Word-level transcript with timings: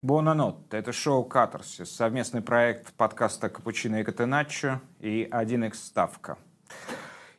Бонанот. 0.00 0.72
Это 0.72 0.92
шоу 0.92 1.24
«Катарсис», 1.24 1.90
совместный 1.90 2.40
проект 2.40 2.92
подкаста 2.92 3.48
«Капучино 3.48 3.96
и 3.96 4.04
Катеначо» 4.04 4.80
и 5.00 5.28
1x 5.28 5.74
Ставка. 5.74 6.38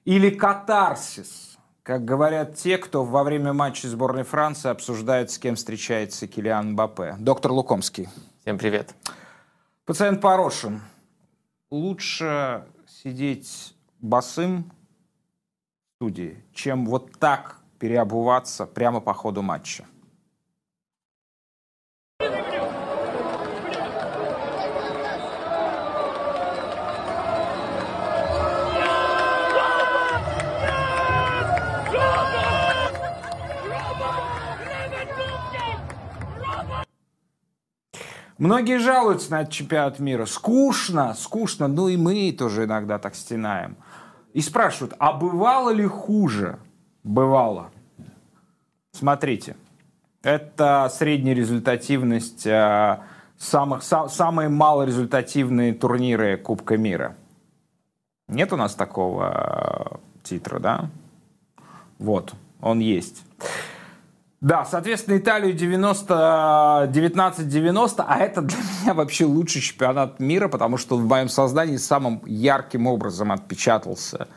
Или 0.03 0.29
«Катарсис», 0.29 1.57
как 1.83 2.03
говорят 2.03 2.55
те, 2.55 2.77
кто 2.77 3.05
во 3.05 3.23
время 3.23 3.53
матча 3.53 3.87
сборной 3.87 4.23
Франции 4.23 4.69
обсуждает, 4.69 5.31
с 5.31 5.39
кем 5.39 5.55
встречается 5.55 6.27
Килиан 6.27 6.73
Мбаппе. 6.73 7.15
Доктор 7.17 7.53
Лукомский. 7.53 8.09
Всем 8.41 8.57
привет. 8.57 8.93
Пациент 9.85 10.19
Порошин. 10.19 10.81
Лучше 11.71 12.65
сидеть 12.85 13.73
босым 14.01 14.69
в 15.93 15.95
студии, 15.95 16.43
чем 16.53 16.85
вот 16.85 17.17
так 17.19 17.55
переобуваться 17.79 18.65
прямо 18.65 18.99
по 18.99 19.13
ходу 19.13 19.41
матча. 19.41 19.85
Многие 38.39 38.79
жалуются 38.79 39.31
на 39.31 39.41
этот 39.41 39.53
чемпионат 39.53 39.99
мира. 39.99 40.25
Скучно, 40.25 41.13
скучно. 41.13 41.67
Ну 41.67 41.89
и 41.89 41.97
мы 41.97 42.31
тоже 42.31 42.63
иногда 42.63 42.97
так 42.97 43.13
стенаем. 43.15 43.75
И 44.33 44.39
спрашивают, 44.39 44.95
а 44.97 45.11
бывало 45.11 45.71
ли 45.71 45.85
хуже? 45.85 46.57
Бывало. 47.03 47.69
Смотрите. 48.93 49.57
Это 50.23 50.89
средняя 50.93 51.35
результативность 51.35 52.45
э, 52.47 52.99
самых, 53.37 53.83
сам, 53.83 54.09
самые 54.09 54.47
малорезультативные 54.47 55.73
турниры 55.73 56.37
Кубка 56.37 56.77
мира. 56.77 57.15
Нет 58.29 58.53
у 58.53 58.55
нас 58.55 58.73
такого 58.73 59.91
э, 59.93 59.97
титра, 60.23 60.59
да? 60.59 60.89
Вот, 61.97 62.33
он 62.61 62.79
есть. 62.79 63.23
Да, 64.41 64.63
соответственно, 64.63 65.17
Италию 65.17 65.53
90, 65.53 66.89
19-90, 66.93 68.05
а 68.07 68.19
это 68.19 68.41
для 68.41 68.57
меня 68.81 68.93
вообще 68.93 69.25
лучший 69.25 69.61
чемпионат 69.61 70.19
мира, 70.19 70.47
потому 70.47 70.77
что 70.77 70.95
в 70.95 71.05
моем 71.05 71.27
сознании 71.27 71.75
самым 71.75 72.21
ярким 72.25 72.87
образом 72.87 73.33
отпечатался. 73.33 74.29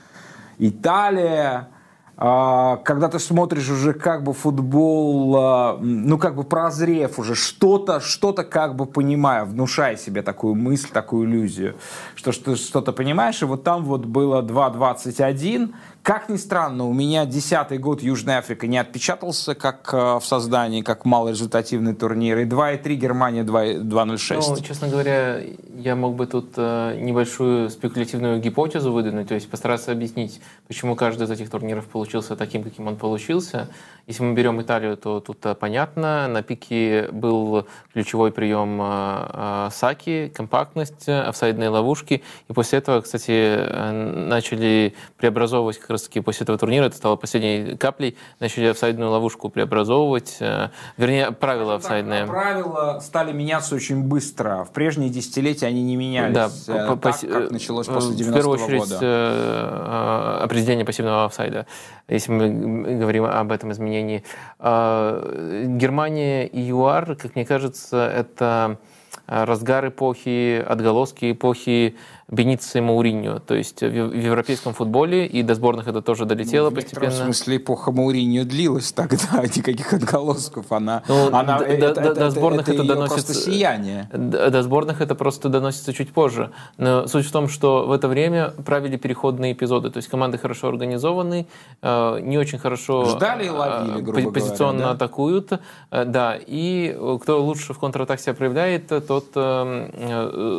Италия, 0.58 1.68
а, 2.16 2.76
когда 2.78 3.08
ты 3.08 3.20
смотришь 3.20 3.70
уже 3.70 3.94
как 3.94 4.24
бы 4.24 4.32
футбол, 4.32 5.36
а, 5.38 5.78
ну 5.80 6.18
как 6.18 6.34
бы 6.34 6.42
прозрев 6.42 7.20
уже, 7.20 7.36
что-то, 7.36 8.00
что-то 8.00 8.42
как 8.42 8.74
бы 8.74 8.86
понимая, 8.86 9.44
внушая 9.44 9.96
себе 9.96 10.22
такую 10.22 10.56
мысль, 10.56 10.88
такую 10.92 11.28
иллюзию, 11.28 11.76
что, 12.16 12.32
что 12.32 12.56
что-то 12.56 12.92
понимаешь, 12.92 13.40
и 13.40 13.44
вот 13.44 13.62
там 13.62 13.84
вот 13.84 14.04
было 14.04 14.42
2.21, 14.42 15.72
как 16.02 16.28
ни 16.28 16.36
странно, 16.36 16.84
у 16.86 16.92
меня 16.92 17.24
десятый 17.26 17.78
год 17.78 18.02
Южная 18.02 18.38
Африка 18.38 18.66
не 18.66 18.76
отпечатался 18.76 19.54
как 19.54 19.88
э, 19.92 20.18
в 20.18 20.22
создании, 20.24 20.82
как 20.82 21.04
малорезультативный 21.04 21.94
турнир. 21.94 22.38
И 22.38 22.44
2,3 22.44 22.94
Германия 22.94 23.44
2,06. 23.44 24.42
Ну, 24.48 24.60
честно 24.60 24.88
говоря, 24.88 25.40
я 25.76 25.94
мог 25.94 26.16
бы 26.16 26.26
тут 26.26 26.54
э, 26.56 26.98
небольшую 27.00 27.70
спекулятивную 27.70 28.40
гипотезу 28.40 28.92
выдвинуть, 28.92 29.28
то 29.28 29.34
есть 29.34 29.48
постараться 29.48 29.92
объяснить, 29.92 30.40
почему 30.66 30.96
каждый 30.96 31.24
из 31.24 31.30
этих 31.30 31.50
турниров 31.50 31.86
получился 31.86 32.34
таким, 32.34 32.64
каким 32.64 32.88
он 32.88 32.96
получился. 32.96 33.68
Если 34.06 34.22
мы 34.22 34.34
берем 34.34 34.60
Италию, 34.60 34.96
то 34.96 35.20
тут 35.20 35.44
э, 35.46 35.54
понятно. 35.54 36.28
На 36.28 36.42
пике 36.42 37.08
был 37.12 37.66
ключевой 37.92 38.32
прием 38.32 39.70
Саки, 39.70 40.32
компактность, 40.34 41.08
офсайдные 41.08 41.68
ловушки. 41.68 42.22
И 42.48 42.52
после 42.52 42.78
этого, 42.78 43.00
кстати, 43.00 43.58
начали 43.92 44.94
преобразовывать 45.16 45.78
как 45.78 45.90
раз-таки 45.90 46.20
после 46.20 46.44
этого 46.44 46.58
турнира, 46.58 46.84
это 46.84 46.96
стало 46.96 47.16
последней 47.16 47.76
каплей, 47.76 48.16
начали 48.40 48.66
офсайдную 48.66 49.10
ловушку 49.10 49.48
преобразовывать, 49.48 50.36
э, 50.40 50.68
вернее, 50.96 51.30
правила 51.32 51.76
офсайдные. 51.76 52.26
Правила 52.26 53.00
стали 53.00 53.32
меняться 53.32 53.74
очень 53.74 54.02
быстро. 54.02 54.64
В 54.64 54.72
прежние 54.72 55.10
десятилетия 55.10 55.66
они 55.66 55.82
не 55.82 55.96
менялись 55.96 56.34
да, 56.34 56.50
э, 56.68 56.86
так, 56.88 57.00
по, 57.00 57.12
как 57.12 57.50
началось 57.50 57.86
после 57.86 58.14
90-го 58.14 58.24
года. 58.24 58.30
В 58.30 58.34
первую 58.34 58.58
очередь, 58.58 58.80
года. 58.80 58.98
Э, 59.00 60.38
определение 60.42 60.84
пассивного 60.84 61.24
офсайда, 61.26 61.66
если 62.08 62.32
мы 62.32 62.96
говорим 62.98 63.24
об 63.24 63.52
этом 63.52 63.72
изменении. 63.72 64.24
Германия 64.58 66.46
и 66.46 66.60
ЮАР, 66.60 67.16
как 67.16 67.34
мне 67.34 67.44
кажется, 67.44 68.10
это 68.14 68.78
разгар 69.26 69.88
эпохи, 69.88 70.62
отголоски 70.66 71.32
эпохи 71.32 71.96
Беницио 72.32 72.78
и 72.78 72.82
Мауриньо. 72.82 73.40
То 73.40 73.54
есть 73.54 73.82
в 73.82 73.84
европейском 73.84 74.72
футболе, 74.72 75.26
и 75.26 75.42
до 75.42 75.54
сборных 75.54 75.86
это 75.86 76.00
тоже 76.00 76.24
долетело 76.24 76.70
ну, 76.70 76.70
в 76.70 76.74
постепенно. 76.74 77.10
В 77.10 77.14
смысле, 77.14 77.58
эпоха 77.58 77.92
Мауриньо 77.92 78.44
длилась 78.44 78.90
тогда, 78.92 79.42
никаких 79.42 79.92
отголосков. 79.92 80.72
Она, 80.72 81.02
ну, 81.08 81.28
она, 81.28 81.58
до, 81.58 81.64
это, 81.66 81.94
до, 81.94 82.00
это, 82.00 82.14
до 82.14 82.30
сборных 82.30 82.68
это, 82.68 82.72
это, 82.72 82.84
доносится... 82.84 83.34
сияние. 83.34 84.08
До, 84.12 84.50
до 84.50 84.62
сборных 84.62 85.02
это 85.02 85.14
просто 85.14 85.50
доносится 85.50 85.92
чуть 85.92 86.12
позже. 86.12 86.52
Но 86.78 87.06
суть 87.06 87.26
в 87.26 87.32
том, 87.32 87.48
что 87.48 87.86
в 87.86 87.92
это 87.92 88.08
время 88.08 88.54
правили 88.64 88.96
переходные 88.96 89.52
эпизоды. 89.52 89.90
То 89.90 89.98
есть 89.98 90.08
команды 90.08 90.38
хорошо 90.38 90.68
организованы, 90.68 91.46
э, 91.82 92.20
не 92.22 92.38
очень 92.38 92.58
хорошо 92.58 93.04
Ждали 93.04 93.44
и 93.44 93.50
ловили, 93.50 93.98
э, 93.98 94.02
грубо 94.02 94.32
позиционно 94.32 94.78
говоря, 94.78 94.86
да? 94.86 95.04
атакуют. 95.04 95.52
Э, 95.90 96.04
да, 96.06 96.38
и 96.38 96.96
кто 97.20 97.44
лучше 97.44 97.74
в 97.74 97.78
контратаке 97.78 98.22
себя 98.22 98.34
проявляет, 98.34 98.90
тот 99.06 99.26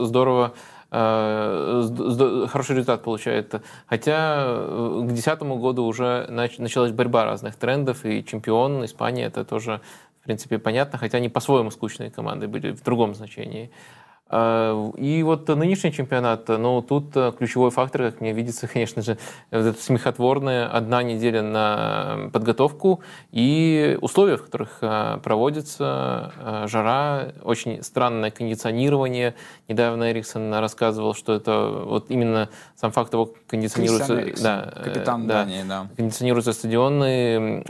здорово 0.08 0.44
Э, 0.44 0.73
хороший 0.94 2.76
результат 2.76 3.04
получает. 3.04 3.56
Хотя 3.88 4.46
э, 4.46 5.00
к 5.04 5.08
2010 5.08 5.42
году 5.42 5.86
уже 5.86 6.28
началась 6.30 6.92
борьба 6.92 7.26
разных 7.26 7.56
трендов, 7.56 8.06
и 8.06 8.24
чемпион 8.24 8.86
Испании 8.86 9.26
это 9.26 9.44
тоже, 9.44 9.82
в 10.22 10.26
принципе, 10.26 10.60
понятно, 10.60 11.00
хотя 11.00 11.18
они 11.18 11.30
по-своему 11.30 11.72
скучные 11.72 12.12
команды 12.12 12.48
были 12.48 12.72
в 12.72 12.84
другом 12.84 13.16
значении. 13.16 13.72
А, 14.36 14.92
и 14.98 15.22
вот 15.22 15.48
нынешний 15.48 15.92
чемпионат, 15.92 16.48
ну, 16.48 16.82
тут 16.82 17.16
э, 17.16 17.32
ключевой 17.38 17.70
фактор, 17.70 18.10
как 18.10 18.20
мне 18.20 18.34
видится, 18.34 18.68
конечно 18.74 19.04
же, 19.04 19.20
это 19.52 19.80
смехотворная 19.80 20.68
одна 20.68 21.04
неделя 21.04 21.44
на 21.44 22.32
подготовку 22.34 23.02
и 23.32 23.96
условия, 24.02 24.38
в 24.38 24.46
которых 24.46 24.80
э, 24.82 25.20
проводится 25.24 26.34
э, 26.40 26.68
жара, 26.68 27.34
очень 27.44 27.84
странное 27.84 28.32
кондиционирование. 28.32 29.36
Недавно 29.68 30.12
Эриксон 30.12 30.52
рассказывал, 30.56 31.14
что 31.14 31.34
это 31.34 31.84
вот 31.86 32.10
именно 32.10 32.50
сам 32.76 32.92
факт 32.92 33.12
того, 33.12 33.30
кондиционируется, 33.48 34.16
да, 34.42 34.74
капитан 34.84 35.28
да, 35.28 35.44
Дании, 35.44 35.62
да. 35.62 35.88
кондиционируются 35.96 36.54
стадионы, 36.54 37.64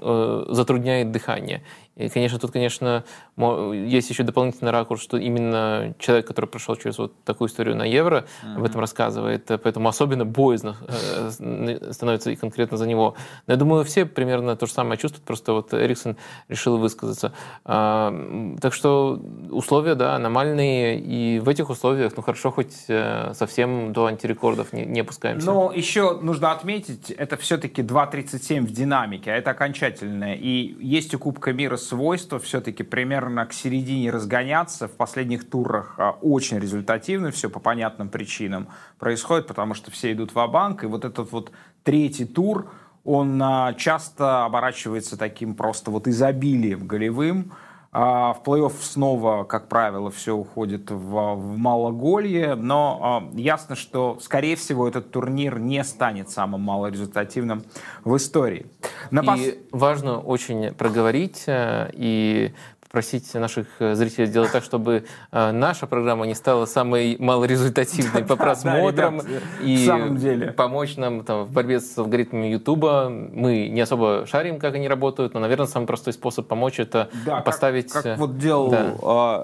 затрудняет 0.47 1.11
дыхание. 1.11 1.61
И, 1.95 2.09
конечно, 2.09 2.39
тут, 2.39 2.51
конечно, 2.51 3.03
есть 3.37 4.09
еще 4.09 4.23
дополнительный 4.23 4.71
ракурс, 4.71 5.01
что 5.01 5.17
именно 5.17 5.93
человек, 5.99 6.25
который 6.25 6.47
прошел 6.47 6.75
через 6.75 6.97
вот 6.97 7.13
такую 7.23 7.49
историю 7.49 7.75
на 7.75 7.83
Евро, 7.83 8.25
mm-hmm. 8.43 8.55
об 8.55 8.63
этом 8.63 8.81
рассказывает, 8.81 9.45
поэтому 9.45 9.89
особенно 9.89 10.25
боязно 10.25 10.75
э, 10.87 11.91
становится 11.91 12.31
и 12.31 12.35
конкретно 12.35 12.77
за 12.77 12.87
него. 12.87 13.15
Но 13.45 13.53
я 13.53 13.57
думаю, 13.57 13.83
все 13.83 14.05
примерно 14.05 14.55
то 14.55 14.65
же 14.65 14.73
самое 14.73 14.97
чувствуют, 14.97 15.23
просто 15.25 15.53
вот 15.53 15.71
Эриксон 15.73 16.17
решил 16.49 16.77
высказаться. 16.77 17.33
А, 17.63 18.11
так 18.59 18.73
что 18.73 19.21
условия, 19.51 19.93
да, 19.93 20.15
аномальные, 20.15 20.99
и 20.99 21.39
в 21.39 21.47
этих 21.47 21.69
условиях, 21.69 22.13
ну, 22.17 22.23
хорошо, 22.23 22.49
хоть 22.49 22.73
э, 22.87 23.33
совсем 23.35 23.93
до 23.93 24.07
антирекордов 24.07 24.73
не, 24.73 24.83
не 24.85 25.01
опускаемся. 25.01 25.45
Но 25.45 25.71
еще 25.71 26.19
нужно 26.19 26.51
отметить, 26.51 27.11
это 27.11 27.37
все-таки 27.37 27.83
2.37 27.83 28.61
в 28.61 28.71
динамике, 28.71 29.31
а 29.31 29.35
это 29.35 29.51
окончательное. 29.51 30.33
И 30.33 30.75
есть 30.79 31.13
у 31.13 31.19
Кубка 31.19 31.53
мира 31.53 31.77
свойство 31.87 32.39
все-таки 32.39 32.83
примерно 32.83 33.45
к 33.45 33.53
середине 33.53 34.11
разгоняться. 34.11 34.87
В 34.87 34.91
последних 34.91 35.49
турах 35.49 35.95
а, 35.97 36.11
очень 36.21 36.59
результативно 36.59 37.31
все 37.31 37.49
по 37.49 37.59
понятным 37.59 38.09
причинам 38.09 38.69
происходит, 38.99 39.47
потому 39.47 39.73
что 39.73 39.91
все 39.91 40.11
идут 40.13 40.33
в 40.33 40.47
банк 40.47 40.83
и 40.83 40.87
вот 40.87 41.05
этот 41.05 41.31
вот 41.31 41.51
третий 41.83 42.25
тур, 42.25 42.71
он 43.03 43.41
а, 43.41 43.73
часто 43.73 44.45
оборачивается 44.45 45.17
таким 45.17 45.55
просто 45.55 45.91
вот 45.91 46.07
изобилием 46.07 46.87
голевым, 46.87 47.53
в 47.93 48.41
плей-офф 48.43 48.73
снова, 48.81 49.43
как 49.43 49.67
правило, 49.67 50.09
все 50.09 50.35
уходит 50.35 50.89
в, 50.89 51.35
в 51.35 51.57
малоголье, 51.57 52.55
но 52.55 52.99
а, 53.01 53.37
ясно, 53.37 53.75
что, 53.75 54.17
скорее 54.19 54.55
всего, 54.55 54.87
этот 54.87 55.11
турнир 55.11 55.59
не 55.59 55.83
станет 55.83 56.31
самым 56.31 56.61
малорезультативным 56.61 57.63
в 58.03 58.17
истории. 58.17 58.65
На 59.11 59.21
и 59.35 59.59
важно 59.71 60.19
очень 60.19 60.73
проговорить 60.73 61.43
э, 61.45 61.91
и 61.93 62.53
просить 62.93 63.33
наших 63.33 63.65
зрителей 63.79 64.27
сделать 64.27 64.51
так, 64.51 64.63
чтобы 64.63 65.05
наша 65.31 65.87
программа 65.87 66.27
не 66.27 66.35
стала 66.35 66.67
самой 66.67 67.17
малорезультативной 67.17 68.23
по 68.27 68.35
просмотрам 68.35 69.19
и 69.61 70.53
помочь 70.55 70.95
нам 70.95 71.21
в 71.21 71.51
борьбе 71.51 71.79
с 71.79 71.97
алгоритмами 71.97 72.45
Ютуба. 72.45 73.09
Мы 73.09 73.67
не 73.67 73.81
особо 73.81 74.27
шарим, 74.27 74.59
как 74.59 74.75
они 74.75 74.87
работают, 74.87 75.33
но, 75.33 75.39
наверное, 75.39 75.65
самый 75.65 75.87
простой 75.87 76.13
способ 76.13 76.47
помочь 76.47 76.79
это 76.79 77.09
поставить... 77.43 77.91
Как 77.91 78.19
вот 78.19 78.37
делал 78.37 78.69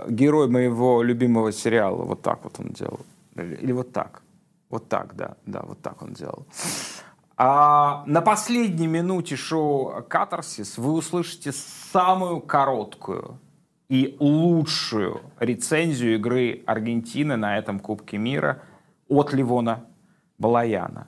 герой 0.07 0.47
моего 0.47 1.01
любимого 1.01 1.51
сериала, 1.51 2.03
вот 2.03 2.21
так 2.21 2.43
вот 2.43 2.53
он 2.59 2.67
делал. 2.67 2.99
Или 3.35 3.71
вот 3.71 3.91
так. 3.91 4.21
Вот 4.69 4.87
так, 4.87 5.15
да, 5.15 5.37
да, 5.47 5.63
вот 5.65 5.81
так 5.81 6.03
он 6.03 6.13
делал. 6.13 6.45
А 7.41 8.03
на 8.05 8.19
последней 8.19 8.87
минуте 8.87 9.37
шоу 9.37 10.03
«Катарсис» 10.09 10.77
вы 10.77 10.91
услышите 10.91 11.53
самую 11.53 12.41
короткую 12.41 13.39
и 13.87 14.17
лучшую 14.19 15.21
рецензию 15.39 16.15
игры 16.15 16.63
Аргентины 16.67 17.37
на 17.37 17.57
этом 17.57 17.79
Кубке 17.79 18.17
мира 18.17 18.61
от 19.07 19.31
Ливона 19.31 19.85
Балаяна. 20.37 21.07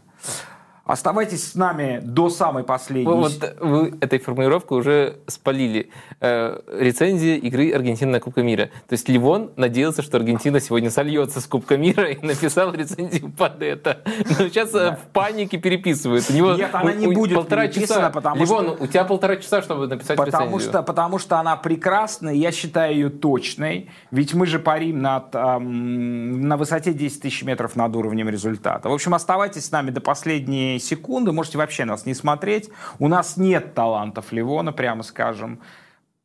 Оставайтесь 0.83 1.51
с 1.51 1.55
нами 1.55 1.99
до 2.03 2.29
самой 2.29 2.63
последней. 2.63 3.13
Вот 3.13 3.55
вы 3.59 3.93
этой 4.01 4.17
формулировкой 4.17 4.79
уже 4.79 5.19
спалили. 5.27 5.91
Э, 6.19 6.59
рецензия 6.67 7.35
игры 7.35 7.71
Аргентины 7.71 8.11
на 8.11 8.19
Кубка 8.19 8.41
мира. 8.41 8.71
То 8.87 8.93
есть 8.93 9.07
Ливон 9.07 9.51
надеялся, 9.57 10.01
что 10.01 10.17
Аргентина 10.17 10.59
сегодня 10.59 10.89
сольется 10.89 11.39
с 11.39 11.45
Кубка 11.45 11.77
мира 11.77 12.11
и 12.11 12.25
написал 12.25 12.73
рецензию 12.73 13.31
под 13.31 13.61
это. 13.61 14.01
Но 14.27 14.47
сейчас 14.47 14.69
э, 14.69 14.73
да. 14.73 14.95
в 14.95 15.13
панике 15.13 15.57
переписывают. 15.57 16.27
У 16.31 16.33
него 16.33 16.53
Нет, 16.55 16.73
она 16.73 16.93
не 16.93 17.07
у, 17.07 17.13
будет 17.13 17.35
полтора 17.35 17.67
часа. 17.67 18.09
Потому 18.09 18.41
Ливон, 18.41 18.65
что... 18.65 18.83
у 18.83 18.87
тебя 18.87 19.03
полтора 19.03 19.35
часа, 19.35 19.61
чтобы 19.61 19.85
написать 19.85 20.17
потому 20.17 20.57
рецензию. 20.57 20.69
Что, 20.71 20.83
потому 20.83 21.19
что 21.19 21.37
она 21.37 21.57
прекрасная, 21.57 22.33
я 22.33 22.51
считаю 22.51 22.95
ее 22.95 23.09
точной. 23.09 23.91
Ведь 24.09 24.33
мы 24.33 24.47
же 24.47 24.57
парим 24.57 24.99
над, 24.99 25.35
эм, 25.35 26.41
на 26.41 26.57
высоте 26.57 26.91
10 26.91 27.21
тысяч 27.21 27.43
метров 27.43 27.75
над 27.75 27.95
уровнем 27.95 28.29
результата. 28.29 28.89
В 28.89 28.93
общем, 28.93 29.13
оставайтесь 29.13 29.65
с 29.65 29.71
нами 29.71 29.91
до 29.91 30.01
последней 30.01 30.70
секунды, 30.79 31.31
можете 31.31 31.57
вообще 31.57 31.85
нас 31.85 32.05
не 32.05 32.13
смотреть. 32.13 32.69
У 32.99 33.07
нас 33.07 33.37
нет 33.37 33.73
талантов 33.73 34.31
Ливона, 34.31 34.71
прямо 34.71 35.03
скажем. 35.03 35.59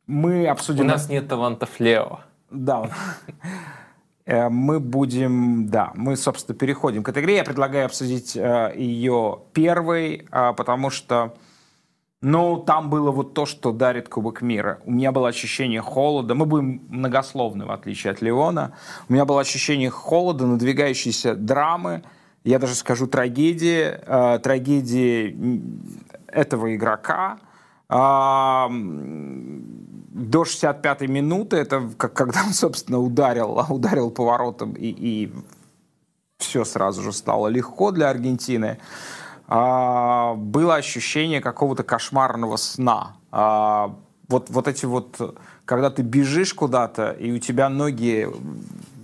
Мы 0.07 0.47
обсудим... 0.47 0.85
У 0.85 0.89
нас 0.89 1.09
нет 1.09 1.29
талантов 1.29 1.81
Лео. 1.81 2.21
Да. 2.51 2.91
Э, 4.27 4.49
мы 4.49 4.81
будем, 4.81 5.69
да, 5.69 5.93
мы, 5.95 6.17
собственно, 6.17 6.59
переходим 6.59 7.03
к 7.03 7.09
этой 7.09 7.23
игре. 7.23 7.37
Я 7.37 7.45
предлагаю 7.45 7.87
обсудить 7.87 8.37
э, 8.37 8.73
ее 8.77 9.41
первой, 9.53 10.27
э, 10.31 10.53
потому 10.57 10.91
что, 10.91 11.35
ну, 12.21 12.57
там 12.57 12.91
было 12.91 13.13
вот 13.13 13.35
то, 13.35 13.47
что 13.47 13.73
дарит 13.73 14.09
Кубок 14.09 14.43
мира. 14.43 14.81
У 14.85 14.91
меня 14.91 15.13
было 15.13 15.29
ощущение 15.29 15.81
холода. 15.81 16.35
Мы 16.35 16.45
будем 16.45 16.83
многословны, 16.89 17.67
в 17.67 17.71
отличие 17.71 18.13
от 18.13 18.21
Леона. 18.21 18.73
У 19.09 19.13
меня 19.13 19.25
было 19.25 19.41
ощущение 19.41 19.91
холода, 19.91 20.47
надвигающейся 20.47 21.37
драмы, 21.37 22.03
я 22.47 22.59
даже 22.61 22.77
скажу 22.77 23.09
трагедии, 23.09 23.99
э, 24.07 24.39
трагедии 24.39 25.37
этого 26.29 26.77
игрока. 26.77 27.39
Э, 27.89 28.69
до 28.71 30.43
65-й 30.45 31.09
минуты, 31.09 31.57
это 31.57 31.91
как, 31.97 32.13
когда 32.15 32.45
он, 32.47 32.53
собственно, 32.53 33.01
ударил, 33.01 33.67
ударил 33.69 34.11
поворотом, 34.13 34.75
и, 34.75 34.87
и 34.87 35.33
все 36.39 36.65
сразу 36.65 37.03
же 37.03 37.13
стало 37.13 37.49
легко 37.49 37.91
для 37.91 38.11
Аргентины. 38.11 38.79
Э, 39.49 40.35
было 40.37 40.77
ощущение 40.77 41.41
какого-то 41.41 41.83
кошмарного 41.83 42.57
сна. 42.59 43.17
Э, 43.33 43.89
вот, 44.29 44.51
вот 44.51 44.69
эти 44.69 44.87
вот, 44.87 45.37
когда 45.65 45.91
ты 45.91 46.03
бежишь 46.03 46.55
куда-то, 46.55 47.11
и 47.11 47.33
у 47.33 47.39
тебя 47.39 47.69
ноги 47.69 48.29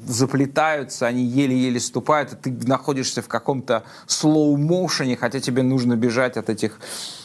заплетаются, 0.06 1.06
они 1.06 1.24
еле-еле 1.24 1.80
ступают, 1.80 2.32
и 2.32 2.36
ты 2.36 2.68
находишься 2.68 3.22
в 3.22 3.28
каком-то 3.28 3.84
слоу-моушене, 4.06 5.16
хотя 5.16 5.40
тебе 5.40 5.62
нужно 5.62 5.96
бежать 5.96 6.36
от 6.36 6.48
этих 6.50 6.78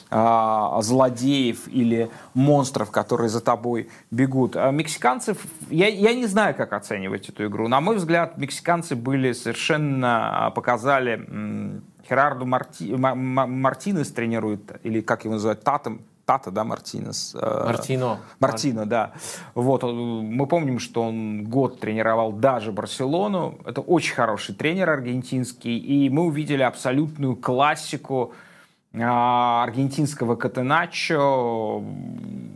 а, 0.09 0.81
злодеев 0.81 1.68
или 1.68 2.09
монстров, 2.33 2.91
которые 2.91 3.29
за 3.29 3.41
тобой 3.41 3.89
бегут. 4.12 4.56
А 4.56 4.71
мексиканцев, 4.71 5.38
я, 5.69 5.88
я 5.88 6.13
не 6.13 6.25
знаю, 6.27 6.56
как 6.56 6.74
оценивать 6.74 7.29
эту 7.29 7.47
игру. 7.47 7.68
На 7.68 7.81
мой 7.81 7.97
взгляд, 7.97 8.38
мексиканцы 8.38 8.95
были 8.95 9.33
совершенно, 9.33 10.47
а, 10.47 10.51
показали, 10.51 11.81
Херарду 12.07 12.45
Марти, 12.45 12.94
Мартинес 12.94 14.09
тренирует, 14.12 14.80
или 14.83 15.01
как 15.01 15.25
его 15.25 15.33
называют, 15.33 15.63
Татом, 15.63 16.01
Тата, 16.27 16.51
да, 16.51 16.65
Мартинес. 16.65 17.35
Э, 17.41 17.63
Мартино. 17.65 18.19
Мартино, 18.41 18.85
да. 18.85 19.13
Вот, 19.56 19.83
мы 19.83 20.45
помним, 20.45 20.77
что 20.79 21.03
он 21.03 21.45
год 21.45 21.79
тренировал 21.79 22.33
даже 22.33 22.74
Барселону. 22.74 23.57
Это 23.65 23.79
очень 23.79 24.13
хороший 24.13 24.53
тренер 24.53 24.89
аргентинский. 24.89 25.77
И 25.77 26.09
мы 26.09 26.24
увидели 26.24 26.63
абсолютную 26.63 27.38
классику 27.38 28.33
аргентинского 28.94 30.36
катеначо, 30.36 31.84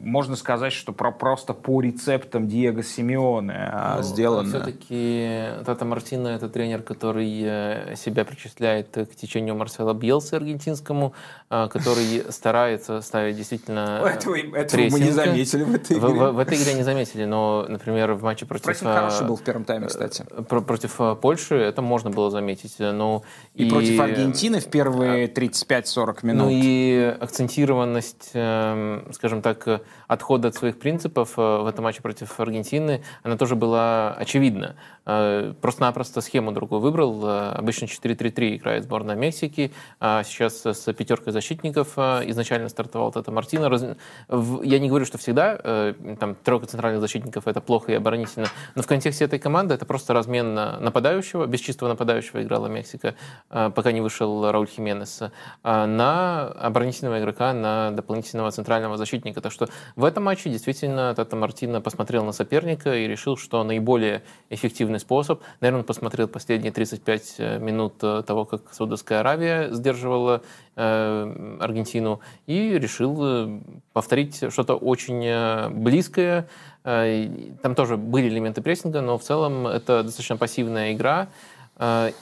можно 0.03 0.35
сказать, 0.35 0.73
что 0.73 0.93
про, 0.93 1.11
просто 1.11 1.53
по 1.53 1.81
рецептам 1.81 2.47
Диего 2.47 2.83
Симеоне 2.83 3.69
а, 3.71 3.97
ну, 3.97 4.03
сделано. 4.03 4.49
Все-таки 4.49 5.63
Тата 5.65 5.85
Мартино– 5.85 6.27
это 6.29 6.49
тренер, 6.49 6.81
который 6.81 7.41
э, 7.43 7.95
себя 7.95 8.25
причисляет 8.25 8.89
к 8.91 9.15
течению 9.15 9.55
Марсела 9.55 9.93
Бьелса 9.93 10.37
аргентинскому, 10.37 11.13
а, 11.49 11.67
который 11.67 12.23
старается 12.29 13.01
ставить 13.01 13.37
действительно 13.37 14.01
Этого, 14.05 14.35
этого 14.35 14.81
мы 14.89 14.99
не 14.99 15.11
заметили 15.11 15.63
в 15.63 15.75
этой 15.75 15.97
игре. 15.97 16.07
В, 16.07 16.13
в, 16.13 16.31
в 16.31 16.39
этой 16.39 16.61
игре 16.61 16.73
не 16.73 16.83
заметили, 16.83 17.25
но, 17.25 17.65
например, 17.67 18.13
в 18.13 18.23
матче 18.23 18.45
против... 18.45 18.65
Прессинг 18.65 18.93
хороший 18.93 19.27
был 19.27 19.35
в 19.35 19.43
первом 19.43 19.65
тайме, 19.65 19.87
кстати. 19.87 20.23
Против 20.47 20.99
Польши 21.21 21.55
это 21.55 21.81
можно 21.81 22.09
было 22.09 22.31
заметить. 22.31 22.75
Но 22.79 23.23
и, 23.53 23.67
и 23.67 23.69
против 23.69 23.99
Аргентины 23.99 24.59
в 24.59 24.67
первые 24.67 25.27
35-40 25.27 26.20
минут 26.23 26.47
ну 26.47 26.49
и 26.51 27.15
акцентированность, 27.19 28.31
эм, 28.33 29.11
скажем 29.13 29.41
так, 29.41 29.81
отхода 30.11 30.49
от 30.49 30.55
своих 30.55 30.77
принципов 30.77 31.37
э, 31.37 31.41
в 31.41 31.65
этом 31.65 31.85
матче 31.85 32.01
против 32.01 32.37
Аргентины, 32.37 33.01
она 33.23 33.37
тоже 33.37 33.55
была 33.55 34.13
очевидна. 34.13 34.75
Э, 35.05 35.53
просто-напросто 35.61 36.19
схему 36.19 36.51
другую 36.51 36.81
выбрал. 36.81 37.25
Э, 37.25 37.51
обычно 37.53 37.85
4-3-3 37.85 38.57
играет 38.57 38.83
сборная 38.83 39.15
Мексики. 39.15 39.71
А 40.01 40.23
сейчас 40.23 40.65
с 40.65 40.93
пятеркой 40.93 41.31
защитников 41.31 41.97
изначально 41.97 42.67
стартовал 42.67 43.13
Тата 43.13 43.31
Мартино. 43.31 43.95
Я 44.63 44.79
не 44.79 44.89
говорю, 44.89 45.05
что 45.05 45.17
всегда 45.17 45.93
там 46.19 46.35
тройка 46.35 46.65
центральных 46.65 47.01
защитников 47.01 47.47
это 47.47 47.61
плохо 47.61 47.93
и 47.93 47.95
оборонительно, 47.95 48.47
но 48.75 48.81
в 48.81 48.87
контексте 48.87 49.25
этой 49.25 49.39
команды 49.39 49.73
это 49.73 49.85
просто 49.85 50.13
размен 50.13 50.53
нападающего, 50.53 51.45
без 51.45 51.61
чистого 51.61 51.89
нападающего 51.89 52.43
играла 52.43 52.67
Мексика, 52.67 53.15
пока 53.49 53.91
не 53.91 54.01
вышел 54.01 54.51
Рауль 54.51 54.67
Хименес, 54.67 55.21
на 55.63 56.47
оборонительного 56.47 57.19
игрока, 57.19 57.53
на 57.53 57.91
дополнительного 57.91 58.51
центрального 58.51 58.97
защитника. 58.97 59.41
Так 59.41 59.51
что 59.51 59.67
этом 60.05 60.23
матче 60.23 60.49
действительно 60.49 61.13
Тата 61.13 61.35
Мартино 61.35 61.81
посмотрел 61.81 62.23
на 62.23 62.31
соперника 62.31 62.95
и 62.95 63.07
решил, 63.07 63.37
что 63.37 63.63
наиболее 63.63 64.23
эффективный 64.49 64.99
способ, 64.99 65.41
наверное, 65.59 65.81
он 65.81 65.85
посмотрел 65.85 66.27
последние 66.27 66.71
35 66.71 67.35
э, 67.37 67.59
минут 67.59 67.95
э, 68.01 68.23
того, 68.25 68.45
как 68.45 68.73
Саудовская 68.73 69.19
Аравия 69.19 69.69
сдерживала 69.71 70.41
э, 70.75 71.57
Аргентину, 71.59 72.21
и 72.47 72.77
решил 72.79 73.17
э, 73.21 73.59
повторить 73.93 74.51
что-то 74.51 74.75
очень 74.75 75.71
близкое. 75.71 76.47
Там 76.83 77.75
тоже 77.75 77.97
были 77.97 78.27
элементы 78.27 78.61
прессинга, 78.61 79.01
но 79.01 79.17
в 79.17 79.23
целом 79.23 79.67
это 79.67 80.03
достаточно 80.03 80.37
пассивная 80.37 80.93
игра. 80.93 81.27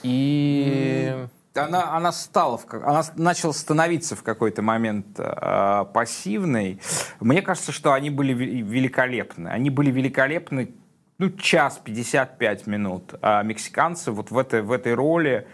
И... 0.02 1.16
Она, 1.54 1.96
она 1.96 2.12
стала, 2.12 2.60
она 2.70 3.02
начала 3.16 3.52
становиться 3.52 4.14
в 4.14 4.22
какой-то 4.22 4.62
момент 4.62 5.18
э, 5.18 5.84
пассивной. 5.92 6.80
Мне 7.18 7.42
кажется, 7.42 7.72
что 7.72 7.92
они 7.92 8.10
были 8.10 8.32
великолепны. 8.32 9.48
Они 9.48 9.68
были 9.68 9.90
великолепны 9.90 10.74
ну, 11.18 11.28
час 11.30 11.80
55 11.84 12.66
минут. 12.66 13.14
А 13.20 13.42
мексиканцы 13.42 14.12
вот 14.12 14.30
в 14.30 14.38
этой, 14.38 14.62
в 14.62 14.72
этой 14.72 14.94
роли, 14.94 15.46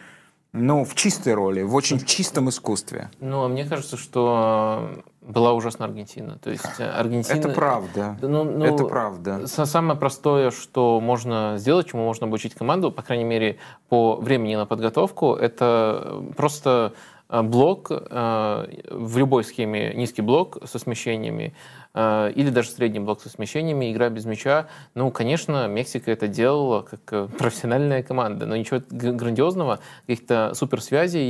ну, 0.57 0.85
в 0.85 0.95
чистой 0.95 1.35
роли, 1.35 1.63
в 1.63 1.75
очень 1.75 2.01
чистом 2.01 2.49
искусстве. 2.49 3.11
Ну, 3.21 3.45
а 3.45 3.49
мне 3.49 3.65
кажется, 3.65 3.97
что 3.97 4.91
была 5.27 5.53
ужасна 5.53 5.85
Аргентина. 5.85 6.39
То 6.39 6.51
есть 6.51 6.65
э, 6.79 6.89
Аргентина... 6.89 7.39
Это 7.39 7.49
правда. 7.49 8.17
Ну, 8.23 8.45
ну, 8.45 8.65
это 8.65 8.85
правда. 8.85 9.47
Самое 9.47 9.99
простое, 9.99 10.51
что 10.51 11.01
можно 11.01 11.55
сделать, 11.59 11.89
чему 11.89 12.05
можно 12.05 12.27
обучить 12.27 12.55
команду, 12.55 12.91
по 12.91 13.03
крайней 13.03 13.25
мере, 13.25 13.59
по 13.89 14.17
времени 14.17 14.57
на 14.57 14.67
подготовку, 14.67 15.35
это 15.35 16.23
просто 16.37 16.95
э, 17.29 17.43
блок 17.43 17.89
э, 17.91 18.67
в 18.91 19.19
любой 19.19 19.45
схеме, 19.45 19.93
низкий 19.95 20.23
блок 20.23 20.59
со 20.65 20.79
смещениями, 20.79 21.53
э, 21.53 21.86
или 21.97 22.51
даже 22.51 22.69
средний 22.69 23.01
блок 23.01 23.23
со 23.23 23.31
смещениями, 23.31 23.91
игра 23.91 24.11
без 24.11 24.27
мяча. 24.27 24.67
Ну, 24.95 25.11
конечно, 25.11 25.67
Мексика 25.67 26.11
это 26.11 26.29
делала 26.29 26.83
как 26.83 27.01
э, 27.11 27.29
профессиональная 27.39 28.03
команда, 28.03 28.45
но 28.45 28.57
ничего 28.57 28.83
грандиозного, 28.91 29.81
каких-то 30.07 30.53
суперсвязей 30.55 31.25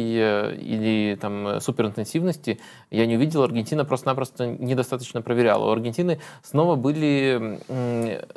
или 0.56 1.16
там 1.20 1.60
суперинтенсивности 1.60 2.58
я 2.90 3.06
не 3.06 3.16
увидел. 3.16 3.42
Аргентина 3.44 3.84
просто-напросто 3.84 4.46
недостаточно 4.46 5.22
проверяла. 5.22 5.68
У 5.68 5.72
Аргентины 5.72 6.18
снова 6.42 6.74
были, 6.74 7.60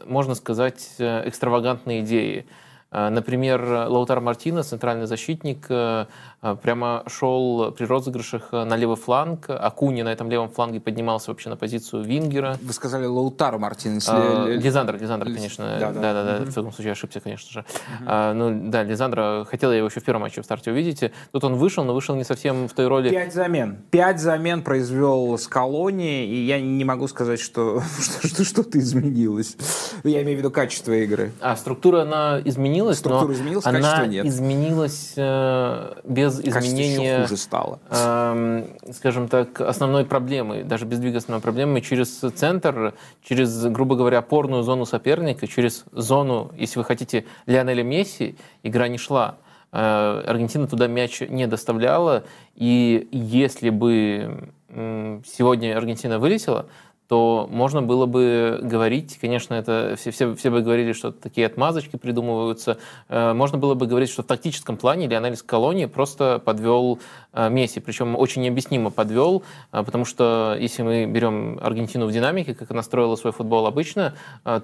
можно 0.06 0.36
сказать, 0.36 0.96
экстравагантные 1.00 2.02
идеи. 2.02 2.46
Э, 2.92 3.10
например, 3.10 3.64
Лаутар 3.64 4.20
Мартина, 4.20 4.64
центральный 4.64 5.06
защитник, 5.06 5.66
э, 5.70 6.06
э, 6.39 6.39
прямо 6.62 7.04
шел 7.08 7.72
при 7.72 7.86
розыгрышах 7.86 8.52
на 8.52 8.76
левый 8.76 8.96
фланг. 8.96 9.50
Акуни 9.50 10.02
на 10.02 10.10
этом 10.10 10.30
левом 10.30 10.50
фланге 10.50 10.80
поднимался 10.80 11.32
вообще 11.32 11.50
на 11.50 11.56
позицию 11.56 12.04
Вингера. 12.04 12.58
Вы 12.62 12.74
сказали 12.74 13.06
Лаутар 13.06 13.58
Мартин. 13.58 14.00
А, 14.08 14.46
Лизандр, 14.48 14.96
Лизандр, 14.98 15.26
конечно. 15.26 15.78
Да, 15.80 15.92
да, 15.92 16.14
да, 16.14 16.40
да, 16.40 16.46
в 16.46 16.54
таком 16.54 16.72
случае 16.72 16.94
ошибся, 16.94 17.20
конечно 17.20 17.52
же. 17.52 17.66
Угу. 18.02 18.34
ну, 18.34 18.70
да, 18.70 18.84
Лизандра, 18.84 19.46
хотел 19.50 19.72
я 19.72 19.78
его 19.78 19.88
еще 19.88 20.00
в 20.00 20.04
первом 20.04 20.22
матче 20.22 20.42
в 20.42 20.46
старте 20.46 20.72
увидеть. 20.72 21.12
Тут 21.32 21.44
он 21.44 21.56
вышел, 21.56 21.84
но 21.84 21.94
вышел 21.94 22.16
не 22.16 22.24
совсем 22.24 22.68
в 22.68 22.74
той 22.74 22.88
роли. 22.88 23.10
Пять 23.10 23.34
замен. 23.34 23.78
Пять 23.92 24.20
замен 24.20 24.62
произвел 24.62 25.38
с 25.38 25.48
колонии, 25.48 26.26
и 26.26 26.46
я 26.46 26.60
не 26.62 26.84
могу 26.84 27.08
сказать, 27.08 27.40
что 27.42 27.82
что-то 28.22 28.80
изменилось. 28.80 29.58
Я 30.04 30.22
имею 30.24 30.38
в 30.38 30.40
виду 30.40 30.52
качество 30.52 30.94
игры. 30.94 31.32
А, 31.42 31.56
структура, 31.56 32.04
она 32.04 32.40
изменилась 32.46 33.00
Структура 33.00 33.34
изменилась, 33.34 33.66
она 33.66 34.06
нет. 34.06 34.26
изменилась 34.26 35.14
э, 35.16 35.94
без 36.38 36.58
изменения, 36.58 37.14
еще 37.14 37.22
хуже 37.24 37.38
стало. 37.38 37.80
Э, 37.90 38.66
скажем 38.94 39.28
так, 39.28 39.62
основной 39.62 40.06
проблемы, 40.06 40.64
даже 40.64 40.86
без 40.86 41.00
двигательной 41.00 41.40
проблемы, 41.40 41.82
через 41.82 42.10
центр, 42.10 42.94
через, 43.24 43.66
грубо 43.66 43.96
говоря, 43.96 44.20
опорную 44.20 44.64
зону 44.64 44.86
соперника, 44.86 45.48
через 45.48 45.86
зону, 45.92 46.52
если 46.58 46.80
вы 46.80 46.86
хотите, 46.86 47.26
Лионеля 47.46 47.84
Месси, 47.84 48.36
игра 48.64 48.88
не 48.88 48.98
шла. 48.98 49.38
Э, 49.72 50.24
Аргентина 50.26 50.68
туда 50.68 50.88
мяч 50.88 51.22
не 51.22 51.48
доставляла, 51.48 52.24
и 52.56 53.08
если 53.12 53.70
бы 53.70 54.50
сегодня 54.72 55.76
Аргентина 55.76 56.20
вылетела, 56.20 56.68
то 57.10 57.48
можно 57.50 57.82
было 57.82 58.06
бы 58.06 58.60
говорить, 58.62 59.18
конечно, 59.20 59.56
это 59.56 59.96
все, 59.98 60.12
все, 60.12 60.36
все 60.36 60.52
бы 60.52 60.62
говорили, 60.62 60.94
что 60.94 61.12
такие 61.12 61.48
отмазочки 61.48 61.96
придумываются, 61.96 62.78
э, 63.08 63.34
можно 63.34 63.58
было 63.58 63.74
бы 63.74 63.88
говорить, 63.88 64.12
что 64.12 64.22
в 64.22 64.28
тактическом 64.28 64.78
плане 64.78 65.08
Лионель 65.08 65.36
Скалони 65.36 65.86
просто 65.86 66.38
подвел 66.38 67.00
э, 67.34 67.50
Месси, 67.50 67.80
причем 67.80 68.16
очень 68.16 68.44
необъяснимо 68.44 68.92
подвел, 68.92 69.42
э, 69.72 69.82
потому 69.84 70.06
что 70.06 70.56
если 70.60 70.84
мы 70.84 71.08
берем 71.08 71.58
Аргентину 71.60 72.06
в 72.06 72.12
динамике, 72.12 72.54
как 72.54 72.70
она 72.70 72.84
строила 72.84 73.16
свой 73.16 73.34
футбол 73.34 73.66
обычно, 73.66 74.14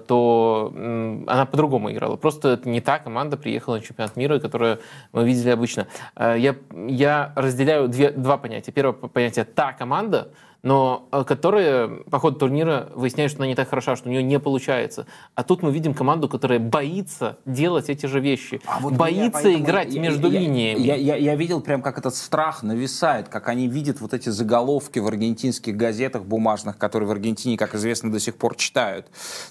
то 0.06 0.72
она 1.26 1.46
по-другому 1.46 1.90
играла. 1.90 2.14
Просто 2.14 2.50
это 2.50 2.68
не 2.68 2.80
та 2.80 3.00
команда 3.00 3.36
приехала 3.36 3.76
на 3.76 3.82
чемпионат 3.82 4.14
мира, 4.14 4.38
которую 4.38 4.78
мы 5.12 5.24
видели 5.24 5.50
обычно. 5.50 5.88
Я, 6.16 6.54
я 6.70 7.32
разделяю 7.34 7.88
две, 7.88 8.10
два 8.10 8.36
понятия. 8.36 8.70
Первое 8.70 8.92
понятие– 8.92 9.44
та 9.54 9.72
команда, 9.72 10.28
но 10.62 11.08
э, 11.12 11.24
которые 11.24 11.88
по 12.10 12.18
ходу 12.18 12.38
турнира 12.38 12.88
выясняют, 12.94 13.30
что 13.30 13.40
она 13.40 13.48
не 13.48 13.54
так 13.54 13.68
хороша, 13.68 13.96
что 13.96 14.08
у 14.08 14.12
нее 14.12 14.22
не 14.22 14.38
получается. 14.38 15.06
А 15.34 15.42
тут 15.42 15.62
мы 15.62 15.72
видим 15.72 15.94
команду, 15.94 16.28
которая 16.28 16.58
боится 16.58 17.38
делать 17.44 17.88
эти 17.88 18.06
же 18.06 18.20
вещи, 18.20 18.60
а 18.66 18.80
вот 18.80 18.94
боится 18.94 19.30
поэтому, 19.32 19.64
играть 19.64 19.94
я, 19.94 20.00
между 20.00 20.30
я, 20.30 20.40
линиями. 20.40 20.80
Я, 20.80 20.94
я, 20.96 21.16
я 21.16 21.34
видел 21.36 21.60
прям, 21.60 21.82
как 21.82 21.98
этот 21.98 22.14
страх 22.14 22.62
нависает, 22.62 23.28
как 23.28 23.48
они 23.48 23.68
видят 23.68 24.00
вот 24.00 24.14
эти 24.14 24.28
заголовки 24.28 24.98
в 24.98 25.06
аргентинских 25.06 25.76
газетах 25.76 26.24
бумажных, 26.24 26.78
которые 26.78 27.08
в 27.08 27.12
Аргентине, 27.12 27.56
как 27.56 27.74
известно, 27.74 28.10
до 28.10 28.20
сих 28.20 28.36
пор 28.36 28.56
читают. 28.56 29.06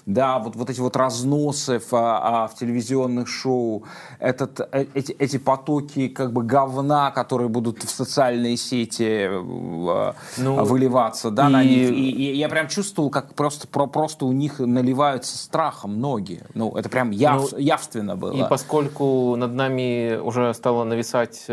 Да, 0.06 0.38
вот, 0.38 0.56
вот 0.56 0.70
эти 0.70 0.80
вот 0.80 0.96
разносы 0.96 1.78
в, 1.78 1.94
а, 1.94 2.44
а 2.44 2.48
в 2.48 2.56
телевизионных 2.56 3.28
шоу, 3.28 3.84
этот, 4.18 4.60
э, 4.72 4.86
эти, 4.94 5.12
эти 5.12 5.38
потоки 5.38 6.08
как 6.08 6.32
бы 6.32 6.42
говна, 6.42 7.10
которые 7.10 7.48
будут 7.48 7.82
в 7.82 7.90
социальные 7.90 8.56
сети 8.56 9.28
э, 9.30 10.12
ну, 10.38 10.64
выливать 10.64 11.05
ссылаться, 11.14 11.30
да, 11.30 11.48
и... 11.48 11.52
на 11.52 11.64
них. 11.64 11.90
И, 11.90 12.10
и 12.10 12.36
я 12.36 12.48
прям 12.48 12.68
чувствовал, 12.68 13.10
как 13.10 13.34
просто, 13.34 13.68
про, 13.68 13.86
просто 13.86 14.24
у 14.24 14.32
них 14.32 14.58
наливаются 14.58 15.36
страхом 15.36 16.00
ноги. 16.00 16.42
Ну, 16.54 16.74
это 16.76 16.88
прям 16.88 17.10
яв, 17.10 17.52
ну, 17.52 17.58
явственно 17.58 18.16
было. 18.16 18.32
И 18.32 18.48
поскольку 18.48 19.36
над 19.36 19.52
нами 19.52 20.18
уже 20.18 20.52
стало 20.54 20.84
нависать 20.84 21.46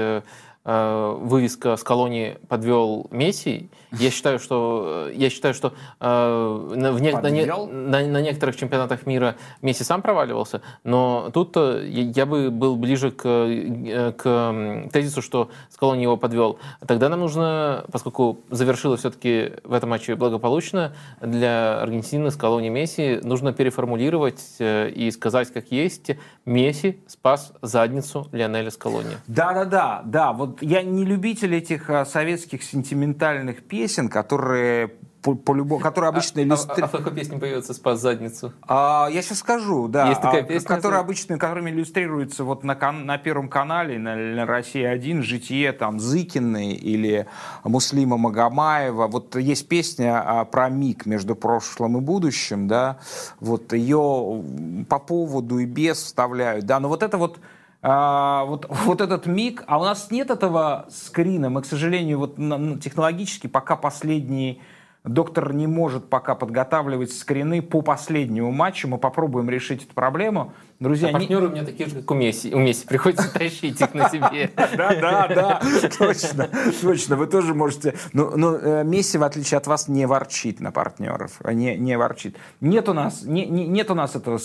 э, 0.65 0.93
Э, 1.03 1.17
вывеска 1.19 1.75
с 1.75 1.83
колонии 1.83 2.37
подвел 2.47 3.07
Месси. 3.11 3.69
Я 3.91 4.09
считаю, 4.09 4.39
что 4.39 5.09
я 5.13 5.29
считаю, 5.29 5.53
что 5.53 5.73
э, 5.99 6.71
на, 6.75 6.93
в 6.93 7.01
не, 7.01 7.11
на, 7.11 7.29
не, 7.29 7.45
на, 7.45 8.07
на 8.07 8.21
некоторых 8.21 8.55
чемпионатах 8.55 9.05
мира 9.05 9.35
Месси 9.61 9.83
сам 9.83 10.01
проваливался, 10.01 10.61
но 10.85 11.29
тут 11.33 11.57
э, 11.57 11.85
я 11.87 12.25
бы 12.25 12.49
был 12.49 12.77
ближе 12.77 13.11
к, 13.11 13.23
к 13.23 14.89
тезису, 14.93 15.21
что 15.21 15.49
с 15.69 15.75
колонии 15.75 16.03
его 16.03 16.15
подвел. 16.15 16.59
Тогда 16.87 17.09
нам 17.09 17.19
нужно, 17.19 17.83
поскольку 17.91 18.39
завершилось 18.49 19.01
все-таки 19.01 19.51
в 19.65 19.73
этом 19.73 19.89
матче 19.89 20.15
благополучно 20.15 20.95
для 21.19 21.81
Аргентины 21.81 22.31
с 22.31 22.37
колонии 22.37 22.69
Месси, 22.69 23.19
нужно 23.21 23.51
переформулировать 23.51 24.41
и 24.59 25.11
сказать, 25.13 25.51
как 25.51 25.71
есть, 25.71 26.11
Месси 26.45 27.01
спас 27.07 27.51
задницу 27.61 28.27
Лионеля 28.31 28.71
Скалони. 28.71 29.17
Да-да-да, 29.27 30.01
да. 30.05 30.31
Вот 30.31 30.52
я 30.61 30.83
не 30.83 31.05
любитель 31.05 31.55
этих 31.55 31.89
а, 31.89 32.05
советских 32.05 32.63
сентиментальных 32.63 33.63
песен, 33.63 34.09
которые 34.09 34.91
по, 35.23 35.35
по 35.35 35.55
любому, 35.55 35.81
которые 35.81 36.09
обычно 36.09 36.41
а, 36.41 36.43
иллюстрируют... 36.43 36.83
А, 36.83 36.85
а 36.85 36.87
в 36.87 37.03
какой 37.03 37.13
песне 37.13 37.39
поется 37.39 37.73
«Спас 37.73 38.01
задницу»? 38.01 38.53
А, 38.67 39.07
я 39.11 39.21
сейчас 39.21 39.39
скажу, 39.39 39.87
да. 39.87 40.09
Есть 40.09 40.21
такая 40.21 40.41
а, 40.41 40.43
песня? 40.43 40.67
Которая 40.67 40.99
обычно, 40.99 41.37
которыми 41.37 41.71
иллюстрируется 41.71 42.43
вот 42.43 42.63
на, 42.63 42.75
на 42.91 43.17
Первом 43.17 43.47
канале, 43.47 43.97
на, 43.97 44.15
на 44.15 44.45
«Россия-1», 44.45 45.21
«Житие», 45.21 45.71
там, 45.71 45.99
Зыкины 45.99 46.73
или 46.73 47.25
Муслима 47.63 48.17
Магомаева. 48.17 49.07
Вот 49.07 49.35
есть 49.37 49.67
песня 49.69 50.21
а, 50.21 50.45
про 50.45 50.69
миг 50.69 51.05
между 51.05 51.35
прошлым 51.35 51.97
и 51.97 52.01
будущим, 52.01 52.67
да, 52.67 52.99
вот 53.39 53.71
ее 53.71 54.43
по 54.89 54.99
поводу 54.99 55.59
и 55.59 55.65
без 55.65 55.97
вставляют, 55.97 56.65
да, 56.65 56.79
но 56.81 56.89
вот 56.89 57.01
это 57.01 57.17
вот 57.17 57.39
а, 57.85 58.45
вот, 58.45 58.65
вот 58.69 59.01
этот 59.01 59.25
миг, 59.25 59.65
а 59.67 59.77
у 59.77 59.83
нас 59.83 60.09
нет 60.09 60.31
этого 60.31 60.87
скрина, 60.89 61.49
мы, 61.49 61.61
к 61.61 61.65
сожалению, 61.65 62.17
вот 62.17 62.37
на, 62.37 62.79
технологически 62.79 63.47
пока 63.47 63.75
последний 63.75 64.61
доктор 65.03 65.53
не 65.53 65.67
может 65.67 66.09
пока 66.09 66.33
подготавливать 66.33 67.11
скрины 67.11 67.61
по 67.61 67.81
последнему 67.81 68.53
матчу, 68.53 68.87
мы 68.87 68.97
попробуем 68.97 69.49
решить 69.49 69.83
эту 69.83 69.93
проблему. 69.93 70.53
Друзья, 70.79 71.09
а 71.09 71.11
не... 71.11 71.19
партнеры 71.19 71.47
у 71.47 71.51
меня 71.51 71.65
такие 71.65 71.89
же, 71.89 71.95
как 71.97 72.11
у 72.11 72.13
Месси. 72.13 72.53
У 72.53 72.59
Месси 72.59 72.87
приходится 72.87 73.33
тащить 73.33 73.81
их 73.81 73.93
на 73.93 74.09
себе. 74.09 74.51
Да, 74.77 74.95
да, 74.95 75.27
да, 75.27 75.61
точно, 75.97 76.49
точно. 76.81 77.15
Вы 77.17 77.27
тоже 77.27 77.53
можете... 77.53 77.95
Но, 78.13 78.55
э, 78.55 78.83
Месси, 78.85 79.17
в 79.17 79.23
отличие 79.23 79.57
от 79.57 79.67
вас, 79.67 79.89
не 79.89 80.05
ворчит 80.05 80.61
на 80.61 80.71
партнеров. 80.71 81.41
Не, 81.43 81.75
не 81.75 81.97
ворчит. 81.97 82.37
Нет 82.61 82.87
у 82.87 82.93
нас, 82.93 83.23
не, 83.23 83.45
не, 83.45 83.67
нет 83.67 83.91
у 83.91 83.95
нас 83.95 84.15
этого 84.15 84.39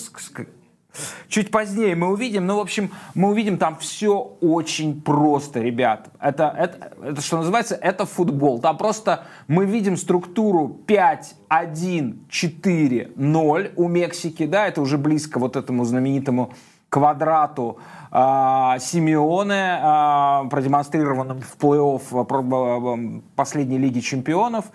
Чуть 1.27 1.51
позднее 1.51 1.95
мы 1.95 2.09
увидим, 2.11 2.47
ну, 2.47 2.57
в 2.57 2.59
общем, 2.59 2.91
мы 3.13 3.29
увидим 3.29 3.57
там 3.57 3.77
все 3.77 4.37
очень 4.41 5.01
просто, 5.01 5.59
ребят. 5.59 6.09
Это, 6.19 6.53
это, 6.57 6.91
это 7.03 7.21
что 7.21 7.37
называется, 7.37 7.75
это 7.75 8.05
футбол. 8.05 8.59
Там 8.59 8.77
просто 8.77 9.25
мы 9.47 9.65
видим 9.65 9.97
структуру 9.97 10.67
5, 10.67 11.35
1, 11.47 12.25
4, 12.29 13.11
0 13.15 13.71
у 13.75 13.87
Мексики, 13.87 14.45
да, 14.45 14.67
это 14.67 14.81
уже 14.81 14.97
близко 14.97 15.39
вот 15.39 15.55
этому 15.55 15.85
знаменитому 15.85 16.53
квадрату 16.89 17.77
э, 18.11 18.15
Симеоне, 18.79 19.79
э, 19.81 20.49
продемонстрированным 20.49 21.41
в 21.41 21.57
плей-офф 21.57 23.21
последней 23.35 23.77
Лиги 23.77 23.99
Чемпионов 23.99 24.65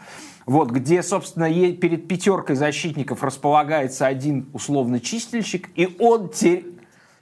вот, 0.47 0.71
где, 0.71 1.03
собственно, 1.03 1.51
перед 1.75 2.07
пятеркой 2.07 2.57
защитников 2.57 3.23
располагается 3.23 4.07
один 4.07 4.49
условно 4.53 5.01
чистильщик, 5.01 5.71
и 5.75 5.97
он, 5.99 6.29
те... 6.29 6.65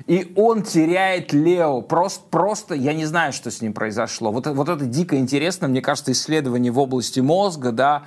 и 0.07 0.33
он 0.37 0.63
теряет 0.63 1.33
Лео. 1.33 1.83
Просто, 1.83 2.25
просто, 2.31 2.75
я 2.75 2.95
не 2.95 3.05
знаю, 3.05 3.33
что 3.33 3.51
с 3.51 3.63
ним 3.63 3.75
произошло. 3.75 4.33
Вот, 4.33 4.47
вот 4.47 4.69
это 4.69 4.85
дико 4.85 5.17
интересно, 5.17 5.69
мне 5.69 5.81
кажется, 5.81 6.13
исследование 6.13 6.73
в 6.73 6.79
области 6.79 7.21
мозга, 7.21 7.71
да, 7.71 8.03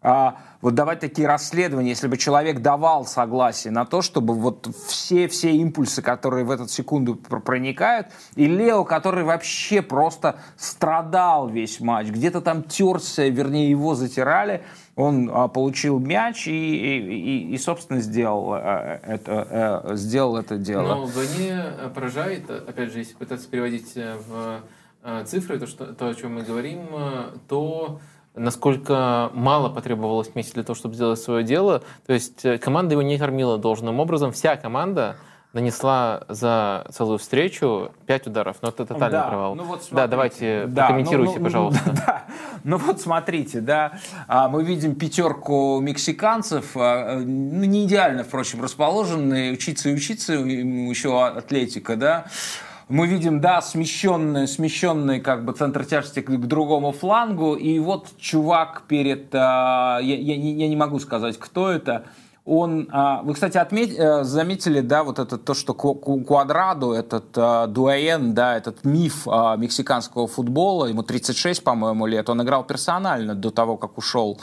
а, 0.00 0.36
вот 0.64 0.74
давать 0.74 1.00
такие 1.00 1.28
расследования, 1.28 1.90
если 1.90 2.08
бы 2.08 2.16
человек 2.16 2.60
давал 2.60 3.04
согласие 3.04 3.70
на 3.70 3.84
то, 3.84 4.00
чтобы 4.00 4.32
вот 4.32 4.66
все, 4.88 5.28
все 5.28 5.52
импульсы, 5.52 6.00
которые 6.00 6.46
в 6.46 6.50
эту 6.50 6.68
секунду 6.68 7.16
проникают, 7.16 8.06
и 8.34 8.46
Лео, 8.46 8.84
который 8.84 9.24
вообще 9.24 9.82
просто 9.82 10.36
страдал 10.56 11.50
весь 11.50 11.80
матч, 11.80 12.06
где-то 12.06 12.40
там 12.40 12.62
терся, 12.62 13.28
вернее, 13.28 13.68
его 13.68 13.94
затирали, 13.94 14.62
он 14.96 15.30
а, 15.30 15.48
получил 15.48 15.98
мяч 15.98 16.46
и, 16.46 16.50
и, 16.50 16.98
и, 16.98 17.52
и 17.52 17.58
собственно, 17.58 18.00
сделал, 18.00 18.54
а, 18.54 19.00
это, 19.02 19.46
а, 19.50 19.96
сделал 19.96 20.38
это 20.38 20.56
дело. 20.56 20.94
Но 20.94 21.04
вдвойне 21.04 21.62
поражает, 21.94 22.48
опять 22.48 22.90
же, 22.90 23.00
если 23.00 23.12
пытаться 23.12 23.46
переводить 23.50 23.94
в 23.94 24.62
цифры, 25.26 25.58
то, 25.58 25.66
что, 25.66 25.92
то 25.92 26.08
о 26.08 26.14
чем 26.14 26.36
мы 26.36 26.42
говорим, 26.42 26.86
то 27.48 28.00
насколько 28.34 29.30
мало 29.34 29.68
потребовалось 29.68 30.34
Месси 30.34 30.52
для 30.54 30.64
того, 30.64 30.74
чтобы 30.74 30.94
сделать 30.94 31.20
свое 31.20 31.44
дело. 31.44 31.82
То 32.06 32.12
есть 32.12 32.44
э, 32.44 32.58
команда 32.58 32.92
его 32.92 33.02
не 33.02 33.18
кормила 33.18 33.58
должным 33.58 34.00
образом. 34.00 34.32
Вся 34.32 34.56
команда 34.56 35.16
нанесла 35.54 36.24
за 36.28 36.84
целую 36.90 37.18
встречу 37.18 37.92
5 38.06 38.26
ударов, 38.26 38.56
но 38.60 38.70
это 38.70 38.84
тотальный 38.84 39.18
да, 39.18 39.28
провал. 39.28 39.54
Ну 39.54 39.62
вот 39.62 39.86
да, 39.92 40.08
давайте 40.08 40.66
да, 40.66 40.86
прокомментируйте, 40.86 41.34
ну, 41.34 41.38
ну, 41.38 41.44
пожалуйста. 41.44 41.80
Да, 42.06 42.24
ну 42.64 42.76
вот 42.76 43.00
смотрите, 43.00 43.60
да, 43.60 43.98
а, 44.26 44.48
мы 44.48 44.64
видим 44.64 44.96
пятерку 44.96 45.78
мексиканцев, 45.80 46.72
а, 46.74 47.20
ну, 47.20 47.64
не 47.64 47.84
идеально, 47.84 48.24
впрочем, 48.24 48.62
расположенные, 48.62 49.52
учиться 49.52 49.90
и 49.90 49.94
учиться, 49.94 50.32
еще 50.32 51.24
атлетика, 51.24 51.94
да, 51.94 52.26
мы 52.88 53.06
видим, 53.06 53.40
да, 53.40 53.60
смещенный, 53.62 54.46
смещенный 54.46 55.20
как 55.20 55.44
бы 55.44 55.52
центр 55.52 55.84
тяжести 55.84 56.20
к, 56.20 56.26
к 56.26 56.46
другому 56.46 56.92
флангу, 56.92 57.54
и 57.54 57.78
вот 57.78 58.08
чувак 58.18 58.82
перед, 58.88 59.34
а, 59.34 59.98
я, 60.02 60.16
я, 60.16 60.34
я 60.34 60.68
не 60.68 60.76
могу 60.76 60.98
сказать, 60.98 61.38
кто 61.38 61.70
это, 61.70 62.04
он, 62.44 62.88
а, 62.92 63.22
вы, 63.22 63.32
кстати, 63.32 63.56
отметь, 63.56 63.98
э, 63.98 64.22
заметили, 64.22 64.80
да, 64.80 65.02
вот 65.02 65.18
это 65.18 65.38
то, 65.38 65.54
что 65.54 65.72
Куадраду, 65.72 66.92
этот 66.92 67.24
а, 67.36 67.66
дуаен, 67.66 68.34
да, 68.34 68.56
этот 68.56 68.84
миф 68.84 69.26
а, 69.26 69.56
мексиканского 69.56 70.26
футбола, 70.26 70.84
ему 70.84 71.02
36, 71.02 71.64
по-моему, 71.64 72.04
лет, 72.04 72.28
он 72.28 72.42
играл 72.42 72.64
персонально 72.64 73.34
до 73.34 73.50
того, 73.50 73.78
как 73.78 73.96
ушел 73.96 74.38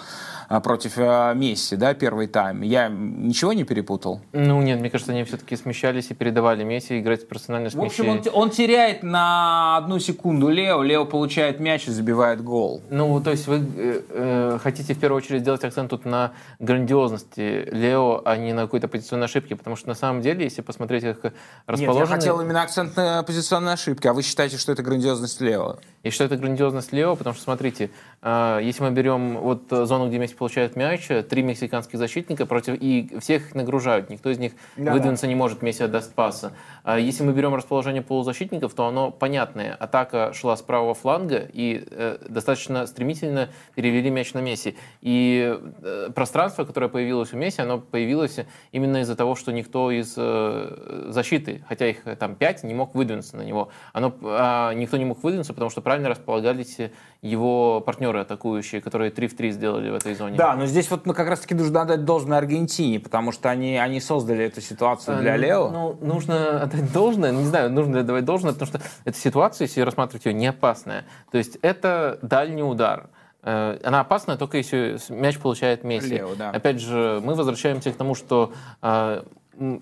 против 0.60 0.94
а, 0.98 1.34
Месси, 1.34 1.76
да, 1.76 1.94
первый 1.94 2.28
тайм. 2.28 2.62
Я 2.62 2.90
ничего 2.90 3.54
не 3.54 3.64
перепутал? 3.64 4.22
Ну 4.34 4.62
нет, 4.62 4.80
мне 4.80 4.90
кажется, 4.90 5.14
они 5.14 5.24
все-таки 5.24 5.56
смещались 5.56 6.12
и 6.12 6.14
передавали 6.14 6.64
Месси 6.64 7.00
играть 7.00 7.28
персонально 7.28 7.70
с 7.70 7.74
В 7.74 7.82
общем, 7.82 8.10
он, 8.10 8.22
он 8.34 8.50
теряет 8.50 9.04
на 9.04 9.78
одну 9.78 10.00
секунду 10.00 10.50
Лео, 10.50 10.84
Лео 10.84 11.06
получает 11.06 11.60
мяч 11.60 11.88
и 11.88 11.92
забивает 11.92 12.44
гол. 12.44 12.82
Ну, 12.90 13.22
то 13.22 13.32
есть 13.32 13.48
вы 13.48 13.58
э, 13.78 14.02
э, 14.10 14.60
хотите 14.62 14.94
в 14.94 15.00
первую 15.00 15.18
очередь 15.18 15.42
сделать 15.42 15.64
акцент 15.64 15.90
тут 15.90 16.06
на 16.06 16.34
грандиозности 16.60 17.70
Лео, 17.72 18.22
а 18.26 18.36
не 18.36 18.54
на 18.54 18.64
какой-то 18.64 18.88
позиционной 18.88 19.26
ошибке, 19.26 19.56
потому 19.56 19.76
что 19.76 19.88
на 19.88 19.96
самом 19.96 20.22
деле, 20.22 20.44
если 20.44 20.62
посмотреть, 20.62 21.04
как 21.04 21.34
расположены... 21.66 22.00
Нет, 22.00 22.10
я 22.10 22.16
хотел 22.16 22.42
именно 22.42 22.62
акцент 22.62 22.96
на 22.98 23.24
позиционной 23.24 23.74
ошибке, 23.74 24.10
а 24.10 24.14
вы 24.14 24.22
считаете, 24.24 24.58
что 24.58 24.72
это 24.72 24.84
грандиозность 24.84 25.40
Лео? 25.40 25.78
Я 26.04 26.12
считаю, 26.12 26.32
это 26.32 26.38
грандиозность 26.42 26.92
Лео, 26.94 27.16
потому 27.16 27.36
что, 27.36 27.44
смотрите, 27.44 27.92
э, 28.22 28.60
если 28.64 28.84
мы 28.84 28.92
берем 28.92 29.38
вот 29.38 29.64
зону, 29.70 30.08
где 30.08 30.18
Месси 30.18 30.36
получают 30.36 30.76
мяч, 30.76 31.08
три 31.30 31.44
мексиканских 31.44 32.00
защитника 32.00 32.46
против 32.46 32.76
и 32.80 33.10
всех 33.20 33.50
их 33.50 33.56
нагружают. 33.56 34.10
Никто 34.10 34.30
из 34.30 34.40
них 34.40 34.54
да, 34.78 34.94
выдвинуться 34.94 35.24
да. 35.26 35.30
не 35.30 35.36
может, 35.36 35.62
Месси 35.62 35.84
отдаст 35.84 36.14
паса. 36.14 36.54
А 36.84 36.98
если 36.98 37.24
мы 37.24 37.34
берем 37.34 37.54
расположение 37.54 38.02
полузащитников, 38.02 38.74
то 38.74 38.88
оно 38.88 39.12
понятное. 39.12 39.76
Атака 39.76 40.34
шла 40.34 40.58
с 40.58 40.62
правого 40.62 40.94
фланга 40.94 41.48
и 41.54 41.84
э, 41.90 42.18
достаточно 42.28 42.88
стремительно 42.88 43.50
перевели 43.76 44.10
мяч 44.10 44.34
на 44.34 44.40
Месси. 44.40 44.76
И 45.02 45.60
э, 45.84 46.10
пространство, 46.16 46.66
которое 46.66 46.88
появилось 46.88 47.34
у 47.34 47.38
Месси, 47.38 47.62
оно 47.62 47.80
появилось 47.80 48.40
именно 48.72 48.98
из-за 49.02 49.16
того, 49.16 49.36
что 49.36 49.52
никто 49.52 49.92
из 49.92 50.16
э, 50.18 51.08
защиты, 51.10 51.64
хотя 51.68 51.88
их 51.88 52.06
э, 52.06 52.16
там 52.16 52.36
пять, 52.36 52.64
не 52.64 52.74
мог 52.74 52.96
выдвинуться 52.96 53.38
на 53.38 53.44
него. 53.44 53.70
Оно, 53.94 54.14
а 54.24 54.74
никто 54.74 54.98
не 54.98 55.06
мог 55.06 55.24
выдвинуться, 55.24 55.54
потому 55.54 55.70
что 55.70 55.82
правильно 55.92 56.08
располагались 56.08 56.78
его 57.22 57.82
партнеры 57.82 58.22
атакующие, 58.22 58.80
которые 58.80 59.12
3 59.12 59.28
в 59.28 59.36
3 59.36 59.52
сделали 59.52 59.90
в 59.90 59.96
этой 59.96 60.16
зоне. 60.16 60.38
Да, 60.38 60.56
но 60.56 60.66
здесь 60.66 60.90
вот 60.90 61.06
ну, 61.06 61.14
как 61.14 61.28
раз-таки 61.28 61.54
нужно 61.54 61.82
отдать 61.82 62.06
должное 62.06 62.38
Аргентине, 62.38 63.02
потому 63.02 63.34
что 63.34 63.50
они, 63.50 63.76
они 63.76 64.00
создали 64.00 64.46
эту 64.46 64.62
ситуацию 64.62 65.20
для 65.20 65.34
а, 65.34 65.38
Лео. 65.38 65.70
Ну, 65.70 65.98
нужно 66.00 66.62
отдать 66.62 66.94
должное, 66.94 67.34
не 67.34 67.44
знаю, 67.44 67.70
нужно 67.74 67.96
ли 67.96 68.00
отдавать 68.04 68.24
должное, 68.24 68.54
потому 68.54 68.70
что 68.70 68.82
эта 69.04 69.18
ситуация, 69.18 69.66
если 69.66 69.82
рассматривать 69.82 70.26
ее, 70.26 70.34
не 70.34 70.48
опасная. 70.48 71.04
То 71.30 71.38
есть 71.38 71.58
это 71.62 72.18
дальний 72.22 72.64
удар. 72.64 73.10
Э, 73.44 73.78
она 73.84 74.00
опасная 74.00 74.38
только 74.38 74.60
если 74.60 74.98
мяч 75.10 75.40
получает 75.40 75.84
Месси. 75.84 76.08
Лео, 76.08 76.36
да. 76.36 76.52
Опять 76.52 76.80
же, 76.80 77.20
мы 77.22 77.36
возвращаемся 77.36 77.92
к 77.92 77.98
тому, 77.98 78.16
что 78.16 78.54
э, 78.82 79.24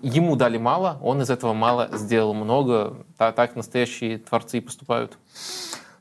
ему 0.02 0.36
дали 0.36 0.58
мало, 0.58 0.98
он 1.02 1.22
из 1.22 1.30
этого 1.30 1.52
мало 1.52 1.88
сделал 1.92 2.34
много. 2.34 2.96
Так 3.16 3.56
настоящие 3.56 4.18
творцы 4.18 4.58
и 4.58 4.60
поступают. 4.60 5.16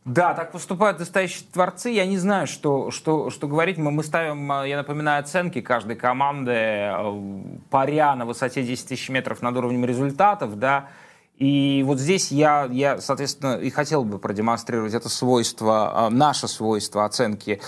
Да, 0.05 0.33
так 0.33 0.51
поступают 0.51 0.99
настоящие 0.99 1.45
творцы. 1.51 1.89
Я 1.89 2.05
не 2.05 2.17
знаю, 2.17 2.47
что, 2.47 2.89
что, 2.89 3.29
что 3.29 3.47
говорить. 3.47 3.77
Мы, 3.77 3.91
мы 3.91 4.03
ставим, 4.03 4.51
э, 4.51 4.69
я 4.69 4.77
напоминаю, 4.77 5.19
оценки 5.19 5.61
каждой 5.61 5.97
команды, 5.97 6.51
э, 6.51 7.43
паря 7.69 8.15
на 8.15 8.25
высоте 8.25 8.63
10 8.63 8.87
тысяч 8.87 9.09
метров 9.09 9.41
над 9.41 9.57
уровнем 9.57 9.85
результатов, 9.85 10.57
да. 10.57 10.87
И 11.35 11.83
вот 11.85 11.99
здесь 11.99 12.31
я, 12.31 12.67
я, 12.71 12.99
соответственно, 13.01 13.55
и 13.55 13.69
хотел 13.69 14.03
бы 14.03 14.19
продемонстрировать 14.19 14.93
это 14.93 15.09
свойство, 15.09 16.07
э, 16.07 16.09
наше 16.09 16.47
свойство 16.47 17.03
оценки. 17.05 17.61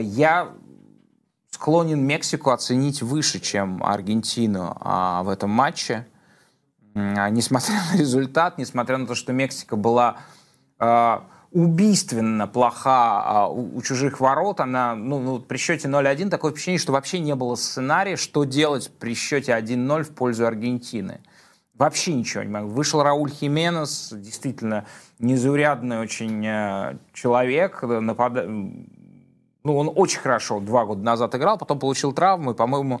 Я 0.00 0.52
склонен 1.50 2.00
Мексику 2.04 2.50
оценить 2.50 3.02
выше, 3.02 3.40
чем 3.40 3.82
Аргентину 3.84 4.76
в 4.80 5.28
этом 5.28 5.50
матче. 5.50 6.06
Несмотря 6.94 7.74
на 7.92 7.98
результат, 7.98 8.58
несмотря 8.58 8.96
на 8.96 9.06
то, 9.06 9.14
что 9.14 9.32
Мексика 9.32 9.76
была 9.76 10.16
убийственно 11.54 12.48
плоха 12.48 13.22
а, 13.24 13.48
у, 13.48 13.78
у 13.78 13.80
чужих 13.80 14.20
ворот. 14.20 14.60
Она, 14.60 14.94
ну, 14.96 15.20
ну, 15.20 15.38
при 15.38 15.56
счете 15.56 15.88
0-1 15.88 16.28
такое 16.28 16.50
впечатление, 16.50 16.80
что 16.80 16.92
вообще 16.92 17.20
не 17.20 17.34
было 17.34 17.54
сценария, 17.54 18.16
что 18.16 18.44
делать 18.44 18.90
при 18.98 19.14
счете 19.14 19.52
1-0 19.52 20.02
в 20.02 20.10
пользу 20.10 20.46
Аргентины. 20.46 21.20
Вообще 21.78 22.12
ничего 22.12 22.42
не 22.42 22.50
могу. 22.50 22.68
Вышел 22.68 23.02
Рауль 23.02 23.30
Хименес, 23.30 24.12
действительно 24.12 24.84
незаурядный 25.20 26.00
очень 26.00 26.44
э, 26.44 26.98
человек. 27.12 27.82
Напад... 27.82 28.46
Ну, 28.46 29.78
он 29.78 29.90
очень 29.94 30.20
хорошо 30.20 30.60
два 30.60 30.84
года 30.84 31.02
назад 31.02 31.34
играл, 31.36 31.56
потом 31.56 31.78
получил 31.78 32.12
травму, 32.12 32.50
и, 32.50 32.54
по-моему, 32.54 33.00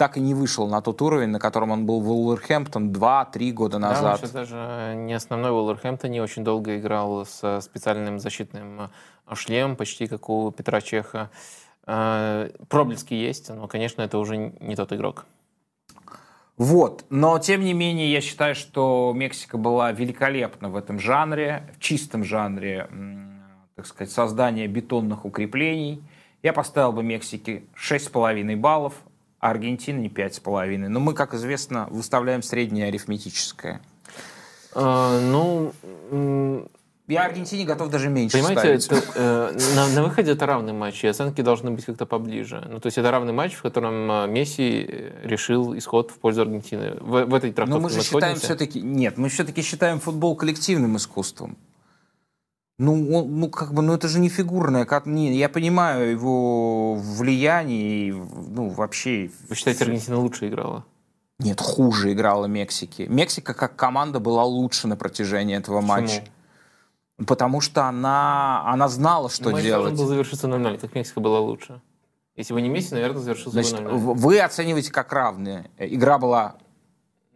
так 0.00 0.16
и 0.16 0.20
не 0.20 0.32
вышел 0.32 0.66
на 0.66 0.80
тот 0.80 1.02
уровень, 1.02 1.28
на 1.28 1.38
котором 1.38 1.72
он 1.72 1.84
был 1.84 2.00
в 2.00 2.10
Уолверхэмптон 2.10 2.90
2-3 2.90 3.52
года 3.52 3.78
назад. 3.78 4.02
Да, 4.02 4.10
он 4.12 4.16
сейчас 4.16 4.30
даже 4.30 4.94
не 4.96 5.12
основной 5.12 5.50
Уолверхэмптон, 5.50 6.10
не 6.10 6.22
очень 6.22 6.42
долго 6.42 6.78
играл 6.78 7.26
с 7.26 7.60
специальным 7.60 8.18
защитным 8.18 8.90
э, 9.28 9.34
шлемом, 9.34 9.76
почти 9.76 10.06
как 10.06 10.30
у 10.30 10.52
Петра 10.52 10.80
Чеха. 10.80 11.28
Э, 11.86 12.48
проблески 12.70 13.12
есть, 13.12 13.50
но, 13.50 13.68
конечно, 13.68 14.00
это 14.00 14.16
уже 14.16 14.38
не 14.38 14.74
тот 14.74 14.90
игрок. 14.94 15.26
Вот, 16.56 17.04
но 17.10 17.38
тем 17.38 17.60
не 17.60 17.74
менее 17.74 18.10
я 18.10 18.22
считаю, 18.22 18.54
что 18.54 19.12
Мексика 19.14 19.58
была 19.58 19.92
великолепна 19.92 20.70
в 20.70 20.76
этом 20.76 20.98
жанре, 20.98 21.70
в 21.76 21.78
чистом 21.78 22.24
жанре, 22.24 22.88
так 23.76 23.84
сказать, 23.86 24.10
создания 24.10 24.66
бетонных 24.66 25.26
укреплений. 25.26 26.02
Я 26.42 26.54
поставил 26.54 26.92
бы 26.92 27.02
Мексике 27.02 27.64
6,5 27.76 28.56
баллов, 28.56 28.94
а 29.40 29.50
Аргентина 29.50 29.98
не 29.98 30.08
5,5. 30.08 30.88
Но 30.88 31.00
мы, 31.00 31.14
как 31.14 31.34
известно, 31.34 31.88
выставляем 31.90 32.42
среднее 32.42 32.86
арифметическое. 32.86 33.80
А, 34.74 35.20
ну, 35.20 35.72
я 37.08 37.24
Аргентине 37.24 37.64
готов 37.64 37.90
даже 37.90 38.08
меньше 38.08 38.36
Понимаете, 38.36 38.80
ставить. 38.80 39.04
Это, 39.04 39.12
э, 39.16 39.58
на, 39.74 39.88
на 39.88 40.02
выходе 40.04 40.30
это 40.30 40.46
равный 40.46 40.72
матч, 40.72 41.02
и 41.02 41.08
оценки 41.08 41.40
должны 41.40 41.72
быть 41.72 41.84
как-то 41.84 42.06
поближе. 42.06 42.64
Ну, 42.70 42.78
то 42.78 42.86
есть 42.86 42.98
это 42.98 43.10
равный 43.10 43.32
матч, 43.32 43.54
в 43.54 43.62
котором 43.62 44.10
э, 44.10 44.26
Месси 44.28 45.10
решил 45.24 45.76
исход 45.76 46.12
в 46.12 46.18
пользу 46.18 46.42
Аргентины. 46.42 46.96
В, 47.00 47.24
в 47.24 47.34
этой 47.34 47.52
трактовке 47.52 47.82
Но 47.82 47.88
мы 47.88 47.90
же 47.90 48.02
считаем 48.02 48.36
все-таки... 48.36 48.80
Нет, 48.80 49.18
мы 49.18 49.28
все-таки 49.28 49.62
считаем 49.62 49.98
футбол 49.98 50.36
коллективным 50.36 50.96
искусством. 50.96 51.56
Ну, 52.82 53.14
он, 53.14 53.38
ну, 53.38 53.50
как 53.50 53.74
бы, 53.74 53.82
ну, 53.82 53.92
это 53.92 54.08
же 54.08 54.18
не 54.20 54.30
фигурное. 54.30 54.86
Как, 54.86 55.04
не, 55.04 55.36
я 55.36 55.50
понимаю 55.50 56.10
его 56.12 56.94
влияние, 56.94 58.14
ну, 58.14 58.70
вообще... 58.70 59.30
Вы 59.50 59.54
считаете, 59.54 59.84
Аргентина 59.84 60.18
лучше 60.18 60.48
играла? 60.48 60.86
Нет, 61.38 61.60
хуже 61.60 62.10
играла 62.14 62.46
Мексики. 62.46 63.02
Мексика 63.02 63.52
как 63.52 63.76
команда 63.76 64.18
была 64.18 64.44
лучше 64.44 64.88
на 64.88 64.96
протяжении 64.96 65.58
этого 65.58 65.82
Почему? 65.82 65.92
матча. 65.92 66.24
Потому 67.26 67.60
что 67.60 67.84
она, 67.84 68.62
она 68.64 68.88
знала, 68.88 69.28
что 69.28 69.50
Матч 69.50 69.62
делать. 69.62 69.90
Матч 69.90 69.98
должен 69.98 70.06
был 70.06 70.14
завершиться 70.14 70.48
0-0, 70.48 70.78
так 70.78 70.94
Мексика 70.94 71.20
была 71.20 71.40
лучше. 71.40 71.82
Если 72.34 72.54
бы 72.54 72.62
не 72.62 72.70
Месси, 72.70 72.94
наверное, 72.94 73.20
завершился 73.20 73.50
Значит, 73.50 73.74
бы 73.74 73.90
0-0. 73.90 74.14
Вы 74.14 74.40
оцениваете 74.40 74.90
как 74.90 75.12
равные. 75.12 75.70
Игра 75.76 76.18
была 76.18 76.54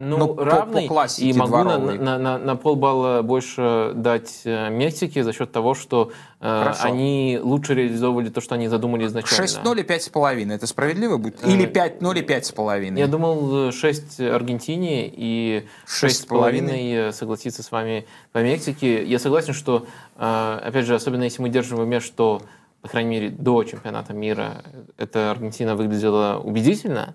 ну, 0.00 0.18
ну 0.18 0.34
равный, 0.36 0.88
по, 0.88 0.94
по 0.94 1.06
и 1.18 1.32
могу 1.32 1.58
на, 1.58 1.78
на, 1.78 2.18
на, 2.18 2.38
на 2.38 2.56
полбалла 2.56 3.22
больше 3.22 3.92
дать 3.94 4.40
э, 4.44 4.68
Мексике 4.68 5.22
за 5.22 5.32
счет 5.32 5.52
того, 5.52 5.74
что 5.74 6.10
э, 6.40 6.72
они 6.80 7.38
лучше 7.40 7.74
реализовывали 7.74 8.28
то, 8.28 8.40
что 8.40 8.56
они 8.56 8.66
задумали 8.66 9.06
изначально. 9.06 9.44
6-0 9.44 9.80
и 9.80 9.82
5,5. 9.84 10.52
Это 10.52 10.66
справедливо 10.66 11.16
будет? 11.16 11.46
Или 11.46 11.68
5-0 11.68 12.18
и 12.18 12.22
5,5? 12.22 12.98
Я 12.98 13.06
думал 13.06 13.70
6 13.70 14.20
Аргентине 14.20 15.06
и 15.06 15.64
6,5 15.86 17.12
согласиться 17.12 17.62
с 17.62 17.70
вами 17.70 18.06
по 18.32 18.38
Мексике. 18.38 19.04
Я 19.04 19.20
согласен, 19.20 19.54
что, 19.54 19.86
э, 20.16 20.60
опять 20.64 20.86
же, 20.86 20.96
особенно 20.96 21.22
если 21.22 21.40
мы 21.40 21.50
держим 21.50 21.78
в 21.78 21.82
уме, 21.82 22.00
что, 22.00 22.42
по 22.82 22.88
крайней 22.88 23.10
мере, 23.10 23.28
до 23.30 23.62
чемпионата 23.62 24.12
мира 24.12 24.64
эта 24.98 25.30
Аргентина 25.30 25.76
выглядела 25.76 26.40
убедительно, 26.42 27.14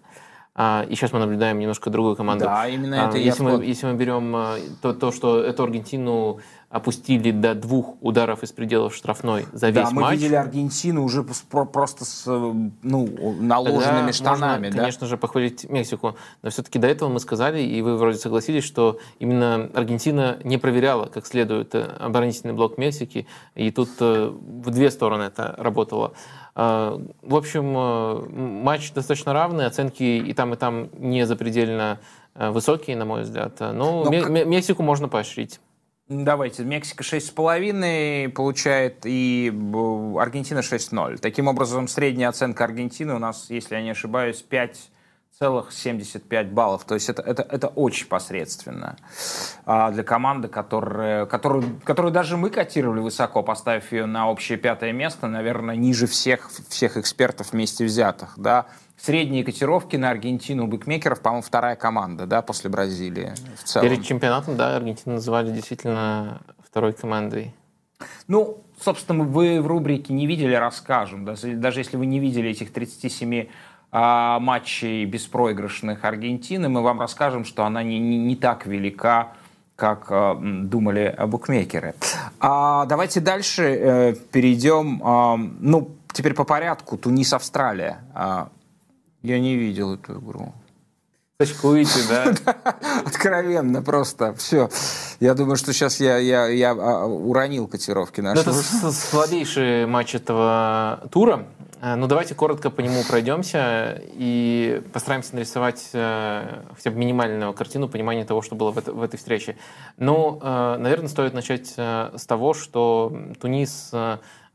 а, 0.55 0.85
и 0.89 0.95
сейчас 0.95 1.13
мы 1.13 1.19
наблюдаем 1.19 1.59
немножко 1.59 1.89
другую 1.89 2.15
команду. 2.15 2.45
Да, 2.45 2.67
именно 2.67 3.05
а, 3.05 3.09
это 3.09 3.17
если 3.17 3.43
я 3.43 3.49
мы, 3.49 3.63
Если 3.65 3.85
мы 3.85 3.93
берем 3.93 4.35
а, 4.35 4.57
то, 4.81 4.93
то, 4.93 5.11
что 5.11 5.41
эту 5.41 5.63
Аргентину 5.63 6.39
опустили 6.69 7.31
до 7.31 7.55
двух 7.55 7.95
ударов 8.01 8.43
из 8.43 8.51
пределов 8.51 8.93
штрафной 8.95 9.47
за 9.53 9.71
Да, 9.71 9.81
весь 9.81 9.91
мы 9.91 10.01
матч. 10.03 10.13
видели 10.19 10.35
Аргентину 10.35 11.03
уже 11.03 11.23
просто 11.23 12.05
с 12.05 12.25
ну, 12.27 13.09
наложенными 13.39 14.11
Тогда 14.11 14.13
штанами. 14.13 14.57
можно, 14.65 14.71
да? 14.75 14.77
конечно 14.77 15.07
же, 15.07 15.17
похвалить 15.17 15.67
Мексику. 15.67 16.15
Но 16.43 16.49
все-таки 16.51 16.77
до 16.77 16.87
этого 16.87 17.09
мы 17.09 17.19
сказали, 17.19 17.59
и 17.61 17.81
вы 17.81 17.97
вроде 17.97 18.19
согласились, 18.19 18.63
что 18.63 18.99
именно 19.17 19.69
Аргентина 19.73 20.37
не 20.43 20.59
проверяла 20.59 21.07
как 21.07 21.25
следует 21.25 21.73
э, 21.73 21.83
оборонительный 21.99 22.53
блок 22.53 22.77
Мексики, 22.77 23.25
и 23.55 23.71
тут 23.71 23.89
э, 23.99 24.29
в 24.31 24.69
две 24.69 24.91
стороны 24.91 25.23
это 25.23 25.55
работало. 25.57 26.13
Э, 26.55 26.99
В 27.23 27.35
общем, 27.35 27.65
матч 28.63 28.93
достаточно 28.93 29.33
равный, 29.33 29.65
оценки 29.65 30.03
и 30.03 30.33
там, 30.33 30.53
и 30.53 30.57
там 30.57 30.89
не 30.97 31.25
запредельно 31.25 31.99
высокие, 32.35 32.95
на 32.95 33.05
мой 33.05 33.23
взгляд. 33.23 33.59
Но, 33.59 34.03
Но 34.03 34.09
Ме- 34.11 34.45
Мексику 34.45 34.83
можно 34.83 35.09
поощрить. 35.09 35.59
Давайте, 36.09 36.63
Мексика 36.63 37.03
6,5 37.03 38.29
получает 38.29 39.05
и 39.05 39.53
Аргентина 40.17 40.59
6,0. 40.59 41.19
Таким 41.19 41.47
образом, 41.47 41.87
средняя 41.87 42.29
оценка 42.29 42.63
Аргентины 42.63 43.13
у 43.13 43.19
нас, 43.19 43.45
если 43.49 43.75
я 43.75 43.83
не 43.83 43.91
ошибаюсь, 43.91 44.43
5,75 44.49 46.49
баллов. 46.49 46.85
То 46.85 46.95
есть 46.95 47.09
это, 47.09 47.21
это, 47.21 47.43
это 47.43 47.67
очень 47.67 48.07
посредственно 48.07 48.97
а, 49.67 49.91
для 49.91 50.01
команды, 50.01 50.47
которая, 50.47 51.27
которую, 51.27 51.79
которую 51.83 52.11
даже 52.11 52.37
мы 52.37 52.49
котировали 52.49 53.01
высоко, 53.01 53.43
поставив 53.43 53.91
ее 53.91 54.07
на 54.07 54.31
общее 54.31 54.57
пятое 54.57 54.93
место, 54.93 55.27
наверное, 55.27 55.75
ниже 55.75 56.07
всех, 56.07 56.49
всех 56.69 56.97
экспертов 56.97 57.51
вместе 57.51 57.85
взятых. 57.85 58.33
Да? 58.35 58.65
Средние 59.01 59.45
котировки 59.45 59.95
на 59.95 60.09
Аргентину 60.09 60.65
у 60.65 60.67
букмекеров, 60.67 61.21
по-моему, 61.21 61.41
вторая 61.41 61.77
команда 61.77 62.25
да, 62.25 62.41
после 62.41 62.69
Бразилии 62.69 63.33
в 63.55 63.63
целом. 63.63 63.87
Перед 63.87 64.03
чемпионатом, 64.03 64.57
да, 64.57 64.75
Аргентину 64.75 65.15
называли 65.15 65.51
действительно 65.51 66.41
второй 66.61 66.91
командой. 66.91 67.55
Ну, 68.27 68.57
собственно, 68.79 69.23
вы 69.23 69.61
в 69.61 69.67
рубрике 69.67 70.13
«Не 70.13 70.27
видели» 70.27 70.53
расскажем. 70.53 71.23
Даже, 71.23 71.53
даже 71.53 71.79
если 71.79 71.95
вы 71.95 72.07
не 72.07 72.19
видели 72.19 72.49
этих 72.49 72.73
37 72.73 73.47
а, 73.91 74.39
матчей 74.39 75.05
беспроигрышных 75.05 76.03
Аргентины, 76.03 76.67
мы 76.67 76.81
вам 76.81 76.99
расскажем, 76.99 77.45
что 77.45 77.63
она 77.63 77.83
не, 77.83 77.99
не, 77.99 78.17
не 78.17 78.35
так 78.35 78.65
велика, 78.65 79.29
как 79.77 80.07
а, 80.09 80.35
думали 80.35 81.15
букмекеры. 81.25 81.95
А, 82.39 82.85
давайте 82.85 83.21
дальше 83.21 83.63
э, 83.63 84.15
перейдем. 84.31 85.01
а, 85.03 85.37
ну, 85.37 85.91
теперь 86.11 86.33
по 86.33 86.43
порядку. 86.43 86.97
Тунис-Австралия. 86.97 87.99
А, 88.13 88.49
я 89.21 89.39
не 89.39 89.55
видел 89.55 89.93
эту 89.95 90.19
игру. 90.19 90.53
Точкуете, 91.37 91.99
да? 92.09 92.33
Откровенно 93.05 93.81
просто. 93.81 94.33
Все. 94.33 94.69
Я 95.21 95.33
думаю, 95.35 95.55
что 95.55 95.71
сейчас 95.71 95.99
я, 96.01 96.17
я, 96.17 96.47
я 96.47 96.71
а, 96.71 97.05
уронил 97.05 97.65
котировки 97.67 98.19
Ну, 98.19 98.27
наши. 98.29 98.41
это 98.41 98.91
слабейший 98.91 99.85
матч 99.85 100.15
этого 100.15 101.07
тура. 101.11 101.45
Э, 101.81 101.95
Ну, 101.95 102.07
давайте 102.07 102.35
коротко 102.35 102.69
по 102.69 102.81
нему 102.81 103.03
пройдемся 103.07 104.01
и 104.03 104.81
постараемся 104.91 105.33
нарисовать 105.35 105.89
э, 105.93 106.61
хотя 106.75 106.91
бы 106.91 106.97
минимальную 106.97 107.53
картину 107.53 107.87
понимания 107.87 108.25
того, 108.25 108.41
что 108.41 108.55
было 108.55 108.71
в, 108.71 108.77
это- 108.77 108.91
в 108.91 109.01
этой 109.01 109.15
встрече. 109.15 109.55
Ну, 109.95 110.39
э, 110.41 110.75
наверное, 110.77 111.07
стоит 111.07 111.33
начать 111.33 111.73
э, 111.77 112.11
с 112.17 112.25
того, 112.25 112.53
что 112.53 113.17
Тунис 113.39 113.91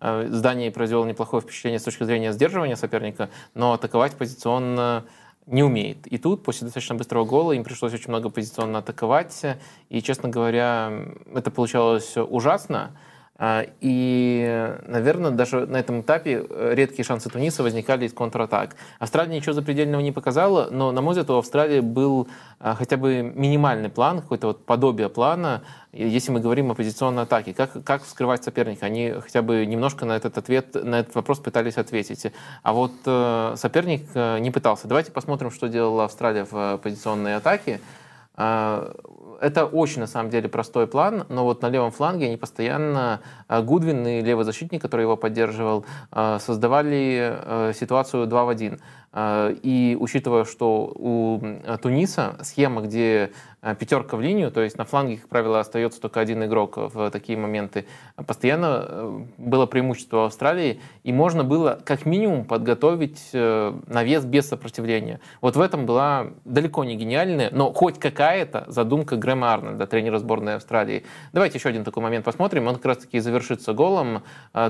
э, 0.04 0.26
э, 0.26 0.28
с 0.30 0.40
Данией 0.40 0.70
произвел 0.70 1.04
неплохое 1.04 1.42
впечатление 1.42 1.78
с 1.78 1.82
точки 1.82 2.04
зрения 2.04 2.32
сдерживания 2.32 2.76
соперника, 2.76 3.30
но 3.54 3.72
атаковать 3.72 4.14
позиционно 4.14 5.04
не 5.46 5.62
умеет. 5.62 6.06
И 6.06 6.18
тут, 6.18 6.42
после 6.42 6.66
достаточно 6.66 6.94
быстрого 6.94 7.24
гола, 7.24 7.52
им 7.52 7.64
пришлось 7.64 7.92
очень 7.92 8.08
много 8.08 8.30
позиционно 8.30 8.78
атаковать. 8.78 9.42
И, 9.90 10.00
честно 10.00 10.28
говоря, 10.28 10.92
это 11.34 11.50
получалось 11.50 12.16
ужасно. 12.16 12.92
А, 13.36 13.66
И, 13.80 14.76
наверное, 14.86 15.32
даже 15.32 15.66
на 15.66 15.78
этом 15.78 16.02
этапе 16.02 16.46
э, 16.48 16.74
редкие 16.74 17.04
шансы 17.04 17.28
Туниса 17.28 17.64
возникали 17.64 18.06
из 18.06 18.12
контратак. 18.12 18.76
Австралия 19.00 19.34
ничего 19.34 19.52
запредельного 19.52 20.00
не 20.02 20.12
показала, 20.12 20.68
но, 20.70 20.92
на 20.92 21.00
мой 21.00 21.12
взгляд, 21.12 21.30
у 21.30 21.38
Австралии 21.38 21.80
был 21.80 22.28
а, 22.60 22.76
хотя 22.76 22.96
бы 22.96 23.22
минимальный 23.22 23.88
план, 23.88 24.20
какое-то 24.20 24.46
вот 24.48 24.64
подобие 24.64 25.08
плана, 25.08 25.62
и 25.90 26.08
если 26.08 26.30
мы 26.30 26.38
говорим 26.38 26.70
о 26.70 26.74
позиционной 26.74 27.24
атаке. 27.24 27.54
Как, 27.54 27.82
как 27.84 28.04
вскрывать 28.04 28.44
соперника? 28.44 28.86
Они 28.86 29.10
хотя 29.10 29.42
бы 29.42 29.66
немножко 29.66 30.04
на 30.04 30.16
этот, 30.16 30.38
ответ, 30.38 30.74
на 30.74 31.00
этот 31.00 31.16
вопрос 31.16 31.40
пытались 31.40 31.76
ответить. 31.76 32.32
А 32.62 32.72
вот 32.72 32.92
э, 33.04 33.54
соперник 33.56 34.06
э, 34.14 34.38
не 34.38 34.52
пытался. 34.52 34.86
Давайте 34.86 35.10
посмотрим, 35.10 35.50
что 35.50 35.68
делала 35.68 36.04
Австралия 36.04 36.44
в 36.44 36.54
э, 36.54 36.78
позиционной 36.78 37.36
атаке. 37.36 37.80
Это 39.44 39.66
очень, 39.66 40.00
на 40.00 40.06
самом 40.06 40.30
деле, 40.30 40.48
простой 40.48 40.86
план, 40.86 41.26
но 41.28 41.44
вот 41.44 41.60
на 41.60 41.68
левом 41.68 41.90
фланге 41.90 42.28
они 42.28 42.38
постоянно, 42.38 43.20
а, 43.46 43.60
Гудвин 43.60 44.06
и 44.06 44.22
левый 44.22 44.46
защитник, 44.46 44.80
который 44.80 45.02
его 45.02 45.18
поддерживал, 45.18 45.84
а, 46.10 46.38
создавали 46.38 47.36
э, 47.44 47.72
ситуацию 47.78 48.26
2 48.26 48.44
в 48.44 48.48
1. 48.48 48.80
А, 49.16 49.54
И 49.62 49.96
учитывая, 49.98 50.44
что 50.44 50.92
у 50.92 51.38
м, 51.40 51.78
Туниса 51.78 52.36
схема, 52.42 52.82
где 52.82 53.30
а, 53.62 53.74
пятерка 53.76 54.16
в 54.16 54.20
линию, 54.20 54.50
то 54.50 54.60
есть 54.60 54.76
на 54.76 54.84
фланге, 54.84 55.16
как 55.18 55.28
правило, 55.28 55.60
остается 55.60 55.98
только 55.98 56.20
один 56.20 56.44
игрок 56.44 56.76
в 56.76 57.10
такие 57.10 57.38
моменты, 57.38 57.86
постоянно 58.26 58.84
э, 58.86 59.20
было 59.38 59.64
преимущество 59.64 60.26
Австралии, 60.26 60.80
и 61.02 61.12
можно 61.14 61.44
было 61.44 61.80
как 61.82 62.04
минимум 62.04 62.44
подготовить 62.44 63.30
э, 63.32 63.72
навес 63.86 64.24
без 64.26 64.48
сопротивления. 64.48 65.20
Вот 65.40 65.56
в 65.56 65.60
этом 65.62 65.86
была 65.86 66.26
далеко 66.44 66.84
не 66.84 66.96
гениальная, 66.96 67.48
но 67.52 67.72
хоть 67.72 67.98
какая-то 67.98 68.64
задумка 68.66 69.16
Грэма 69.16 69.54
Арнольда, 69.54 69.86
тренера 69.86 70.18
сборной 70.18 70.56
Австралии. 70.56 71.04
Давайте 71.32 71.56
еще 71.56 71.70
один 71.70 71.84
такой 71.84 72.02
момент 72.02 72.24
посмотрим. 72.24 72.66
Он 72.66 72.74
как 72.74 72.84
раз-таки 72.84 73.18
завершится 73.20 73.72
голом. 73.72 74.24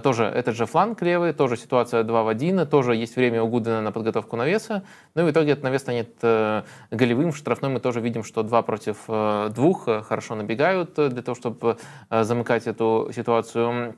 Тоже 0.05 0.25
этот 0.25 0.55
же 0.55 0.67
фланг 0.67 1.03
левый, 1.03 1.33
тоже 1.33 1.57
ситуация 1.57 2.05
2 2.05 2.23
в 2.23 2.29
1, 2.29 2.67
тоже 2.69 2.95
есть 2.95 3.17
время 3.17 3.43
у 3.43 3.49
Гудена 3.49 3.81
на 3.81 3.91
подготовку 3.91 4.34
навеса. 4.37 4.83
Ну 5.15 5.23
и 5.23 5.25
в 5.25 5.31
итоге 5.31 5.53
этот 5.53 5.65
навес 5.65 5.81
станет 5.81 6.11
э, 6.23 6.63
голевым. 6.91 7.33
В 7.33 7.37
штрафной 7.37 7.71
мы 7.71 7.81
тоже 7.81 8.01
видим, 8.01 8.25
что 8.25 8.43
2 8.43 8.63
против 8.63 8.97
э, 9.09 9.51
двух 9.55 9.89
э, 9.89 10.03
хорошо 10.03 10.35
набегают 10.35 10.95
для 10.95 11.23
того, 11.23 11.35
чтобы 11.35 11.77
замыкать 12.11 12.67
эту 12.67 13.11
ситуацию. 13.15 13.97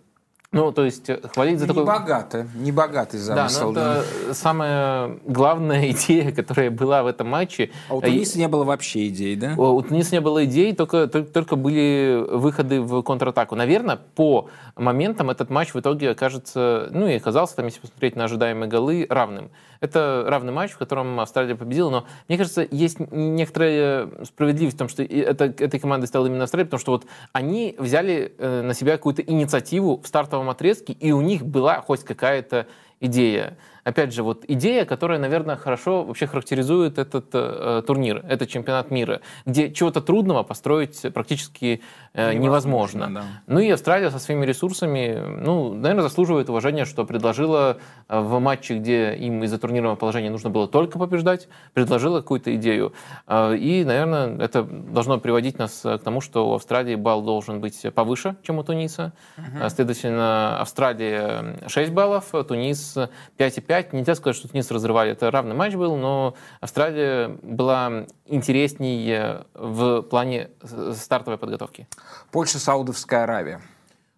Ну, 0.52 0.72
то 0.72 0.84
есть 0.84 1.10
хвалить 1.34 1.58
за 1.58 1.66
Не 1.66 1.68
такой... 1.68 1.84
богато, 1.84 2.46
не 2.54 2.70
богатый 2.70 3.18
Да, 3.18 3.48
замысел. 3.48 3.68
но 3.68 3.72
да. 3.72 3.96
это 3.98 4.34
самая 4.34 5.18
главная 5.26 5.90
идея, 5.90 6.32
которая 6.32 6.70
была 6.70 7.02
в 7.02 7.08
этом 7.08 7.28
матче. 7.28 7.72
А 7.88 7.94
у 7.96 8.00
Туниса 8.00 8.38
не 8.38 8.48
было 8.48 8.64
вообще 8.64 9.08
идей, 9.08 9.36
да? 9.36 9.54
У 9.56 9.82
Туниса 9.82 10.12
не 10.12 10.20
было 10.20 10.44
идей, 10.44 10.74
только, 10.74 11.08
только, 11.08 11.30
только 11.30 11.56
были 11.56 12.24
выходы 12.30 12.80
в 12.80 13.02
контратаку. 13.02 13.56
Наверное, 13.56 13.98
по 14.14 14.48
моментам 14.76 15.30
этот 15.30 15.50
матч 15.50 15.74
в 15.74 15.80
итоге 15.80 16.10
окажется, 16.10 16.88
ну 16.92 17.08
и 17.08 17.14
оказался, 17.14 17.56
там, 17.56 17.66
если 17.66 17.80
посмотреть 17.80 18.14
на 18.16 18.24
ожидаемые 18.24 18.68
голы, 18.68 19.06
равным. 19.10 19.50
Это 19.80 20.24
равный 20.26 20.52
матч, 20.52 20.72
в 20.72 20.78
котором 20.78 21.20
Австралия 21.20 21.54
победила, 21.54 21.90
но 21.90 22.06
мне 22.28 22.38
кажется, 22.38 22.66
есть 22.70 22.98
некоторая 23.10 24.10
справедливость 24.24 24.76
в 24.76 24.78
том, 24.78 24.88
что 24.88 25.02
это, 25.02 25.44
этой 25.44 25.80
командой 25.80 26.06
стала 26.06 26.26
именно 26.26 26.44
Австралия, 26.44 26.66
потому 26.66 26.80
что 26.80 26.92
вот 26.92 27.06
они 27.32 27.74
взяли 27.78 28.34
э, 28.38 28.62
на 28.62 28.74
себя 28.74 28.92
какую-то 28.92 29.22
инициативу 29.22 30.00
в 30.02 30.06
стартовом 30.06 30.50
отрезке, 30.50 30.92
и 30.92 31.12
у 31.12 31.20
них 31.20 31.44
была 31.44 31.80
хоть 31.80 32.04
какая-то 32.04 32.66
идея. 33.00 33.56
Опять 33.86 34.12
же, 34.12 34.24
вот 34.24 34.44
идея, 34.48 34.84
которая, 34.84 35.20
наверное, 35.20 35.54
хорошо 35.54 36.02
вообще 36.02 36.26
характеризует 36.26 36.98
этот 36.98 37.26
э, 37.32 37.82
турнир, 37.86 38.24
этот 38.28 38.48
чемпионат 38.48 38.90
мира, 38.90 39.20
где 39.44 39.70
чего-то 39.70 40.00
трудного 40.00 40.42
построить 40.42 41.00
практически 41.14 41.82
э, 42.12 42.32
невозможно. 42.32 43.04
Невозможно, 43.06 43.14
да. 43.14 43.24
Ну 43.46 43.60
и 43.60 43.70
Австралия 43.70 44.10
со 44.10 44.18
своими 44.18 44.44
ресурсами, 44.44 45.22
ну, 45.40 45.72
наверное, 45.72 46.02
заслуживает 46.02 46.50
уважения, 46.50 46.84
что 46.84 47.04
предложила 47.04 47.76
э, 48.08 48.18
в 48.18 48.40
матче, 48.40 48.78
где 48.78 49.14
им 49.14 49.44
из-за 49.44 49.56
турнирного 49.56 49.94
положения 49.94 50.30
нужно 50.30 50.50
было 50.50 50.66
только 50.66 50.98
побеждать, 50.98 51.48
предложила 51.72 52.20
какую-то 52.22 52.56
идею. 52.56 52.92
Э, 53.28 53.56
И, 53.56 53.84
наверное, 53.84 54.36
это 54.38 54.64
должно 54.64 55.20
приводить 55.20 55.60
нас 55.60 55.84
э, 55.84 55.98
к 55.98 56.02
тому, 56.02 56.20
что 56.20 56.50
у 56.50 56.54
Австралии 56.54 56.96
балл 56.96 57.22
должен 57.22 57.60
быть 57.60 57.86
повыше, 57.94 58.34
чем 58.42 58.58
у 58.58 58.64
Туниса. 58.64 59.12
Э, 59.36 59.68
Следовательно, 59.68 60.60
Австралия 60.60 61.56
6 61.68 61.92
баллов, 61.92 62.32
Тунис 62.48 62.96
5,5. 63.38 63.75
Нельзя 63.92 64.14
сказать, 64.14 64.36
что 64.36 64.48
Тунис 64.48 64.70
разрывали. 64.70 65.12
Это 65.12 65.30
равный 65.30 65.54
матч 65.54 65.74
был, 65.74 65.96
но 65.96 66.34
Австралия 66.60 67.28
была 67.42 68.06
интереснее 68.26 69.44
в 69.54 70.02
плане 70.02 70.50
э, 70.62 70.92
стартовой 70.94 71.38
подготовки. 71.38 71.86
Польша, 72.30 72.58
Саудовская 72.58 73.24
Аравия. 73.24 73.60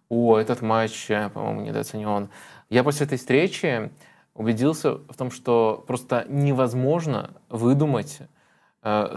О, 0.09 0.37
этот 0.37 0.61
матч, 0.61 1.09
э, 1.09 1.29
по-моему, 1.29 1.61
недооценен. 1.61 2.29
Я 2.69 2.83
после 2.83 3.05
этой 3.05 3.17
встречи 3.17 3.91
убедился 4.33 4.95
в 4.95 5.15
том, 5.17 5.31
что 5.31 5.83
просто 5.85 6.25
невозможно 6.29 7.31
выдумать 7.49 8.17
э, 8.19 8.25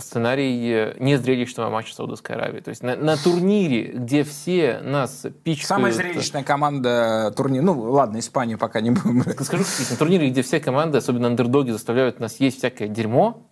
сценарий 0.00 0.72
э, 0.72 0.96
незрелищного 0.98 1.70
матча 1.70 1.94
Саудовской 1.94 2.34
Аравии. 2.34 2.60
То 2.60 2.70
есть 2.70 2.82
на, 2.82 2.96
на 2.96 3.16
турнире, 3.16 3.92
где 3.92 4.24
все 4.24 4.80
нас 4.82 5.24
пичкают... 5.44 5.68
Самая 5.68 5.92
зрелищная 5.92 6.42
команда 6.42 7.32
турнира. 7.36 7.62
Ну, 7.62 7.80
ладно, 7.80 8.18
Испанию 8.18 8.58
пока 8.58 8.80
не 8.80 8.90
будем. 8.90 9.22
Скажу, 9.44 9.64
на 9.90 9.96
турнире, 9.96 10.30
где 10.30 10.42
все 10.42 10.58
команды, 10.58 10.98
особенно 10.98 11.28
андердоги, 11.28 11.70
заставляют 11.70 12.18
нас 12.18 12.40
есть 12.40 12.58
всякое 12.58 12.88
дерьмо, 12.88 13.46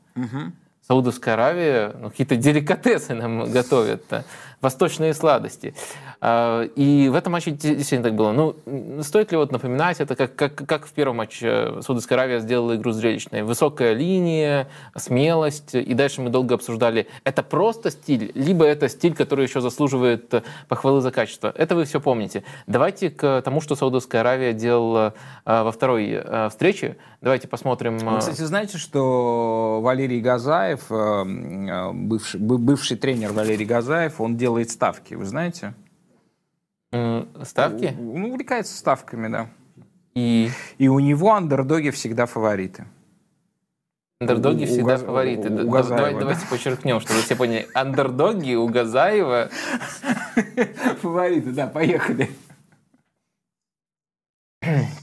Саудовская 0.87 1.35
Аравия, 1.35 1.95
ну, 1.97 2.11
какие-то 2.11 2.35
деликатесы 2.35 3.15
нам 3.15 3.45
готовят. 3.53 4.03
Восточные 4.61 5.15
сладости. 5.15 5.75
А, 6.21 6.65
и 6.77 7.09
в 7.09 7.15
этом 7.15 7.33
матче 7.33 7.51
действительно 7.51 8.03
так 8.03 8.15
было. 8.15 8.33
Ну, 8.33 8.57
стоит 9.03 9.33
ли 9.33 9.39
вот 9.39 9.53
напоминать 9.53 10.01
это, 10.01 10.17
как, 10.17 10.37
как, 10.37 10.55
как 10.55 10.87
в 10.87 10.93
первом 10.93 11.17
матче 11.17 11.81
Саудовская 11.81 12.19
Аравия 12.19 12.41
сделала 12.41 12.77
игру 12.77 12.93
зрелищной? 12.93 13.43
Высокая 13.43 13.95
линия, 13.95 14.69
смелость, 14.97 15.75
и 15.75 15.95
дальше 15.95 16.21
мы 16.21 16.31
долго 16.31 16.55
обсуждали, 16.55 17.07
это 17.25 17.43
просто 17.43 17.91
стиль, 17.91 18.33
либо 18.35 18.65
это 18.65 18.89
стиль, 18.89 19.15
который 19.15 19.47
еще 19.47 19.61
заслуживает 19.61 20.35
похвалы 20.69 21.01
за 21.01 21.11
качество. 21.11 21.53
Это 21.57 21.75
вы 21.75 21.85
все 21.85 22.01
помните. 22.01 22.45
Давайте 22.67 23.11
к 23.11 23.41
тому, 23.43 23.61
что 23.61 23.77
Саудовская 23.77 24.21
Аравия 24.21 24.53
делала 24.53 25.15
а, 25.45 25.65
во 25.65 25.73
второй 25.73 26.23
встрече. 26.51 26.97
Давайте 27.23 27.49
посмотрим. 27.49 27.99
Вы, 27.99 28.19
кстати, 28.19 28.41
знаете, 28.41 28.79
что 28.79 29.81
Валерий 29.83 30.21
Газаев, 30.21 30.87
бывший, 30.89 32.41
бывший 32.41 32.97
тренер 32.97 33.33
Валерий 33.33 33.67
Газаев, 33.67 34.21
он 34.21 34.37
делает 34.51 34.71
ставки, 34.71 35.15
вы 35.15 35.25
знаете? 35.25 35.75
Ставки? 37.45 37.95
Ну, 37.97 38.31
увлекается 38.31 38.77
ставками, 38.77 39.29
да. 39.29 39.49
И... 40.15 40.51
И 40.79 40.89
у 40.89 40.99
него 40.99 41.33
андердоги 41.33 41.91
всегда 41.91 42.27
фавориты. 42.27 42.85
Андердоги 44.21 44.65
всегда 44.65 44.97
у, 44.97 44.99
фавориты. 44.99 45.49
У, 45.51 45.69
у 45.69 45.71
Газаева, 45.71 45.97
Давай, 45.97 46.15
да. 46.15 46.21
Давайте 46.21 46.47
подчеркнем, 46.49 47.01
чтобы 47.01 47.21
все 47.21 47.37
поняли. 47.37 47.69
Андердоги 47.75 48.55
у 48.55 48.67
Газаева... 48.67 49.51
Фавориты, 51.01 51.53
да, 51.53 51.69
поехали. 51.69 52.29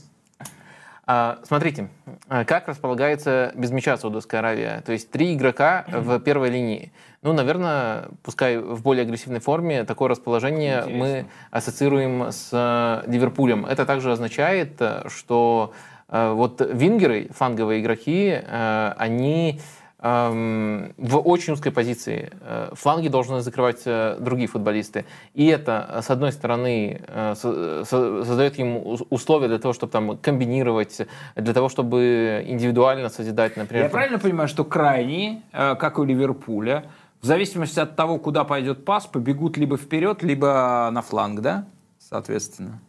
А, 1.09 1.39
смотрите, 1.43 1.89
как 2.27 2.67
располагается 2.67 3.53
без 3.55 3.71
мяча 3.71 3.95
Саудовская 3.95 4.41
Аравия. 4.41 4.83
То 4.85 4.91
есть 4.91 5.09
три 5.09 5.33
игрока 5.35 5.85
в 5.87 6.19
первой 6.19 6.49
линии. 6.49 6.91
Ну, 7.21 7.33
наверное, 7.33 8.09
пускай 8.23 8.57
в 8.57 8.81
более 8.83 9.03
агрессивной 9.03 9.39
форме, 9.39 9.85
такое 9.85 10.09
расположение 10.09 10.79
Интересно. 10.79 10.99
мы 10.99 11.25
ассоциируем 11.49 12.31
с 12.31 12.49
э, 12.51 13.09
Ливерпулем. 13.09 13.65
Это 13.65 13.85
также 13.85 14.11
означает, 14.11 14.81
что 15.07 15.73
э, 16.09 16.31
вот 16.31 16.61
вингеры, 16.61 17.29
фланговые 17.33 17.81
игроки, 17.81 18.39
э, 18.39 18.93
они 18.97 19.59
в 19.99 21.17
очень 21.25 21.53
узкой 21.53 21.71
позиции. 21.71 22.31
Фланги 22.73 23.07
должны 23.07 23.41
закрывать 23.41 23.83
другие 24.19 24.47
футболисты. 24.47 25.05
И 25.33 25.47
это, 25.47 26.01
с 26.03 26.11
одной 26.11 26.31
стороны, 26.31 27.01
создает 27.33 28.59
им 28.59 28.99
условия 29.09 29.47
для 29.47 29.57
того, 29.57 29.73
чтобы 29.73 29.91
там 29.91 30.17
комбинировать, 30.17 31.01
для 31.35 31.53
того, 31.53 31.67
чтобы 31.67 32.43
индивидуально 32.47 33.09
созидать, 33.09 33.57
например. 33.57 33.85
Я 33.85 33.89
правильно 33.89 34.19
понимаю, 34.19 34.47
что 34.47 34.63
крайние, 34.63 35.41
как 35.51 35.97
у 35.97 36.03
Ливерпуля, 36.03 36.85
в 37.21 37.25
зависимости 37.25 37.79
от 37.79 37.95
того, 37.95 38.19
куда 38.19 38.43
пойдет 38.43 38.85
пас, 38.85 39.07
побегут 39.07 39.57
либо 39.57 39.77
вперед, 39.77 40.21
либо 40.21 40.89
на 40.91 41.01
фланг, 41.01 41.41
да? 41.41 41.65
Соответственно. 41.97 42.79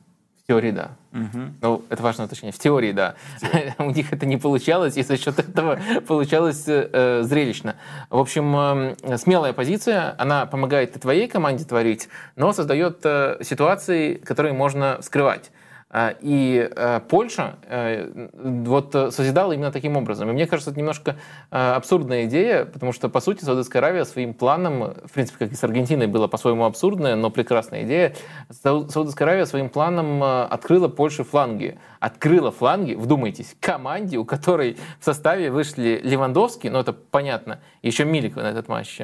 В 0.48 0.50
теории, 0.50 0.70
да. 0.70 0.92
Угу. 1.12 1.38
Ну, 1.60 1.84
это 1.90 2.02
важное 2.02 2.24
уточнение. 2.24 2.54
В 2.54 2.58
теории, 2.58 2.92
да. 2.92 3.16
У 3.78 3.90
них 3.90 4.14
это 4.14 4.24
не 4.24 4.38
получалось, 4.38 4.96
и 4.96 5.02
за 5.02 5.18
счет 5.18 5.38
этого 5.38 5.78
получалось 6.06 6.64
э, 6.66 7.20
зрелищно. 7.22 7.76
В 8.08 8.16
общем, 8.16 8.56
э, 8.56 9.18
смелая 9.18 9.52
позиция, 9.52 10.14
она 10.16 10.46
помогает 10.46 10.96
и 10.96 10.98
твоей 10.98 11.28
команде 11.28 11.64
творить, 11.64 12.08
но 12.34 12.54
создает 12.54 13.00
э, 13.04 13.36
ситуации, 13.42 14.14
которые 14.14 14.54
можно 14.54 15.00
скрывать. 15.02 15.50
А, 15.90 16.14
и 16.20 16.68
э, 16.70 17.00
Польша 17.08 17.56
э, 17.62 18.28
вот 18.34 18.92
созидала 18.92 19.52
именно 19.52 19.72
таким 19.72 19.96
образом. 19.96 20.28
И 20.28 20.32
мне 20.32 20.46
кажется, 20.46 20.70
это 20.70 20.78
немножко 20.78 21.16
э, 21.50 21.56
абсурдная 21.56 22.26
идея, 22.26 22.66
потому 22.66 22.92
что, 22.92 23.08
по 23.08 23.20
сути, 23.20 23.42
Саудовская 23.42 23.80
Аравия 23.80 24.04
своим 24.04 24.34
планом, 24.34 24.94
в 25.04 25.12
принципе, 25.12 25.38
как 25.38 25.52
и 25.52 25.54
с 25.54 25.64
Аргентиной, 25.64 26.06
была 26.06 26.28
по-своему 26.28 26.66
абсурдная, 26.66 27.16
но 27.16 27.30
прекрасная 27.30 27.84
идея. 27.84 28.14
Саудовская 28.50 29.26
Аравия 29.26 29.46
своим 29.46 29.70
планом 29.70 30.22
открыла 30.22 30.88
Польше 30.88 31.24
фланги. 31.24 31.78
Открыла 32.00 32.50
фланги, 32.50 32.92
вдумайтесь, 32.92 33.56
команде, 33.58 34.18
у 34.18 34.26
которой 34.26 34.76
в 35.00 35.04
составе 35.04 35.50
вышли 35.50 36.00
Левандовский, 36.04 36.68
ну 36.68 36.80
это 36.80 36.92
понятно, 36.92 37.60
еще 37.82 38.04
Милик 38.04 38.36
на 38.36 38.50
этот 38.50 38.68
матч 38.68 39.00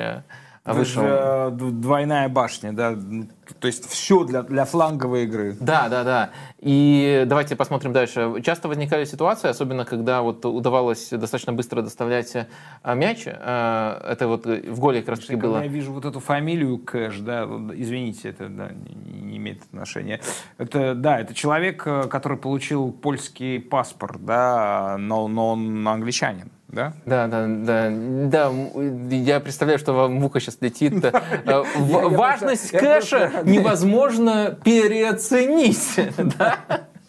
вышел. 0.72 1.02
Это 1.02 1.50
двойная 1.50 2.28
башня, 2.28 2.72
да, 2.72 2.96
то 3.60 3.66
есть 3.66 3.86
все 3.88 4.24
для, 4.24 4.42
для 4.42 4.64
фланговой 4.64 5.24
игры. 5.24 5.56
Да, 5.60 5.88
да, 5.88 6.04
да. 6.04 6.30
И 6.58 7.24
давайте 7.26 7.56
посмотрим 7.56 7.92
дальше. 7.92 8.40
Часто 8.42 8.68
возникали 8.68 9.04
ситуации, 9.04 9.48
особенно 9.48 9.84
когда 9.84 10.22
вот 10.22 10.44
удавалось 10.46 11.10
достаточно 11.10 11.52
быстро 11.52 11.82
доставлять 11.82 12.34
а, 12.82 12.94
мяч. 12.94 13.24
А, 13.26 14.02
это 14.10 14.26
вот 14.26 14.46
в 14.46 14.80
голе 14.80 15.00
как 15.00 15.10
раз 15.10 15.20
таки 15.20 15.36
было. 15.36 15.60
я 15.60 15.68
вижу 15.68 15.92
вот 15.92 16.06
эту 16.06 16.20
фамилию 16.20 16.78
Кэш, 16.78 17.18
да, 17.18 17.44
извините, 17.74 18.30
это 18.30 18.48
да, 18.48 18.70
не, 18.70 19.36
имеет 19.36 19.62
отношения. 19.64 20.20
Это, 20.56 20.94
да, 20.94 21.20
это 21.20 21.34
человек, 21.34 21.82
э, 21.86 22.04
который 22.04 22.38
получил 22.38 22.92
польский 22.92 23.60
паспорт, 23.60 24.24
да, 24.24 24.96
но, 24.98 25.28
но 25.28 25.50
он 25.50 25.86
англичанин 25.86 26.50
да? 26.74 26.92
Да, 27.06 27.26
да, 27.26 27.46
да, 27.46 27.90
да. 27.90 28.52
Я 29.10 29.40
представляю, 29.40 29.78
что 29.78 29.92
вам 29.92 30.14
муха 30.14 30.40
сейчас 30.40 30.58
летит. 30.60 30.94
Э, 31.46 31.62
важность 31.76 32.70
кэша 32.70 33.42
невозможно 33.44 34.58
переоценить. 34.64 35.98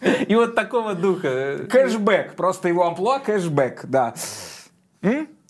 И 0.28 0.34
вот 0.34 0.54
такого 0.54 0.94
духа. 0.94 1.66
Кэшбэк, 1.70 2.34
просто 2.34 2.68
его 2.68 2.86
амплуа 2.86 3.18
кэшбэк, 3.18 3.86
да. 3.86 4.14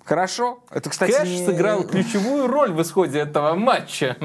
Хорошо. 0.07 0.61
Это, 0.71 0.88
кстати, 0.88 1.11
Кэш 1.11 1.29
не... 1.29 1.47
сыграл 1.47 1.83
ключевую 1.83 2.47
роль 2.47 2.71
в 2.71 2.81
исходе 2.81 3.19
этого 3.19 3.55
матча. 3.55 4.16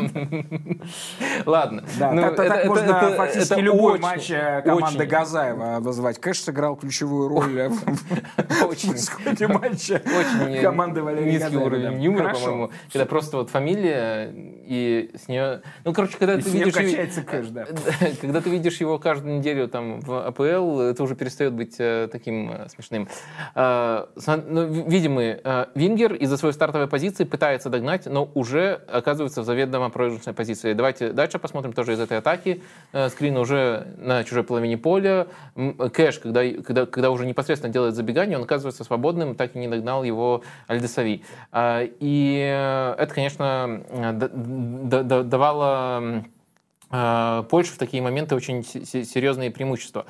Ладно. 1.47 1.83
Да, 1.97 2.11
ну, 2.11 2.21
так, 2.21 2.33
это, 2.33 2.43
так 2.43 2.57
это, 2.59 2.67
можно 2.67 2.83
это, 2.83 3.15
фактически 3.15 3.53
это 3.53 3.61
любой 3.61 3.93
очень, 3.93 4.03
матч 4.03 4.29
э, 4.29 4.61
команды 4.63 4.99
очень... 4.99 5.09
Газаева 5.09 5.79
назвать. 5.79 6.19
Кэш 6.19 6.41
сыграл 6.41 6.75
ключевую 6.75 7.29
роль 7.29 7.61
э, 7.61 7.69
в 7.69 8.73
исходе 8.93 9.47
матча 9.47 10.03
команды 10.61 11.01
Валерия 11.01 11.31
Низкий 11.31 11.57
уровень 11.57 11.99
юмора, 11.99 12.35
по-моему. 12.35 12.69
Когда 12.91 13.07
просто 13.07 13.37
вот 13.37 13.49
фамилия 13.49 14.31
и 14.31 15.09
с 15.15 15.27
нее... 15.27 15.63
Ну, 15.83 15.93
короче, 15.93 16.15
когда 16.19 16.37
ты 16.37 16.47
видишь... 16.47 16.75
качается 16.75 17.23
кэш, 17.23 17.47
да. 17.49 17.65
Когда 18.21 18.41
ты 18.41 18.51
видишь 18.51 18.79
его 18.79 18.99
каждую 18.99 19.39
неделю 19.39 19.67
там 19.67 19.99
в 20.01 20.27
АПЛ, 20.27 20.79
это 20.81 21.01
уже 21.01 21.15
перестает 21.15 21.53
быть 21.53 21.77
э, 21.79 22.07
таким 22.11 22.51
смешным. 22.69 23.09
А, 23.55 24.09
ну, 24.45 24.67
видимо, 24.67 25.70
Вингер 25.75 26.13
из-за 26.13 26.37
своей 26.37 26.53
стартовой 26.53 26.87
позиции 26.87 27.23
пытается 27.23 27.69
догнать, 27.69 28.05
но 28.05 28.29
уже 28.33 28.81
оказывается 28.87 29.41
в 29.41 29.45
заведомо 29.45 29.89
проигрышной 29.89 30.33
позиции. 30.33 30.73
Давайте 30.73 31.11
дальше 31.11 31.39
посмотрим 31.39 31.73
тоже 31.73 31.93
из 31.93 31.99
этой 31.99 32.17
атаки. 32.17 32.61
Э, 32.91 33.09
скрин 33.09 33.37
уже 33.37 33.87
на 33.97 34.23
чужой 34.23 34.43
половине 34.43 34.77
поля. 34.77 35.27
Кэш, 35.55 36.19
когда, 36.19 36.49
когда, 36.61 36.85
когда 36.85 37.11
уже 37.11 37.25
непосредственно 37.25 37.71
делает 37.71 37.95
забегание, 37.95 38.37
он 38.37 38.43
оказывается 38.43 38.83
свободным, 38.83 39.35
так 39.35 39.55
и 39.55 39.59
не 39.59 39.67
догнал 39.67 40.03
его 40.03 40.43
Альдесави. 40.67 41.23
А, 41.51 41.83
и 41.83 42.39
э, 42.39 42.95
это, 42.97 43.13
конечно, 43.13 43.81
давало 45.23 46.23
э, 46.91 47.43
Польше 47.49 47.73
в 47.73 47.77
такие 47.77 48.03
моменты 48.03 48.35
очень 48.35 48.63
серьезные 48.63 49.51
преимущества. 49.51 50.05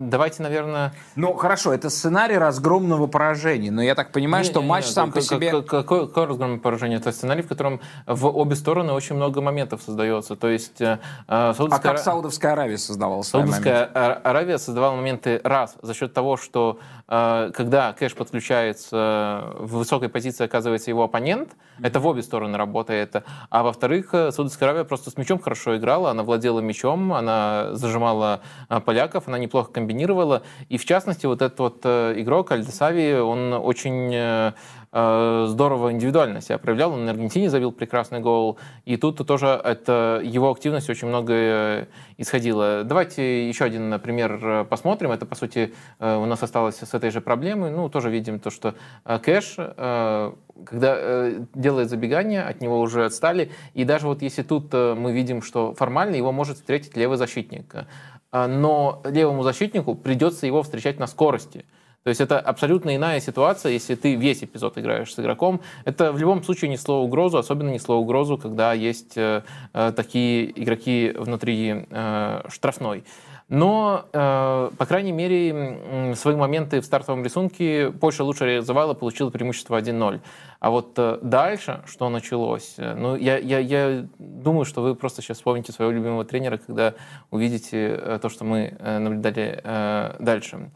Давайте, 0.00 0.42
наверное... 0.42 0.94
Ну, 1.14 1.34
хорошо, 1.34 1.74
это 1.74 1.90
сценарий 1.90 2.38
разгромного 2.38 3.06
поражения, 3.06 3.70
но 3.70 3.82
я 3.82 3.94
так 3.94 4.12
понимаю, 4.12 4.44
не, 4.44 4.50
что 4.50 4.62
не, 4.62 4.66
матч 4.66 4.86
не, 4.86 4.92
сам 4.92 5.12
по 5.12 5.20
себе... 5.20 5.50
Какое, 5.50 5.82
какое 5.82 6.26
разгромное 6.26 6.58
поражение? 6.58 6.98
Это 6.98 7.12
сценарий, 7.12 7.42
в 7.42 7.48
котором 7.48 7.82
в 8.06 8.26
обе 8.26 8.56
стороны 8.56 8.94
очень 8.94 9.16
много 9.16 9.42
моментов 9.42 9.82
создается. 9.82 10.36
То 10.36 10.48
есть... 10.48 10.80
Э, 10.80 11.00
а 11.28 11.52
как 11.82 11.98
Саудовская 11.98 12.52
Аравия 12.52 12.78
создавала 12.78 13.20
Саудовская 13.20 13.84
Аравия 13.84 14.56
создавала 14.56 14.96
моменты 14.96 15.38
раз 15.44 15.76
за 15.82 15.92
счет 15.92 16.14
того, 16.14 16.38
что 16.38 16.78
э, 16.78 16.99
когда 17.10 17.92
кэш 17.92 18.14
подключается, 18.14 19.52
в 19.58 19.78
высокой 19.78 20.08
позиции 20.08 20.44
оказывается 20.44 20.90
его 20.90 21.02
оппонент, 21.02 21.56
это 21.82 21.98
в 21.98 22.06
обе 22.06 22.22
стороны 22.22 22.56
работает. 22.56 23.24
А 23.48 23.62
во-вторых, 23.64 24.10
Саудовская 24.10 24.68
Аравия 24.68 24.84
просто 24.84 25.10
с 25.10 25.16
мячом 25.16 25.40
хорошо 25.40 25.76
играла, 25.76 26.12
она 26.12 26.22
владела 26.22 26.60
мячом, 26.60 27.12
она 27.12 27.70
зажимала 27.72 28.42
э, 28.68 28.80
поляков, 28.80 29.26
она 29.26 29.38
неплохо 29.38 29.72
комбинировала. 29.72 30.42
И 30.68 30.78
в 30.78 30.84
частности, 30.84 31.26
вот 31.26 31.42
этот 31.42 31.58
вот 31.58 31.80
э, 31.84 32.14
игрок 32.16 32.52
Альдесави, 32.52 33.14
он 33.14 33.52
очень 33.52 34.14
э, 34.14 34.52
э, 34.52 34.52
здорово 34.92 35.92
индивидуально 35.92 36.40
себя 36.40 36.58
проявлял. 36.58 36.92
Он 36.92 37.04
на 37.04 37.12
Аргентине 37.12 37.48
забил 37.48 37.70
прекрасный 37.70 38.20
гол. 38.20 38.58
И 38.84 38.96
тут 38.96 39.24
тоже 39.26 39.46
это, 39.46 40.20
его 40.24 40.50
активность 40.50 40.90
очень 40.90 41.08
много 41.08 41.86
исходила. 42.18 42.82
Давайте 42.84 43.48
еще 43.48 43.64
один 43.64 43.98
пример 44.00 44.66
посмотрим. 44.68 45.12
Это, 45.12 45.26
по 45.26 45.34
сути, 45.36 45.72
у 46.00 46.24
нас 46.26 46.42
осталось 46.42 46.82
с 46.82 46.92
этой 46.92 47.10
же 47.10 47.20
проблемой. 47.20 47.70
Ну, 47.70 47.88
тоже 47.88 48.10
видим 48.10 48.40
то, 48.40 48.50
что 48.50 48.74
кэш, 49.04 49.56
когда 49.56 51.30
делает 51.54 51.88
забегание, 51.88 52.42
от 52.42 52.60
него 52.60 52.80
уже 52.80 53.04
отстали. 53.04 53.52
И 53.74 53.84
даже 53.84 54.08
вот 54.08 54.22
если 54.22 54.42
тут 54.42 54.72
мы 54.72 55.12
видим, 55.12 55.42
что 55.42 55.72
формально 55.74 56.16
его 56.16 56.32
может 56.32 56.56
встретить 56.56 56.96
левый 56.96 57.16
защитник. 57.16 57.86
Но 58.32 59.02
левому 59.04 59.42
защитнику 59.42 59.94
придется 59.94 60.46
его 60.46 60.62
встречать 60.62 60.98
на 60.98 61.06
скорости. 61.06 61.64
То 62.02 62.08
есть 62.08 62.20
это 62.20 62.40
абсолютно 62.40 62.96
иная 62.96 63.20
ситуация, 63.20 63.72
если 63.72 63.94
ты 63.94 64.14
весь 64.14 64.42
эпизод 64.42 64.78
играешь 64.78 65.12
с 65.12 65.18
игроком. 65.18 65.60
Это 65.84 66.12
в 66.12 66.18
любом 66.18 66.42
случае 66.42 66.70
несло 66.70 67.02
угрозу, 67.02 67.36
особенно 67.36 67.70
несло 67.70 67.96
угрозу, 67.96 68.38
когда 68.38 68.72
есть 68.72 69.18
э, 69.18 69.42
э, 69.74 69.92
такие 69.94 70.50
игроки 70.62 71.12
внутри 71.16 71.86
э, 71.90 72.42
штрафной. 72.48 73.04
Но, 73.50 74.06
э, 74.12 74.70
по 74.78 74.86
крайней 74.86 75.10
мере, 75.10 76.14
свои 76.14 76.36
моменты 76.36 76.80
в 76.80 76.84
стартовом 76.84 77.24
рисунке 77.24 77.90
Польша 77.90 78.22
лучше 78.22 78.46
реализовала, 78.46 78.94
получила 78.94 79.28
преимущество 79.30 79.78
1-0. 79.78 80.20
А 80.60 80.70
вот 80.70 80.92
э, 80.96 81.18
дальше, 81.20 81.82
что 81.86 82.08
началось, 82.08 82.74
э, 82.78 82.94
ну, 82.94 83.16
я, 83.16 83.38
я, 83.38 83.58
я 83.58 84.06
думаю, 84.18 84.64
что 84.64 84.82
вы 84.82 84.94
просто 84.94 85.20
сейчас 85.20 85.38
вспомните 85.38 85.72
своего 85.72 85.92
любимого 85.92 86.24
тренера, 86.24 86.58
когда 86.58 86.94
увидите 87.30 87.88
э, 87.88 88.18
то, 88.22 88.28
что 88.28 88.44
мы 88.44 88.76
э, 88.78 88.98
наблюдали 88.98 89.60
э, 89.64 90.16
дальше. 90.20 90.70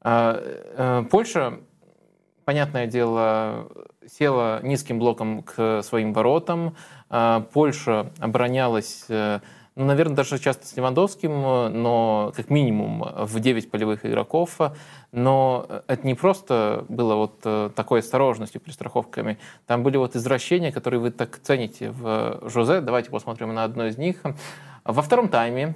А, 0.00 0.40
э, 0.40 1.04
Польша, 1.10 1.60
понятное 2.44 2.86
дело, 2.86 3.68
села 4.06 4.60
низким 4.62 4.98
блоком 4.98 5.42
к 5.42 5.82
своим 5.82 6.12
воротам. 6.12 6.76
А, 7.10 7.40
Польша 7.52 8.12
оборонялась, 8.18 9.06
э, 9.08 9.40
ну, 9.74 9.84
наверное, 9.84 10.16
даже 10.16 10.38
часто 10.38 10.66
с 10.66 10.76
Левандовским, 10.76 11.32
но 11.82 12.32
как 12.34 12.50
минимум 12.50 13.04
в 13.16 13.38
9 13.38 13.70
полевых 13.70 14.04
игроков. 14.04 14.58
Но 15.12 15.66
это 15.86 16.06
не 16.06 16.14
просто 16.14 16.84
было 16.88 17.14
вот 17.14 17.40
э, 17.44 17.70
такой 17.74 18.00
осторожностью, 18.00 18.60
перестраховками. 18.60 19.38
Там 19.66 19.82
были 19.82 19.96
вот 19.96 20.16
извращения, 20.16 20.72
которые 20.72 21.00
вы 21.00 21.10
так 21.10 21.38
цените 21.38 21.90
в 21.92 22.40
Жозе. 22.42 22.80
Давайте 22.80 23.10
посмотрим 23.10 23.54
на 23.54 23.64
одно 23.64 23.86
из 23.86 23.96
них. 23.98 24.22
Во 24.84 25.02
втором 25.02 25.28
тайме 25.28 25.74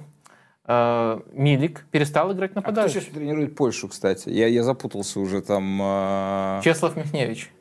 Милик 0.65 1.85
перестал 1.91 2.31
играть 2.31 2.55
нападающим. 2.55 2.97
А 2.97 3.01
кто 3.01 3.01
сейчас 3.01 3.13
тренирует 3.15 3.55
Польшу, 3.55 3.89
кстати? 3.89 4.29
Я, 4.29 4.47
я 4.47 4.63
запутался 4.63 5.19
уже 5.19 5.41
там. 5.41 5.79
Э... 5.81 6.61
Чеслав 6.63 6.95
Михневич. 6.95 7.51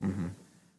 Угу. 0.00 0.32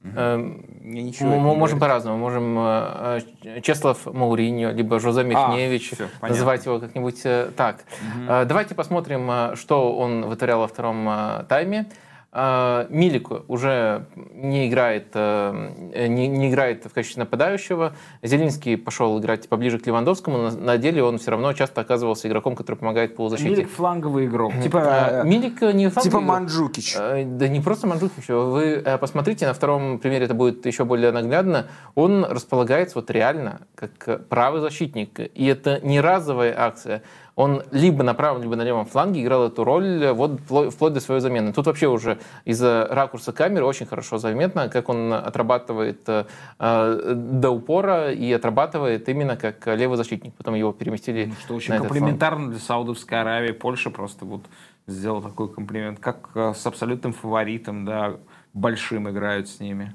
Э, 0.04 0.38
ничего 0.82 1.40
мы 1.40 1.56
можем 1.56 1.80
по-разному. 1.80 2.18
Можем 2.18 2.58
э, 2.60 3.22
Чеслав 3.62 4.06
Мауриньо, 4.06 4.72
либо 4.72 5.00
Жозе 5.00 5.22
а, 5.22 5.24
Михневич, 5.24 5.94
а, 5.94 5.96
все, 5.96 6.10
называть 6.22 6.66
его 6.66 6.80
как-нибудь 6.80 7.22
э, 7.24 7.52
так. 7.56 7.86
Угу. 8.02 8.46
Давайте 8.46 8.76
посмотрим, 8.76 9.56
что 9.56 9.96
он 9.96 10.26
вытворял 10.26 10.60
во 10.60 10.68
втором 10.68 11.46
тайме. 11.48 11.90
А, 12.36 12.88
Милик 12.90 13.30
уже 13.48 14.08
не 14.34 14.68
играет, 14.68 15.10
э, 15.14 16.08
не, 16.08 16.28
не 16.28 16.50
играет 16.50 16.84
в 16.84 16.92
качестве 16.92 17.22
нападающего. 17.22 17.94
Зеленский 18.24 18.76
пошел 18.76 19.20
играть 19.20 19.48
поближе 19.48 19.78
к 19.78 19.86
Левандовскому. 19.86 20.40
На, 20.40 20.52
на 20.52 20.78
деле 20.80 21.04
он 21.04 21.20
все 21.20 21.30
равно 21.30 21.54
часто 21.54 21.82
оказывался 21.82 22.28
игроком, 22.28 22.56
который 22.56 22.78
помогает 22.78 23.16
полузащите. 23.16 23.52
Милик 23.52 23.70
фланговый 23.70 24.26
игрок. 24.26 24.52
Типа, 24.64 24.82
а, 24.84 25.22
э, 25.22 25.28
Милик 25.28 25.62
не 25.62 25.90
фланговый 25.90 26.04
Типа 26.04 26.20
Манджукич. 26.22 26.96
Э, 26.98 27.24
да 27.24 27.48
не 27.48 27.60
просто 27.60 27.86
Манджукич. 27.86 28.28
Вы 28.30 28.84
посмотрите, 29.00 29.46
на 29.46 29.54
втором 29.54 30.00
примере 30.00 30.26
это 30.26 30.34
будет 30.34 30.66
еще 30.66 30.86
более 30.86 31.12
наглядно. 31.12 31.68
Он 31.94 32.26
располагается 32.26 32.96
вот 32.96 33.12
реально 33.12 33.62
как 33.76 34.28
правый 34.28 34.60
защитник. 34.60 35.20
И 35.20 35.46
это 35.46 35.80
не 35.84 36.02
разовая 36.02 36.56
акция 36.58 37.04
он 37.36 37.64
либо 37.72 38.04
на 38.04 38.14
правом, 38.14 38.42
либо 38.42 38.56
на 38.56 38.64
левом 38.64 38.86
фланге 38.86 39.24
играл 39.24 39.48
эту 39.48 39.64
роль 39.64 40.08
вот 40.12 40.40
вплоть 40.42 40.94
до 40.94 41.00
своей 41.00 41.22
замены. 41.22 41.52
Тут 41.54 41.66
вообще 41.66 41.88
уже 41.88 42.20
из-за 42.46 42.88
ракурса 42.90 43.34
камеры 43.34 43.66
очень 43.66 43.86
хорошо 43.86 44.18
заметно, 44.18 44.70
как 44.70 44.90
он 44.90 45.14
отрабатывает 45.14 46.02
э, 46.08 46.26
до 46.60 47.50
упора 47.50 48.12
и 48.12 48.32
отрабатывает 48.32 49.10
именно 49.10 49.36
как 49.36 49.66
левый 49.68 49.98
защитник. 49.98 50.34
Потом 50.36 50.54
его 50.54 50.72
переместили 50.72 51.26
ну, 51.26 51.34
Что 51.44 51.56
очень 51.56 51.78
комплиментарно 51.78 52.52
для 52.52 52.60
Саудовской 52.60 53.22
Аравии. 53.22 53.52
Польша 53.52 53.90
просто 53.90 54.26
вот 54.26 54.44
сделал 54.88 55.22
такой 55.22 55.52
комплимент. 55.52 56.00
Как 56.00 56.30
э, 56.36 56.54
с 56.56 56.66
абсолютным 56.66 57.14
фаворитом, 57.14 57.86
да, 57.86 58.18
большим 58.54 59.10
играют 59.10 59.48
с 59.50 59.60
ними. 59.60 59.94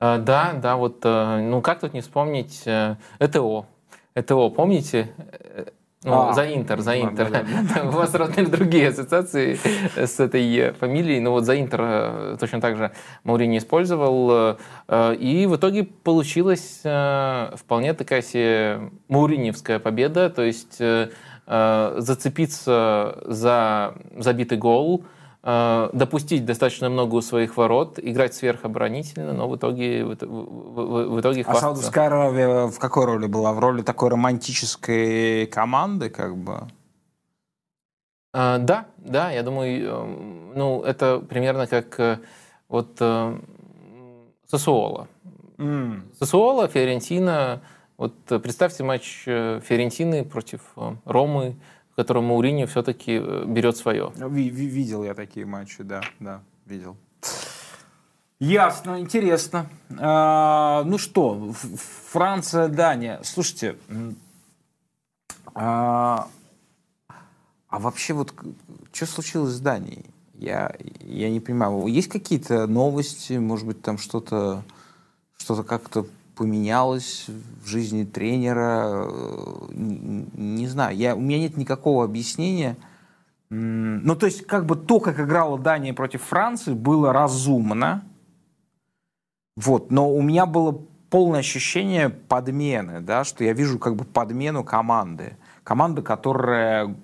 Э, 0.00 0.18
да, 0.18 0.52
да, 0.52 0.76
вот, 0.76 1.00
э, 1.04 1.40
ну 1.40 1.60
как 1.62 1.80
тут 1.80 1.94
не 1.94 2.00
вспомнить 2.00 2.62
ЭТО. 3.18 3.66
ЭТО, 4.14 4.50
помните? 4.50 5.10
Ну, 6.04 6.28
а, 6.28 6.32
за 6.34 6.54
Интер, 6.54 6.80
за 6.80 7.00
Интер. 7.00 7.30
Да, 7.30 7.42
да, 7.42 7.82
да. 7.82 7.88
У 7.88 7.92
вас 7.92 8.14
родные 8.14 8.46
другие 8.46 8.88
ассоциации 8.88 9.58
с 9.96 10.20
этой 10.20 10.72
фамилией, 10.72 11.20
но 11.20 11.32
вот 11.32 11.44
за 11.44 11.58
Интер 11.58 11.80
э, 11.82 12.36
точно 12.38 12.60
так 12.60 12.76
же 12.76 12.92
Маурини 13.24 13.58
использовал. 13.58 14.56
Э, 14.88 15.14
и 15.14 15.46
в 15.46 15.56
итоге 15.56 15.84
получилась 15.84 16.80
э, 16.84 17.56
вполне 17.56 17.94
такая 17.94 18.22
себе 18.22 18.90
мауриневская 19.08 19.78
победа, 19.78 20.30
то 20.30 20.42
есть 20.42 20.80
зацепиться 21.48 23.18
за 23.24 23.94
забитый 24.16 24.58
гол– 24.58 25.04
допустить 25.46 26.44
достаточно 26.44 26.88
много 26.88 27.14
у 27.14 27.20
своих 27.20 27.56
ворот, 27.56 28.00
играть 28.02 28.34
сверхоборонительно, 28.34 29.32
но 29.32 29.48
в 29.48 29.56
итоге 29.56 30.04
в, 30.04 30.16
в, 30.20 31.14
в 31.14 31.20
итоге 31.20 31.44
А 31.46 31.54
Саудовская 31.54 32.06
Аравия 32.06 32.66
в 32.66 32.76
какой 32.80 33.04
роли 33.04 33.26
была? 33.26 33.52
В 33.52 33.60
роли 33.60 33.82
такой 33.82 34.10
романтической 34.10 35.46
команды, 35.46 36.10
как 36.10 36.36
бы? 36.36 36.62
А, 38.32 38.58
да, 38.58 38.86
да, 38.98 39.30
я 39.30 39.44
думаю, 39.44 39.86
э, 39.86 40.52
ну, 40.56 40.82
это 40.82 41.20
примерно 41.20 41.68
как 41.68 42.20
вот 42.68 43.00
Сосуола. 44.50 45.06
Mm. 45.58 46.12
Сосуола, 46.18 46.66
Фиорентина. 46.66 47.62
Вот 47.96 48.14
представьте 48.26 48.82
матч 48.82 49.22
Фиорентины 49.24 50.24
против 50.24 50.60
Ромы, 51.04 51.54
в 51.96 51.98
котором 51.98 52.30
все-таки 52.66 53.12
э, 53.12 53.44
берет 53.46 53.78
свое. 53.78 54.12
Видел 54.16 55.02
я 55.02 55.14
такие 55.14 55.46
матчи, 55.46 55.82
да, 55.82 56.02
да, 56.20 56.42
видел. 56.66 56.98
Ясно, 58.38 59.00
интересно. 59.00 59.70
А, 59.98 60.84
ну 60.84 60.98
что, 60.98 61.54
Франция, 62.10 62.68
Дания. 62.68 63.18
Слушайте, 63.22 63.76
а, 65.54 66.28
а 67.68 67.78
вообще 67.78 68.12
вот 68.12 68.34
что 68.92 69.06
случилось 69.06 69.54
с 69.54 69.60
Данией? 69.60 70.04
Я, 70.34 70.76
я 71.00 71.30
не 71.30 71.40
понимаю. 71.40 71.86
Есть 71.86 72.10
какие-то 72.10 72.66
новости, 72.66 73.38
может 73.38 73.66
быть, 73.66 73.80
там 73.80 73.96
что-то 73.96 74.64
что-то 75.38 75.62
как-то 75.62 76.06
поменялось 76.36 77.26
в 77.64 77.66
жизни 77.66 78.04
тренера, 78.04 79.08
э, 79.08 79.66
не, 79.70 80.26
не 80.34 80.68
знаю, 80.68 80.96
я, 80.96 81.16
у 81.16 81.20
меня 81.20 81.38
нет 81.38 81.56
никакого 81.56 82.04
объяснения. 82.04 82.76
Ну, 83.48 84.16
то 84.16 84.26
есть, 84.26 84.46
как 84.46 84.66
бы 84.66 84.76
то, 84.76 85.00
как 85.00 85.18
играла 85.18 85.58
Дания 85.58 85.94
против 85.94 86.22
Франции, 86.22 86.74
было 86.74 87.12
разумно. 87.12 88.04
Вот, 89.56 89.90
но 89.90 90.12
у 90.12 90.20
меня 90.20 90.46
было 90.46 90.82
полное 91.10 91.40
ощущение 91.40 92.10
подмены, 92.10 93.00
да, 93.00 93.24
что 93.24 93.44
я 93.44 93.52
вижу 93.52 93.78
как 93.78 93.96
бы 93.96 94.04
подмену 94.04 94.64
команды. 94.64 95.36
Команда, 95.62 96.02
которая, 96.02 96.94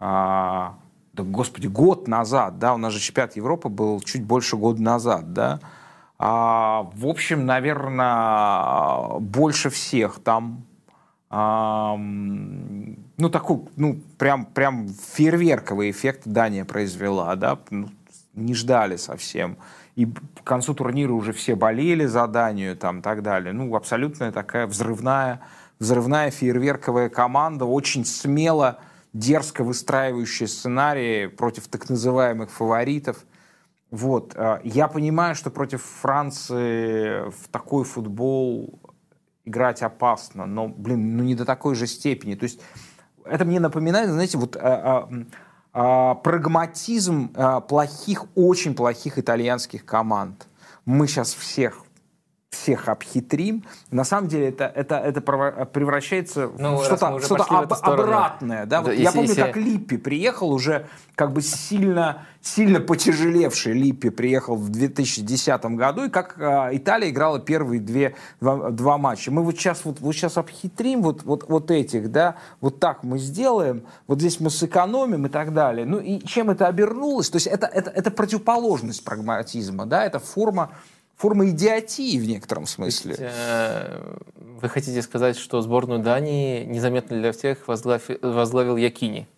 а, 0.00 0.78
да, 1.12 1.22
господи, 1.24 1.66
год 1.66 2.08
назад, 2.08 2.58
да, 2.58 2.72
у 2.74 2.78
нас 2.78 2.92
же 2.92 3.00
чемпионат 3.00 3.36
Европы 3.36 3.68
был 3.68 4.00
чуть 4.00 4.24
больше 4.24 4.56
года 4.56 4.80
назад, 4.80 5.32
да, 5.32 5.60
а, 6.18 6.90
в 6.94 7.06
общем, 7.06 7.44
наверное, 7.44 9.18
больше 9.18 9.70
всех 9.70 10.20
там 10.20 10.64
а, 11.28 11.96
ну, 11.96 13.28
такой, 13.30 13.62
ну, 13.76 14.00
прям, 14.18 14.46
прям 14.46 14.88
фейерверковый 14.88 15.90
эффект 15.90 16.22
Дания 16.24 16.64
произвела, 16.64 17.34
да, 17.34 17.58
ну, 17.70 17.88
не 18.34 18.54
ждали 18.54 18.96
совсем. 18.96 19.56
И 19.96 20.06
к 20.06 20.44
концу 20.44 20.74
турнира 20.74 21.12
уже 21.12 21.32
все 21.32 21.56
болели 21.56 22.06
за 22.06 22.26
Данию, 22.28 22.76
там, 22.76 23.02
так 23.02 23.22
далее. 23.22 23.52
Ну, 23.52 23.74
абсолютная 23.74 24.30
такая 24.30 24.68
взрывная, 24.68 25.40
взрывная 25.80 26.30
фейерверковая 26.30 27.08
команда, 27.08 27.64
очень 27.64 28.04
смело, 28.04 28.78
дерзко 29.12 29.64
выстраивающая 29.64 30.46
сценарии 30.46 31.26
против 31.26 31.66
так 31.66 31.88
называемых 31.88 32.50
фаворитов– 32.50 33.18
вот. 33.90 34.34
Э, 34.36 34.60
я 34.64 34.88
понимаю, 34.88 35.34
что 35.34 35.50
против 35.50 35.82
Франции 35.82 37.30
в 37.30 37.48
такой 37.50 37.84
футбол 37.84 38.80
играть 39.44 39.82
опасно, 39.82 40.46
но, 40.46 40.68
блин, 40.68 41.16
ну 41.16 41.22
не 41.22 41.34
до 41.34 41.44
такой 41.44 41.74
же 41.74 41.86
степени. 41.86 42.34
То 42.34 42.44
есть 42.44 42.60
это 43.24 43.44
мне 43.44 43.60
напоминает, 43.60 44.10
знаете, 44.10 44.38
вот 44.38 44.56
а, 44.56 45.08
а, 45.72 46.14
прагматизм 46.16 47.32
а, 47.34 47.60
плохих, 47.60 48.24
очень 48.34 48.74
плохих 48.74 49.18
итальянских 49.18 49.84
команд. 49.84 50.46
Мы 50.84 51.06
сейчас 51.06 51.34
всех 51.34 51.83
всех 52.54 52.88
обхитрим. 52.88 53.64
На 53.90 54.04
самом 54.04 54.28
деле 54.28 54.48
это, 54.48 54.64
это, 54.64 54.96
это 54.96 55.20
превращается 55.20 56.50
ну, 56.58 56.76
в 56.76 56.84
что-то, 56.84 57.20
что 57.20 57.36
об, 57.36 57.72
обратное. 57.72 58.66
Да? 58.66 58.74
Да, 58.74 58.82
вот 58.82 58.90
если, 58.90 59.02
я 59.02 59.12
помню, 59.12 59.28
если... 59.28 59.42
как 59.42 59.56
Липпи 59.56 59.96
приехал 59.96 60.50
уже 60.50 60.86
как 61.14 61.32
бы 61.32 61.42
сильно, 61.42 62.26
сильно 62.40 62.80
потяжелевший 62.80 63.72
Липпи 63.72 64.10
приехал 64.10 64.56
в 64.56 64.68
2010 64.68 65.64
году, 65.76 66.06
и 66.06 66.08
как 66.08 66.34
э, 66.38 66.70
Италия 66.72 67.10
играла 67.10 67.38
первые 67.38 67.80
две, 67.80 68.16
два, 68.40 68.70
два 68.70 68.98
матча. 68.98 69.30
Мы 69.30 69.42
вот 69.42 69.56
сейчас, 69.56 69.84
вот, 69.84 70.00
вот 70.00 70.12
сейчас 70.12 70.36
обхитрим 70.36 71.02
вот, 71.02 71.22
вот, 71.22 71.48
вот 71.48 71.70
этих, 71.70 72.10
да, 72.10 72.36
вот 72.60 72.80
так 72.80 73.04
мы 73.04 73.18
сделаем, 73.18 73.84
вот 74.06 74.18
здесь 74.18 74.40
мы 74.40 74.50
сэкономим 74.50 75.26
и 75.26 75.28
так 75.28 75.54
далее. 75.54 75.86
Ну 75.86 75.98
и 75.98 76.18
чем 76.26 76.50
это 76.50 76.66
обернулось? 76.66 77.30
То 77.30 77.36
есть 77.36 77.46
это, 77.46 77.66
это, 77.66 77.90
это 77.90 78.10
противоположность 78.10 79.04
прагматизма, 79.04 79.86
да, 79.86 80.04
это 80.04 80.18
форма 80.18 80.70
форма 81.16 81.48
идиотии 81.50 82.18
в 82.18 82.26
некотором 82.26 82.66
смысле. 82.66 83.16
Э, 83.18 84.16
вы 84.36 84.68
хотите 84.68 85.00
сказать, 85.02 85.36
что 85.36 85.60
сборную 85.60 86.00
Дании 86.00 86.64
незаметно 86.64 87.16
для 87.18 87.32
всех 87.32 87.68
возглавил, 87.68 88.18
возглавил 88.22 88.76
Якини? 88.76 89.28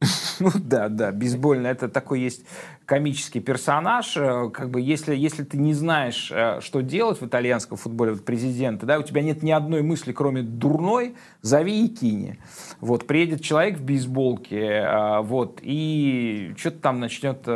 Ну 0.38 0.50
да, 0.54 0.90
да, 0.90 1.12
бейсбольно. 1.12 1.66
Это 1.66 1.88
такой 1.88 2.20
есть 2.20 2.42
комический 2.86 3.40
персонаж. 3.40 4.16
Э, 4.16 4.48
как 4.50 4.70
бы 4.70 4.80
если, 4.80 5.14
если 5.14 5.42
ты 5.42 5.58
не 5.58 5.74
знаешь, 5.74 6.30
э, 6.32 6.60
что 6.60 6.80
делать 6.80 7.20
в 7.20 7.26
итальянском 7.26 7.76
футболе, 7.76 8.12
вот 8.12 8.24
президента, 8.24 8.86
да, 8.86 8.98
у 8.98 9.02
тебя 9.02 9.22
нет 9.22 9.42
ни 9.42 9.50
одной 9.50 9.82
мысли, 9.82 10.12
кроме 10.12 10.42
дурной, 10.42 11.16
зови 11.42 11.84
и 11.84 11.88
кини. 11.88 12.38
Вот, 12.80 13.06
приедет 13.06 13.42
человек 13.42 13.78
в 13.78 13.82
бейсболке, 13.82 14.60
э, 14.60 15.20
вот, 15.22 15.58
и 15.62 16.54
что-то 16.56 16.78
там 16.78 17.00
начнет 17.00 17.46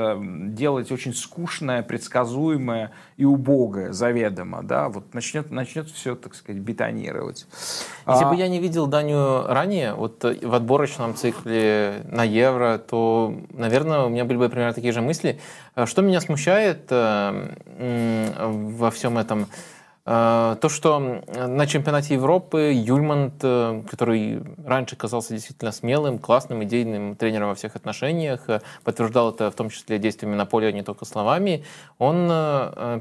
делать 0.55 0.91
очень 0.91 1.15
скучное, 1.15 1.83
предсказуемое 1.83 2.91
и 3.17 3.25
убогое, 3.25 3.93
заведомо, 3.93 4.63
да, 4.63 4.89
вот 4.89 5.15
начнет, 5.15 5.51
начнет 5.51 5.89
все, 5.89 6.17
так 6.17 6.35
сказать, 6.35 6.61
бетонировать. 6.61 7.47
Если 8.09 8.25
а... 8.25 8.29
бы 8.29 8.35
я 8.35 8.49
не 8.49 8.59
видел 8.59 8.89
Данию 8.89 9.47
ранее, 9.47 9.95
вот 9.95 10.25
в 10.25 10.55
отборочном 10.55 11.15
цикле 11.15 12.03
на 12.11 12.25
Евро, 12.25 12.79
то, 12.79 13.33
наверное, 13.53 14.01
у 14.01 14.09
меня 14.09 14.25
были 14.25 14.39
бы 14.39 14.49
примерно 14.49 14.75
такие 14.75 14.93
же 14.93 15.01
мысли, 15.01 15.20
мысли. 15.21 15.41
Э, 15.77 15.87
что 15.87 16.03
меня 16.03 16.21
смущает 16.21 16.87
э, 16.91 17.57
во 18.79 18.91
всем 18.91 19.19
этом? 19.19 19.47
Э, 20.07 20.57
то, 20.61 20.69
что 20.69 21.23
на 21.37 21.67
чемпионате 21.67 22.15
Европы 22.15 22.73
Юльманд, 22.75 23.35
который 23.91 24.43
раньше 24.67 24.97
казался 24.97 25.35
действительно 25.35 25.73
смелым, 25.73 26.19
классным, 26.19 26.65
идейным 26.65 27.17
тренером 27.17 27.49
во 27.51 27.55
всех 27.55 27.77
отношениях, 27.77 28.47
подтверждал 28.83 29.31
это 29.31 29.51
в 29.51 29.55
том 29.55 29.71
числе 29.71 29.99
действиями 29.99 30.37
на 30.37 30.47
поле, 30.47 30.69
а 30.69 30.73
не 30.73 30.83
только 30.83 31.05
словами, 31.05 31.65
он 31.99 32.29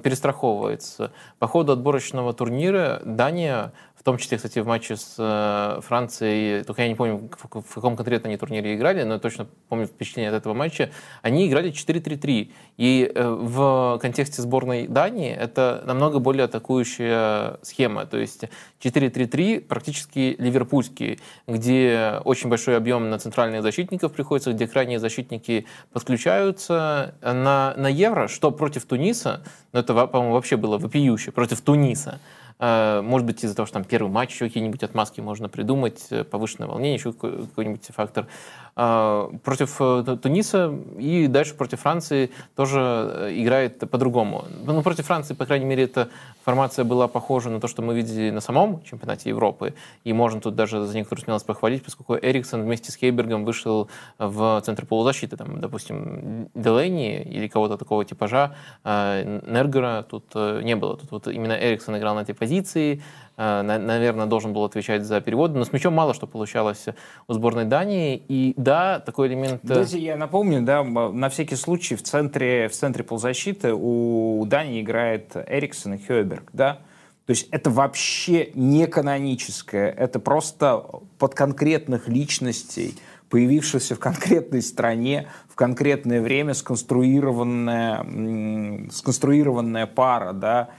перестраховывается. 0.02 1.12
По 1.40 1.48
ходу 1.48 1.72
отборочного 1.72 2.34
турнира 2.34 3.02
Дания 3.06 3.72
в 4.00 4.04
том 4.04 4.18
числе, 4.18 4.38
кстати, 4.38 4.60
в 4.60 4.66
матче 4.66 4.96
с 4.96 5.16
э, 5.18 5.82
Францией, 5.82 6.64
только 6.64 6.84
я 6.84 6.88
не 6.88 6.96
помню, 6.96 7.30
в, 7.38 7.74
каком 7.74 7.98
конкретно 7.98 8.30
они 8.30 8.38
турнире 8.38 8.76
играли, 8.76 9.04
но 9.04 9.20
точно 9.20 9.46
помню 9.68 9.88
впечатление 9.88 10.30
от 10.30 10.38
этого 10.38 10.54
матча, 10.54 10.90
они 11.22 11.50
играли 11.50 11.74
4-3-3. 11.74 12.50
И 12.78 13.12
э, 13.14 13.30
в 13.30 14.00
контексте 14.02 14.42
сборной 14.42 14.88
Дании 14.88 15.34
это 15.34 15.84
намного 15.86 16.20
более 16.20 16.46
атакующая 16.46 17.58
схема. 17.62 18.06
То 18.06 18.16
есть 18.16 18.46
4-3-3 18.82 19.60
практически 19.60 20.38
ливерпульский, 20.40 21.20
где 21.46 22.22
очень 22.24 22.50
большой 22.50 22.78
объем 22.78 23.10
на 23.10 23.20
центральных 23.20 23.64
защитников 23.64 24.14
приходится, 24.14 24.54
где 24.54 24.66
крайние 24.66 25.00
защитники 25.00 25.66
подключаются. 25.92 27.16
На, 27.22 27.74
на 27.76 27.88
Евро, 27.90 28.30
что 28.30 28.52
против 28.52 28.86
Туниса, 28.86 29.44
ну 29.74 29.82
это, 29.82 30.08
по-моему, 30.08 30.36
вообще 30.36 30.56
было 30.56 30.78
вопиюще, 30.78 31.34
против 31.34 31.60
Туниса, 31.60 32.22
может 32.60 33.26
быть, 33.26 33.42
из-за 33.42 33.56
того, 33.56 33.68
что 33.68 33.76
там 33.76 33.86
первый 33.86 34.12
матч, 34.12 34.34
еще 34.34 34.48
какие-нибудь 34.48 34.84
отмазки 34.84 35.22
можно 35.22 35.48
придумать, 35.48 36.08
э, 36.10 36.26
повышенное 36.26 36.68
волнение, 36.68 36.96
еще 36.96 37.14
какой-нибудь 37.14 37.86
фактор. 37.96 38.28
А, 38.76 39.32
против 39.44 39.78
э, 39.80 40.18
Туниса 40.22 40.74
и 40.98 41.28
дальше 41.28 41.54
против 41.54 41.80
Франции 41.80 42.32
тоже 42.58 43.30
играет 43.32 43.80
по-другому. 43.90 44.44
Ну, 44.66 44.82
против 44.82 45.06
Франции, 45.06 45.36
по 45.36 45.46
крайней 45.46 45.66
мере, 45.66 45.84
эта 45.84 46.10
формация 46.44 46.84
была 46.84 47.08
похожа 47.08 47.50
на 47.50 47.62
то, 47.62 47.70
что 47.70 47.82
мы 47.82 47.96
видели 47.96 48.30
на 48.30 48.42
самом 48.42 48.84
чемпионате 48.84 49.30
Европы. 49.30 49.74
И 50.04 50.12
можно 50.12 50.42
тут 50.42 50.56
даже 50.56 50.86
за 50.86 50.96
некоторую 50.98 51.24
смелость 51.24 51.46
похвалить, 51.46 51.84
поскольку 51.84 52.18
Эриксон 52.18 52.64
вместе 52.64 52.92
с 52.92 52.96
Хейбергом 52.96 53.46
вышел 53.46 53.90
в 54.18 54.62
центр 54.66 54.86
полузащиты. 54.86 55.38
Там, 55.38 55.62
допустим, 55.62 56.50
Делейни 56.56 57.22
или 57.22 57.48
кого-то 57.48 57.78
такого 57.78 58.04
типажа, 58.04 58.56
Нергера 58.84 60.06
тут 60.10 60.36
не 60.36 60.76
было. 60.76 60.98
Тут 60.98 61.12
вот 61.12 61.28
именно 61.28 61.54
Эриксон 61.54 61.98
играл 61.98 62.16
на 62.16 62.22
этой 62.22 62.36
позиции 62.36 62.49
позиции, 62.50 63.02
э, 63.38 63.62
наверное, 63.62 64.26
должен 64.26 64.54
был 64.54 64.64
отвечать 64.64 65.04
за 65.04 65.22
переводы, 65.22 65.56
но 65.58 65.66
с 65.66 65.72
мячом 65.72 65.94
мало 65.94 66.16
что 66.16 66.28
получалось 66.28 66.88
у 67.28 67.34
сборной 67.34 67.66
Дании. 67.66 68.24
И 68.28 68.56
да, 68.58 69.00
такой 69.00 69.28
элемент... 69.28 69.62
Э, 69.64 69.68
Давайте 69.68 70.00
я 70.00 70.18
напомню, 70.18 70.64
да, 70.64 70.84
на 70.84 71.30
всякий 71.30 71.56
случай 71.56 71.96
в 71.96 72.02
центре, 72.02 72.68
в 72.68 72.72
центре 72.72 73.04
полузащиты 73.04 73.74
у 73.74 74.44
Дании 74.48 74.82
играет 74.82 75.36
Эриксон 75.36 75.94
и 75.94 76.00
Хёберг, 76.00 76.50
да? 76.54 76.80
То 77.28 77.32
есть 77.32 77.48
это 77.52 77.70
вообще 77.70 78.50
не 78.56 78.88
каноническое, 78.88 79.92
это 79.92 80.20
просто 80.20 80.84
под 81.20 81.36
конкретных 81.36 82.08
личностей, 82.08 82.96
появившихся 83.30 83.94
в 83.94 84.00
конкретной 84.00 84.64
стране, 84.64 85.28
в 85.48 85.54
конкретное 85.54 86.22
время 86.22 86.56
сконструированная, 86.56 88.90
сконструированная 88.90 89.86
пара, 89.86 90.34
да, 90.34 90.70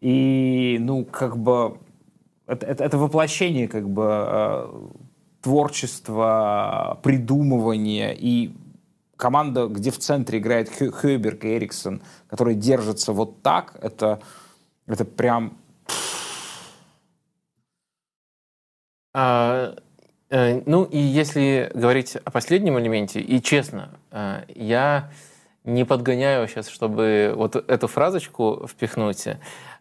и, 0.00 0.78
ну, 0.80 1.04
как 1.04 1.36
бы, 1.36 1.78
это, 2.46 2.66
это, 2.66 2.84
это 2.84 2.98
воплощение, 2.98 3.68
как 3.68 3.88
бы, 3.88 4.04
э, 4.06 4.88
творчества, 5.42 6.98
придумывания 7.02 8.12
и 8.12 8.52
команда, 9.16 9.66
где 9.66 9.90
в 9.90 9.98
центре 9.98 10.38
играет 10.38 10.70
Хёберг 10.70 11.44
и 11.44 11.56
Эриксон, 11.56 12.00
которые 12.28 12.54
держатся 12.54 13.12
вот 13.12 13.42
так, 13.42 13.76
это, 13.82 14.20
это 14.86 15.04
прям... 15.04 15.58
А, 19.14 19.74
э, 20.30 20.62
ну 20.64 20.84
и 20.84 20.98
если 20.98 21.70
говорить 21.74 22.16
о 22.16 22.30
последнем 22.30 22.78
элементе, 22.78 23.20
и 23.20 23.42
честно, 23.42 23.90
э, 24.12 24.44
я 24.54 25.10
не 25.64 25.84
подгоняю 25.84 26.48
сейчас, 26.48 26.68
чтобы 26.68 27.32
вот 27.36 27.56
эту 27.56 27.88
фразочку 27.88 28.66
впихнуть. 28.66 29.26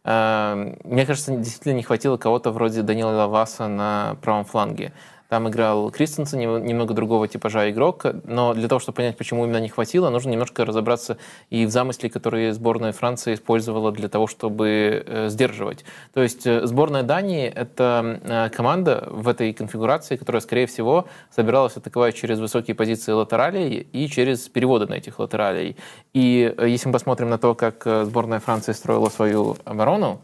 Эм, 0.09 0.77
мне 0.85 1.05
кажется, 1.05 1.35
действительно 1.35 1.73
не 1.73 1.83
хватило 1.83 2.15
кого-то 2.15 2.51
вроде 2.51 2.81
Данила 2.81 3.11
Лаваса 3.11 3.67
на 3.67 4.15
правом 4.21 4.45
фланге. 4.45 4.93
Там 5.29 5.49
играл 5.49 5.91
Кристенсен, 5.91 6.39
немного 6.63 6.93
другого 6.93 7.27
типажа 7.27 7.69
игрок, 7.69 8.05
но 8.23 8.53
для 8.53 8.67
того, 8.67 8.79
чтобы 8.79 8.97
понять, 8.97 9.17
почему 9.17 9.43
именно 9.43 9.59
не 9.59 9.67
хватило, 9.67 10.09
нужно 10.09 10.29
немножко 10.29 10.63
разобраться 10.63 11.17
и 11.49 11.65
в 11.65 11.69
замысле, 11.69 12.09
которые 12.09 12.53
сборная 12.53 12.93
Франции 12.93 13.33
использовала 13.33 13.91
для 13.91 14.07
того, 14.07 14.27
чтобы 14.27 15.03
э, 15.05 15.29
сдерживать. 15.29 15.83
То 16.13 16.23
есть 16.23 16.47
э, 16.47 16.65
сборная 16.65 17.03
Дании— 17.03 17.47
это 17.55 18.21
э, 18.23 18.49
команда 18.55 19.07
в 19.11 19.27
этой 19.27 19.51
конфигурации, 19.51 20.15
которая, 20.15 20.41
скорее 20.41 20.65
всего, 20.65 21.07
собиралась 21.35 21.75
атаковать 21.75 22.15
через 22.15 22.39
высокие 22.39 22.75
позиции 22.75 23.11
латералей 23.11 23.87
и 23.91 24.07
через 24.07 24.47
переводы 24.47 24.87
на 24.87 24.93
этих 24.93 25.19
латералей. 25.19 25.75
И 26.13 26.55
если 26.61 26.87
мы 26.87 26.93
посмотрим 26.93 27.29
на 27.29 27.37
то, 27.37 27.53
как 27.53 27.85
сборная 28.03 28.39
Франции 28.39 28.71
строила 28.71 29.09
свою 29.09 29.57
оборону, 29.65 30.21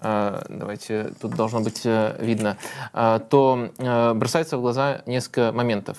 давайте, 0.00 1.12
тут 1.20 1.34
должно 1.34 1.60
быть 1.60 1.80
э, 1.84 2.16
видно, 2.20 2.58
а, 2.92 3.18
то 3.18 3.70
э, 3.78 4.12
бросается 4.14 4.58
в 4.58 4.60
глаза 4.60 5.02
несколько 5.06 5.52
моментов. 5.52 5.96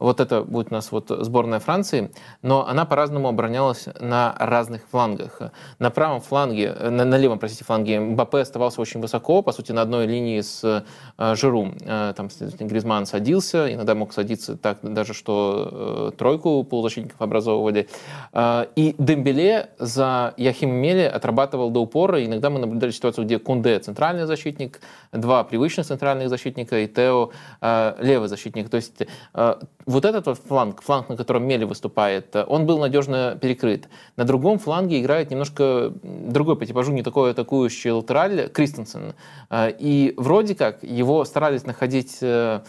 Вот 0.00 0.20
это 0.20 0.42
будет 0.42 0.72
у 0.72 0.74
нас 0.74 0.90
вот 0.90 1.10
сборная 1.20 1.60
Франции, 1.60 2.10
но 2.42 2.66
она 2.66 2.84
по-разному 2.84 3.28
оборонялась 3.28 3.86
на 4.00 4.34
разных 4.38 4.82
флангах. 4.90 5.40
На 5.78 5.90
правом 5.90 6.20
фланге, 6.20 6.74
э, 6.76 6.90
на, 6.90 7.04
на 7.04 7.16
левом, 7.16 7.38
простите, 7.38 7.64
фланге 7.64 8.00
Мбаппе 8.00 8.38
оставался 8.38 8.80
очень 8.80 9.00
высоко, 9.00 9.42
по 9.42 9.52
сути, 9.52 9.70
на 9.70 9.82
одной 9.82 10.06
линии 10.06 10.40
с 10.40 10.84
Жиру. 11.18 11.72
Там, 11.86 12.28
Гризман 12.60 13.06
садился, 13.06 13.72
иногда 13.72 13.94
мог 13.94 14.12
садиться 14.12 14.56
так 14.56 14.78
даже, 14.82 15.14
что 15.14 16.12
тройку 16.18 16.64
полузащитников 16.64 17.20
образовывали. 17.20 17.88
И 18.34 18.94
Дембеле 18.98 19.70
за 19.78 20.34
Яхим 20.36 20.70
Меле 20.70 21.08
отрабатывал 21.08 21.70
до 21.70 21.80
упора. 21.80 22.24
Иногда 22.24 22.50
мы 22.50 22.58
наблюдали 22.58 22.90
ситуацию, 22.90 23.24
где 23.24 23.38
Кунде 23.46 23.78
центральный 23.78 24.26
защитник, 24.26 24.80
два 25.12 25.44
привычных 25.44 25.86
центральных 25.86 26.28
защитника 26.28 26.80
и 26.80 26.88
Тео 26.88 27.30
э, 27.60 27.94
левый 28.00 28.28
защитник. 28.28 28.68
То 28.68 28.76
есть 28.76 29.02
э, 29.34 29.54
вот 29.86 30.04
этот 30.04 30.26
вот 30.26 30.38
фланг, 30.48 30.82
фланг, 30.82 31.08
на 31.08 31.16
котором 31.16 31.44
Мели 31.44 31.64
выступает, 31.64 32.34
он 32.34 32.66
был 32.66 32.78
надежно 32.78 33.38
перекрыт. 33.40 33.88
На 34.16 34.24
другом 34.24 34.58
фланге 34.58 35.00
играет 35.00 35.30
немножко 35.30 35.92
другой 36.02 36.56
по 36.56 36.66
типажу, 36.66 36.92
не 36.92 37.04
такой 37.04 37.30
атакующий 37.30 37.92
латераль 37.92 38.48
Кристенсен. 38.48 39.14
Э, 39.48 39.70
и 39.78 40.14
вроде 40.16 40.56
как 40.56 40.82
его 40.82 41.24
старались 41.24 41.64
находить 41.64 42.18
э, 42.22 42.62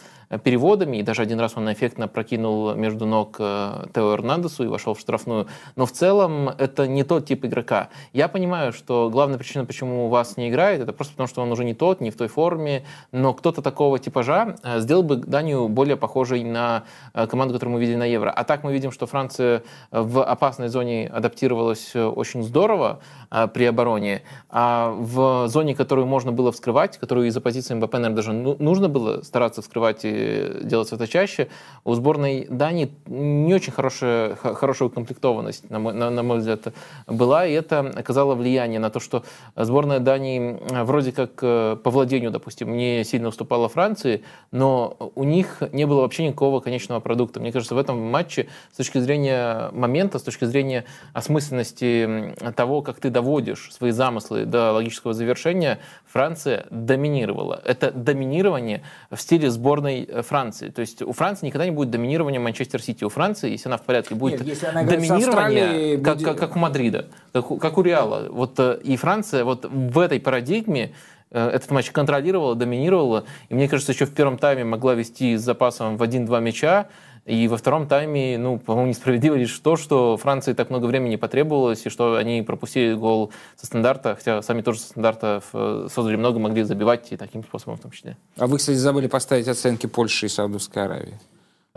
переводами, 0.44 0.98
и 0.98 1.04
даже 1.04 1.22
один 1.22 1.40
раз 1.40 1.54
он 1.56 1.72
эффектно 1.72 2.08
прокинул 2.08 2.76
между 2.76 3.06
ног 3.06 3.38
Тео 3.38 4.14
Эрнандесу 4.14 4.64
и 4.66 4.68
вошел 4.68 4.94
в 4.94 5.00
штрафную. 5.00 5.48
Но 5.76 5.86
в 5.86 5.92
целом 5.92 6.50
это 6.50 6.88
не 6.88 7.04
тот 7.04 7.26
тип 7.26 7.46
игрока. 7.46 7.90
Я 8.14 8.28
понимаю, 8.28 8.74
что 8.74 9.10
главная 9.10 9.38
причина, 9.38 9.66
почему 9.66 10.08
у 10.08 10.10
вас 10.10 10.38
не 10.38 10.50
играет, 10.50 10.82
это 10.82 10.92
просто 10.92 11.14
потому, 11.14 11.28
что 11.28 11.42
он 11.42 11.52
уже 11.52 11.64
не 11.64 11.74
тот, 11.74 12.02
не 12.02 12.12
в 12.12 12.18
той 12.18 12.28
форме, 12.28 12.86
но 13.12 13.34
кто-то 13.34 13.62
такого 13.62 14.00
типажа 14.00 14.58
сделал 14.78 15.04
бы 15.04 15.16
Данию 15.16 15.68
более 15.70 15.96
похожей 15.96 16.44
на 16.44 16.84
команду, 17.14 17.54
которую 17.54 17.76
мы 17.76 17.80
видели 17.80 17.96
на 17.96 18.06
Евро. 18.06 18.30
А 18.30 18.44
так 18.44 18.64
мы 18.64 18.74
видим, 18.74 18.92
что 18.92 19.06
Франция 19.06 19.64
в 19.92 20.24
опасной 20.24 20.68
зоне 20.68 21.08
адаптировалась 21.08 21.96
очень 21.96 22.44
здорово 22.44 23.00
при 23.30 23.66
обороне, 23.66 24.22
а 24.50 24.92
в 24.98 25.48
зоне, 25.48 25.76
которую 25.76 26.08
можно 26.08 26.32
было 26.32 26.52
вскрывать, 26.52 26.98
которую 26.98 27.28
из-за 27.28 27.42
позиции 27.42 27.74
МБП, 27.74 27.94
наверное, 27.94 28.16
даже 28.16 28.34
ну, 28.34 28.56
нужно 28.60 28.90
было 28.90 29.22
стараться 29.22 29.62
вскрывать 29.62 30.02
и 30.04 30.62
делать 30.64 30.92
это 30.92 31.08
чаще, 31.08 31.48
у 31.84 31.94
сборной 31.94 32.48
Дании 32.50 32.92
не 33.06 33.54
очень 33.54 33.74
хорошая, 33.74 34.36
хорошая 34.36 34.90
укомплектованность, 34.90 35.70
на 35.70 35.80
мой, 35.80 35.94
на, 35.94 36.10
на 36.10 36.24
мой 36.24 36.40
взгляд, 36.40 36.74
была, 37.06 37.46
и 37.46 37.54
это 37.54 37.80
оказало 37.80 38.36
влияние 38.36 38.80
на 38.80 38.90
то, 38.90 39.00
что 39.00 39.24
сборная 39.56 40.00
Дании 40.00 40.58
вроде 40.84 41.12
как 41.12 41.32
э, 41.42 41.78
по 41.84 41.92
владению, 41.92 42.32
допустим, 42.32 42.76
не 42.76 43.04
сильно 43.04 43.30
уступала 43.30 43.70
Франции, 43.70 44.24
но 44.52 45.12
у 45.16 45.24
них 45.24 45.62
не 45.72 45.86
было 45.86 46.02
вообще 46.02 46.28
никакого 46.28 46.60
конечного 46.60 47.00
продукта. 47.00 47.40
Мне 47.40 47.52
кажется, 47.52 47.76
в 47.76 47.78
этом 47.78 48.00
матче 48.00 48.48
с 48.72 48.78
точки 48.78 49.00
зрения 49.00 49.70
момента, 49.72 50.20
с 50.20 50.24
точки 50.24 50.46
зрения 50.46 50.86
осмысленности 51.14 52.36
того, 52.56 52.82
как 52.82 53.00
ты 53.00 53.10
доводишь 53.18 53.70
свои 53.72 53.90
замыслы 53.90 54.46
до 54.46 54.72
логического 54.74 55.12
завершения, 55.16 55.80
Франция 56.06 56.68
доминировала. 56.70 57.60
Это 57.66 57.90
доминирование 57.90 58.84
в 59.10 59.20
стиле 59.20 59.50
сборной 59.50 60.04
э, 60.04 60.22
Франции. 60.22 60.70
То 60.70 60.82
есть 60.82 61.02
у 61.02 61.14
Франции 61.14 61.48
никогда 61.48 61.66
не 61.66 61.72
будет 61.72 61.90
доминирования 61.90 62.40
Манчестер 62.40 62.80
Сити. 62.80 63.04
У 63.04 63.10
Франции, 63.10 63.50
если 63.50 63.70
она 63.70 63.78
в 63.78 63.82
порядке, 63.82 64.14
будет 64.14 64.46
Нет, 64.46 64.60
доминирование, 64.62 65.98
как, 65.98 66.22
как, 66.22 66.38
как 66.38 66.56
у 66.56 66.60
Мадрида, 66.60 67.08
как, 67.34 67.48
как 67.60 67.78
у 67.80 67.82
Реала. 67.82 68.28
Вот, 68.30 68.60
э, 68.60 68.80
и 68.84 68.96
Франция 68.98 69.44
вот 69.44 69.66
в 69.66 69.98
этой 69.98 70.20
парадигме 70.20 70.94
э, 71.32 71.50
этот 71.50 71.72
матч 71.72 71.90
контролировала, 71.90 72.54
доминировала. 72.54 73.24
И 73.50 73.56
мне 73.56 73.68
кажется, 73.68 73.94
еще 73.94 74.06
в 74.06 74.14
первом 74.14 74.38
тайме 74.38 74.64
могла 74.64 74.94
вести 74.94 75.36
с 75.38 75.42
запасом 75.42 75.98
в 75.98 76.04
1-2 76.04 76.40
мяча. 76.40 76.88
И 77.28 77.50
во 77.50 77.58
втором 77.58 77.88
тайме, 77.88 78.38
ну, 78.38 78.58
по-моему, 78.58 78.90
несправедливо 78.90 79.36
лишь 79.36 79.60
то, 79.60 79.76
что 79.76 80.16
Франции 80.16 80.54
так 80.54 80.70
много 80.70 80.86
времени 80.86 81.18
потребовалось, 81.18 81.86
и 81.86 81.90
что 81.90 82.16
они 82.16 82.42
пропустили 82.42 82.94
гол 82.94 83.34
со 83.58 83.66
стандарта, 83.66 84.16
хотя 84.16 84.42
сами 84.42 84.62
тоже 84.62 84.80
со 84.80 84.88
стандарта 84.88 85.42
создали 85.52 86.16
много, 86.16 86.40
могли 86.40 86.64
забивать 86.64 87.12
и 87.12 87.18
таким 87.18 87.44
способом 87.44 87.78
в 87.78 87.82
том 87.82 87.92
числе. 87.92 88.16
А 88.38 88.48
вы, 88.48 88.58
кстати, 88.58 88.78
забыли 88.78 89.08
поставить 89.08 89.50
оценки 89.50 89.88
Польши 89.88 90.28
и 90.28 90.30
Саудовской 90.30 90.86
Аравии. 90.86 91.20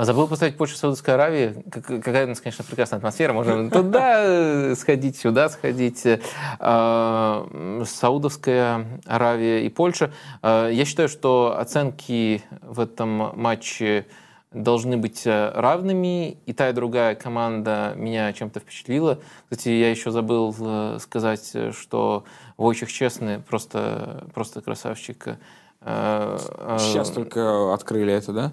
А 0.00 0.06
забыл 0.06 0.28
поставить 0.28 0.56
Польшу 0.56 0.76
и 0.76 0.78
Саудовской 0.78 1.12
Аравии. 1.12 1.62
Какая 1.70 2.24
у 2.24 2.28
нас, 2.28 2.40
конечно, 2.40 2.64
прекрасная 2.64 2.96
атмосфера. 2.96 3.34
Можем 3.34 3.70
туда 3.72 4.74
сходить, 4.74 5.18
сюда 5.18 5.50
сходить. 5.50 6.06
А, 6.58 7.84
Саудовская 7.84 8.86
Аравия 9.04 9.66
и 9.66 9.68
Польша. 9.68 10.10
А, 10.40 10.70
я 10.70 10.86
считаю, 10.86 11.10
что 11.10 11.58
оценки 11.58 12.42
в 12.62 12.80
этом 12.80 13.38
матче 13.38 14.06
должны 14.52 14.96
быть 14.96 15.26
э, 15.26 15.52
равными, 15.54 16.36
и 16.46 16.52
та, 16.52 16.70
и 16.70 16.72
другая 16.72 17.14
команда 17.14 17.94
меня 17.96 18.32
чем-то 18.32 18.60
впечатлила. 18.60 19.20
Кстати, 19.48 19.68
я 19.68 19.90
еще 19.90 20.10
забыл 20.10 20.54
э, 20.58 20.98
сказать, 21.00 21.50
э, 21.54 21.72
что 21.72 22.24
Войчих 22.56 22.92
честный, 22.92 23.38
просто, 23.38 24.26
просто 24.34 24.60
красавчик. 24.60 25.38
Сейчас 25.82 27.08
только 27.10 27.72
открыли 27.72 28.12
это, 28.12 28.32
да? 28.34 28.52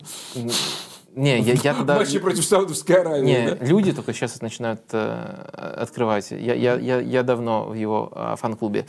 Не, 1.18 1.39
я, 1.39 1.53
я 1.53 1.74
тогда... 1.78 1.95
Матчи 1.95 2.20
против 2.20 2.45
Саудовской 2.45 3.01
Аравии, 3.01 3.26
Не, 3.26 3.51
да? 3.51 3.65
люди 3.65 3.91
только 3.91 4.13
сейчас 4.13 4.39
начинают 4.41 4.82
э, 4.91 5.76
открывать. 5.78 6.32
Я, 6.32 6.53
я, 6.53 6.76
я, 6.76 6.99
я 6.99 7.24
давно 7.24 7.65
в 7.65 7.74
его 7.74 8.11
э, 8.15 8.36
фан-клубе. 8.38 8.86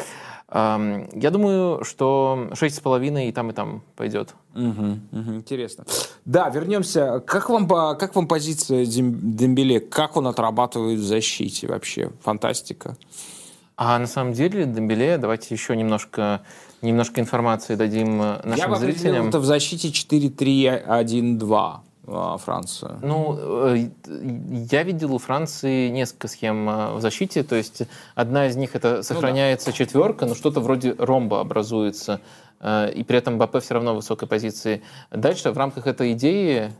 Я 0.51 1.31
думаю, 1.31 1.85
что 1.85 2.49
6,5 2.53 3.29
и 3.29 3.33
там, 3.33 3.51
и 3.51 3.53
там 3.53 3.83
пойдет. 3.97 4.35
Угу, 4.55 4.99
угу, 5.13 5.35
интересно. 5.35 5.85
Да, 6.25 6.49
вернемся. 6.49 7.23
Как 7.27 7.51
вам, 7.51 7.69
как 7.69 8.15
вам 8.15 8.27
позиция 8.27 8.87
Дембеле? 8.87 9.79
Как 9.79 10.17
он 10.17 10.27
отрабатывает 10.27 11.01
в 11.01 11.05
защите 11.05 11.67
вообще? 11.67 12.13
Фантастика. 12.23 12.97
А 13.77 13.99
на 13.99 14.07
самом 14.07 14.33
деле 14.33 14.65
Дембеле, 14.65 15.19
давайте 15.19 15.55
еще 15.55 15.77
немножко, 15.77 16.41
немножко 16.81 17.21
информации 17.21 17.75
дадим 17.75 18.21
э, 18.21 18.41
нашим 18.43 18.73
Я 18.73 18.77
зрителям. 18.77 19.15
Я 19.15 19.23
бы 19.23 19.29
это 19.29 19.39
в 19.41 19.45
защите 19.45 19.89
4-3-1-2. 19.89 21.81
А, 22.11 22.39
Францию? 22.39 22.99
Ну, 23.03 23.37
э, 23.39 23.89
я 24.71 24.83
видел 24.83 25.15
у 25.15 25.19
Франции 25.19 25.89
несколько 25.89 26.29
схем 26.29 26.69
э, 26.69 26.93
в 26.95 27.01
защите. 27.01 27.43
То 27.43 27.57
есть 27.57 27.83
одна 28.15 28.47
из 28.47 28.57
них 28.57 28.75
это 28.75 29.03
сохраняется 29.03 29.69
ну, 29.69 29.73
да. 29.73 29.77
четверка, 29.77 30.27
но 30.27 30.35
что-то 30.35 30.61
вроде 30.61 30.95
ромба 30.99 31.41
образуется 31.41 32.21
Э, 32.61 32.91
и 32.93 33.05
при 33.05 33.19
этом 33.19 33.39
БП 33.39 33.61
все 33.61 33.75
равно 33.75 33.93
в 33.93 33.97
высокой 33.97 34.29
позиции. 34.29 34.83
Дальше 35.11 35.51
в 35.51 35.59
рамках 35.59 35.87
этой 35.87 36.13
идеи 36.13 36.73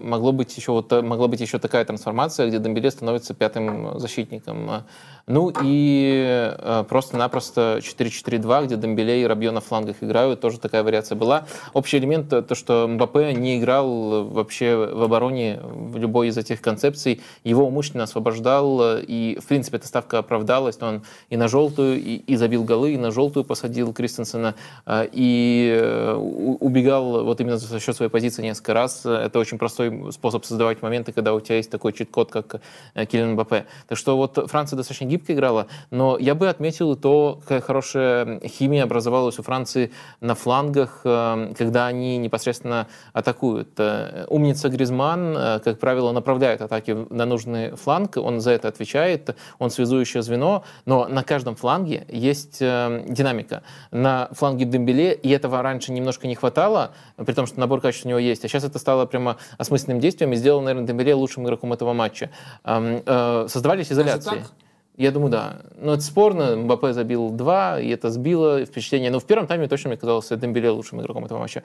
могло 0.00 0.32
быть 0.32 0.56
еще, 0.56 0.72
вот, 0.72 0.90
могла 0.90 1.28
быть 1.28 1.40
еще 1.40 1.58
такая 1.58 1.84
трансформация, 1.84 2.48
где 2.48 2.58
Дембеле 2.58 2.90
становится 2.90 3.34
пятым 3.34 3.98
защитником. 3.98 4.84
Ну 5.26 5.52
и 5.62 6.54
э, 6.58 6.84
просто-напросто 6.88 7.80
4-4-2, 7.80 8.66
где 8.66 8.76
Дембеле 8.76 9.22
и 9.22 9.24
Рабье 9.24 9.50
на 9.52 9.60
флангах 9.60 9.96
играют, 10.00 10.40
тоже 10.40 10.58
такая 10.58 10.82
вариация 10.82 11.16
была. 11.16 11.46
Общий 11.74 11.98
элемент 11.98 12.28
то, 12.28 12.54
что 12.54 12.88
Мбаппе 12.88 13.32
не 13.32 13.58
играл 13.58 14.24
вообще 14.24 14.74
в 14.76 15.02
обороне 15.02 15.60
в 15.62 15.96
любой 15.96 16.28
из 16.28 16.38
этих 16.38 16.60
концепций, 16.60 17.20
его 17.44 17.66
умышленно 17.66 18.04
освобождал, 18.04 18.98
и 18.98 19.38
в 19.40 19.46
принципе 19.46 19.76
эта 19.76 19.86
ставка 19.86 20.18
оправдалась, 20.18 20.78
он 20.80 21.02
и 21.30 21.36
на 21.36 21.46
желтую, 21.48 22.00
и, 22.00 22.16
и 22.16 22.36
забил 22.36 22.64
голы, 22.64 22.94
и 22.94 22.96
на 22.96 23.10
желтую 23.10 23.44
посадил 23.44 23.92
Кристенсена, 23.92 24.54
и 25.12 25.32
и 25.32 25.70
э, 25.74 26.14
убегал 26.14 27.24
вот 27.24 27.40
именно 27.40 27.56
за 27.56 27.80
счет 27.80 27.96
своей 27.96 28.10
позиции 28.10 28.42
несколько 28.42 28.74
раз. 28.74 29.06
Это 29.06 29.38
очень 29.38 29.58
простой 29.62 30.12
способ 30.12 30.44
создавать 30.44 30.82
моменты, 30.82 31.12
когда 31.12 31.32
у 31.34 31.40
тебя 31.40 31.54
есть 31.54 31.70
такой 31.70 31.92
чит-код, 31.92 32.32
как 32.32 32.60
э, 32.94 33.06
Килиан 33.06 33.34
Мбаппе. 33.34 33.66
Так 33.86 33.96
что 33.96 34.16
вот 34.16 34.50
Франция 34.50 34.76
достаточно 34.76 35.04
гибко 35.04 35.32
играла, 35.34 35.68
но 35.92 36.18
я 36.18 36.34
бы 36.34 36.48
отметил 36.48 36.96
то, 36.96 37.38
какая 37.42 37.60
хорошая 37.60 38.40
химия 38.40 38.82
образовалась 38.82 39.38
у 39.38 39.44
Франции 39.44 39.92
на 40.20 40.34
флангах, 40.34 41.02
э, 41.04 41.54
когда 41.56 41.86
они 41.86 42.18
непосредственно 42.18 42.88
атакуют. 43.12 43.78
Умница 44.26 44.68
Гризман, 44.68 45.60
как 45.62 45.78
правило, 45.78 46.10
направляет 46.10 46.60
атаки 46.60 47.06
на 47.10 47.24
нужный 47.24 47.76
фланг, 47.76 48.16
он 48.16 48.40
за 48.40 48.50
это 48.50 48.66
отвечает, 48.66 49.36
он 49.60 49.70
связующее 49.70 50.24
звено, 50.24 50.64
но 50.86 51.06
на 51.06 51.22
каждом 51.22 51.54
фланге 51.54 52.04
есть 52.08 52.58
динамика. 52.58 53.62
На 53.92 54.28
фланге 54.32 54.64
Дембеле 54.64 55.14
и 55.14 55.28
этого 55.30 55.62
раньше 55.62 55.92
немножко 55.92 56.26
не 56.26 56.34
хватало, 56.34 56.94
при 57.16 57.32
том, 57.32 57.46
что 57.46 57.60
набор 57.60 57.80
качеств 57.80 58.06
у 58.06 58.08
него 58.08 58.18
есть, 58.18 58.44
а 58.44 58.48
сейчас 58.48 58.64
это 58.64 58.80
стало 58.80 59.06
прямо 59.06 59.36
осмысленным 59.58 60.00
действием 60.00 60.32
и 60.32 60.36
сделало, 60.36 60.62
наверное, 60.62 60.86
Дембеле 60.86 61.14
лучшим 61.14 61.44
игроком 61.44 61.72
этого 61.72 61.92
матча. 61.92 62.30
Э, 62.64 63.46
создавались 63.48 63.92
изоляции. 63.92 64.44
Я 64.96 65.10
думаю, 65.10 65.30
да. 65.30 65.62
Но 65.78 65.94
это 65.94 66.02
спорно. 66.02 66.54
Мбаппе 66.56 66.92
забил 66.92 67.30
два, 67.30 67.80
и 67.80 67.88
это 67.88 68.10
сбило 68.10 68.64
впечатление. 68.64 69.10
Но 69.10 69.20
в 69.20 69.24
первом 69.24 69.46
тайме 69.46 69.66
точно 69.66 69.88
мне 69.88 69.96
казалось 69.96 70.28
Дембеле 70.28 70.70
лучшим 70.70 71.00
игроком 71.00 71.24
этого 71.24 71.38
матча. 71.38 71.62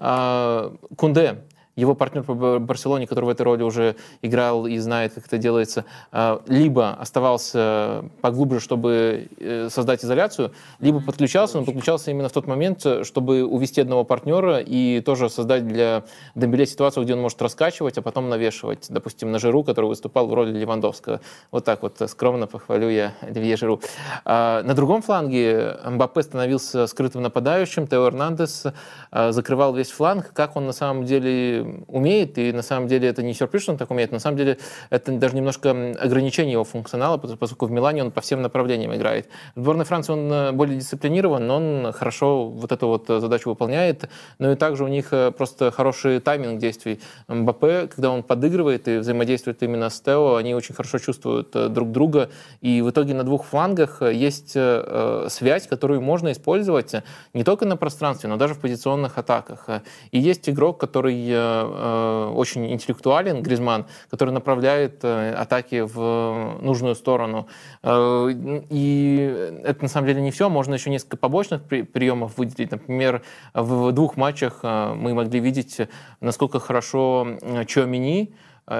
А, 0.00 0.74
Кунде 0.96 1.42
его 1.80 1.94
партнер 1.94 2.22
по 2.22 2.58
Барселоне, 2.58 3.06
который 3.06 3.24
в 3.24 3.28
этой 3.28 3.42
роли 3.42 3.62
уже 3.62 3.96
играл 4.22 4.66
и 4.66 4.78
знает, 4.78 5.14
как 5.14 5.26
это 5.26 5.38
делается, 5.38 5.84
а, 6.12 6.42
либо 6.46 6.90
оставался 6.90 8.04
поглубже, 8.20 8.60
чтобы 8.60 9.28
э, 9.38 9.68
создать 9.70 10.04
изоляцию, 10.04 10.52
либо 10.78 11.00
подключался, 11.00 11.58
но 11.58 11.64
подключался 11.64 12.10
именно 12.10 12.28
в 12.28 12.32
тот 12.32 12.46
момент, 12.46 12.86
чтобы 13.02 13.44
увести 13.44 13.80
одного 13.80 14.04
партнера 14.04 14.58
и 14.58 15.00
тоже 15.00 15.30
создать 15.30 15.66
для 15.66 16.04
Дембеле 16.34 16.66
ситуацию, 16.66 17.04
где 17.04 17.14
он 17.14 17.20
может 17.20 17.40
раскачивать, 17.42 17.98
а 17.98 18.02
потом 18.02 18.28
навешивать, 18.28 18.86
допустим, 18.88 19.32
на 19.32 19.38
Жиру, 19.38 19.64
который 19.64 19.86
выступал 19.86 20.26
в 20.26 20.34
роли 20.34 20.52
Левандовского. 20.52 21.20
Вот 21.50 21.64
так 21.64 21.82
вот 21.82 22.00
скромно 22.06 22.46
похвалю 22.46 22.90
я 22.90 23.14
Оливье 23.22 23.56
Жиру. 23.56 23.80
А, 24.24 24.62
на 24.62 24.74
другом 24.74 25.02
фланге 25.02 25.78
Мбаппе 25.84 26.22
становился 26.22 26.86
скрытым 26.86 27.22
нападающим, 27.22 27.86
Тео 27.86 28.06
Эрнандес 28.06 28.66
а, 29.10 29.32
закрывал 29.32 29.74
весь 29.74 29.90
фланг. 29.90 30.32
Как 30.32 30.56
он 30.56 30.66
на 30.66 30.72
самом 30.72 31.04
деле 31.04 31.64
умеет, 31.86 32.38
и 32.38 32.52
на 32.52 32.62
самом 32.62 32.88
деле 32.88 33.08
это 33.08 33.22
не 33.22 33.34
сюрприз, 33.34 33.62
что 33.62 33.72
он 33.72 33.78
так 33.78 33.90
умеет, 33.90 34.12
на 34.12 34.18
самом 34.18 34.36
деле 34.36 34.58
это 34.90 35.12
даже 35.12 35.36
немножко 35.36 35.70
ограничение 35.70 36.52
его 36.52 36.64
функционала, 36.64 37.16
поскольку 37.16 37.66
в 37.66 37.70
Милане 37.70 38.04
он 38.04 38.10
по 38.10 38.20
всем 38.20 38.42
направлениям 38.42 38.94
играет. 38.94 39.28
В 39.54 39.62
сборной 39.62 39.84
Франции 39.84 40.12
он 40.12 40.32
э, 40.32 40.52
более 40.52 40.78
дисциплинирован, 40.78 41.46
но 41.46 41.56
он 41.56 41.92
хорошо 41.92 42.48
вот 42.48 42.72
эту 42.72 42.88
вот 42.88 43.06
задачу 43.06 43.50
выполняет, 43.50 44.08
но 44.38 44.52
и 44.52 44.56
также 44.56 44.84
у 44.84 44.88
них 44.88 45.12
э, 45.12 45.30
просто 45.30 45.70
хороший 45.70 46.20
тайминг 46.20 46.58
действий. 46.60 47.00
Мбаппе, 47.28 47.88
когда 47.88 48.10
он 48.10 48.22
подыгрывает 48.22 48.88
и 48.88 48.98
взаимодействует 48.98 49.62
именно 49.62 49.90
с 49.90 50.00
Тео, 50.00 50.36
они 50.36 50.54
очень 50.54 50.74
хорошо 50.74 50.98
чувствуют 50.98 51.54
э, 51.54 51.68
друг 51.68 51.90
друга, 51.92 52.30
и 52.60 52.82
в 52.82 52.90
итоге 52.90 53.14
на 53.14 53.24
двух 53.24 53.44
флангах 53.44 54.02
есть 54.02 54.50
связь, 54.50 55.66
которую 55.66 56.00
можно 56.00 56.32
использовать 56.32 56.94
не 57.34 57.44
только 57.44 57.64
на 57.66 57.76
пространстве, 57.76 58.28
но 58.28 58.36
даже 58.36 58.54
в 58.54 58.58
позиционных 58.58 59.18
атаках. 59.18 59.68
И 60.10 60.18
есть 60.18 60.48
игрок, 60.48 60.78
который 60.78 61.14
э, 61.64 62.32
очень 62.34 62.72
интеллектуален, 62.72 63.42
Гризман, 63.42 63.86
который 64.10 64.30
направляет 64.30 65.00
э, 65.02 65.32
атаки 65.32 65.80
в 65.80 66.58
нужную 66.60 66.94
сторону. 66.94 67.46
Э, 67.82 68.28
и 68.70 69.60
это 69.64 69.82
на 69.82 69.88
самом 69.88 70.06
деле 70.06 70.22
не 70.22 70.30
все, 70.30 70.48
можно 70.48 70.74
еще 70.74 70.90
несколько 70.90 71.16
побочных 71.16 71.62
при, 71.62 71.82
приемов 71.82 72.38
выделить. 72.38 72.70
Например, 72.70 73.22
в 73.54 73.92
двух 73.92 74.16
матчах 74.16 74.60
э, 74.62 74.94
мы 74.94 75.14
могли 75.14 75.40
видеть, 75.40 75.80
насколько 76.20 76.60
хорошо 76.60 77.26
э, 77.40 77.64
Чуамини 77.64 78.20
Э, 78.20 78.34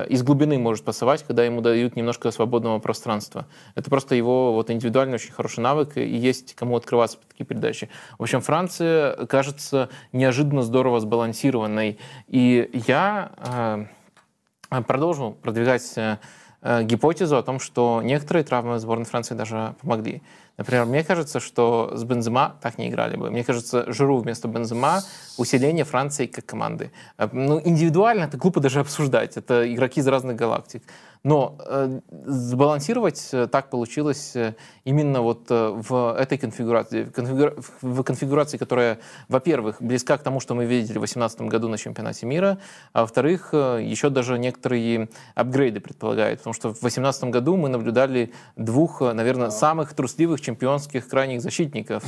из 0.08 0.22
глубины 0.22 0.58
может 0.58 0.84
пасовать, 0.84 1.24
когда 1.24 1.44
ему 1.44 1.60
дают 1.60 1.96
немножко 1.96 2.30
свободного 2.30 2.78
пространства. 2.78 3.46
Это 3.74 3.90
просто 3.90 4.14
его 4.14 4.52
вот 4.52 4.70
индивидуальный 4.70 5.14
очень 5.16 5.32
хороший 5.32 5.60
навык, 5.60 5.96
и 5.96 6.16
есть 6.16 6.54
кому 6.54 6.76
открываться 6.76 7.18
по 7.18 7.26
такие 7.26 7.44
передачи. 7.44 7.88
В 8.18 8.22
общем, 8.22 8.40
Франция 8.40 9.26
кажется 9.26 9.88
неожиданно 10.12 10.62
здорово 10.62 11.00
сбалансированной. 11.00 11.98
И 12.28 12.70
я 12.86 13.86
э, 14.70 14.82
продолжу 14.82 15.36
продвигать 15.42 15.92
э, 15.96 16.18
гипотезу 16.82 17.36
о 17.36 17.42
том, 17.42 17.58
что 17.58 18.00
некоторые 18.04 18.44
травмы 18.44 18.78
сборной 18.78 19.06
Франции 19.06 19.34
даже 19.34 19.74
помогли. 19.80 20.22
Например, 20.60 20.84
мне 20.84 21.02
кажется, 21.02 21.40
что 21.40 21.90
с 21.94 22.04
Бензема 22.04 22.56
так 22.60 22.76
не 22.76 22.90
играли 22.90 23.16
бы. 23.16 23.30
Мне 23.30 23.44
кажется, 23.44 23.90
Жиру 23.90 24.18
вместо 24.18 24.46
Бензема 24.46 25.00
усиление 25.38 25.86
Франции 25.86 26.26
как 26.26 26.44
команды. 26.44 26.92
Э, 27.16 27.30
ну, 27.32 27.62
индивидуально 27.64 28.24
это 28.24 28.36
глупо 28.36 28.60
даже 28.60 28.80
обсуждать. 28.80 29.38
Это 29.38 29.72
игроки 29.72 30.00
из 30.00 30.06
разных 30.06 30.36
галактик. 30.36 30.82
Но 31.22 31.58
э, 31.66 32.00
сбалансировать 32.08 33.28
э, 33.32 33.46
так 33.46 33.68
получилось 33.68 34.34
э, 34.36 34.54
именно 34.84 35.20
вот 35.20 35.50
э, 35.50 35.68
в 35.68 36.16
этой 36.18 36.38
конфигурации, 36.38 37.04
в, 37.04 37.12
конфигура... 37.12 37.54
в 37.82 38.02
конфигурации, 38.02 38.56
которая, 38.56 39.00
во-первых, 39.28 39.82
близка 39.82 40.16
к 40.16 40.22
тому, 40.22 40.40
что 40.40 40.54
мы 40.54 40.64
видели 40.64 40.96
в 40.96 41.02
2018 41.02 41.42
году 41.42 41.68
на 41.68 41.76
чемпионате 41.76 42.24
мира, 42.24 42.58
а 42.94 43.02
во-вторых, 43.02 43.52
еще 43.52 44.08
даже 44.08 44.38
некоторые 44.38 45.10
апгрейды 45.34 45.80
предполагает, 45.80 46.38
потому 46.38 46.54
что 46.54 46.68
в 46.68 46.80
2018 46.80 47.24
году 47.24 47.56
мы 47.56 47.68
наблюдали 47.68 48.32
двух, 48.56 49.02
наверное, 49.02 49.50
самых 49.50 49.92
трусливых 49.92 50.40
чемпионских 50.40 51.06
крайних 51.06 51.42
защитников. 51.42 52.02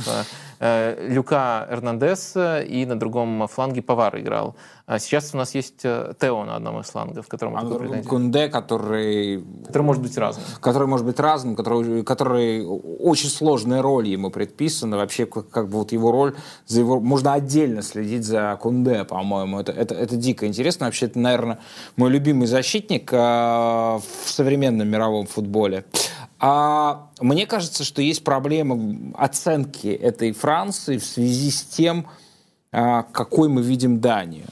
Люка 0.59 1.67
Эрнандес 1.69 2.35
и 2.35 2.85
на 2.87 2.97
другом 2.97 3.47
фланге 3.47 3.81
Павар 3.83 4.19
играл. 4.19 4.55
А 4.85 4.99
сейчас 4.99 5.33
у 5.33 5.37
нас 5.37 5.55
есть 5.55 5.85
э, 5.85 6.13
Тео 6.19 6.43
на 6.43 6.57
одном 6.57 6.81
из 6.81 6.87
флангов, 6.87 7.29
которому 7.29 7.57
а 7.57 8.03
Кунде, 8.03 8.49
который... 8.49 9.41
Который 9.65 9.83
может 9.83 10.03
быть 10.03 10.17
разным. 10.17 10.45
Который 10.59 10.87
может 10.89 11.05
быть 11.05 11.19
разным, 11.21 11.55
который, 11.55 12.03
который 12.03 12.65
очень 12.65 13.29
сложная 13.29 13.81
роль 13.81 14.09
ему 14.09 14.29
предписана. 14.29 14.97
Вообще, 14.97 15.25
как, 15.25 15.49
как 15.49 15.69
бы 15.69 15.77
вот 15.77 15.93
его 15.93 16.11
роль, 16.11 16.35
за 16.65 16.81
его, 16.81 16.99
можно 16.99 17.31
отдельно 17.31 17.81
следить 17.81 18.25
за 18.25 18.59
Кунде, 18.61 19.05
по-моему. 19.05 19.61
Это, 19.61 19.71
это, 19.71 19.95
это 19.95 20.17
дико 20.17 20.47
интересно. 20.47 20.87
Вообще, 20.87 21.05
это, 21.05 21.17
наверное, 21.17 21.59
мой 21.95 22.09
любимый 22.09 22.47
защитник 22.47 23.13
э, 23.13 23.15
в 23.15 24.03
современном 24.25 24.89
мировом 24.89 25.27
футболе. 25.27 25.85
А 26.39 27.07
мне 27.21 27.45
кажется, 27.45 27.85
что 27.85 28.01
есть 28.01 28.25
проблема 28.25 29.13
оценки 29.17 29.87
этой 29.87 30.33
Франции 30.33 30.97
в 30.97 31.05
связи 31.05 31.51
с 31.51 31.63
тем, 31.63 32.05
э, 32.73 33.03
какой 33.13 33.47
мы 33.47 33.61
видим 33.61 34.01
Данию. 34.01 34.47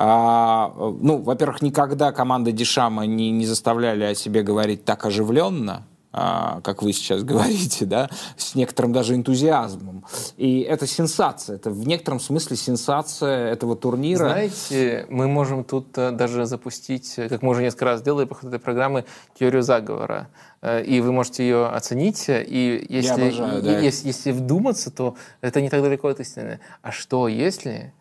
А, 0.00 0.72
ну, 1.00 1.20
во-первых, 1.20 1.60
никогда 1.60 2.12
команда 2.12 2.52
Дешама 2.52 3.04
не, 3.04 3.32
не 3.32 3.46
заставляли 3.46 4.04
о 4.04 4.14
себе 4.14 4.44
говорить 4.44 4.84
так 4.84 5.04
оживленно, 5.04 5.88
а, 6.12 6.60
как 6.60 6.84
вы 6.84 6.92
сейчас 6.92 7.22
говорите, 7.24 7.84
да, 7.84 8.08
с 8.36 8.54
некоторым 8.54 8.92
даже 8.92 9.16
энтузиазмом. 9.16 10.04
И 10.36 10.60
это 10.60 10.86
сенсация, 10.86 11.56
это 11.56 11.70
в 11.70 11.84
некотором 11.84 12.20
смысле 12.20 12.56
сенсация 12.56 13.48
этого 13.48 13.74
турнира. 13.74 14.28
Знаете, 14.28 15.04
мы 15.10 15.26
можем 15.26 15.64
тут 15.64 15.98
э, 15.98 16.12
даже 16.12 16.46
запустить, 16.46 17.16
как 17.16 17.42
мы 17.42 17.50
уже 17.50 17.62
несколько 17.62 17.86
раз 17.86 18.00
делали 18.00 18.24
по 18.24 18.36
ходу 18.36 18.54
этой 18.54 18.60
программы, 18.60 19.04
теорию 19.36 19.62
заговора. 19.62 20.28
Э, 20.62 20.80
и 20.80 21.00
вы 21.00 21.10
можете 21.10 21.42
ее 21.42 21.66
оценить, 21.66 22.26
и 22.28 22.86
если, 22.88 23.30
обожаю, 23.30 23.62
да. 23.64 23.80
если, 23.80 24.06
если 24.06 24.30
вдуматься, 24.30 24.92
то 24.92 25.16
это 25.40 25.60
не 25.60 25.70
так 25.70 25.82
далеко 25.82 26.06
от 26.06 26.20
истины. 26.20 26.60
А 26.82 26.92
что 26.92 27.26
если 27.26 27.92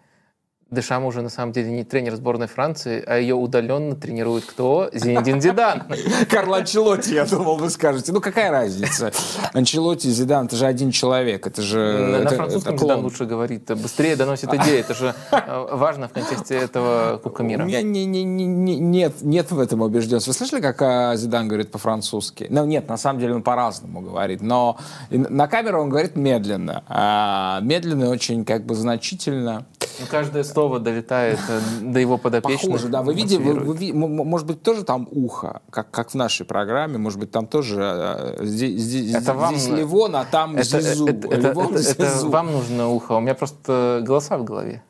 Дешам 0.69 1.05
уже 1.05 1.21
на 1.21 1.29
самом 1.29 1.53
деле 1.53 1.71
не 1.71 1.85
тренер 1.85 2.15
сборной 2.15 2.47
Франции, 2.47 3.01
а 3.07 3.17
ее 3.17 3.35
удаленно 3.35 3.95
тренирует 3.95 4.43
кто? 4.43 4.89
Зинедин 4.93 5.39
Зидан. 5.41 5.83
Карл 6.29 6.53
Анчелотти, 6.55 7.13
я 7.13 7.25
думал, 7.25 7.55
вы 7.57 7.69
скажете. 7.69 8.11
Ну, 8.11 8.19
какая 8.19 8.51
разница? 8.51 9.13
Анчелотти, 9.53 10.07
Зидан, 10.07 10.47
это 10.47 10.57
же 10.57 10.65
один 10.65 10.91
человек. 10.91 11.47
Это 11.47 11.61
же... 11.61 11.77
На, 11.77 12.15
это, 12.17 12.35
французском 12.35 12.75
это 12.75 12.83
Зидан 12.83 12.99
лучше 12.99 13.25
говорит. 13.25 13.65
Быстрее 13.81 14.17
доносит 14.17 14.53
идеи. 14.53 14.79
Это 14.79 14.93
же 14.93 15.15
э, 15.31 15.67
важно 15.71 16.09
в 16.09 16.11
контексте 16.11 16.55
этого 16.55 17.17
Кубка 17.23 17.43
мира. 17.43 17.63
У 17.63 17.65
меня 17.65 17.81
не, 17.81 18.05
не, 18.05 18.25
не, 18.25 18.45
нет, 18.45 19.21
нет 19.21 19.51
в 19.51 19.59
этом 19.59 19.81
убежденности. 19.81 20.27
Вы 20.29 20.33
слышали, 20.33 20.59
как 20.59 20.81
э, 20.81 21.15
Зидан 21.15 21.47
говорит 21.47 21.71
по-французски? 21.71 22.47
Ну, 22.49 22.65
нет, 22.65 22.89
на 22.89 22.97
самом 22.97 23.21
деле 23.21 23.35
он 23.35 23.41
по-разному 23.41 24.01
говорит. 24.01 24.41
Но 24.41 24.77
на 25.09 25.47
камеру 25.47 25.81
он 25.81 25.89
говорит 25.89 26.17
медленно. 26.17 26.83
А 26.87 27.61
медленно 27.61 28.09
очень 28.09 28.43
как 28.43 28.65
бы 28.65 28.75
значительно. 28.75 29.65
Ну, 29.99 30.05
каждое 30.09 30.43
слово 30.57 30.79
долетает 30.79 31.39
э, 31.49 31.59
до 31.81 31.99
его 31.99 32.17
подопечных. 32.17 32.61
Похоже, 32.61 32.87
да. 32.87 33.03
Вы 33.03 33.13
видите, 33.13 33.37
вы, 33.37 33.53
вы, 33.53 33.93
может 33.93 34.47
быть, 34.47 34.63
тоже 34.63 34.83
там 34.83 35.07
ухо, 35.11 35.61
как, 35.69 35.91
как 35.91 36.09
в 36.09 36.15
нашей 36.15 36.47
программе, 36.47 36.97
может 36.97 37.19
быть, 37.19 37.29
там 37.29 37.45
тоже 37.45 37.79
э, 37.79 38.45
здесь, 38.45 38.81
здесь, 38.81 39.13
это 39.13 39.33
вам, 39.35 39.55
здесь 39.55 39.77
Ливон, 39.77 40.15
а 40.15 40.25
там 40.25 40.55
это, 40.55 40.81
Зизу. 40.81 41.05
Это, 41.05 41.27
это, 41.27 41.49
Ливон, 41.49 41.75
это, 41.75 41.91
это, 41.91 42.03
это 42.05 42.25
вам 42.25 42.51
нужно 42.51 42.89
ухо, 42.89 43.11
у 43.11 43.19
меня 43.19 43.35
просто 43.35 44.01
голоса 44.03 44.37
в 44.37 44.43
голове. 44.43 44.83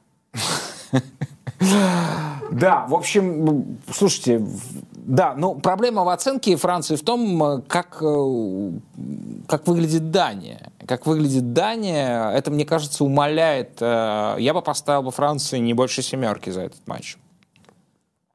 Да, 2.52 2.86
в 2.88 2.94
общем, 2.94 3.78
слушайте, 3.92 4.42
да, 5.08 5.34
но 5.36 5.56
проблема 5.56 6.04
в 6.04 6.10
оценке 6.10 6.56
Франции 6.58 6.96
в 6.96 7.04
том, 7.04 7.44
э, 7.44 7.62
как, 7.68 8.04
как 9.48 9.68
выглядит 9.68 10.12
Дания 10.12 10.72
как 10.88 11.06
выглядит 11.06 11.54
Дания, 11.54 12.32
это, 12.32 12.50
мне 12.50 12.66
кажется, 12.66 13.04
умаляет. 13.04 13.78
Э, 13.82 14.38
я 14.40 14.54
бы 14.54 14.62
поставил 14.62 15.04
бы 15.04 15.12
Франции 15.12 15.60
не 15.60 15.74
больше 15.74 16.02
семерки 16.02 16.50
за 16.50 16.62
этот 16.62 16.88
матч. 16.88 17.18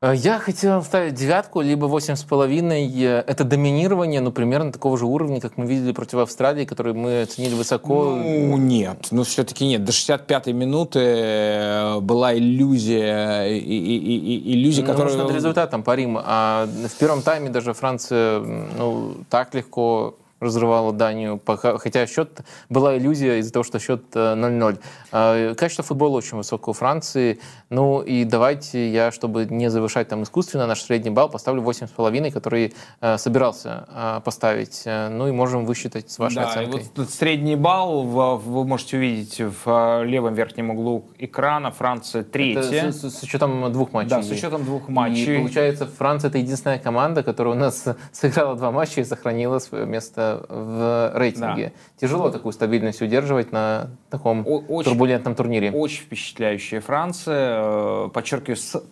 Э, 0.02 0.12
я 0.14 0.38
хотел 0.40 0.82
ставить 0.82 1.14
девятку, 1.14 1.60
либо 1.60 1.86
восемь 1.86 2.16
с 2.16 2.24
половиной. 2.24 2.92
Э, 3.02 3.24
это 3.26 3.44
доминирование, 3.44 4.20
ну, 4.20 4.32
примерно 4.32 4.72
такого 4.72 4.98
же 4.98 5.06
уровня, 5.06 5.40
как 5.40 5.56
мы 5.56 5.66
видели 5.66 5.92
против 5.92 6.18
Австралии, 6.18 6.64
который 6.64 6.92
мы 6.92 7.22
оценили 7.22 7.54
высоко. 7.54 8.16
Ну, 8.16 8.56
нет. 8.56 9.08
Ну, 9.12 9.22
все-таки 9.22 9.64
нет. 9.66 9.84
До 9.84 9.92
65-й 9.92 10.52
минуты 10.52 12.00
была 12.00 12.36
иллюзия, 12.36 13.44
и, 13.46 13.58
и, 13.58 14.16
и, 14.16 14.54
иллюзия, 14.54 14.82
ну, 14.82 14.88
которая... 14.88 15.12
Может, 15.14 15.28
над 15.28 15.36
результатом 15.36 15.82
парим. 15.84 16.18
А 16.20 16.66
в 16.66 16.98
первом 16.98 17.22
тайме 17.22 17.48
даже 17.50 17.72
Франция, 17.72 18.40
ну, 18.40 19.14
так 19.30 19.54
легко 19.54 20.16
разрывала 20.42 20.92
Данию, 20.92 21.40
хотя 21.44 22.06
счет 22.06 22.40
была 22.68 22.96
иллюзия 22.98 23.38
из-за 23.38 23.52
того, 23.52 23.62
что 23.62 23.78
счет 23.78 24.02
0-0. 24.14 24.74
Э, 24.74 24.78
а, 25.12 25.54
качество 25.54 25.84
футбола 25.84 26.18
очень 26.18 26.36
высокое 26.36 26.72
у 26.72 26.74
Франции. 26.74 27.40
Ну 27.70 28.02
и 28.02 28.24
давайте 28.24 28.90
я, 28.90 29.12
чтобы 29.12 29.46
не 29.46 29.70
завышать 29.70 30.08
там 30.08 30.24
искусственно 30.24 30.66
наш 30.66 30.82
средний 30.82 31.10
балл, 31.10 31.28
поставлю 31.28 31.62
8,5, 31.62 32.30
который 32.32 32.74
э, 33.00 33.18
собирался 33.18 33.86
э, 33.88 34.20
поставить. 34.24 34.82
Ну 34.84 35.28
и 35.28 35.32
можем 35.32 35.64
высчитать 35.64 36.10
с 36.10 36.18
вашей 36.18 36.36
да, 36.36 36.50
оценкой. 36.50 36.84
Вот 36.96 37.10
средний 37.10 37.56
балл 37.56 38.02
вы 38.02 38.64
можете 38.64 38.96
увидеть 38.96 39.40
в 39.40 40.02
левом 40.04 40.34
верхнем 40.34 40.70
углу 40.70 41.06
экрана. 41.18 41.70
Франция 41.70 42.24
третья. 42.24 42.90
с, 42.90 43.02
с, 43.02 43.18
с 43.18 43.22
учетом 43.22 43.72
двух 43.72 43.92
матчей. 43.92 44.10
Да, 44.10 44.22
с 44.22 44.30
учетом 44.30 44.64
двух 44.64 44.88
матчей. 44.88 45.36
И 45.36 45.38
получается, 45.38 45.86
Франция 45.86 46.28
это 46.28 46.38
единственная 46.38 46.78
команда, 46.78 47.22
которая 47.22 47.54
у 47.54 47.58
нас 47.58 47.84
сыграла 48.12 48.56
два 48.56 48.70
матча 48.72 49.00
и 49.00 49.04
сохранила 49.04 49.58
свое 49.58 49.86
место 49.86 50.31
в 50.48 51.12
рейтинге. 51.14 51.72
Да. 51.74 52.06
Тяжело 52.06 52.30
такую 52.30 52.52
стабильность 52.52 53.02
удерживать 53.02 53.52
на 53.52 53.90
таком 54.10 54.44
очень, 54.46 54.90
турбулентном 54.90 55.34
турнире. 55.34 55.70
Очень 55.72 56.02
впечатляющая 56.02 56.80
Франция. 56.80 57.60
Э, 57.62 58.08
подчеркиваю, 58.12 58.56
с... 58.56 58.82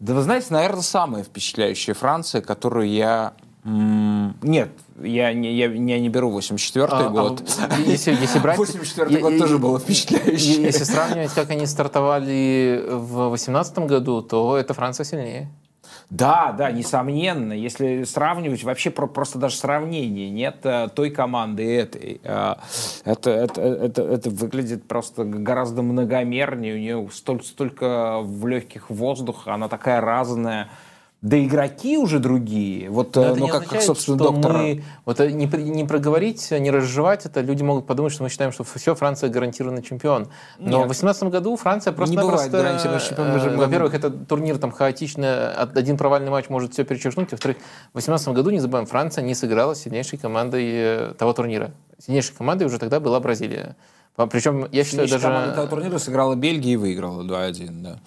да 0.00 0.14
вы 0.14 0.22
знаете, 0.22 0.48
наверное, 0.50 0.82
самая 0.82 1.22
впечатляющая 1.24 1.94
Франция, 1.94 2.40
которую 2.40 2.88
я 2.88 3.34
нет, 3.66 4.68
я 5.02 5.32
не, 5.32 5.54
я, 5.54 5.72
я 5.72 5.98
не 5.98 6.08
беру 6.10 6.28
84 6.28 6.86
а, 6.90 7.08
год. 7.08 7.42
А, 7.58 7.80
если, 7.80 8.10
если 8.12 8.38
брать... 8.38 8.58
84 8.58 9.20
год 9.20 9.38
тоже 9.38 9.58
было 9.58 9.78
впечатляющий. 9.78 10.62
Если 10.62 10.84
сравнивать, 10.84 11.32
как 11.32 11.48
они 11.48 11.64
стартовали 11.64 12.84
в 12.86 13.30
18 13.30 13.78
году, 13.78 14.20
то 14.20 14.58
это 14.58 14.74
Франция 14.74 15.04
сильнее. 15.04 15.48
Да, 16.14 16.52
да, 16.52 16.70
несомненно. 16.70 17.52
Если 17.52 18.04
сравнивать, 18.04 18.62
вообще 18.62 18.90
про, 18.90 19.08
просто 19.08 19.40
даже 19.40 19.56
сравнения 19.56 20.30
нет 20.30 20.58
э, 20.62 20.88
той 20.94 21.10
команды 21.10 21.76
этой. 21.76 22.20
Э, 22.22 22.54
это, 23.04 23.30
это, 23.30 23.60
это, 23.60 24.02
это 24.02 24.30
выглядит 24.30 24.86
просто 24.86 25.24
гораздо 25.24 25.82
многомернее. 25.82 26.74
У 26.74 26.78
нее 26.78 27.08
столь, 27.12 27.42
столько 27.42 28.20
в 28.22 28.46
легких 28.46 28.90
воздуха, 28.90 29.54
она 29.54 29.68
такая 29.68 30.00
разная. 30.00 30.68
Да 31.24 31.42
игроки 31.42 31.96
уже 31.96 32.18
другие. 32.18 32.90
Вот, 32.90 33.16
Но 33.16 33.22
э, 33.22 33.26
это 33.28 33.36
ну, 33.38 33.46
не 33.46 33.50
как, 33.50 33.60
как, 33.60 33.68
означает, 33.68 33.86
собственно, 33.86 34.18
что 34.18 34.30
доктор... 34.30 34.52
мы 34.52 34.84
вот 35.06 35.20
э, 35.20 35.32
не, 35.32 35.46
не 35.46 35.84
проговорить, 35.84 36.50
не 36.50 36.70
разжевать 36.70 37.24
это, 37.24 37.40
люди 37.40 37.62
могут 37.62 37.86
подумать, 37.86 38.12
что 38.12 38.24
мы 38.24 38.28
считаем, 38.28 38.52
что 38.52 38.62
все, 38.62 38.94
Франция 38.94 39.30
гарантированный 39.30 39.82
чемпион. 39.82 40.28
Но 40.58 40.66
Нет. 40.66 40.74
в 40.84 40.92
2018 40.92 41.22
году 41.24 41.56
Франция 41.56 41.94
просто 41.94 42.14
Не 42.14 42.20
бывает 42.20 42.50
гарантированного 42.52 43.38
же- 43.38 43.50
мы- 43.52 43.56
Во-первых, 43.56 43.94
это 43.94 44.10
турнир 44.10 44.58
там 44.58 44.70
хаотично, 44.70 45.50
от- 45.50 45.78
один 45.78 45.96
провальный 45.96 46.30
матч 46.30 46.50
может 46.50 46.74
все 46.74 46.84
перечеркнуть. 46.84 47.32
Во-вторых, 47.32 47.56
в 47.56 47.94
2018 47.94 48.28
году, 48.34 48.50
не 48.50 48.60
забываем, 48.60 48.84
Франция 48.86 49.24
не 49.24 49.34
сыграла 49.34 49.72
с 49.72 49.80
сильнейшей 49.80 50.18
командой 50.18 50.64
э, 50.66 51.14
того 51.16 51.32
турнира. 51.32 51.70
Сильнейшей 52.04 52.36
командой 52.36 52.64
уже 52.64 52.78
тогда 52.78 53.00
была 53.00 53.18
Бразилия. 53.20 53.76
Причем, 54.30 54.68
я 54.70 54.84
считаю, 54.84 55.08
Сильнейшая 55.08 55.20
команда 55.20 55.50
этого 55.52 55.66
даже... 55.68 55.70
турнира 55.70 55.98
сыграла 55.98 56.34
Бельгия 56.34 56.74
и 56.74 56.76
выиграла 56.76 57.22
2-1, 57.22 57.68
да. 57.82 57.98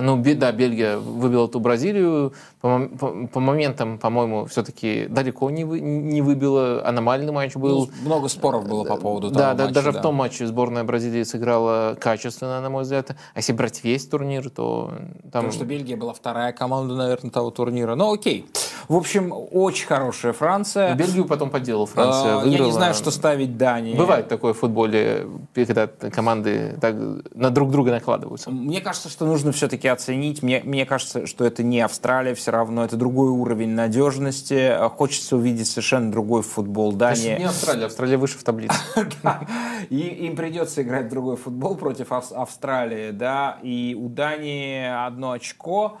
Ну, 0.00 0.22
да, 0.36 0.52
Бельгия 0.52 0.98
выбила 0.98 1.48
ту 1.48 1.60
Бразилию. 1.60 2.32
По, 2.60 2.88
по- 2.98 3.26
по 3.28 3.40
моментам, 3.40 3.98
по-моему, 3.98 4.46
все-таки 4.46 5.06
далеко 5.08 5.50
не, 5.50 5.64
вы- 5.64 5.80
не 5.80 6.22
выбила. 6.22 6.82
Аномальный 6.84 7.32
матч 7.32 7.54
был. 7.54 7.86
Ну, 7.86 8.06
много 8.06 8.28
споров 8.28 8.66
было 8.68 8.84
по 8.84 8.96
поводу 8.96 9.30
да, 9.30 9.50
того 9.50 9.54
да, 9.58 9.64
матча, 9.64 9.74
даже 9.74 9.92
да. 9.92 9.98
в 9.98 10.02
том 10.02 10.14
матче 10.14 10.46
сборная 10.46 10.84
Бразилии 10.84 11.22
сыграла 11.22 11.96
качественно, 12.00 12.60
на 12.60 12.70
мой 12.70 12.82
взгляд. 12.82 13.10
А 13.10 13.14
если 13.38 13.52
брать 13.52 13.84
весь 13.84 14.06
турнир, 14.06 14.50
то 14.50 14.90
там... 15.22 15.44
Потому 15.44 15.52
что 15.52 15.64
Бельгия 15.64 15.96
была 15.96 16.12
вторая 16.12 16.52
команда, 16.52 16.94
наверное, 16.94 17.30
того 17.30 17.50
турнира. 17.50 17.94
Ну, 17.94 18.12
окей. 18.12 18.46
В 18.88 18.96
общем, 18.96 19.32
очень 19.52 19.86
хорошая 19.86 20.32
Франция. 20.32 20.94
Бельгию 20.94 21.26
потом 21.26 21.50
подделал 21.50 21.86
Франция. 21.86 22.40
А, 22.40 22.44
Я 22.46 22.58
не 22.58 22.72
знаю, 22.72 22.94
что 22.94 23.10
ставить 23.10 23.56
Дании. 23.56 23.94
Бывает 23.94 24.28
такое 24.28 24.52
в 24.52 24.58
футболе, 24.58 25.26
когда 25.54 25.86
команды 25.86 26.76
так 26.80 26.94
на 27.34 27.50
друг 27.50 27.70
друга 27.70 27.90
накладываются. 27.90 28.50
Мне 28.50 28.80
кажется, 28.80 29.08
что 29.08 29.26
нужно 29.26 29.52
все-таки 29.52 29.87
оценить. 29.88 30.42
Мне, 30.42 30.62
мне 30.64 30.86
кажется, 30.86 31.26
что 31.26 31.44
это 31.44 31.62
не 31.62 31.80
Австралия 31.80 32.34
все 32.34 32.50
равно. 32.50 32.84
Это 32.84 32.96
другой 32.96 33.30
уровень 33.30 33.70
надежности. 33.70 34.76
Хочется 34.96 35.36
увидеть 35.36 35.66
совершенно 35.66 36.10
другой 36.10 36.42
футбол 36.42 36.92
Значит, 36.92 37.24
не 37.24 37.30
Дании. 37.30 37.46
Австралия, 37.46 37.86
Австралия 37.86 38.16
выше 38.16 38.38
в 38.38 38.44
таблице. 38.44 38.74
И 39.90 39.98
им 39.98 40.36
придется 40.36 40.82
играть 40.82 41.08
другой 41.08 41.36
футбол 41.36 41.76
против 41.76 42.12
Ав- 42.12 42.32
Австралии, 42.32 43.10
да. 43.10 43.58
И 43.62 43.96
у 43.98 44.08
Дании 44.08 45.06
одно 45.06 45.32
очко. 45.32 45.98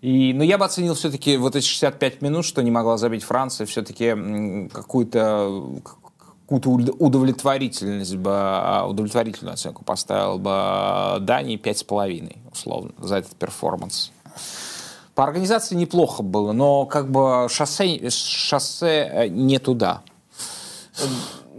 И, 0.00 0.32
но 0.32 0.44
я 0.44 0.58
бы 0.58 0.64
оценил 0.64 0.94
все-таки 0.94 1.36
вот 1.36 1.56
эти 1.56 1.66
65 1.66 2.22
минут, 2.22 2.44
что 2.44 2.62
не 2.62 2.70
могла 2.70 2.96
забить 2.98 3.24
Франция, 3.24 3.66
все-таки 3.66 4.68
какую-то 4.72 5.80
какую-то 6.48 6.70
уд- 6.70 6.96
удовлетворительность 6.98 8.16
бы, 8.16 8.30
а, 8.32 8.86
удовлетворительную 8.88 9.52
оценку 9.52 9.84
поставил 9.84 10.38
бы 10.38 11.18
Дании 11.20 11.58
5,5, 11.58 12.38
условно, 12.50 12.92
за 12.98 13.16
этот 13.16 13.32
перформанс. 13.36 14.12
По 15.14 15.24
организации 15.24 15.74
неплохо 15.74 16.22
было, 16.22 16.52
но 16.52 16.86
как 16.86 17.10
бы 17.10 17.48
шоссе, 17.50 18.08
шоссе 18.08 19.10
э, 19.12 19.28
не 19.28 19.58
туда. 19.58 20.00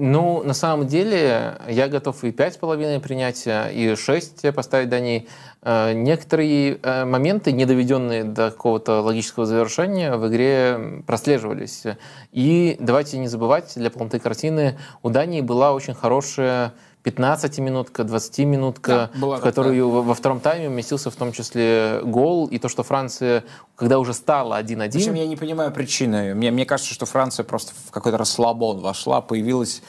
Ну, 0.02 0.44
на 0.44 0.54
самом 0.54 0.88
деле, 0.88 1.58
я 1.68 1.90
готов 1.90 2.24
и 2.24 2.30
5,5 2.32 3.02
принять, 3.02 3.44
и 3.46 3.96
6 3.98 4.54
поставить 4.54 4.88
Дании. 4.88 5.28
Э, 5.62 5.92
Некоторые 5.92 6.80
э, 6.82 7.04
моменты, 7.04 7.52
не 7.52 7.66
доведенные 7.66 8.24
до 8.24 8.50
какого-то 8.50 9.02
логического 9.02 9.46
завершения, 9.46 10.16
в 10.16 10.26
игре 10.30 11.04
прослеживались. 11.06 11.84
И 12.32 12.78
давайте 12.80 13.18
не 13.18 13.28
забывать, 13.28 13.74
для 13.76 13.92
полноты 13.92 14.20
картины 14.20 14.80
у 15.04 15.10
Дании 15.10 15.42
была 15.42 15.74
очень 15.74 15.94
хорошая 15.94 16.72
15-минутка, 17.04 18.04
20-минутка, 18.04 19.10
Да, 19.14 19.20
в 19.20 19.36
такая. 19.36 19.40
которую 19.42 19.90
во 19.90 20.02
во 20.02 20.14
втором 20.14 20.40
тайме 20.40 20.68
уместился 20.68 21.10
в 21.10 21.16
том 21.16 21.32
числе 21.32 22.02
гол, 22.04 22.48
и 22.48 22.58
то, 22.60 22.68
что 22.68 22.84
Франция, 22.84 23.44
когда 23.76 24.00
уже 24.00 24.14
стала 24.14 24.62
1-1... 24.62 24.92
Причем 24.92 25.14
я 25.14 25.26
не 25.28 25.36
понимаю 25.36 25.72
причины. 25.72 26.34
Мне, 26.36 26.52
мне 26.52 26.66
кажется, 26.66 26.94
что 26.94 27.06
Франция 27.06 27.44
просто 27.44 27.74
в 27.88 27.92
какой-то 27.92 28.18
расслабон 28.18 28.80
вошла, 28.80 29.22
появилась, 29.22 29.82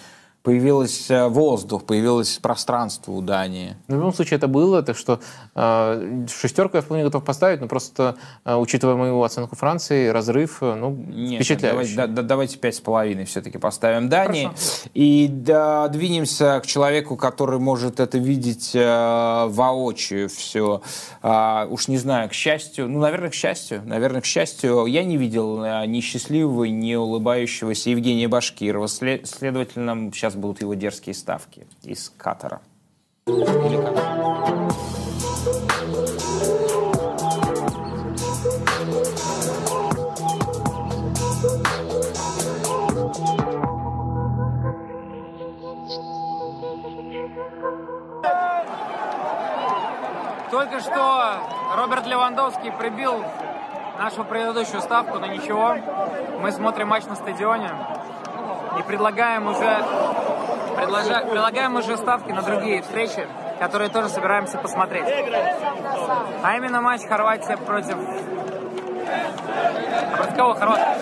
появилась 0.43 1.11
э, 1.11 1.29
воздух, 1.29 1.85
появилось 1.85 2.39
пространство 2.39 3.13
у 3.13 3.21
Дании. 3.21 3.77
Ну, 3.89 3.97
В 3.97 3.99
любом 3.99 4.15
случае 4.15 4.39
это 4.39 4.49
было, 4.49 4.83
так 4.83 4.97
что 4.97 5.21
э, 5.55 6.27
шестерку 6.29 6.77
я 6.79 6.83
вполне 6.83 7.05
готов 7.05 7.25
поставить, 7.25 7.61
но 7.61 7.69
просто, 7.69 8.17
э, 8.45 8.55
учитывая 8.57 8.95
мою 8.97 9.23
оценку 9.23 9.55
Франции, 9.57 10.09
разрыв, 10.09 10.59
э, 10.63 10.75
ну, 10.75 10.91
Нет, 10.93 11.43
впечатляющий. 11.43 11.95
давайте, 11.95 11.95
да- 11.97 12.07
да- 12.07 12.23
давайте 12.29 12.57
пять 12.59 12.75
с 12.77 12.81
половиной 12.81 13.27
все-таки 13.27 13.59
поставим 13.59 14.09
Дании. 14.09 14.45
Хорошо. 14.47 14.63
И 14.95 15.29
да, 15.31 15.89
двинемся 15.89 16.61
к 16.63 16.67
человеку, 16.67 17.17
который 17.17 17.59
может 17.59 18.01
это 18.01 18.17
видеть 18.17 18.71
э, 18.75 19.47
воочию 19.49 20.29
все. 20.31 20.81
А, 21.23 21.67
уж 21.71 21.89
не 21.89 21.99
знаю, 21.99 22.31
к 22.31 22.33
счастью, 22.33 22.89
ну, 22.89 22.99
наверное, 23.01 23.29
к 23.31 23.35
счастью, 23.35 23.83
наверное, 23.85 24.21
к 24.23 24.25
счастью, 24.25 24.87
я 24.87 25.05
не 25.05 25.19
видел 25.19 25.63
э, 25.63 25.85
ни 25.87 26.01
счастливого, 26.01 26.65
ни 26.65 26.95
улыбающегося 26.95 27.91
Евгения 27.91 28.27
Башкирова. 28.29 28.87
Сле- 28.87 29.25
следовательно, 29.27 30.11
сейчас 30.15 30.30
будут 30.35 30.61
его 30.61 30.75
дерзкие 30.75 31.15
ставки 31.15 31.67
из 31.83 32.11
Катара. 32.17 32.61
Как? 48.23 48.67
Только 50.51 50.81
что 50.81 51.39
Роберт 51.77 52.07
Левандовский 52.07 52.73
прибил 52.73 53.23
нашу 53.99 54.25
предыдущую 54.25 54.83
ставку, 54.83 55.19
но 55.19 55.27
ничего. 55.27 55.77
Мы 56.41 56.51
смотрим 56.51 56.89
матч 56.89 57.05
на 57.05 57.15
стадионе 57.15 57.71
и 58.79 58.83
предлагаем 58.83 59.47
уже, 59.47 59.85
предложа- 60.77 61.27
предлагаем 61.31 61.77
уже 61.77 61.97
ставки 61.97 62.31
на 62.33 62.43
другие 62.43 62.83
встречи, 62.83 63.27
которые 63.59 63.91
тоже 63.91 64.09
собираемся 64.09 64.59
посмотреть. 64.59 65.07
А 66.43 66.57
именно 66.57 66.81
матч 66.81 67.03
Хорватия 67.07 67.57
против... 67.57 67.97
Против 70.17 70.37
кого 70.37 70.55
Хорватия? 70.55 70.97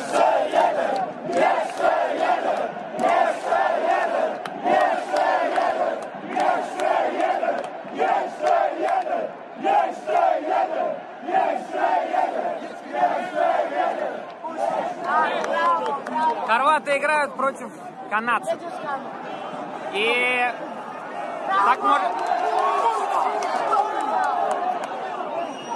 Хорваты 16.46 16.96
играют 16.98 17.34
против 17.34 17.70
канадцев. 18.10 18.58
И 19.92 20.52
так 21.64 21.82
может... 21.82 22.10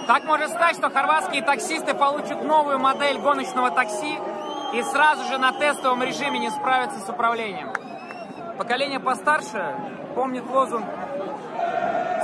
Так 0.07 0.25
может 0.25 0.51
стать, 0.51 0.77
что 0.77 0.91
хорватские 0.91 1.43
таксисты 1.43 1.95
получат 1.95 2.43
новую 2.43 2.79
модель 2.79 3.19
гоночного 3.19 3.71
такси 3.71 4.19
и 4.73 4.83
сразу 4.83 5.25
же 5.25 5.39
на 5.39 5.53
тестовом 5.53 6.03
режиме 6.03 6.39
не 6.39 6.51
справятся 6.51 7.01
с 7.01 7.09
управлением. 7.09 7.73
Поколение 8.59 9.01
постарше 9.01 9.75
помнит 10.15 10.45
лозунг 10.51 10.85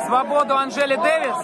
«Свободу 0.07 0.57
Анжели 0.57 0.97
Дэвис», 0.97 1.37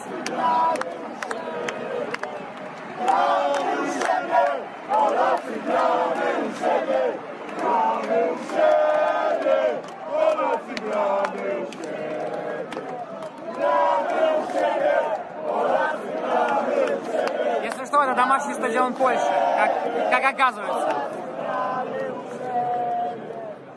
Если 17.63 17.85
что, 17.87 18.03
это 18.03 18.15
домашний 18.15 18.55
стадион 18.55 18.95
Польши, 18.95 19.21
как, 19.59 20.11
как 20.11 20.35
оказывается. 20.35 20.89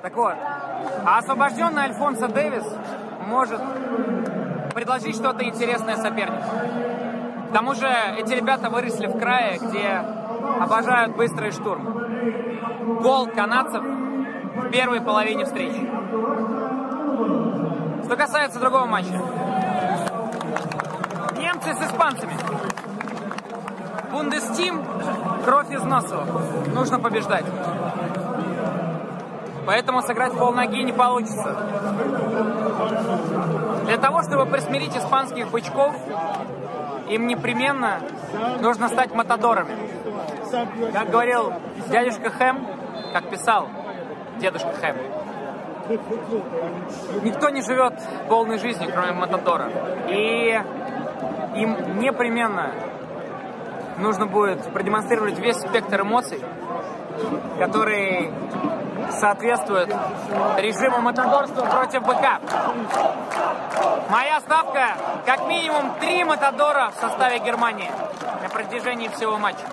Так 0.02 0.16
вот, 0.16 0.36
а 1.06 1.18
освобожденный 1.20 1.84
Альфонсо 1.84 2.28
Дэвис 2.28 2.66
может 3.28 3.62
предложить 4.74 5.16
что-то 5.16 5.44
интересное 5.44 5.98
сопернику. 5.98 6.44
К 7.50 7.54
тому 7.54 7.74
же 7.76 7.88
эти 8.18 8.34
ребята 8.34 8.70
выросли 8.70 9.08
в 9.08 9.18
крае, 9.18 9.58
где 9.58 10.04
обожают 10.62 11.16
быстрый 11.16 11.52
штурм. 11.52 13.02
Гол 13.02 13.28
канадцев 13.28 13.84
в 14.58 14.70
первой 14.72 15.02
половине 15.02 15.46
встречи. 15.46 15.88
Что 18.06 18.16
касается 18.16 18.60
другого 18.60 18.86
матча. 18.86 19.22
Немцы 21.38 21.74
с 21.74 21.82
испанцами. 21.88 22.34
Бундестим– 24.12 24.84
кровь 25.46 25.70
из 25.72 25.84
носу. 25.84 26.18
Нужно 26.74 27.00
побеждать. 27.00 27.46
Поэтому 29.66 30.02
сыграть 30.02 30.34
в 30.34 30.38
полноги 30.38 30.82
не 30.82 30.94
получится. 30.94 31.56
Для 33.86 33.98
того, 33.98 34.24
чтобы 34.24 34.46
присмирить 34.46 34.96
испанских 34.96 35.52
бычков, 35.52 35.94
им 37.10 37.28
непременно 37.28 38.00
нужно 38.62 38.88
стать 38.88 39.14
матадорами. 39.14 39.76
Как 40.94 41.10
говорил 41.10 41.54
дядюшка 41.90 42.30
Хэм, 42.30 42.66
как 43.14 43.30
писал 43.30 43.68
дедушка 44.38 44.72
Хэм, 44.82 44.96
никто 47.24 47.50
не 47.50 47.62
живет 47.62 47.94
полной 48.28 48.60
жизнью, 48.60 48.92
кроме 48.94 49.14
Матадора. 49.14 49.70
И 50.10 50.62
им 51.56 52.00
непременно 52.00 52.72
нужно 53.98 54.28
будет 54.28 54.62
продемонстрировать 54.74 55.40
весь 55.40 55.58
спектр 55.58 56.02
эмоций, 56.02 56.42
который 57.60 58.32
соответствует 59.12 59.90
режиму 60.58 61.00
матадорства 61.00 61.66
против 61.66 62.04
БК. 62.04 62.40
Моя 64.10 64.40
ставка 64.42 64.98
как 65.26 65.48
минимум 65.48 65.94
три 66.00 66.24
матадора 66.24 66.92
в 66.92 67.00
составе 67.00 67.40
Германии 67.40 67.90
на 68.42 68.50
протяжении 68.50 69.08
всего 69.08 69.38
матча. 69.38 69.66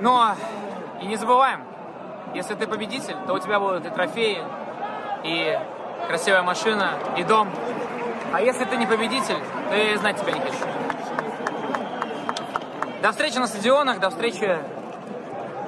Но 0.00 0.34
и 1.02 1.06
не 1.06 1.16
забываем, 1.16 1.64
если 2.34 2.54
ты 2.54 2.66
победитель, 2.66 3.16
то 3.26 3.34
у 3.34 3.38
тебя 3.38 3.58
будут 3.58 3.84
и 3.84 3.90
трофеи, 3.90 4.38
и 5.24 5.58
красивая 6.06 6.42
машина, 6.42 6.92
и 7.16 7.24
дом. 7.24 7.48
А 8.32 8.40
если 8.40 8.64
ты 8.64 8.76
не 8.76 8.86
победитель, 8.86 9.36
то 9.68 9.74
я 9.74 9.98
знать 9.98 10.20
тебя 10.20 10.32
не 10.32 10.40
хочу. 10.40 10.64
До 13.02 13.10
встречи 13.10 13.36
на 13.38 13.48
стадионах, 13.48 13.98
до 13.98 14.10
встречи 14.10 14.58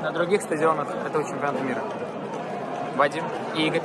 на 0.02 0.12
других 0.12 0.42
стадионах 0.42 0.88
этого 1.04 1.24
чемпионата 1.24 1.62
мира. 1.62 1.82
Вадим 2.96 3.24
и 3.56 3.66
Игорь. 3.66 3.82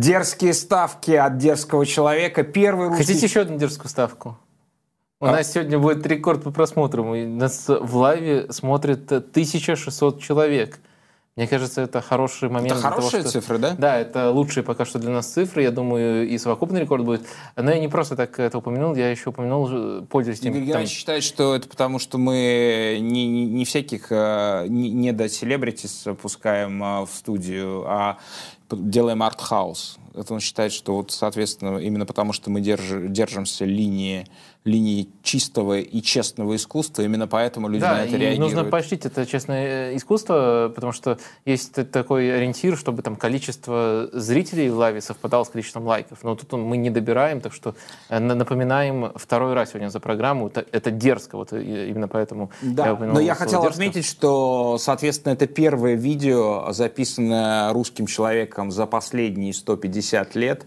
Дерзкие 0.00 0.54
ставки 0.54 1.10
от 1.10 1.36
дерзкого 1.36 1.84
человека. 1.84 2.42
Первый 2.42 2.88
русский... 2.88 3.04
Хотите 3.04 3.26
еще 3.26 3.40
одну 3.40 3.58
дерзкую 3.58 3.90
ставку? 3.90 4.38
У 5.20 5.26
а? 5.26 5.32
нас 5.32 5.52
сегодня 5.52 5.78
будет 5.78 6.06
рекорд 6.06 6.42
по 6.42 6.50
просмотрам. 6.50 7.10
У 7.10 7.14
нас 7.14 7.66
в 7.68 7.96
лайве 7.96 8.50
смотрит 8.50 9.12
1600 9.12 10.22
человек. 10.22 10.78
Мне 11.36 11.46
кажется, 11.46 11.82
это 11.82 12.00
хороший 12.00 12.48
момент. 12.48 12.72
Это 12.72 12.82
хорошие 12.82 13.22
того, 13.22 13.30
что... 13.30 13.40
цифры, 13.40 13.58
да? 13.58 13.74
Да, 13.78 13.98
это 13.98 14.30
лучшие 14.30 14.64
пока 14.64 14.84
что 14.84 14.98
для 14.98 15.10
нас 15.10 15.26
цифры. 15.26 15.62
Я 15.62 15.70
думаю, 15.70 16.28
и 16.28 16.36
совокупный 16.38 16.80
рекорд 16.80 17.04
будет. 17.04 17.26
Но 17.56 17.70
я 17.70 17.78
не 17.78 17.88
просто 17.88 18.16
так 18.16 18.38
это 18.40 18.58
упомянул, 18.58 18.96
я 18.96 19.10
еще 19.10 19.30
упомянул, 19.30 19.68
э, 19.70 20.02
пользуясь 20.08 20.40
тем... 20.40 20.52
Игорь 20.52 20.64
Геннадьевич 20.64 20.90
считает, 20.90 21.22
что 21.22 21.54
это 21.54 21.68
потому, 21.68 22.00
что 22.00 22.18
мы 22.18 22.98
не, 23.00 23.28
не, 23.28 23.46
не 23.46 23.64
всяких 23.64 24.08
э, 24.10 24.66
не, 24.68 24.90
не 24.90 25.12
до 25.12 25.28
селебритис 25.28 26.06
пускаем 26.20 26.82
э, 26.82 27.06
в 27.06 27.10
студию, 27.14 27.84
а 27.86 28.18
делаем 28.70 29.22
арт-хаус. 29.22 29.98
Это 30.14 30.34
он 30.34 30.40
считает, 30.40 30.72
что 30.72 30.96
вот, 30.96 31.12
соответственно, 31.12 31.78
именно 31.78 32.06
потому, 32.06 32.32
что 32.32 32.50
мы 32.50 32.60
держ, 32.60 32.82
держимся 33.08 33.64
линии 33.64 34.26
линии 34.64 35.08
чистого 35.22 35.78
и 35.78 36.02
честного 36.02 36.54
искусства, 36.54 37.02
именно 37.02 37.26
поэтому 37.26 37.68
люди 37.68 37.80
да, 37.80 37.94
на 37.94 38.04
это 38.04 38.16
и 38.16 38.18
реагируют. 38.18 38.38
нужно 38.40 38.64
поощрить 38.64 39.06
это 39.06 39.24
честное 39.24 39.92
э, 39.92 39.96
искусство, 39.96 40.70
потому 40.74 40.92
что 40.92 41.18
есть 41.46 41.90
такой 41.90 42.36
ориентир, 42.36 42.76
чтобы 42.76 43.00
там 43.00 43.16
количество 43.16 44.10
зрителей 44.12 44.68
в 44.68 44.76
лайве 44.76 45.00
совпадало 45.00 45.44
с 45.44 45.48
количеством 45.48 45.86
лайков. 45.86 46.18
Но 46.22 46.36
тут 46.36 46.52
мы 46.52 46.76
не 46.76 46.90
добираем, 46.90 47.40
так 47.40 47.54
что 47.54 47.74
э, 48.10 48.18
напоминаем 48.18 49.12
второй 49.14 49.54
раз 49.54 49.70
сегодня 49.70 49.88
за 49.88 49.98
программу. 49.98 50.48
Это, 50.48 50.66
это 50.72 50.90
дерзко, 50.90 51.36
вот 51.36 51.54
именно 51.54 52.08
поэтому 52.08 52.50
да, 52.60 52.88
я 52.88 52.94
Но 52.96 53.18
я 53.18 53.34
хотел 53.34 53.62
дерзко. 53.62 53.82
отметить, 53.82 54.04
что, 54.04 54.76
соответственно, 54.78 55.32
это 55.32 55.46
первое 55.46 55.94
видео, 55.94 56.70
записанное 56.72 57.72
русским 57.72 58.04
человеком 58.04 58.70
за 58.70 58.84
последние 58.84 59.54
150 59.54 60.34
лет 60.34 60.66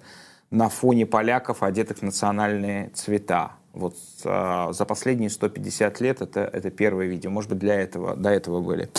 на 0.50 0.70
фоне 0.70 1.06
поляков, 1.06 1.62
одетых 1.62 2.00
в 2.00 2.02
национальные 2.02 2.90
цвета. 2.96 3.54
Вот 3.74 3.96
а, 4.24 4.72
за 4.72 4.86
последние 4.86 5.32
150 5.32 6.00
лет 6.00 6.22
это, 6.22 6.42
это 6.42 6.70
первое 6.70 7.08
видео. 7.08 7.32
Может 7.32 7.50
быть, 7.50 7.60
для 7.60 7.74
этого, 7.76 8.16
до 8.16 8.30
этого 8.30 8.62
были. 8.62 8.90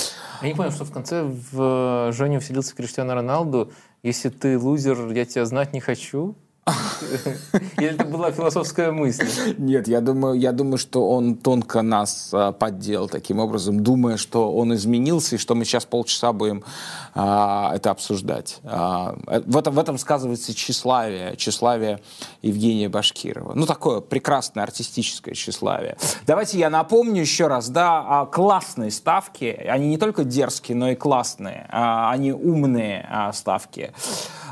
Я 0.42 0.48
не 0.48 0.54
понял, 0.54 0.72
что 0.72 0.84
в 0.84 0.92
конце 0.92 1.22
в 1.22 2.12
Женю 2.12 2.40
вселился 2.40 2.74
Криштиану 2.74 3.14
Роналду. 3.14 3.72
Если 4.02 4.30
ты 4.30 4.58
лузер, 4.58 5.12
я 5.12 5.24
тебя 5.24 5.46
знать 5.46 5.72
не 5.72 5.80
хочу. 5.80 6.34
Или 7.76 7.90
это 7.90 8.04
была 8.04 8.32
философская 8.32 8.90
мысль? 8.90 9.54
Нет, 9.58 9.86
я 9.86 10.00
думаю, 10.00 10.34
я 10.34 10.52
думаю, 10.52 10.78
что 10.78 11.10
он 11.10 11.36
тонко 11.36 11.82
нас 11.82 12.30
а, 12.32 12.52
подделал 12.52 13.08
таким 13.08 13.38
образом, 13.38 13.82
думая, 13.82 14.16
что 14.16 14.52
он 14.52 14.74
изменился, 14.74 15.36
и 15.36 15.38
что 15.38 15.54
мы 15.54 15.64
сейчас 15.64 15.84
полчаса 15.84 16.32
будем 16.32 16.64
а, 17.14 17.72
это 17.74 17.90
обсуждать. 17.90 18.60
А, 18.64 19.14
э, 19.26 19.42
в, 19.44 19.56
этом, 19.56 19.74
в 19.74 19.78
этом 19.78 19.98
сказывается 19.98 20.54
тщеславие, 20.54 21.36
тщеславие 21.36 22.00
Евгения 22.40 22.88
Башкирова. 22.88 23.52
Ну, 23.54 23.66
такое 23.66 24.00
прекрасное 24.00 24.64
артистическое 24.64 25.34
тщеславие. 25.34 25.98
Давайте 26.26 26.58
я 26.58 26.70
напомню 26.70 27.20
еще 27.20 27.46
раз, 27.46 27.68
да, 27.68 28.26
классные 28.32 28.90
ставки, 28.90 29.44
они 29.68 29.88
не 29.88 29.98
только 29.98 30.24
дерзкие, 30.24 30.76
но 30.76 30.90
и 30.90 30.94
классные, 30.94 31.66
а, 31.70 32.10
они 32.10 32.32
умные 32.32 33.06
а, 33.10 33.32
ставки. 33.34 33.92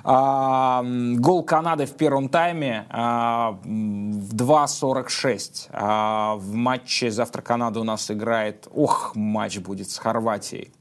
А, 0.05 0.83
гол 0.85 1.45
Канады 1.45 1.87
в 1.87 1.95
первом 1.97 2.29
тайме 2.29 2.87
а, 2.91 3.59
в 3.63 4.35
2.46. 4.35 5.69
А, 5.73 6.35
в 6.37 6.55
матче 6.55 7.11
завтра 7.11 7.43
Канада 7.43 7.81
у 7.81 7.85
нас 7.85 8.11
играет... 8.11 8.69
Ох, 8.75 9.13
матч 9.15 9.59
будет 9.59 9.91
с 9.91 9.99
Хорватией. 9.99 10.73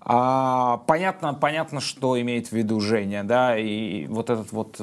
А, 0.00 0.78
понятно, 0.86 1.32
понятно, 1.34 1.80
что 1.80 2.20
имеет 2.20 2.48
в 2.48 2.52
виду 2.52 2.80
Женя, 2.80 3.24
да, 3.24 3.56
и 3.56 4.06
вот 4.06 4.28
этот 4.28 4.52
вот 4.52 4.78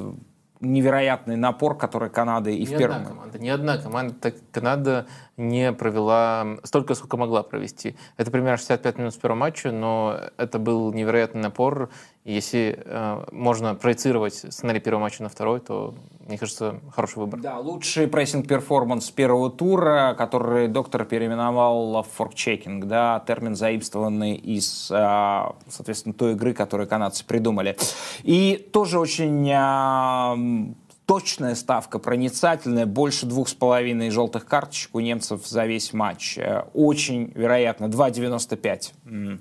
невероятный 0.61 1.35
напор, 1.35 1.75
который 1.77 2.09
Канада 2.09 2.49
и 2.49 2.61
ни 2.61 2.65
в 2.65 2.77
первом... 2.77 2.97
Одна 2.97 3.09
команда, 3.09 3.39
ни 3.39 3.49
одна 3.49 3.77
команда, 3.77 4.13
так, 4.13 4.35
Канада 4.51 5.07
не 5.35 5.73
провела 5.73 6.57
столько, 6.63 6.93
сколько 6.93 7.17
могла 7.17 7.43
провести. 7.43 7.95
Это 8.17 8.31
примерно 8.31 8.57
65 8.57 8.97
минут 8.97 9.13
с 9.13 9.17
первого 9.17 9.39
матча, 9.39 9.71
но 9.71 10.19
это 10.37 10.59
был 10.59 10.93
невероятный 10.93 11.41
напор. 11.41 11.89
Если 12.23 12.79
э, 12.85 13.25
можно 13.31 13.73
проецировать 13.73 14.35
сценарий 14.35 14.79
первого 14.79 15.01
матча 15.01 15.23
на 15.23 15.29
второй, 15.29 15.59
то, 15.59 15.95
мне 16.27 16.37
кажется, 16.37 16.79
хороший 16.93 17.17
выбор. 17.17 17.39
Да, 17.39 17.57
лучший 17.57 18.07
прессинг-перформанс 18.07 19.09
первого 19.09 19.49
тура, 19.49 20.13
который 20.15 20.67
доктор 20.67 21.05
переименовал 21.05 22.03
в 22.03 22.07
forechecking, 22.15 22.85
да, 22.85 23.23
термин 23.25 23.55
заимствованный 23.55 24.35
из, 24.35 24.91
э, 24.91 25.43
соответственно, 25.67 26.13
той 26.13 26.33
игры, 26.33 26.53
которую 26.53 26.87
канадцы 26.87 27.25
придумали. 27.25 27.75
И 28.21 28.69
тоже 28.71 28.99
очень 28.99 29.49
э, 29.49 30.73
точная 31.07 31.55
ставка, 31.55 31.99
проницательная, 31.99 32.85
больше 32.85 33.25
двух 33.25 33.49
с 33.49 33.53
половиной 33.53 34.11
желтых 34.11 34.45
карточек 34.45 34.95
у 34.95 34.99
немцев 34.99 35.45
за 35.47 35.65
весь 35.65 35.91
матч. 35.91 36.37
Э, 36.37 36.65
очень 36.73 37.31
вероятно, 37.35 37.85
2,95. 37.85 39.39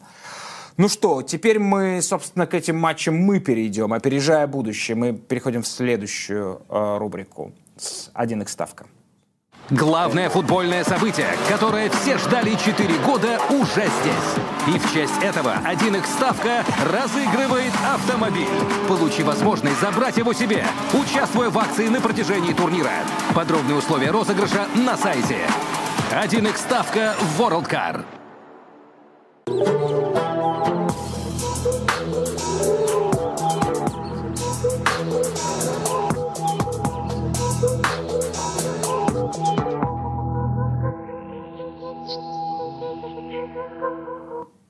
Ну 0.76 0.88
что, 0.88 1.22
теперь 1.22 1.58
мы, 1.58 2.00
собственно, 2.02 2.46
к 2.46 2.54
этим 2.54 2.78
матчам 2.78 3.16
мы 3.16 3.40
перейдем, 3.40 3.92
опережая 3.92 4.46
будущее. 4.46 4.96
Мы 4.96 5.12
переходим 5.12 5.62
в 5.62 5.68
следующую 5.68 6.62
э, 6.68 6.98
рубрику. 6.98 7.52
1 8.14 8.42
x 8.42 8.52
ставка. 8.52 8.86
Главное 9.70 10.28
футбольное 10.28 10.82
событие, 10.82 11.28
которое 11.48 11.90
все 11.90 12.18
ждали 12.18 12.56
4 12.56 12.98
года, 13.06 13.38
уже 13.50 13.88
здесь. 14.00 14.74
И 14.74 14.78
в 14.78 14.92
честь 14.92 15.22
этого 15.22 15.58
1x 15.64 16.06
ставка 16.06 16.64
разыгрывает 16.90 17.72
автомобиль. 17.86 18.48
Получи 18.88 19.22
возможность 19.22 19.80
забрать 19.80 20.16
его 20.16 20.32
себе, 20.32 20.64
участвуя 20.92 21.50
в 21.50 21.58
акции 21.58 21.86
на 21.86 22.00
протяжении 22.00 22.52
турнира. 22.52 22.90
Подробные 23.32 23.76
условия 23.76 24.10
розыгрыша 24.10 24.66
на 24.74 24.96
сайте. 24.96 25.38
1x 26.10 26.58
ставка 26.58 27.14
World 27.38 27.70
Car. 27.70 28.04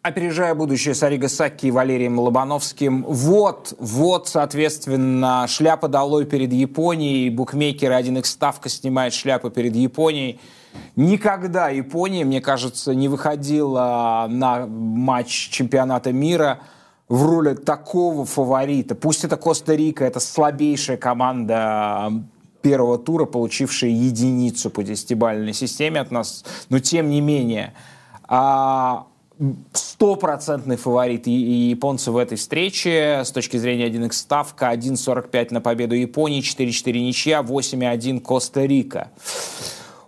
Опережая 0.03 0.55
будущее 0.55 0.94
с 0.94 1.03
Ариго 1.03 1.28
Сакки 1.28 1.66
и 1.66 1.70
Валерием 1.70 2.18
Лобановским. 2.18 3.05
Вот, 3.07 3.74
вот, 3.78 4.28
соответственно, 4.28 5.44
шляпа 5.46 5.88
долой 5.88 6.24
перед 6.24 6.55
Японией. 6.55 7.28
Букмекеры 7.28 7.92
1x 8.01 8.24
ставка 8.24 8.70
снимает 8.70 9.12
шляпу 9.12 9.51
перед 9.51 9.76
Японией. 9.76 10.40
Никогда 10.96 11.68
Япония, 11.68 12.24
мне 12.24 12.40
кажется, 12.40 12.94
не 12.94 13.09
выходила 13.09 14.26
на 14.30 14.66
матч 14.66 15.51
чемпионата 15.51 16.12
мира 16.12 16.61
в 17.11 17.22
роли 17.26 17.53
такого 17.53 18.24
фаворита. 18.24 18.94
Пусть 18.94 19.24
это 19.24 19.36
Коста-Рика, 19.36 20.07
это 20.07 20.18
слабейшая 20.18 20.96
команда 20.96 22.11
первого 22.62 22.96
тура, 22.96 23.26
получившая 23.26 23.90
единицу 23.90 24.70
по 24.70 24.82
десятибалльной 24.82 25.53
системе 25.53 26.01
от 26.01 26.11
нас, 26.11 26.42
но 26.70 26.78
тем 26.78 27.11
не 27.11 27.20
менее. 27.20 27.74
А, 28.26 29.09
стопроцентный 29.72 30.76
фаворит 30.76 31.26
японцы 31.26 32.11
в 32.11 32.16
этой 32.16 32.36
встрече. 32.36 33.22
С 33.24 33.32
точки 33.32 33.57
зрения 33.57 33.88
1x 33.88 34.12
ставка 34.12 34.72
1.45 34.72 35.49
на 35.51 35.61
победу 35.61 35.95
Японии, 35.95 36.43
4-4 36.43 37.01
ничья, 37.01 37.41
8-1 37.41 38.20
Коста-Рика. 38.20 39.11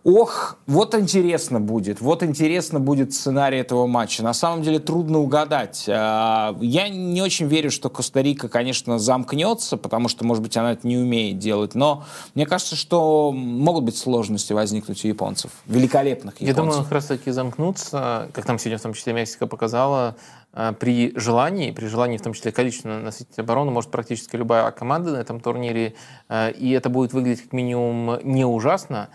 Ох, 0.05 0.57
вот 0.67 0.97
интересно 0.97 1.61
будет, 1.61 2.01
вот 2.01 2.25
интересно 2.25 2.81
будет 2.81 3.15
сценарий 3.15 3.59
этого 3.59 3.87
матча. 3.87 4.25
На 4.25 4.33
самом 4.33 4.63
деле 4.63 4.81
трудно 4.81 5.21
угадать. 5.21 5.85
А, 5.89 6.57
я 6.61 6.89
не 6.89 7.23
очень 7.23 7.47
верю, 7.47 7.71
что 7.71 7.89
Коста-Рика, 7.89 8.49
конечно, 8.49 8.99
замкнется, 8.99 9.77
потому 9.77 10.09
что, 10.09 10.25
может 10.25 10.43
быть, 10.43 10.57
она 10.57 10.73
это 10.73 10.89
не 10.89 10.97
умеет 10.97 11.39
делать. 11.39 11.77
Но 11.77 12.05
мне 12.35 12.47
кажется, 12.47 12.75
что 12.75 13.31
могут 13.31 13.85
быть 13.85 13.97
сложности 13.97 14.53
возникнуть 14.53 15.05
у 15.05 15.09
японцев, 15.09 15.53
великолепных 15.67 16.35
японцев. 16.35 16.49
Я 16.49 16.55
думаю, 16.55 16.83
как 16.83 16.93
раз 16.93 17.07
таки 17.07 17.31
замкнуться, 17.31 18.29
как 18.33 18.49
нам 18.49 18.59
сегодня 18.59 18.79
в 18.79 18.83
том 18.83 18.95
числе 18.95 19.13
Мексика 19.13 19.47
показала, 19.47 20.17
а, 20.53 20.73
при 20.73 21.13
желании, 21.15 21.71
при 21.71 21.87
желании 21.87 22.17
в 22.17 22.23
том 22.23 22.33
числе 22.33 22.51
количественно 22.51 22.99
насытить 22.99 23.39
оборону, 23.39 23.71
может 23.71 23.93
практически 23.93 24.35
любая 24.35 24.69
команда 24.73 25.13
на 25.13 25.19
этом 25.19 25.39
турнире, 25.39 25.95
а, 26.29 26.49
и 26.49 26.71
это 26.71 26.89
будет 26.89 27.13
выглядеть 27.13 27.43
как 27.43 27.53
минимум 27.53 28.19
не 28.25 28.45
ужасно, 28.45 29.09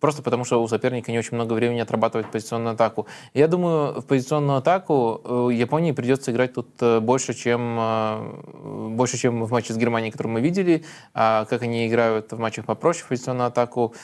просто 0.00 0.22
потому 0.22 0.44
что 0.44 0.62
у 0.62 0.68
соперника 0.68 1.12
не 1.12 1.18
очень 1.18 1.34
много 1.34 1.52
времени 1.52 1.80
отрабатывать 1.80 2.30
позиционную 2.30 2.74
атаку. 2.74 3.06
Я 3.34 3.46
думаю, 3.46 4.00
в 4.00 4.06
позиционную 4.06 4.58
атаку 4.58 5.20
э, 5.24 5.50
Японии 5.52 5.92
придется 5.92 6.32
играть 6.32 6.54
тут 6.54 6.68
э, 6.80 7.00
больше, 7.00 7.34
чем, 7.34 7.76
э, 7.78 8.88
больше, 8.90 9.18
чем 9.18 9.44
в 9.44 9.52
матче 9.52 9.74
с 9.74 9.76
Германией, 9.76 10.10
который 10.10 10.28
мы 10.28 10.40
видели. 10.40 10.84
А 11.14 11.44
как 11.44 11.62
они 11.62 11.86
играют 11.86 12.32
в 12.32 12.38
матчах 12.38 12.64
попроще 12.64 13.04
в 13.04 13.08
позиционную 13.08 13.48
атаку, 13.48 13.94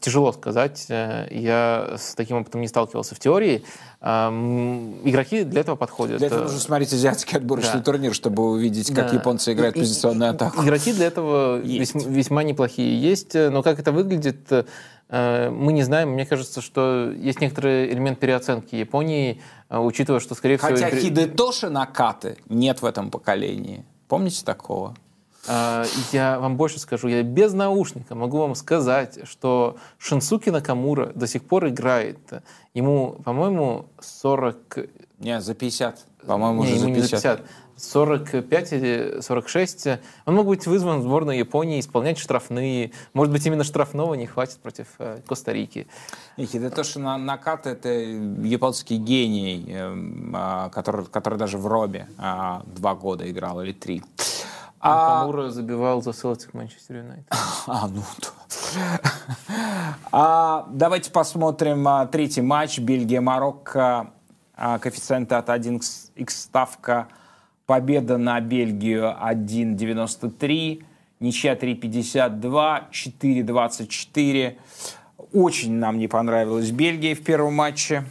Тяжело 0.00 0.30
сказать. 0.30 0.86
Я 0.88 1.94
с 1.98 2.14
таким 2.14 2.36
опытом 2.36 2.60
не 2.60 2.68
сталкивался 2.68 3.16
в 3.16 3.18
теории. 3.18 3.64
Игроки 4.04 5.44
для 5.44 5.62
этого 5.62 5.76
подходят. 5.76 6.18
Для 6.18 6.26
этого 6.26 6.42
нужно 6.42 6.60
смотреть 6.60 6.92
азиатский 6.92 7.38
отборочный 7.38 7.78
да. 7.78 7.82
турнир, 7.82 8.12
чтобы 8.12 8.50
увидеть, 8.50 8.88
как 8.94 9.08
да. 9.08 9.14
японцы 9.14 9.54
играют 9.54 9.76
позиционную 9.76 10.32
атаку. 10.32 10.62
Игроки 10.62 10.92
для 10.92 11.06
этого 11.06 11.56
весьма, 11.58 12.02
весьма 12.02 12.42
неплохие 12.42 13.00
есть. 13.00 13.32
Но 13.32 13.62
как 13.62 13.78
это 13.78 13.92
выглядит, 13.92 14.52
Э, 15.08 15.50
мы 15.50 15.72
не 15.72 15.82
знаем. 15.82 16.10
Мне 16.10 16.26
кажется, 16.26 16.60
что 16.60 17.12
есть 17.12 17.40
некоторый 17.40 17.92
элемент 17.92 18.18
переоценки 18.18 18.74
Японии, 18.74 19.40
э, 19.68 19.78
учитывая, 19.78 20.20
что, 20.20 20.34
скорее 20.34 20.58
Хотя 20.58 20.74
всего... 20.74 20.90
Хотя 20.90 21.00
Хидетоши 21.00 21.70
Накаты 21.70 22.38
нет 22.48 22.82
в 22.82 22.84
этом 22.84 23.10
поколении. 23.10 23.84
Помните 24.08 24.44
такого? 24.44 24.94
Э, 25.46 25.84
я 26.12 26.38
вам 26.38 26.56
больше 26.56 26.78
скажу, 26.78 27.08
я 27.08 27.22
без 27.22 27.52
наушника 27.52 28.14
могу 28.14 28.38
вам 28.38 28.54
сказать, 28.54 29.20
что 29.24 29.76
Шинсуки 29.98 30.50
Накамура 30.50 31.12
до 31.14 31.26
сих 31.26 31.44
пор 31.44 31.68
играет. 31.68 32.18
Ему, 32.74 33.16
по-моему, 33.24 33.86
40... 34.00 34.78
Не, 35.18 35.40
за 35.40 35.54
50. 35.54 36.04
По-моему, 36.26 36.62
уже 36.62 36.78
за 36.78 36.86
50. 36.86 36.96
Не 36.96 37.02
за 37.02 37.10
50. 37.10 37.40
45 37.76 38.72
или 38.72 39.20
46, 39.20 39.88
он 40.26 40.34
мог 40.34 40.46
быть 40.46 40.66
вызван 40.66 41.00
в 41.00 41.02
сборную 41.02 41.38
Японии, 41.38 41.80
исполнять 41.80 42.18
штрафные. 42.18 42.92
Может 43.12 43.32
быть, 43.32 43.44
именно 43.46 43.64
штрафного 43.64 44.14
не 44.14 44.26
хватит 44.26 44.58
против 44.58 44.86
э, 44.98 45.20
Коста-Рики. 45.26 45.86
Это 46.36 46.70
то, 46.70 46.84
что 46.84 47.00
Накат— 47.00 47.66
это 47.66 47.88
японский 47.88 48.96
гений, 48.96 49.66
а, 50.34 50.68
который, 50.70 51.06
который 51.06 51.38
даже 51.38 51.58
в 51.58 51.66
Робе 51.66 52.06
а, 52.16 52.62
два 52.76 52.94
года 52.94 53.28
играл, 53.28 53.60
или 53.60 53.72
три. 53.72 54.02
А... 54.86 55.20
Камура 55.20 55.50
забивал 55.50 56.02
за 56.02 56.12
Селтик 56.12 56.54
Манчестер 56.54 56.98
Юнайтед. 56.98 57.26
А, 57.66 57.88
ну... 57.88 58.02
а, 60.12 60.66
давайте 60.70 61.10
посмотрим 61.10 61.88
а, 61.88 62.06
третий 62.06 62.42
матч. 62.42 62.78
Бельгия-Марокко. 62.78 64.10
А, 64.54 64.78
коэффициенты 64.78 65.34
от 65.34 65.48
1x 65.48 66.28
ставка– 66.28 67.08
Победа 67.66 68.18
на 68.18 68.40
Бельгию 68.40 69.04
1.93, 69.04 70.84
ничья 71.20 71.54
3.52, 71.54 72.90
4.24. 72.92 74.58
Очень 75.32 75.76
нам 75.76 75.98
не 75.98 76.06
понравилась 76.06 76.70
Бельгия 76.70 77.14
в 77.14 77.24
первом 77.24 77.54
матче. 77.54 78.04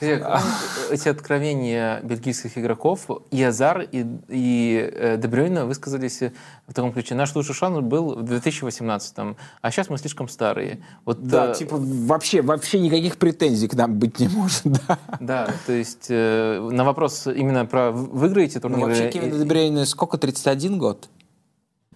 Эти 0.00 1.08
откровения 1.08 2.00
бельгийских 2.02 2.56
игроков, 2.58 3.06
и 3.30 3.42
Азар, 3.42 3.82
и, 3.82 4.06
и 4.28 4.90
э, 4.92 5.16
Дебрюйна 5.16 5.66
высказались 5.66 6.20
в 6.66 6.74
таком 6.74 6.92
ключе. 6.92 7.14
Наш 7.14 7.34
лучший 7.34 7.54
шанс 7.54 7.80
был 7.80 8.14
в 8.14 8.24
2018-м, 8.24 9.36
а 9.60 9.70
сейчас 9.70 9.88
мы 9.88 9.98
слишком 9.98 10.28
старые. 10.28 10.80
Вот, 11.04 11.22
да, 11.22 11.50
э... 11.50 11.54
типа 11.54 11.76
вообще, 11.78 12.42
вообще 12.42 12.80
никаких 12.80 13.16
претензий 13.16 13.68
к 13.68 13.74
нам 13.74 13.98
быть 13.98 14.18
не 14.18 14.28
может. 14.28 14.62
Да, 14.72 14.98
да 15.20 15.50
то 15.66 15.72
есть 15.72 16.06
э, 16.08 16.60
на 16.60 16.84
вопрос 16.84 17.26
именно 17.26 17.66
про 17.66 17.90
выиграете 17.90 18.60
турнир... 18.60 18.80
Ну, 18.80 18.86
вообще 18.86 19.10
Кевин 19.10 19.38
Дебрюйна 19.38 19.86
сколько, 19.86 20.18
31 20.18 20.78
год? 20.78 21.08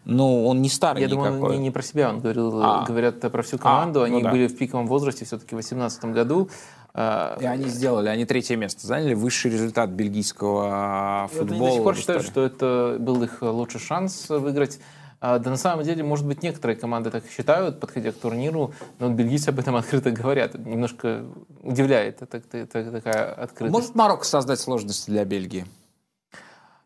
Ну, 0.06 0.46
он 0.46 0.62
не 0.62 0.68
старый 0.68 1.02
Я 1.02 1.08
никакой. 1.08 1.32
думаю, 1.32 1.52
не, 1.54 1.58
не 1.58 1.70
про 1.72 1.82
себя, 1.82 2.10
он 2.10 2.20
говорил, 2.20 2.62
а. 2.62 2.84
говорят 2.86 3.20
про 3.20 3.42
всю 3.42 3.58
команду. 3.58 4.02
А, 4.02 4.06
ну 4.06 4.14
Они 4.14 4.22
да. 4.22 4.30
были 4.30 4.46
в 4.46 4.56
пиковом 4.56 4.86
возрасте 4.86 5.24
все-таки 5.24 5.56
в 5.56 5.58
2018 5.58 6.04
году. 6.06 6.48
И 6.96 7.44
они 7.44 7.66
сделали, 7.66 8.08
они 8.08 8.24
третье 8.24 8.56
место 8.56 8.86
заняли, 8.86 9.12
высший 9.12 9.50
результат 9.50 9.90
бельгийского 9.90 11.28
футбола. 11.30 11.58
Я 11.58 11.68
до 11.68 11.74
сих 11.74 11.82
пор 11.82 11.96
считаю, 11.96 12.22
что 12.22 12.42
это 12.42 12.96
был 12.98 13.22
их 13.22 13.42
лучший 13.42 13.80
шанс 13.80 14.30
выиграть. 14.30 14.78
А, 15.20 15.38
да 15.38 15.50
на 15.50 15.56
самом 15.56 15.84
деле, 15.84 16.02
может 16.02 16.26
быть, 16.26 16.42
некоторые 16.42 16.76
команды 16.76 17.10
так 17.10 17.24
считают, 17.28 17.80
подходя 17.80 18.12
к 18.12 18.14
турниру, 18.14 18.72
но 18.98 19.10
бельгийцы 19.10 19.48
об 19.48 19.58
этом 19.58 19.76
открыто 19.76 20.10
говорят. 20.10 20.54
немножко 20.54 21.24
удивляет 21.62 22.22
это, 22.22 22.42
это, 22.52 22.90
такая 22.90 23.32
открытость. 23.32 23.72
Может 23.72 23.94
Марокко 23.94 24.24
создать 24.24 24.60
сложности 24.60 25.10
для 25.10 25.24
Бельгии? 25.24 25.66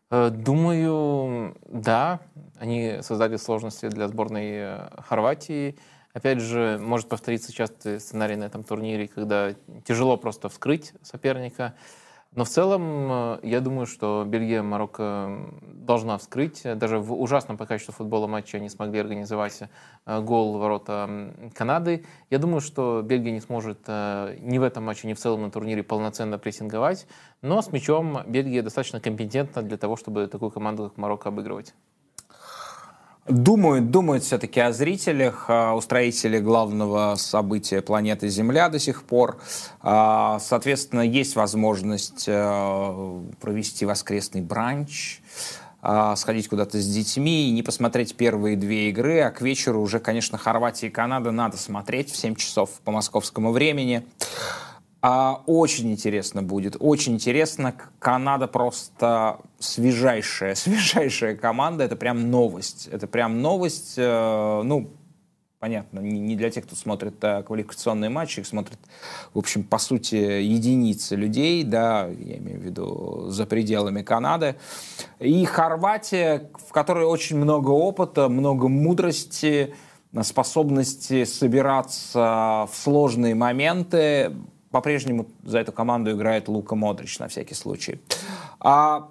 Э, 0.09 0.29
думаю, 0.29 1.55
да. 1.67 2.19
Они 2.59 2.99
создали 3.01 3.37
сложности 3.37 3.87
для 3.87 4.07
сборной 4.07 4.89
Хорватии. 5.07 5.77
Опять 6.13 6.41
же, 6.41 6.77
может 6.81 7.07
повториться 7.07 7.53
часто 7.53 7.99
сценарий 7.99 8.35
на 8.35 8.45
этом 8.45 8.63
турнире, 8.63 9.07
когда 9.07 9.53
тяжело 9.85 10.17
просто 10.17 10.49
вскрыть 10.49 10.93
соперника. 11.01 11.73
Но 12.33 12.45
в 12.45 12.49
целом, 12.49 13.11
э, 13.11 13.39
я 13.43 13.59
думаю, 13.59 13.85
что 13.85 14.23
Бельгия 14.25 14.61
Марокко 14.61 15.51
должна 15.61 16.17
вскрыть. 16.17 16.61
Даже 16.63 16.97
в 16.97 17.13
ужасном 17.13 17.57
по 17.57 17.65
качеству 17.65 17.93
футбола 17.93 18.25
матче 18.25 18.57
они 18.57 18.69
смогли 18.69 19.01
организовать 19.01 19.63
э, 20.05 20.21
гол 20.21 20.57
ворота 20.57 21.33
Канады. 21.53 22.05
Я 22.29 22.39
думаю, 22.39 22.61
что 22.61 23.01
Бельгия 23.03 23.31
не 23.31 23.41
сможет 23.41 23.79
э, 23.87 24.37
ни 24.39 24.59
в 24.59 24.63
этом 24.63 24.85
матче, 24.85 25.09
ни 25.09 25.13
в 25.13 25.19
целом 25.19 25.41
на 25.41 25.51
турнире 25.51 25.83
полноценно 25.83 26.37
прессинговать. 26.37 27.05
Но 27.41 27.61
с 27.61 27.69
мячом 27.73 28.19
Бельгия 28.25 28.61
достаточно 28.61 29.01
компетентна 29.01 29.61
для 29.61 29.77
того, 29.77 29.97
чтобы 29.97 30.27
такую 30.27 30.51
команду, 30.51 30.87
как 30.87 30.97
Марокко, 30.97 31.27
обыгрывать. 31.29 31.73
Думают, 33.31 33.91
думают 33.91 34.23
все-таки 34.23 34.59
о 34.59 34.73
зрителях, 34.73 35.49
устроители 35.73 36.39
главного 36.39 37.15
события 37.15 37.81
планеты 37.81 38.27
Земля 38.27 38.67
до 38.67 38.77
сих 38.77 39.03
пор. 39.03 39.39
А, 39.81 40.37
соответственно, 40.39 40.99
есть 40.99 41.37
возможность 41.37 42.25
э, 42.27 43.21
провести 43.39 43.85
воскресный 43.85 44.41
бранч, 44.41 45.21
а, 45.81 46.15
сходить 46.17 46.49
куда-то 46.49 46.79
с 46.79 46.85
детьми 46.85 47.47
и 47.47 47.51
не 47.51 47.63
посмотреть 47.63 48.15
первые 48.15 48.57
две 48.57 48.89
игры, 48.89 49.21
а 49.21 49.31
к 49.31 49.41
вечеру 49.41 49.81
уже, 49.81 49.99
конечно, 49.99 50.37
Хорватия 50.37 50.87
и 50.87 50.89
Канада 50.89 51.31
надо 51.31 51.55
смотреть 51.55 52.11
в 52.11 52.17
7 52.17 52.35
часов 52.35 52.69
по 52.83 52.91
московскому 52.91 53.53
времени. 53.53 54.05
А 55.01 55.41
очень 55.47 55.91
интересно 55.91 56.43
будет, 56.43 56.75
очень 56.79 57.13
интересно. 57.13 57.73
Канада 57.97 58.47
просто 58.47 59.39
свежайшая, 59.57 60.55
свежайшая 60.55 61.35
команда. 61.35 61.83
Это 61.83 61.95
прям 61.95 62.29
новость. 62.29 62.87
Это 62.91 63.07
прям 63.07 63.41
новость. 63.41 63.95
Э, 63.97 64.61
ну, 64.63 64.91
понятно, 65.61 65.99
не 65.99 66.35
для 66.35 66.51
тех, 66.51 66.65
кто 66.65 66.75
смотрит 66.75 67.15
а, 67.23 67.43
квалификационные 67.43 68.09
матчи, 68.09 68.39
их 68.39 68.47
смотрят, 68.47 68.79
в 69.33 69.37
общем, 69.37 69.63
по 69.63 69.77
сути, 69.77 70.15
единицы 70.15 71.15
людей, 71.15 71.63
да, 71.63 72.07
я 72.07 72.37
имею 72.37 72.59
в 72.59 72.63
виду 72.63 73.25
за 73.29 73.45
пределами 73.45 74.01
Канады. 74.01 74.55
И 75.19 75.45
Хорватия, 75.45 76.49
в 76.67 76.71
которой 76.71 77.05
очень 77.05 77.37
много 77.37 77.69
опыта, 77.69 78.27
много 78.27 78.67
мудрости, 78.67 79.75
способности 80.23 81.23
собираться 81.23 82.67
в 82.71 82.75
сложные 82.75 83.35
моменты, 83.35 84.33
по-прежнему 84.71 85.27
за 85.43 85.59
эту 85.59 85.71
команду 85.71 86.11
играет 86.11 86.47
Лука 86.47 86.75
Модрич 86.75 87.19
на 87.19 87.27
всякий 87.27 87.55
случай. 87.55 88.01
А, 88.59 89.09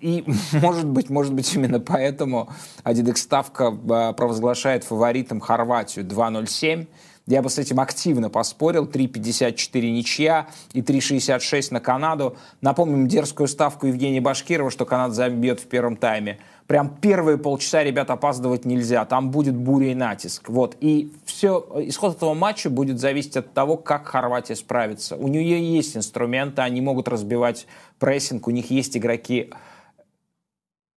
и, 0.00 0.24
может 0.52 0.86
быть, 0.86 1.10
может 1.10 1.34
быть, 1.34 1.52
именно 1.54 1.80
поэтому 1.80 2.50
1 2.84 3.16
ставка 3.16 3.76
а, 3.90 4.12
провозглашает 4.12 4.84
фаворитом 4.84 5.40
Хорватию 5.40 6.04
2.07. 6.04 6.86
Я 7.26 7.40
бы 7.40 7.48
с 7.48 7.58
этим 7.58 7.80
активно 7.80 8.28
поспорил. 8.28 8.84
3.54 8.84 9.90
ничья 9.90 10.48
и 10.72 10.82
3.66 10.82 11.68
на 11.72 11.80
Канаду. 11.80 12.36
Напомним 12.60 13.08
дерзкую 13.08 13.48
ставку 13.48 13.86
Евгения 13.86 14.20
Башкирова, 14.20 14.70
что 14.70 14.84
Канада 14.84 15.14
забьет 15.14 15.60
в 15.60 15.66
первом 15.66 15.96
тайме. 15.96 16.38
Прям 16.66 16.88
первые 16.88 17.38
полчаса 17.38 17.82
ребят 17.82 18.10
опаздывать 18.10 18.64
нельзя, 18.64 19.04
там 19.04 19.30
будет 19.30 19.54
буря 19.54 19.92
и 19.92 19.94
натиск. 19.94 20.48
Вот. 20.48 20.76
И 20.80 21.12
все, 21.24 21.66
исход 21.86 22.16
этого 22.16 22.34
матча 22.34 22.70
будет 22.70 22.98
зависеть 22.98 23.36
от 23.36 23.52
того, 23.52 23.76
как 23.76 24.06
Хорватия 24.06 24.56
справится. 24.56 25.16
У 25.16 25.28
нее 25.28 25.74
есть 25.76 25.96
инструменты, 25.96 26.62
они 26.62 26.80
могут 26.80 27.08
разбивать 27.08 27.66
прессинг, 27.98 28.48
у 28.48 28.50
них 28.50 28.70
есть 28.70 28.96
игроки 28.96 29.50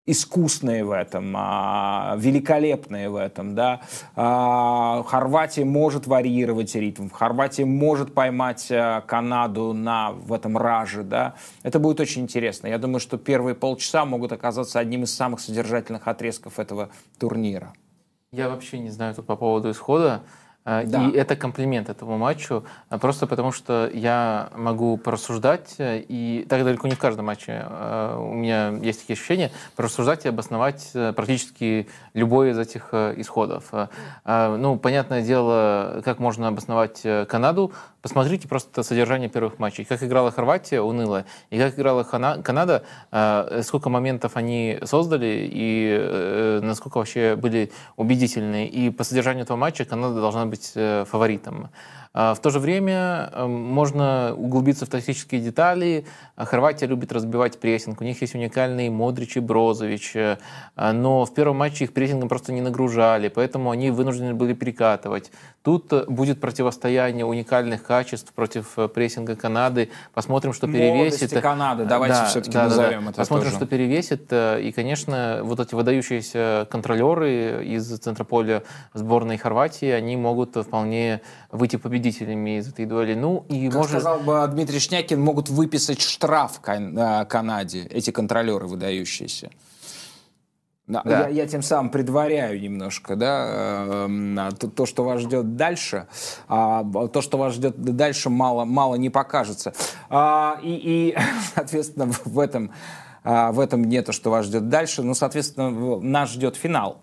искусные 0.05 0.83
в 0.83 0.91
этом, 0.91 1.33
а, 1.35 2.15
великолепные 2.17 3.09
в 3.09 3.15
этом, 3.15 3.55
да. 3.55 3.81
А, 4.15 5.03
Хорватия 5.03 5.65
может 5.65 6.05
варьировать 6.05 6.75
ритм, 6.75 7.09
Хорватия 7.09 7.65
может 7.65 8.13
поймать 8.13 8.67
а, 8.71 9.01
Канаду 9.01 9.73
на 9.73 10.11
в 10.11 10.31
этом 10.33 10.57
раже, 10.57 11.03
да. 11.03 11.35
Это 11.63 11.79
будет 11.79 11.99
очень 11.99 12.21
интересно. 12.23 12.67
Я 12.67 12.77
думаю, 12.77 12.99
что 12.99 13.17
первые 13.17 13.55
полчаса 13.55 14.05
могут 14.05 14.31
оказаться 14.31 14.79
одним 14.79 15.03
из 15.03 15.13
самых 15.13 15.39
содержательных 15.39 16.07
отрезков 16.07 16.59
этого 16.59 16.89
турнира. 17.17 17.73
Я 18.31 18.49
вообще 18.49 18.79
не 18.79 18.89
знаю 18.89 19.15
тут 19.15 19.25
по 19.25 19.35
поводу 19.35 19.71
исхода. 19.71 20.23
А, 20.65 20.83
да. 20.83 21.05
И 21.05 21.11
это 21.11 21.35
комплимент 21.35 21.89
этому 21.89 22.17
матчу, 22.17 22.65
а, 22.89 22.97
просто 22.97 23.27
потому 23.27 23.51
что 23.51 23.87
я 23.93 24.49
могу 24.55 24.97
порассуждать, 24.97 25.75
э, 25.77 25.99
и 25.99 26.43
так 26.49 26.63
далеко 26.63 26.87
не 26.87 26.95
в 26.95 26.99
каждом 26.99 27.25
матче 27.25 27.61
а, 27.67 28.17
у 28.17 28.33
меня 28.33 28.69
есть 28.81 29.01
такие 29.01 29.13
ощущения, 29.13 29.51
порассуждать 29.75 30.25
и 30.25 30.29
обосновать 30.29 30.89
э, 30.95 31.13
практически 31.13 31.87
любой 32.15 32.49
из 32.49 32.57
этих 32.57 32.89
э, 32.93 33.13
исходов. 33.17 33.71
Ну, 34.25 34.77
понятное 34.77 35.21
дело, 35.21 36.01
как 36.03 36.19
можно 36.19 36.47
обосновать 36.47 37.03
Канаду, 37.27 37.71
Посмотрите 38.05 38.47
просто 38.47 38.83
содержание 38.83 39.29
первых 39.29 39.57
матчей. 39.57 39.83
Как 39.83 40.03
играла 40.03 40.29
Хорватия, 40.29 40.79
уныло, 40.79 41.25
и 41.49 41.57
как 41.57 41.73
играла 41.73 42.03
Канада, 42.03 42.83
э, 43.11 43.61
сколько 43.63 43.89
моментов 43.89 44.33
они 44.37 44.77
создали, 44.83 45.49
и 45.51 45.97
э, 45.99 46.59
насколько 46.61 46.99
вообще 46.99 47.35
были 47.35 47.71
убедительны. 47.95 48.67
И 48.67 48.91
по 48.91 49.03
содержанию 49.03 49.41
этого 49.41 49.57
матча 49.57 49.85
Канада 49.85 50.21
должна 50.21 50.45
быть 50.45 50.73
э, 50.75 51.05
фаворитом. 51.09 51.71
А, 52.17 52.33
в 52.33 52.39
то 52.39 52.49
же 52.49 52.59
время 52.59 53.29
эм, 53.33 53.51
можно 53.51 54.33
углубиться 54.37 54.85
в 54.85 54.89
тактические 54.89 55.41
детали. 55.41 56.05
Хорватия 56.37 56.85
любит 56.85 57.11
разбивать 57.11 57.59
прессинг. 57.59 57.99
У 57.99 58.05
них 58.05 58.21
есть 58.21 58.35
уникальные 58.35 58.89
Модрич 58.89 59.35
и 59.35 59.41
Брозович. 59.41 60.15
Э, 60.15 60.37
но 60.93 61.25
в 61.25 61.33
первом 61.33 61.57
матче 61.57 61.83
их 61.83 61.91
прессингом 61.91 62.29
просто 62.29 62.53
не 62.53 62.61
нагружали, 62.61 63.27
поэтому 63.27 63.69
они 63.69 63.91
вынуждены 63.91 64.33
были 64.33 64.53
перекатывать. 64.53 65.29
Тут 65.61 65.91
э, 65.91 66.05
будет 66.07 66.39
противостояние 66.39 67.25
уникальных 67.25 67.83
качеств 67.83 68.31
против 68.31 68.79
э, 68.79 68.87
прессинга 68.87 69.35
Канады. 69.35 69.89
Посмотрим, 70.13 70.53
что 70.53 70.67
перевесит. 70.67 70.93
Молодости 70.95 71.41
Канады, 71.41 71.83
давайте 71.83 72.15
да, 72.15 72.25
все-таки 72.27 72.53
да, 72.53 72.63
назовем 72.63 73.03
да, 73.03 73.09
это 73.09 73.17
Посмотрим, 73.17 73.49
тоже. 73.49 73.57
что 73.57 73.65
перевесит. 73.65 74.31
И, 74.31 74.71
конечно, 74.73 75.41
вот 75.43 75.59
эти 75.59 75.75
выдающиеся 75.75 76.65
контролеры 76.71 77.65
из 77.65 77.85
центра 77.99 78.23
поля 78.23 78.63
сборной 78.93 79.35
Хорватии, 79.35 79.89
они 79.89 80.15
могут 80.15 80.55
вполне 80.55 81.19
выйти 81.51 81.75
победителями 81.75 82.04
из 82.09 82.69
этой 82.69 82.85
дуэли. 82.85 83.13
Ну, 83.15 83.45
и 83.49 83.65
как 83.67 83.75
может... 83.75 83.91
сказал 83.91 84.19
бы 84.19 84.47
Дмитрий 84.51 84.79
Шнякин, 84.79 85.21
могут 85.21 85.49
выписать 85.49 86.01
штраф 86.01 86.59
э, 86.65 87.25
Канаде, 87.25 87.83
эти 87.83 88.11
контролеры 88.11 88.67
выдающиеся. 88.67 89.49
Да. 90.87 91.01
Я, 91.05 91.27
я 91.29 91.47
тем 91.47 91.63
самым 91.63 91.89
предваряю 91.89 92.61
немножко, 92.61 93.15
да, 93.15 94.07
э, 94.07 94.49
то, 94.59 94.67
то, 94.67 94.85
что 94.85 95.03
вас 95.03 95.21
ждет 95.21 95.55
дальше, 95.55 96.07
а, 96.47 96.83
то, 97.07 97.21
что 97.21 97.39
вас 97.39 97.55
ждет 97.55 97.75
дальше, 97.75 98.29
мало, 98.29 98.65
мало 98.65 98.93
не 98.93 99.09
покажется. 99.09 99.73
А, 100.09 100.59
и, 100.61 100.75
и, 100.75 101.17
соответственно, 101.55 102.11
в 102.25 102.39
этом, 102.39 102.71
а, 103.23 103.51
в 103.51 103.59
этом 103.59 103.83
не 103.83 104.03
то, 104.03 104.11
что 104.11 104.29
вас 104.29 104.45
ждет 104.45 104.69
дальше, 104.69 105.01
но, 105.01 105.15
соответственно, 105.15 105.99
нас 106.01 106.31
ждет 106.31 106.55
финал. 106.55 107.01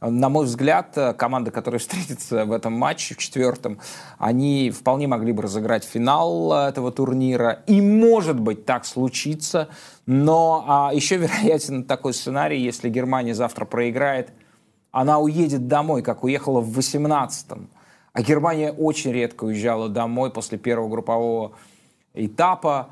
На 0.00 0.28
мой 0.28 0.44
взгляд, 0.44 0.96
э, 0.96 1.14
команда, 1.14 1.50
которая 1.50 1.78
встретится 1.80 2.44
в 2.44 2.52
этом 2.52 2.74
матче, 2.74 3.14
в 3.14 3.18
четвертом, 3.18 3.78
они 4.18 4.70
вполне 4.70 5.06
могли 5.06 5.32
бы 5.32 5.42
разыграть 5.42 5.84
финал 5.84 6.52
э, 6.52 6.68
этого 6.68 6.92
турнира. 6.92 7.62
И, 7.66 7.80
может 7.80 8.38
быть, 8.38 8.66
так 8.66 8.84
случится. 8.84 9.68
Но 10.04 10.64
а, 10.66 10.90
еще 10.94 11.16
вероятен 11.16 11.84
такой 11.88 12.12
сценарий, 12.14 12.60
если 12.60 12.90
Германия 12.90 13.34
завтра 13.34 13.64
проиграет, 13.64 14.32
она 14.92 15.18
уедет 15.18 15.66
домой, 15.66 16.02
как 16.02 16.24
уехала 16.24 16.60
в 16.60 16.78
18-м. 16.78 17.68
А 18.12 18.22
Германия 18.22 18.72
очень 18.72 19.12
редко 19.12 19.44
уезжала 19.44 19.88
домой 19.88 20.30
после 20.30 20.56
первого 20.56 20.88
группового 20.88 21.52
этапа. 22.14 22.88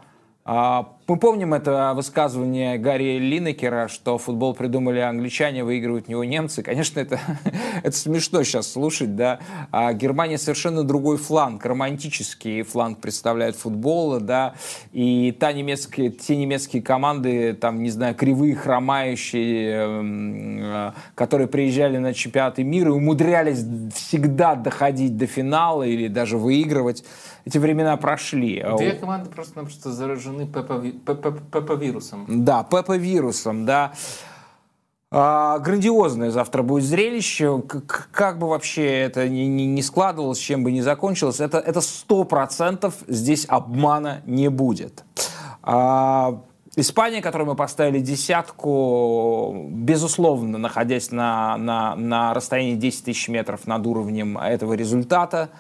А, 0.47 0.91
мы 1.07 1.17
помним 1.17 1.55
это 1.55 1.93
высказывание 1.95 2.77
Гарри 2.77 3.19
Линекера, 3.19 3.89
что 3.89 4.19
футбол 4.19 4.53
придумали 4.53 5.01
англичане, 5.01 5.65
выигрывают 5.65 6.05
в 6.05 6.09
него 6.11 6.23
немцы. 6.23 6.63
Конечно, 6.63 7.01
это, 7.01 7.19
это 7.83 7.97
смешно 7.97 8.43
сейчас 8.43 8.71
слушать, 8.71 9.17
да. 9.17 9.41
А 9.71 9.95
Германия 9.95 10.37
совершенно 10.37 10.85
другой 10.85 11.17
фланг, 11.17 11.65
романтический 11.65 12.61
фланг 12.61 12.99
представляет 12.99 13.57
футбол, 13.57 14.21
да. 14.21 14.55
И 14.93 15.33
та 15.33 15.51
немецкие, 15.53 16.11
те 16.11 16.37
немецкие 16.37 16.83
команды, 16.83 17.55
там, 17.55 17.83
не 17.83 17.91
знаю, 17.91 18.15
кривые, 18.15 18.55
хромающие, 18.55 19.79
э, 19.79 20.93
которые 21.15 21.49
приезжали 21.49 21.97
на 21.97 22.13
чемпионаты 22.13 22.65
мира 22.65 22.91
и 22.91 22.93
умудрялись 22.93 23.65
всегда 23.95 24.57
доходить 24.57 25.17
до 25.17 25.27
финала 25.27 25.85
или 25.85 26.09
даже 26.09 26.37
выигрывать 26.37 27.03
эти 27.45 27.59
времена 27.59 27.97
прошли. 27.97 28.65
Две 28.77 28.93
команды 28.93 29.31
просто-напросто 29.31 29.93
заражены 29.93 30.47
ПП-вирусом. 30.47 32.27
Да, 32.29 32.63
ПП-вирусом, 32.63 33.67
да. 33.67 33.93
А, 35.11 35.59
грандиозное 35.59 36.31
завтра 36.31 36.63
будет 36.63 36.85
зрелище. 36.85 37.63
Как, 37.69 38.09
как 38.11 38.39
бы 38.39 38.49
вообще 38.49 39.01
это 39.01 39.29
ни, 39.29 39.43
ни, 39.43 39.63
ни 39.63 39.81
складывалось, 39.81 40.39
чем 40.39 40.65
бы 40.65 40.73
ни 40.73 40.81
закончилось, 40.81 41.41
это 41.41 41.81
сто 41.81 42.25
процентов 42.25 42.95
здесь 43.07 43.47
обмана 43.49 44.23
не 44.27 44.49
будет. 44.49 45.05
А, 45.63 46.41
Испания, 46.77 47.23
которую 47.23 47.47
мы 47.49 47.55
поставили 47.55 48.01
десятку, 48.01 49.69
безусловно, 49.71 50.59
находясь 50.59 51.13
на, 51.13 51.57
на, 51.57 51.95
на 51.95 52.35
расстоянии 52.35 52.75
10 52.75 53.05
тысяч 53.05 53.29
метров 53.29 53.69
над 53.69 53.87
уровнем 53.87 54.37
этого 54.37 54.73
результата, 54.73 55.51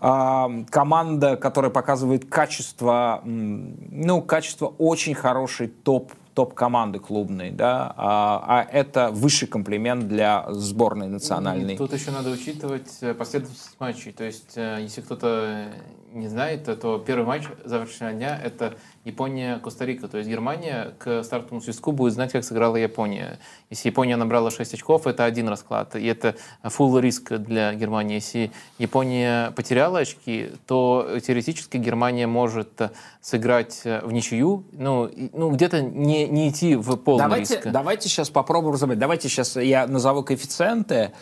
команда, 0.00 1.36
которая 1.36 1.70
показывает 1.70 2.24
качество, 2.24 3.20
ну, 3.24 4.22
качество 4.22 4.74
очень 4.78 5.14
хорошей 5.14 5.68
топ 5.68 6.12
топ 6.34 6.54
команды 6.54 7.00
клубной, 7.00 7.50
да, 7.50 7.92
а, 7.96 8.42
а 8.46 8.62
это 8.62 9.10
высший 9.10 9.48
комплимент 9.48 10.08
для 10.08 10.46
сборной 10.50 11.08
национальной. 11.08 11.76
Тут 11.76 11.92
еще 11.92 12.12
надо 12.12 12.30
учитывать 12.30 12.98
э, 13.00 13.14
последовательность 13.14 13.76
матчей. 13.80 14.12
То 14.12 14.24
есть, 14.24 14.52
э, 14.56 14.78
если 14.80 15.00
кто-то 15.00 15.66
не 16.12 16.28
знает, 16.28 16.64
то 16.80 16.98
первый 16.98 17.24
матч 17.24 17.44
завтрашнего 17.64 18.12
дня 18.12 18.40
это 18.42 18.74
Япония-Коста-Рика. 19.04 20.08
То 20.08 20.18
есть 20.18 20.28
Германия 20.28 20.94
к 20.98 21.22
стартовому 21.22 21.60
свистку 21.60 21.92
будет 21.92 22.12
знать, 22.12 22.32
как 22.32 22.44
сыграла 22.44 22.76
Япония. 22.76 23.38
Если 23.70 23.88
Япония 23.88 24.16
набрала 24.16 24.50
6 24.50 24.74
очков, 24.74 25.06
это 25.06 25.24
один 25.24 25.48
расклад. 25.48 25.96
И 25.96 26.06
это 26.06 26.36
full 26.64 27.00
риск 27.00 27.32
для 27.32 27.74
Германии. 27.74 28.16
Если 28.16 28.50
Япония 28.78 29.52
потеряла 29.52 30.00
очки, 30.00 30.52
то 30.66 31.18
теоретически 31.24 31.78
Германия 31.78 32.26
может 32.26 32.80
сыграть 33.22 33.82
в 33.84 34.12
ничью, 34.12 34.64
ну, 34.72 35.10
ну 35.32 35.50
где-то 35.50 35.82
не, 35.82 36.26
не 36.26 36.48
идти 36.48 36.74
в 36.74 36.96
полный 36.96 37.24
давайте, 37.24 37.54
риск. 37.56 37.66
Давайте 37.70 38.08
сейчас 38.08 38.30
попробуем 38.30 38.74
разобрать. 38.74 38.98
Давайте 38.98 39.28
сейчас 39.28 39.56
я 39.56 39.86
назову 39.86 40.22
коэффициенты. 40.22 41.12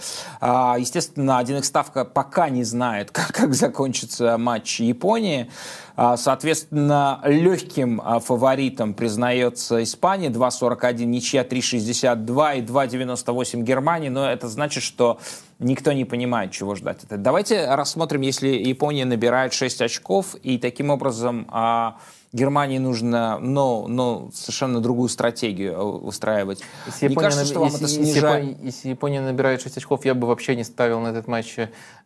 А, 0.41 0.77
естественно, 0.79 1.39
1 1.39 1.63
ставка 1.63 2.05
пока 2.05 2.49
не 2.49 2.65
знает, 2.65 3.11
как, 3.13 3.33
как 3.33 3.55
закончится 3.55 4.39
матч 4.39 4.78
Японии. 4.85 5.51
А, 5.97 6.17
соответственно, 6.17 7.21
легким 7.25 8.01
а, 8.05 8.21
фаворитом 8.21 8.95
признается 8.95 9.83
Испания, 9.83 10.29
2.41, 10.29 11.05
ничья 11.05 11.43
3.62 11.43 12.59
и 12.59 12.63
2.98 12.63 13.63
Германия, 13.63 14.11
но 14.11 14.31
это 14.31 14.49
значит, 14.49 14.85
что 14.85 15.19
никто 15.59 15.93
не 15.93 16.05
понимает, 16.05 16.53
чего 16.53 16.75
ждать. 16.75 17.01
Давайте 17.09 17.75
рассмотрим, 17.75 18.21
если 18.21 18.49
Япония 18.49 19.05
набирает 19.05 19.53
6 19.53 19.83
очков, 19.83 20.37
и 20.43 20.59
таким 20.59 20.91
образом 20.91 21.49
а, 21.51 21.97
Германии 22.33 22.79
нужно 22.79 23.39
ну, 23.39 23.87
ну, 23.89 24.31
совершенно 24.35 24.81
другую 24.81 25.09
стратегию 25.09 25.73
э, 25.73 25.83
устраивать. 25.83 26.61
Если 26.87 27.07
не 27.07 27.13
Япония, 27.13 27.29
кажется, 27.29 27.47
что 27.47 27.61
вам 27.61 27.69
если, 27.71 27.85
это 27.85 27.95
снижает... 27.95 28.45
Если 28.45 28.51
Япония, 28.51 28.67
если 28.67 28.89
Япония 28.91 29.21
набирает 29.21 29.63
6 29.63 29.79
очков, 29.79 30.05
я 30.05 30.15
бы 30.15 30.27
вообще 30.27 30.55
не 30.55 30.65
ставил 30.65 31.01
на 31.01 31.09
этот 31.09 31.27
матч 31.27 31.57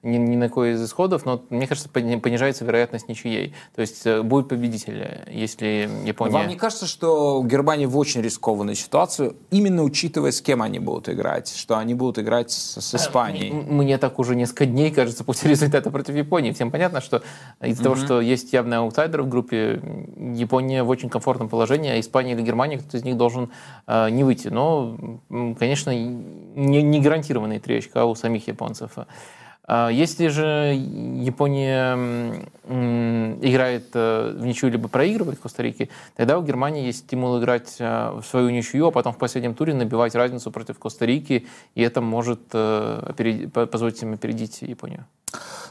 ни, 0.03 0.17
ни 0.17 0.37
на 0.37 0.49
какой 0.49 0.73
из 0.73 0.85
исходов, 0.85 1.25
но 1.25 1.43
мне 1.51 1.67
кажется, 1.67 1.89
понижается 1.89 2.65
вероятность 2.65 3.09
ничьей. 3.09 3.55
То 3.75 3.81
есть 3.81 4.07
э, 4.07 4.23
будет 4.23 4.49
победитель, 4.49 5.25
если 5.29 5.89
Япония... 6.05 6.33
Вам 6.33 6.49
не 6.49 6.57
кажется, 6.57 6.87
что 6.87 7.43
Германия 7.45 7.87
в 7.87 7.97
очень 7.97 8.21
рискованной 8.21 8.75
ситуации, 8.75 9.35
именно 9.51 9.83
учитывая, 9.83 10.31
с 10.33 10.41
кем 10.41 10.63
они 10.63 10.79
будут 10.79 11.09
играть, 11.09 11.53
что 11.55 11.79
они 11.79 11.95
будут 11.95 12.19
играть 12.19 12.51
с, 12.51 12.81
с 12.81 12.95
Испанией? 12.95 13.53
Мне 13.53 13.99
так 13.99 14.19
уже 14.19 14.35
несколько 14.37 14.67
дней 14.67 14.91
кажется 14.91 15.25
после 15.25 15.51
результата 15.53 15.91
против 15.91 16.15
Японии. 16.15 16.53
Всем 16.53 16.71
понятно, 16.71 17.01
что 17.01 17.23
из-за 17.61 17.81
mm-hmm. 17.81 17.85
того, 17.85 17.97
что 17.97 18.21
есть 18.21 18.53
явный 18.53 18.79
аутсайдер 18.79 19.23
в 19.23 19.29
группе, 19.29 19.81
Япония 20.17 20.83
в 20.83 20.89
очень 20.89 21.09
комфортном 21.09 21.49
положении, 21.49 21.91
а 21.91 22.01
Испания 22.01 22.33
или 22.33 22.43
Германия, 22.43 22.79
кто-то 22.79 22.97
из 22.97 23.05
них 23.05 23.17
должен 23.17 23.51
э, 23.87 24.11
не 24.11 24.25
выйти. 24.25 24.49
Но, 24.49 24.97
конечно, 25.59 25.91
не, 25.95 26.83
не 26.83 27.01
гарантированные 27.01 27.61
три 27.61 27.79
очка 27.79 28.05
у 28.05 28.15
самих 28.15 28.49
японцев. 28.49 28.93
А 29.65 29.91
если 29.91 30.27
же 30.27 30.75
Япония 30.75 31.95
играет 32.67 33.91
э, 33.95 34.35
в 34.37 34.45
ничью 34.45 34.71
либо 34.71 34.89
проигрывает 34.89 35.39
Коста-Рике, 35.39 35.89
тогда 36.17 36.39
у 36.39 36.43
Германии 36.43 36.87
есть 36.87 37.01
стимул 37.01 37.39
играть 37.39 37.77
э, 37.79 38.11
в 38.11 38.25
свою 38.25 38.51
ничью, 38.51 38.89
а 38.89 38.91
потом 38.91 39.13
в 39.13 39.19
последнем 39.19 39.55
туре 39.55 39.73
набивать 39.73 40.17
разницу 40.17 40.51
против 40.51 40.79
Коста-Рики, 40.81 41.47
и 41.77 41.83
это 41.83 42.01
может 42.01 42.41
э, 42.53 43.49
позволить 43.71 44.03
им 44.03 44.15
опередить 44.15 44.63
Японию. 44.63 45.07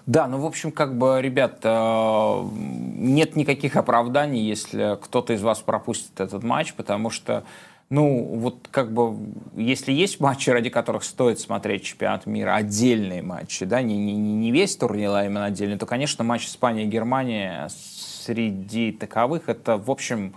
Да, 0.06 0.28
ну, 0.28 0.40
в 0.40 0.46
общем, 0.46 0.72
как 0.72 0.98
бы, 0.98 1.22
ребят, 1.22 1.64
нет 1.64 3.36
никаких 3.36 3.76
оправданий, 3.76 4.42
если 4.42 4.98
кто-то 5.00 5.34
из 5.34 5.44
вас 5.44 5.60
пропустит 5.60 6.20
этот 6.20 6.42
матч, 6.42 6.74
потому 6.74 7.12
что 7.12 7.44
ну, 7.92 8.24
вот 8.38 8.70
как 8.72 8.94
бы, 8.94 9.18
если 9.54 9.92
есть 9.92 10.22
матчи, 10.22 10.50
ради 10.50 10.70
которых 10.70 11.04
стоит 11.04 11.42
смотреть 11.42 11.84
чемпионат 11.84 12.26
мира, 12.26 12.56
отдельные 12.56 13.22
матчи, 13.22 13.66
да, 13.66 13.82
не, 13.82 13.98
не, 13.98 14.14
не 14.14 14.52
весь 14.52 14.78
турнир, 14.78 15.12
а 15.12 15.26
именно 15.26 15.44
отдельный, 15.44 15.78
то, 15.78 15.86
конечно, 15.86 16.24
матч 16.24 16.48
Испания 16.48 16.86
и 16.86 16.88
Германия 16.88 17.68
среди 17.70 18.94
таковых, 18.94 19.50
это, 19.50 19.76
в 19.76 19.92
общем, 19.92 20.34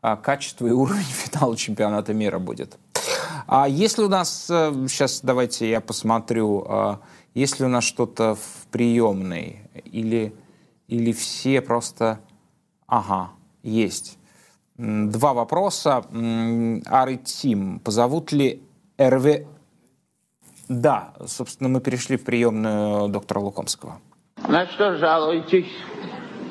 а, 0.00 0.16
качество 0.16 0.66
и 0.66 0.70
уровень 0.70 1.02
финала 1.02 1.54
чемпионата 1.58 2.14
мира 2.14 2.38
будет. 2.38 2.78
А 3.46 3.68
если 3.68 4.02
у 4.02 4.08
нас, 4.08 4.46
сейчас 4.46 5.18
э, 5.18 5.26
давайте 5.26 5.68
я 5.68 5.82
посмотрю, 5.82 6.64
а, 6.66 7.00
если 7.34 7.66
у 7.66 7.68
нас 7.68 7.84
что-то 7.84 8.34
в 8.36 8.66
приемной, 8.70 9.58
или, 9.84 10.34
или 10.88 11.12
все 11.12 11.60
просто, 11.60 12.18
ага, 12.86 13.32
есть. 13.62 14.16
Два 14.76 15.34
вопроса. 15.34 16.04
Ары 16.86 17.16
Тим, 17.18 17.78
позовут 17.80 18.32
ли 18.32 18.62
РВ... 19.00 19.46
Да, 20.68 21.14
собственно, 21.26 21.68
мы 21.68 21.80
перешли 21.80 22.16
в 22.16 22.24
приемную 22.24 23.08
доктора 23.08 23.40
Лукомского. 23.40 24.00
На 24.48 24.66
что 24.66 24.96
жалуетесь? 24.96 25.68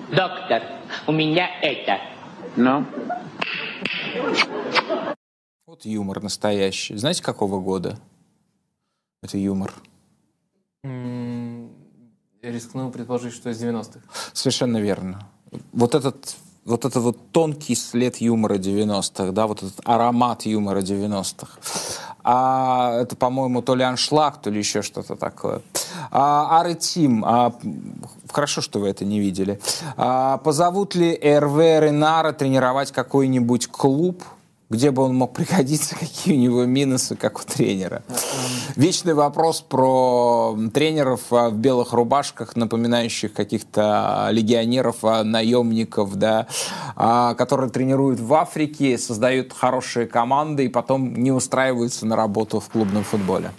Доктор, 0.10 0.62
у 1.08 1.12
меня 1.12 1.50
это. 1.62 2.00
Ну? 2.56 2.86
Вот 5.66 5.84
юмор 5.86 6.22
настоящий. 6.22 6.95
Знаете, 6.95 7.24
какого 7.24 7.60
года? 7.60 7.98
Это 9.24 9.38
юмор. 9.40 9.74
Я 10.84 12.52
рискну 12.52 12.91
предположить, 12.91 13.34
что 13.34 13.50
из 13.50 13.64
90-х. 13.64 14.02
Совершенно 14.34 14.78
верно. 14.78 15.28
Вот 15.72 15.95
этот 15.95 16.36
вот 16.65 16.85
это 16.85 16.99
вот 16.99 17.18
тонкий 17.31 17.76
след 17.76 18.18
юмора 18.18 18.56
90-х, 18.56 19.31
да, 19.31 19.48
вот 19.48 19.64
этот 19.64 19.80
аромат 19.84 20.45
юмора 20.45 20.81
90-х. 20.81 21.60
А 22.23 23.02
это, 23.02 23.18
по-моему, 23.18 23.61
то 23.61 23.76
ли 23.76 23.84
аншлаг, 23.84 24.41
то 24.41 24.49
ли 24.49 24.60
еще 24.60 24.81
что-то 24.81 25.18
такое. 25.18 25.61
А, 26.10 26.60
Ары 26.60 26.76
Тим, 26.76 27.23
а, 27.26 27.53
хорошо, 28.31 28.61
что 28.61 28.80
вы 28.80 28.88
это 28.88 29.03
не 29.03 29.19
видели. 29.19 29.60
А, 29.98 30.38
позовут 30.38 30.95
ли 30.95 31.14
РВ 31.14 31.57
Ренара 31.57 32.31
тренировать 32.31 32.91
какой-нибудь 32.91 33.68
клуб? 33.68 34.23
Где 34.69 34.91
бы 34.91 35.03
он 35.03 35.15
мог 35.15 35.34
пригодиться, 35.34 35.95
какие 35.99 36.35
у 36.35 36.40
него 36.40 36.65
минусы, 36.65 37.15
как 37.15 37.40
у 37.40 37.44
тренера. 37.44 38.03
Вечный 38.76 39.14
вопрос 39.14 39.61
про 39.61 40.57
тренеров 40.73 41.22
а, 41.31 41.49
в 41.49 41.56
белых 41.56 41.94
рубашках, 41.94 42.56
напоминающих 42.56 43.34
каких-то 43.34 44.30
легионеров, 44.31 45.03
а, 45.03 45.23
наемников, 45.23 46.15
да, 46.15 46.48
а, 46.95 47.34
которые 47.35 47.69
тренируют 47.69 48.19
в 48.19 48.34
Африке, 48.34 48.98
создают 48.98 49.53
хорошие 49.53 50.07
команды 50.07 50.65
и 50.65 50.69
потом 50.69 51.14
не 51.15 51.31
устраиваются 51.31 52.06
на 52.06 52.15
работу 52.15 52.60
в 52.60 52.69
клубном 52.69 53.03
футболе. 53.03 53.52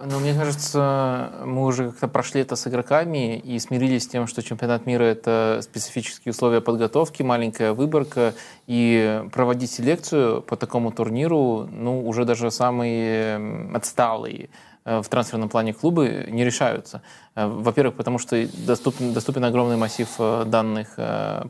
Ну, 0.00 0.18
мне 0.18 0.34
кажется, 0.34 1.30
мы 1.44 1.64
уже 1.64 1.90
как-то 1.90 2.08
прошли 2.08 2.40
это 2.40 2.56
с 2.56 2.66
игроками 2.66 3.38
и 3.38 3.60
смирились 3.60 4.02
с 4.02 4.08
тем, 4.08 4.26
что 4.26 4.42
чемпионат 4.42 4.86
мира— 4.86 5.02
это 5.04 5.60
специфические 5.62 6.32
условия 6.32 6.60
подготовки, 6.60 7.22
маленькая 7.22 7.72
выборка, 7.72 8.34
и 8.66 9.22
проводить 9.32 9.70
селекцию 9.70 10.42
по 10.42 10.56
такому 10.56 10.90
турниру, 10.90 11.68
ну, 11.70 12.04
уже 12.08 12.24
даже 12.24 12.50
самые 12.50 13.70
отсталые 13.72 14.50
в 14.84 15.04
трансферном 15.08 15.48
плане 15.48 15.72
клубы 15.72 16.26
не 16.28 16.44
решаются. 16.44 17.00
Э, 17.34 17.46
во-первых, 17.46 17.94
потому 17.94 18.18
что 18.18 18.46
доступен, 18.66 19.12
доступен 19.12 19.44
огромный 19.44 19.76
массив 19.76 20.08
э, 20.18 20.44
данных 20.46 20.98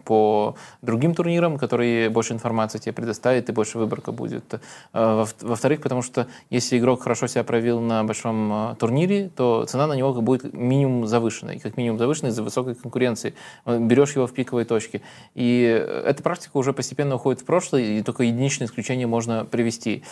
по 0.05 0.57
другим 0.83 1.15
турнирам, 1.15 1.59
которые 1.59 2.11
больше 2.11 2.33
информации 2.33 2.79
тебе 2.79 2.93
предоставят 2.93 3.49
и 3.49 3.53
больше 3.53 3.79
выборка 3.79 4.13
будет. 4.13 4.61
Во-вторых, 4.93 5.81
потому 5.81 6.03
что 6.03 6.27
если 6.51 6.79
игрок 6.79 7.03
хорошо 7.03 7.27
себя 7.27 7.45
проявил 7.45 7.81
на 7.81 8.05
большом 8.05 8.77
турнире, 8.79 9.31
то 9.35 9.65
цена 9.65 9.87
на 9.87 9.95
него 9.95 10.13
будет 10.21 10.53
минимум 10.53 11.07
завышенной, 11.07 11.59
как 11.59 11.77
минимум 11.77 11.99
завышенной 11.99 12.31
из-за 12.31 12.43
высокой 12.43 12.75
конкуренции. 12.75 13.35
Берешь 13.67 14.15
его 14.15 14.27
в 14.27 14.33
пиковой 14.33 14.65
точке. 14.65 15.03
И 15.35 15.61
эта 16.05 16.23
практика 16.23 16.57
уже 16.57 16.73
постепенно 16.73 17.17
уходит 17.17 17.43
в 17.43 17.45
прошлое, 17.45 17.83
и 17.83 18.03
только 18.03 18.23
единичное 18.23 18.67
исключение 18.67 19.07
можно 19.07 19.45
привести. 19.45 20.05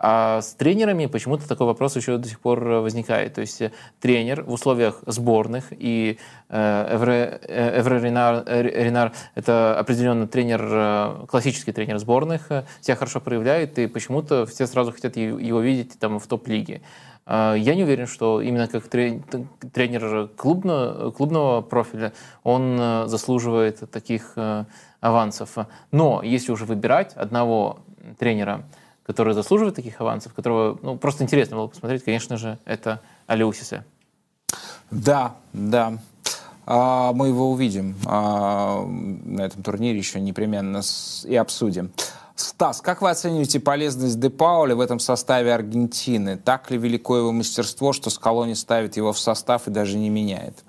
А 0.00 0.40
с 0.40 0.54
тренерами 0.54 1.06
почему-то 1.06 1.48
такой 1.48 1.66
вопрос 1.66 1.96
еще 1.96 2.18
до 2.18 2.28
сих 2.28 2.38
пор 2.38 2.62
возникает. 2.62 3.34
То 3.34 3.40
есть 3.40 3.60
э, 3.60 3.72
тренер 4.00 4.44
в 4.44 4.52
условиях 4.52 5.02
сборных, 5.06 5.66
и 5.70 6.18
э, 6.48 6.94
Эвре, 6.94 7.40
э, 7.42 7.80
Эвре 7.80 7.98
Ренар, 7.98 8.44
Ренар 8.46 9.12
это 9.34 9.76
определенно 9.76 10.28
тренер, 10.28 11.26
классический 11.26 11.72
тренер 11.72 11.98
сборных, 11.98 12.48
себя 12.80 12.94
хорошо 12.94 13.20
проявляет, 13.20 13.78
и 13.80 13.88
почему-то 13.88 14.46
все 14.46 14.68
сразу 14.68 14.92
хотят 14.92 15.16
его 15.16 15.60
видеть 15.60 15.98
там 15.98 16.20
в 16.20 16.26
топ-лиге. 16.28 16.80
А, 17.26 17.54
я 17.54 17.74
не 17.74 17.82
уверен, 17.82 18.06
что 18.06 18.40
именно 18.40 18.68
как 18.68 18.86
тренер 18.86 20.28
клубного, 20.36 21.10
клубного 21.10 21.60
профиля 21.60 22.12
он 22.44 23.08
заслуживает 23.08 23.90
таких 23.90 24.36
авансов. 25.00 25.56
Но 25.90 26.22
если 26.22 26.52
уже 26.52 26.66
выбирать 26.66 27.14
одного 27.14 27.80
тренера, 28.18 28.64
который 29.08 29.32
заслуживает 29.32 29.74
таких 29.74 30.02
авансов, 30.02 30.34
которого 30.34 30.78
ну, 30.82 30.98
просто 30.98 31.24
интересно 31.24 31.56
было 31.56 31.66
посмотреть, 31.66 32.04
конечно 32.04 32.36
же, 32.36 32.58
это 32.66 33.00
Алеусисе. 33.26 33.84
Да, 34.90 35.36
да. 35.54 35.98
А, 36.66 37.14
мы 37.14 37.28
его 37.28 37.50
увидим 37.50 37.96
а, 38.04 38.84
на 38.84 39.40
этом 39.40 39.62
турнире 39.62 39.96
еще 39.96 40.20
непременно 40.20 40.82
с, 40.82 41.24
и 41.24 41.34
обсудим. 41.36 41.90
Стас, 42.36 42.82
как 42.82 43.00
вы 43.00 43.08
оцениваете 43.08 43.60
полезность 43.60 44.20
Де 44.20 44.28
Пауля 44.28 44.76
в 44.76 44.80
этом 44.80 44.98
составе 45.00 45.54
Аргентины? 45.54 46.36
Так 46.36 46.70
ли 46.70 46.76
велико 46.76 47.16
его 47.16 47.32
мастерство, 47.32 47.94
что 47.94 48.10
Скалони 48.10 48.52
ставит 48.52 48.98
его 48.98 49.14
в 49.14 49.18
состав 49.18 49.68
и 49.68 49.70
даже 49.70 49.96
не 49.96 50.10
меняет? 50.10 50.62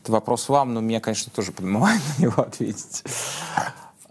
Это 0.00 0.12
вопрос 0.12 0.48
вам, 0.48 0.72
но 0.72 0.80
меня, 0.80 1.00
конечно, 1.00 1.32
тоже 1.34 1.50
подмывает 1.50 2.00
на 2.18 2.22
него 2.22 2.42
ответить. 2.42 3.02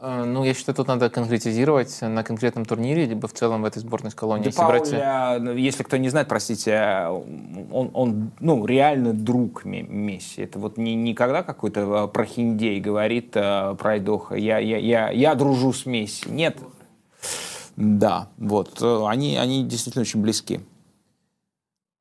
Э, 0.01 0.23
ну, 0.25 0.43
я 0.43 0.53
считаю, 0.55 0.75
тут 0.75 0.87
надо 0.87 1.09
конкретизировать 1.09 2.01
на 2.01 2.23
конкретном 2.23 2.65
турнире, 2.65 3.05
либо 3.05 3.27
в 3.27 3.33
целом 3.33 3.61
в 3.61 3.65
этой 3.65 3.79
сборной 3.79 4.09
с 4.09 4.15
колонией. 4.15 4.47
Если, 4.47 4.65
брать... 4.65 5.41
Ну, 5.41 5.53
если 5.53 5.83
кто 5.83 5.97
не 5.97 6.09
знает, 6.09 6.27
простите, 6.27 7.05
он, 7.71 7.91
он 7.93 8.31
ну, 8.39 8.65
реально 8.65 9.13
друг 9.13 9.63
Месси. 9.63 10.41
Это 10.41 10.57
вот 10.57 10.77
не, 10.77 10.95
не 10.95 11.13
когда 11.13 11.43
какой-то 11.43 12.05
э, 12.05 12.07
прохиндей 12.07 12.79
говорит 12.79 13.31
э, 13.35 13.75
пройдоха, 13.77 14.35
я, 14.35 14.57
я, 14.57 14.77
я, 14.77 15.11
я 15.11 15.35
дружу 15.35 15.71
с 15.71 15.85
Месси. 15.85 16.29
Нет. 16.29 16.57
Да, 17.75 18.27
вот. 18.37 18.81
Они, 18.81 19.37
они 19.37 19.63
действительно 19.63 20.01
очень 20.01 20.21
близки. 20.21 20.61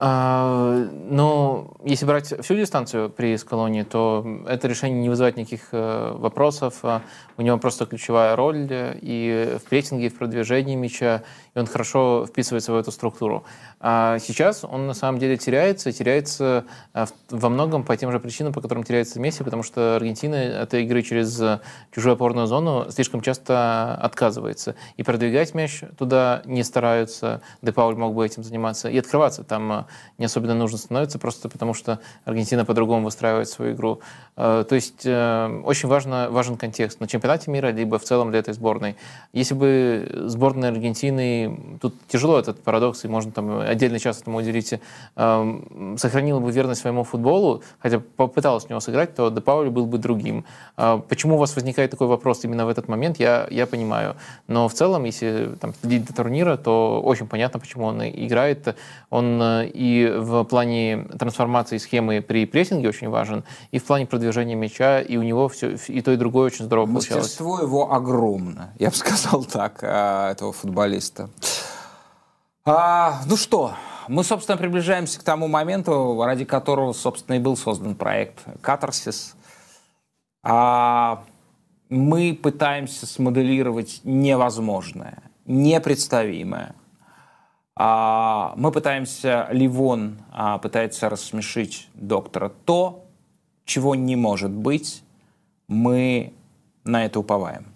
А, 0.02 0.88
но 1.10 1.76
если 1.84 2.06
брать 2.06 2.32
всю 2.42 2.54
дистанцию 2.54 3.10
при 3.10 3.36
Скалоне, 3.36 3.84
то 3.84 4.26
это 4.48 4.66
решение 4.66 4.98
не 4.98 5.10
вызывает 5.10 5.36
никаких 5.36 5.68
э, 5.72 6.12
вопросов. 6.16 6.78
А, 6.82 7.02
у 7.36 7.42
него 7.42 7.58
просто 7.58 7.84
ключевая 7.84 8.34
роль 8.34 8.66
и 8.70 9.58
в 9.62 9.68
прессинге, 9.68 10.06
и 10.06 10.08
в 10.08 10.16
продвижении 10.16 10.74
мяча, 10.74 11.22
и 11.54 11.58
он 11.58 11.66
хорошо 11.66 12.26
вписывается 12.28 12.72
в 12.72 12.76
эту 12.76 12.92
структуру. 12.92 13.44
А 13.80 14.18
сейчас 14.18 14.64
он 14.64 14.86
на 14.86 14.94
самом 14.94 15.18
деле 15.18 15.36
теряется, 15.36 15.92
теряется 15.92 16.64
э, 16.94 17.06
во 17.30 17.48
многом 17.48 17.84
по 17.84 17.96
тем 17.96 18.12
же 18.12 18.20
причинам, 18.20 18.52
по 18.52 18.60
которым 18.60 18.84
теряется 18.84 19.20
Месси, 19.20 19.42
потому 19.42 19.62
что 19.62 19.96
Аргентина 19.96 20.62
от 20.62 20.74
игры 20.74 21.02
через 21.02 21.42
чужую 21.94 22.14
опорную 22.14 22.46
зону 22.46 22.86
слишком 22.90 23.20
часто 23.20 23.94
отказывается. 23.94 24.74
И 24.96 25.02
продвигать 25.02 25.54
мяч 25.54 25.82
туда 25.98 26.42
не 26.44 26.62
стараются. 26.62 27.40
Де 27.62 27.72
Пауль 27.72 27.96
мог 27.96 28.14
бы 28.14 28.24
этим 28.24 28.44
заниматься. 28.44 28.88
И 28.88 28.98
открываться 28.98 29.44
там 29.44 29.86
не 30.18 30.26
особенно 30.26 30.54
нужно 30.54 30.78
становится, 30.78 31.18
просто 31.18 31.48
потому 31.48 31.74
что 31.74 32.00
Аргентина 32.24 32.64
по-другому 32.64 33.04
выстраивает 33.04 33.48
свою 33.48 33.74
игру. 33.74 34.00
Э, 34.36 34.64
то 34.68 34.74
есть 34.74 35.04
э, 35.04 35.62
очень 35.64 35.88
важно, 35.88 36.28
важен 36.30 36.56
контекст 36.56 37.00
на 37.00 37.08
чемпионате 37.08 37.50
мира, 37.50 37.68
либо 37.68 37.98
в 37.98 38.04
целом 38.04 38.30
для 38.30 38.40
этой 38.40 38.54
сборной. 38.54 38.96
Если 39.32 39.54
бы 39.54 40.24
сборная 40.26 40.70
Аргентины, 40.70 41.39
тут 41.80 41.94
тяжело 42.08 42.38
этот 42.38 42.62
парадокс, 42.62 43.04
и 43.04 43.08
можно 43.08 43.32
там 43.32 43.60
отдельный 43.60 43.98
час 43.98 44.20
этому 44.20 44.38
уделить, 44.38 44.74
э, 45.16 45.60
сохранила 45.96 46.40
бы 46.40 46.50
верность 46.50 46.80
своему 46.80 47.04
футболу, 47.04 47.62
хотя 47.78 48.00
попыталась 48.16 48.64
в 48.64 48.70
него 48.70 48.80
сыграть, 48.80 49.14
то 49.14 49.30
Де 49.30 49.40
Паули 49.40 49.68
был 49.68 49.86
бы 49.86 49.98
другим. 49.98 50.44
Почему 50.76 51.36
у 51.36 51.38
вас 51.38 51.54
возникает 51.56 51.90
такой 51.90 52.06
вопрос 52.06 52.44
именно 52.44 52.66
в 52.66 52.68
этот 52.68 52.88
момент, 52.88 53.18
я, 53.18 53.46
я 53.50 53.66
понимаю. 53.66 54.16
Но 54.46 54.68
в 54.68 54.74
целом, 54.74 55.04
если 55.04 55.56
там, 55.60 55.72
следить 55.80 56.06
до 56.06 56.14
турнира, 56.14 56.56
то 56.56 57.00
очень 57.02 57.26
понятно, 57.26 57.60
почему 57.60 57.86
он 57.86 58.02
играет. 58.02 58.76
Он 59.10 59.40
и 59.62 60.12
в 60.16 60.44
плане 60.44 61.06
трансформации 61.18 61.78
схемы 61.78 62.20
при 62.20 62.46
прессинге 62.46 62.88
очень 62.88 63.08
важен, 63.08 63.44
и 63.70 63.78
в 63.78 63.84
плане 63.84 64.06
продвижения 64.06 64.54
мяча, 64.54 65.00
и 65.00 65.16
у 65.16 65.22
него 65.22 65.48
все, 65.48 65.76
и 65.88 66.00
то, 66.00 66.12
и 66.12 66.16
другое 66.16 66.46
очень 66.46 66.64
здорово 66.64 66.86
получалось. 66.86 67.24
Мастерство 67.24 67.60
его 67.60 67.92
огромно, 67.92 68.72
я 68.78 68.90
бы 68.90 68.96
сказал 68.96 69.44
так, 69.44 69.80
а, 69.82 70.30
этого 70.30 70.52
футболиста. 70.52 71.29
А, 72.64 73.22
ну 73.26 73.36
что, 73.36 73.74
мы, 74.08 74.24
собственно, 74.24 74.58
приближаемся 74.58 75.20
к 75.20 75.22
тому 75.22 75.48
моменту, 75.48 76.22
ради 76.24 76.44
которого, 76.44 76.92
собственно, 76.92 77.36
и 77.36 77.38
был 77.38 77.56
создан 77.56 77.94
проект 77.94 78.44
«Катарсис». 78.60 79.36
А, 80.42 81.24
мы 81.88 82.38
пытаемся 82.40 83.06
смоделировать 83.06 84.00
невозможное, 84.04 85.22
непредставимое. 85.46 86.74
А, 87.76 88.52
мы 88.56 88.72
пытаемся, 88.72 89.48
Ливон 89.50 90.18
а, 90.32 90.58
пытается 90.58 91.08
рассмешить 91.08 91.88
доктора. 91.94 92.50
То, 92.64 93.06
чего 93.64 93.94
не 93.94 94.16
может 94.16 94.50
быть, 94.50 95.02
мы 95.66 96.32
на 96.84 97.04
это 97.04 97.20
уповаем. 97.20 97.66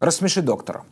Рассмеши 0.00 0.42
доктора. 0.42 0.84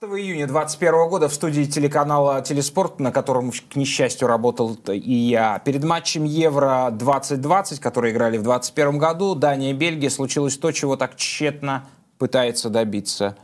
15 0.00 0.20
июня 0.20 0.46
2021 0.46 1.08
года 1.08 1.28
в 1.28 1.34
студии 1.34 1.64
телеканала 1.64 2.40
«Телеспорт», 2.40 3.00
на 3.00 3.10
котором, 3.10 3.50
к 3.50 3.74
несчастью, 3.74 4.28
работал 4.28 4.76
и 4.86 5.12
я. 5.12 5.58
Перед 5.58 5.82
матчем 5.82 6.22
Евро-2020, 6.22 7.80
который 7.80 8.12
играли 8.12 8.38
в 8.38 8.44
2021 8.44 8.98
году, 8.98 9.34
Дания 9.34 9.70
и 9.70 9.72
Бельгия, 9.72 10.08
случилось 10.08 10.56
то, 10.56 10.70
чего 10.70 10.96
так 10.96 11.16
тщетно 11.16 11.86
пытается 12.16 12.70
добиться 12.70 13.36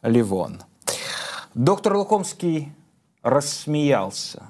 Ливон. 0.00 0.62
Доктор 1.52 1.98
Лукомский 1.98 2.72
рассмеялся. 3.22 4.44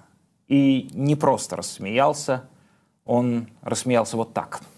И 0.47 0.89
не 0.93 1.16
просто 1.16 1.56
рассмеялся, 1.56 2.44
он 3.05 3.48
рассмеялся 3.62 4.16
вот 4.16 4.32
так– 4.32 4.60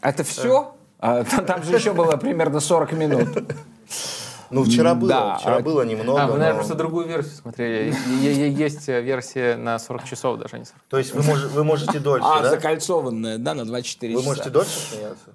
Это 0.00 0.24
все? 0.24 0.74
А, 0.98 1.24
там 1.46 1.62
же 1.62 1.74
еще 1.74 1.92
было 1.92 2.16
примерно 2.16 2.60
40 2.60 2.92
минут. 2.92 3.28
Ну, 4.50 4.64
вчера 4.64 4.94
было, 4.94 5.08
да. 5.08 5.36
вчера 5.36 5.60
было 5.60 5.82
немного. 5.82 6.22
А, 6.22 6.26
вы, 6.26 6.38
наверное, 6.38 6.52
но... 6.52 6.58
просто 6.60 6.74
другую 6.74 7.06
версию 7.06 7.34
смотрели. 7.34 7.94
Есть 8.22 8.88
версия 8.88 9.56
на 9.56 9.78
40 9.78 10.04
часов 10.04 10.38
даже, 10.38 10.58
не 10.58 10.64
40. 10.64 10.80
То 10.88 10.98
есть 10.98 11.14
вы, 11.14 11.22
мож, 11.22 11.44
вы 11.44 11.64
можете 11.64 11.98
дольше, 11.98 12.26
а, 12.26 12.40
да? 12.40 12.50
закольцованная, 12.50 13.36
да, 13.36 13.52
на 13.54 13.66
24 13.66 14.14
вы 14.14 14.20
часа. 14.20 14.28
Вы 14.28 14.34
можете 14.34 14.50
дольше 14.50 14.70
смеяться? 14.70 15.26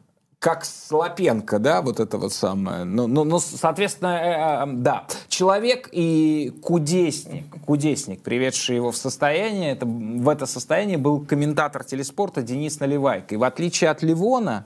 Как 0.44 0.66
Слопенко, 0.66 1.58
да, 1.58 1.82
вот 1.82 2.02
это 2.02 2.18
вот 2.18 2.34
самое. 2.34 2.84
Ну, 2.84 3.08
ну, 3.08 3.24
ну 3.24 3.40
соответственно, 3.40 4.66
э, 4.66 4.70
э, 4.70 4.74
да. 4.74 5.06
Человек 5.30 5.88
и 5.94 6.54
кудесник, 6.62 7.46
кудесник, 7.66 8.22
приведший 8.22 8.76
его 8.76 8.92
в 8.92 8.98
состояние, 8.98 9.72
это, 9.72 9.86
в 9.86 10.28
это 10.28 10.46
состояние 10.46 10.98
был 10.98 11.22
комментатор 11.22 11.86
телеспорта 11.86 12.42
Денис 12.42 12.78
Наливайко. 12.82 13.36
И 13.36 13.38
в 13.38 13.44
отличие 13.46 13.90
от 13.90 14.04
Ливона, 14.04 14.66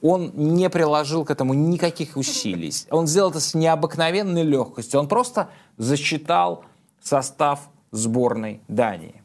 он 0.00 0.32
не 0.34 0.70
приложил 0.70 1.26
к 1.26 1.30
этому 1.30 1.52
никаких 1.52 2.16
усилий. 2.16 2.72
Он 2.88 3.06
сделал 3.06 3.32
это 3.32 3.40
с 3.40 3.52
необыкновенной 3.52 4.44
легкостью. 4.44 4.98
Он 4.98 5.08
просто 5.08 5.50
засчитал 5.76 6.64
состав 7.02 7.60
сборной 7.90 8.62
Дании. 8.66 9.21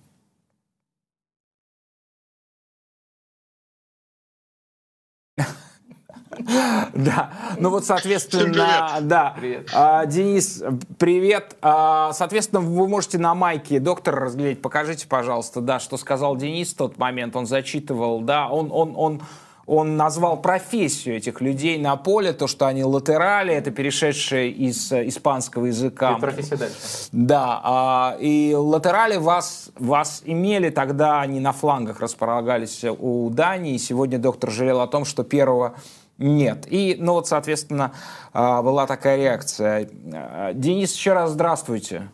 Да, 6.94 7.32
ну 7.58 7.70
вот, 7.70 7.86
соответственно, 7.86 9.00
да. 9.02 9.36
А, 9.74 10.06
Денис, 10.06 10.64
привет. 10.98 11.56
А, 11.62 12.14
соответственно, 12.14 12.62
вы 12.62 12.88
можете 12.88 13.18
на 13.18 13.34
майке 13.36 13.80
доктора 13.80 14.22
разглядеть. 14.22 14.62
Покажите, 14.62 15.08
пожалуйста, 15.08 15.62
да, 15.62 15.80
что 15.80 15.98
сказал 15.98 16.36
Денис 16.36 16.74
в 16.74 16.78
тот 16.78 16.98
момент. 16.98 17.36
Он 17.36 17.46
зачитывал, 17.46 18.22
да, 18.22 18.50
он, 18.50 18.70
он, 18.72 18.94
он, 18.96 19.22
он 19.66 19.98
назвал 19.98 20.42
профессию 20.42 21.18
этих 21.18 21.42
людей 21.42 21.78
на 21.78 21.96
поле, 21.96 22.34
то, 22.34 22.48
что 22.48 22.68
они 22.68 22.84
латерали, 22.84 23.54
это 23.54 23.72
перешедшие 23.72 24.50
из 24.50 24.92
испанского 24.92 25.66
языка. 25.66 26.16
И 26.18 26.22
профессия 26.22 26.56
дальше. 26.56 26.76
Да, 27.12 27.62
а, 27.64 28.18
и 28.20 28.54
латерали 28.56 29.18
вас, 29.18 29.72
вас 29.78 30.22
имели 30.26 30.70
тогда, 30.70 31.22
они 31.22 31.40
на 31.40 31.52
флангах 31.52 32.00
располагались 32.00 32.84
у 32.84 33.30
Дании, 33.30 33.78
сегодня 33.78 34.20
доктор 34.20 34.52
жалел 34.52 34.82
о 34.82 34.88
том, 34.88 35.06
что 35.06 35.24
первого 35.24 35.76
нет. 36.18 36.66
И, 36.70 36.96
ну 37.00 37.14
вот, 37.14 37.28
соответственно, 37.28 37.94
а, 38.34 38.62
была 38.62 38.88
такая 38.88 39.18
реакция. 39.18 39.90
А, 40.14 40.54
Денис, 40.54 40.94
еще 40.94 41.14
раз 41.14 41.32
здравствуйте. 41.32 42.10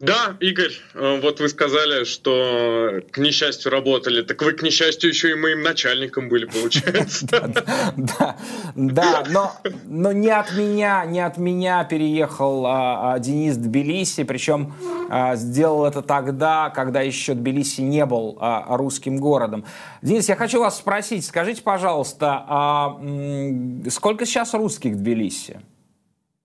Да, 0.00 0.36
Игорь, 0.40 0.72
э, 0.94 1.20
вот 1.20 1.40
вы 1.40 1.48
сказали, 1.48 2.04
что 2.04 3.00
к 3.10 3.18
несчастью 3.18 3.70
работали. 3.70 4.22
Так 4.22 4.40
вы, 4.42 4.52
к 4.52 4.62
несчастью, 4.62 5.10
еще 5.10 5.32
и 5.32 5.34
моим 5.34 5.62
начальником 5.62 6.28
были, 6.28 6.46
получается. 6.46 7.26
Да, 7.96 8.36
да, 8.74 9.24
но, 9.84 10.12
не 10.12 10.30
от 10.30 10.52
меня, 10.52 11.04
не 11.04 11.20
от 11.20 11.38
меня 11.38 11.84
переехал 11.84 12.66
а, 12.66 13.14
а, 13.14 13.18
Денис 13.18 13.56
Тбилиси, 13.56 14.24
причем 14.24 14.74
а, 15.10 15.36
сделал 15.36 15.84
это 15.84 16.02
тогда, 16.02 16.70
когда 16.70 17.00
еще 17.00 17.34
Тбилиси 17.34 17.80
не 17.80 18.04
был 18.06 18.38
русским 18.68 19.18
городом. 19.18 19.64
Денис, 20.02 20.28
я 20.28 20.36
хочу 20.36 20.60
вас 20.60 20.78
спросить, 20.78 21.24
скажите, 21.24 21.62
пожалуйста, 21.62 22.96
сколько 23.90 24.26
сейчас 24.26 24.54
русских 24.54 24.92
в 24.92 24.96
Тбилиси? 24.96 25.60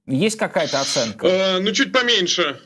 Есть 0.07 0.37
какая-то 0.37 0.81
оценка? 0.81 1.27
Э, 1.27 1.59
ну, 1.59 1.71
чуть 1.71 1.91
поменьше 1.91 2.59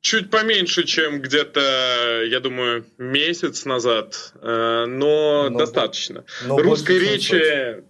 чуть 0.00 0.30
поменьше, 0.30 0.84
чем 0.84 1.20
где-то, 1.20 2.24
я 2.26 2.40
думаю, 2.40 2.86
месяц 2.98 3.64
назад, 3.64 4.32
э, 4.40 4.84
но, 4.86 5.48
но 5.50 5.58
достаточно. 5.58 6.24
Но 6.44 6.58
Русской 6.58 6.98
речи 6.98 7.82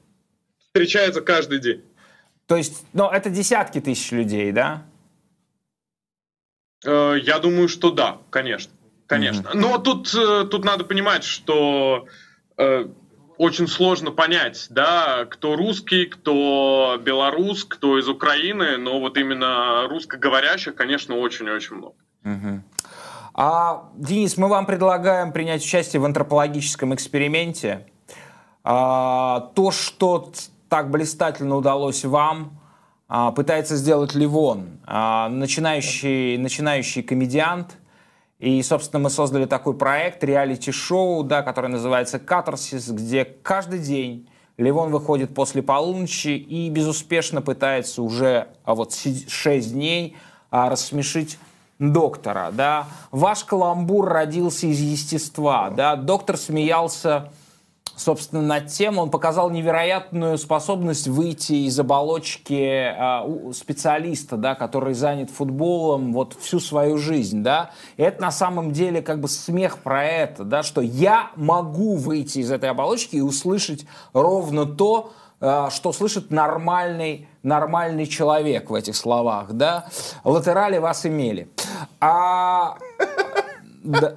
встречается 0.58 1.20
каждый 1.20 1.60
день. 1.60 1.84
То 2.46 2.56
есть, 2.56 2.84
ну, 2.92 3.10
это 3.10 3.30
десятки 3.30 3.80
тысяч 3.80 4.10
людей, 4.10 4.52
да? 4.52 4.86
Э, 6.84 7.14
я 7.20 7.38
думаю, 7.38 7.68
что 7.68 7.90
да, 7.90 8.18
конечно. 8.30 8.72
Конечно. 9.06 9.48
Mm-hmm. 9.48 9.56
Но 9.58 9.78
тут, 9.78 10.14
э, 10.14 10.46
тут 10.50 10.64
надо 10.64 10.84
понимать, 10.84 11.24
что 11.24 12.06
очень 13.38 13.68
сложно 13.68 14.10
понять, 14.10 14.66
да, 14.68 15.24
кто 15.30 15.56
русский, 15.56 16.06
кто 16.06 17.00
белорус, 17.00 17.64
кто 17.64 17.98
из 17.98 18.08
Украины, 18.08 18.76
но 18.76 19.00
вот 19.00 19.16
именно 19.16 19.86
русскоговорящих, 19.88 20.74
конечно, 20.74 21.16
очень-очень 21.16 21.76
много. 21.76 21.94
Угу. 22.24 22.62
А, 23.34 23.90
Денис, 23.94 24.36
мы 24.36 24.48
вам 24.48 24.66
предлагаем 24.66 25.32
принять 25.32 25.62
участие 25.62 26.00
в 26.00 26.04
антропологическом 26.04 26.94
эксперименте. 26.94 27.86
А, 28.64 29.52
то, 29.54 29.70
что 29.70 30.32
так 30.68 30.90
блистательно 30.90 31.54
удалось 31.56 32.04
вам, 32.04 32.60
а, 33.06 33.30
пытается 33.30 33.76
сделать 33.76 34.14
Ливон, 34.16 34.80
а, 34.84 35.28
начинающий, 35.28 36.36
начинающий 36.36 37.02
комедиант– 37.02 37.78
и, 38.38 38.62
собственно, 38.62 39.00
мы 39.00 39.10
создали 39.10 39.46
такой 39.46 39.74
проект, 39.74 40.22
реалити-шоу, 40.22 41.24
да, 41.24 41.42
который 41.42 41.70
называется 41.70 42.18
«Катарсис», 42.20 42.88
где 42.88 43.24
каждый 43.24 43.80
день 43.80 44.28
Ливон 44.56 44.90
выходит 44.90 45.34
после 45.34 45.62
полуночи 45.62 46.28
и 46.28 46.68
безуспешно 46.70 47.42
пытается 47.42 48.02
уже 48.02 48.48
а 48.64 48.74
вот 48.74 48.94
6 48.94 49.72
дней 49.72 50.16
а, 50.50 50.68
рассмешить 50.68 51.38
доктора. 51.78 52.50
Да. 52.52 52.86
Ваш 53.10 53.44
каламбур 53.44 54.08
родился 54.08 54.66
из 54.66 54.80
естества. 54.80 55.70
Да. 55.70 55.96
Доктор 55.96 56.36
смеялся 56.36 57.32
собственно, 57.98 58.40
над 58.42 58.68
тем. 58.68 58.98
Он 58.98 59.10
показал 59.10 59.50
невероятную 59.50 60.38
способность 60.38 61.08
выйти 61.08 61.66
из 61.66 61.78
оболочки 61.78 62.94
у- 63.26 63.52
специалиста, 63.52 64.36
да, 64.36 64.54
который 64.54 64.94
занят 64.94 65.30
футболом 65.30 66.12
вот 66.12 66.34
всю 66.40 66.60
свою 66.60 66.96
жизнь, 66.96 67.42
да. 67.42 67.70
И 67.96 68.02
это 68.02 68.22
на 68.22 68.30
самом 68.30 68.72
деле 68.72 69.02
как 69.02 69.20
бы 69.20 69.28
смех 69.28 69.78
про 69.78 70.04
это, 70.04 70.44
да, 70.44 70.62
что 70.62 70.80
я 70.80 71.30
могу 71.36 71.96
выйти 71.96 72.38
из 72.38 72.50
этой 72.50 72.70
оболочки 72.70 73.16
и 73.16 73.20
услышать 73.20 73.84
ровно 74.12 74.64
то, 74.64 75.12
а, 75.40 75.70
что 75.70 75.92
слышит 75.92 76.30
нормальный, 76.30 77.28
нормальный 77.42 78.06
человек 78.06 78.70
в 78.70 78.74
этих 78.74 78.96
словах, 78.96 79.52
да. 79.52 79.86
Латерали 80.24 80.78
вас 80.78 81.04
имели. 81.06 81.48
А, 82.00 82.76
да. 83.84 84.14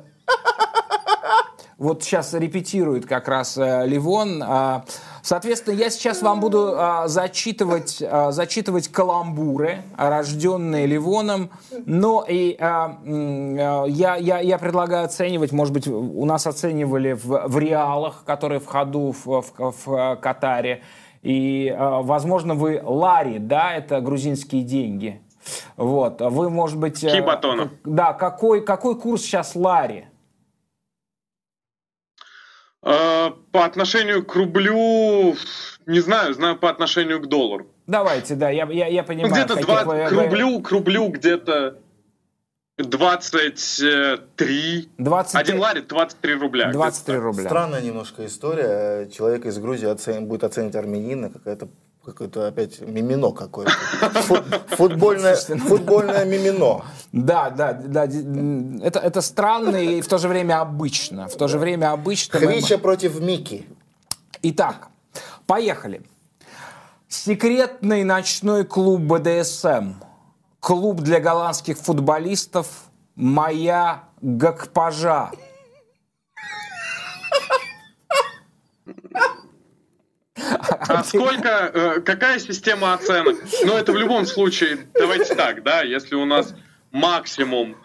Вот 1.81 2.03
сейчас 2.03 2.35
репетирует 2.35 3.07
как 3.07 3.27
раз 3.27 3.57
э, 3.57 3.87
Ливон. 3.87 4.43
А, 4.45 4.85
Соответственно, 5.23 5.73
я 5.73 5.89
сейчас 5.89 6.21
вам 6.21 6.39
буду 6.39 6.75
а, 6.77 7.07
зачитывать, 7.07 8.03
а, 8.07 8.31
зачитывать 8.31 8.87
каламбуры, 8.87 9.81
рожденные 9.97 10.85
Ливоном. 10.85 11.49
Но 11.87 12.23
и 12.27 12.55
я, 12.55 12.97
я, 13.87 14.39
я 14.39 14.57
предлагаю 14.59 15.05
оценивать, 15.05 15.51
может 15.51 15.73
быть, 15.73 15.87
у 15.87 16.23
нас 16.25 16.45
оценивали 16.45 17.13
в, 17.13 17.47
в 17.47 17.57
реалах, 17.57 18.25
которые 18.25 18.59
в 18.59 18.67
ходу 18.67 19.15
в, 19.25 19.41
в- 19.41 19.73
в, 19.85 20.15
Катаре. 20.17 20.83
И, 21.23 21.75
возможно, 21.79 22.53
вы 22.53 22.79
Лари, 22.83 23.39
да, 23.39 23.73
это 23.73 24.01
грузинские 24.01 24.61
деньги. 24.61 25.19
Вот, 25.77 26.21
вы, 26.21 26.51
может 26.51 26.77
быть... 26.77 27.03
э, 27.03 27.11
Кибатона. 27.11 27.69
Да, 27.83 28.13
какой, 28.13 28.63
какой 28.63 28.95
курс 28.95 29.23
сейчас 29.23 29.55
Лари? 29.55 30.07
Э, 32.83 33.29
По 33.51 33.65
отношению 33.65 34.25
к 34.25 34.35
рублю, 34.35 35.35
не 35.85 35.99
знаю, 35.99 36.33
знаю 36.33 36.57
по 36.57 36.69
отношению 36.69 37.19
к 37.21 37.27
доллару. 37.27 37.67
Давайте, 37.87 38.35
да, 38.35 38.49
я, 38.49 38.65
я, 38.71 38.87
я 38.87 39.03
понимаю. 39.03 39.33
где-то 39.33 39.55
два- 39.61 39.83
вы- 39.83 40.05
к 40.07 40.11
рублю, 40.11 40.61
к 40.61 40.71
рублю 40.71 41.09
где-то 41.09 41.77
23. 42.77 44.89
23 44.97 45.39
Один 45.39 45.59
ларит 45.59 45.87
23 45.87 46.33
рубля. 46.35 46.71
23 46.71 47.17
рубля. 47.17 47.43
Странная 47.43 47.81
немножко 47.81 48.25
история. 48.25 49.07
Человек 49.09 49.45
из 49.45 49.57
Грузии 49.59 49.87
оцен- 49.87 50.25
будет 50.25 50.43
оценивать 50.43 50.75
армянина, 50.75 51.29
какая-то 51.29 51.67
какое-то 52.05 52.47
опять 52.47 52.81
мимино 52.81 53.31
какое-то. 53.31 53.71
Фу- 54.27 54.43
Футбольное, 54.75 55.35
футбольное 55.35 56.25
мимино. 56.25 56.83
Да, 57.11 57.49
да, 57.49 57.73
да. 57.73 58.03
Это, 58.05 58.99
это 58.99 59.21
странно 59.21 59.75
и 59.77 60.01
в 60.01 60.07
то 60.07 60.17
же 60.17 60.27
время 60.27 60.61
обычно. 60.61 61.27
В 61.27 61.35
то 61.35 61.47
же 61.47 61.57
время 61.59 61.91
обычно. 61.91 62.39
мы- 62.39 62.47
Хвича 62.47 62.77
против 62.77 63.19
Мики. 63.19 63.67
Итак, 64.41 64.87
поехали. 65.45 66.01
Секретный 67.07 68.03
ночной 68.03 68.63
клуб 68.63 69.01
БДСМ. 69.01 69.93
Клуб 70.59 71.01
для 71.01 71.19
голландских 71.19 71.77
футболистов 71.77 72.67
«Моя 73.15 74.03
Гакпажа». 74.21 75.31
А 80.87 81.03
сколько, 81.03 81.71
э, 81.73 81.99
какая 82.01 82.39
система 82.39 82.93
оценок? 82.93 83.37
Ну, 83.63 83.75
это 83.77 83.91
в 83.91 83.97
любом 83.97 84.25
случае, 84.25 84.87
давайте 84.93 85.35
так, 85.35 85.63
да, 85.63 85.81
если 85.81 86.15
у 86.15 86.25
нас 86.25 86.53
максимум, 86.91 87.75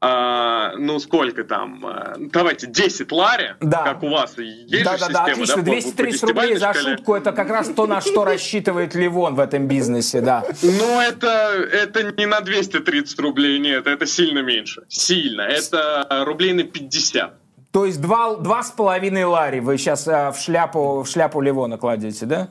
а, 0.00 0.72
ну, 0.76 0.98
сколько 0.98 1.44
там, 1.44 1.86
э, 1.86 2.14
давайте 2.30 2.66
10 2.66 3.10
лари, 3.10 3.54
Да. 3.60 3.82
как 3.84 4.02
у 4.02 4.08
вас 4.10 4.36
есть 4.36 4.70
же 4.70 4.84
Да-да-да, 4.84 5.06
система, 5.06 5.32
отлично. 5.32 5.56
да, 5.56 5.62
по- 5.62 5.64
по 5.64 5.70
230 5.70 6.22
рублей 6.24 6.56
за 6.56 6.72
шкале? 6.74 6.96
шутку. 6.96 7.14
Это 7.14 7.32
как 7.32 7.48
раз 7.48 7.68
то, 7.70 7.86
на 7.86 8.00
что 8.02 8.24
рассчитывает 8.26 8.94
Ливон 8.94 9.34
в 9.34 9.40
этом 9.40 9.66
бизнесе, 9.66 10.20
да. 10.20 10.44
Ну, 10.62 11.00
это, 11.00 11.28
это 11.72 12.02
не 12.18 12.26
на 12.26 12.40
230 12.42 13.18
рублей, 13.18 13.58
нет, 13.58 13.86
это 13.86 14.04
сильно 14.04 14.40
меньше. 14.40 14.82
Сильно. 14.88 15.40
Это 15.42 16.06
рублей 16.26 16.52
на 16.52 16.64
50. 16.64 17.38
То 17.74 17.84
есть 17.86 18.00
два, 18.00 18.36
два 18.36 18.62
с 18.62 18.70
половиной 18.70 19.24
лари 19.24 19.58
вы 19.58 19.78
сейчас 19.78 20.06
в 20.06 20.34
шляпу, 20.38 21.02
в 21.02 21.08
шляпу 21.08 21.40
Ливона 21.40 21.76
кладете, 21.76 22.24
да? 22.24 22.48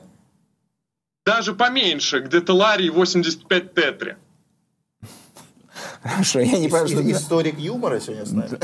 Даже 1.24 1.54
поменьше, 1.54 2.20
где-то 2.20 2.52
лари 2.52 2.90
85 2.90 3.72
тетри. 3.74 4.16
Хорошо, 6.02 6.40
я 6.40 6.58
не 6.58 6.68
понимаю, 6.68 6.88
что... 6.88 7.00
Ис- 7.00 7.12
Историк 7.12 7.58
юмора 7.58 8.00
сегодня 8.00 8.26
с 8.26 8.32
нами. 8.32 8.58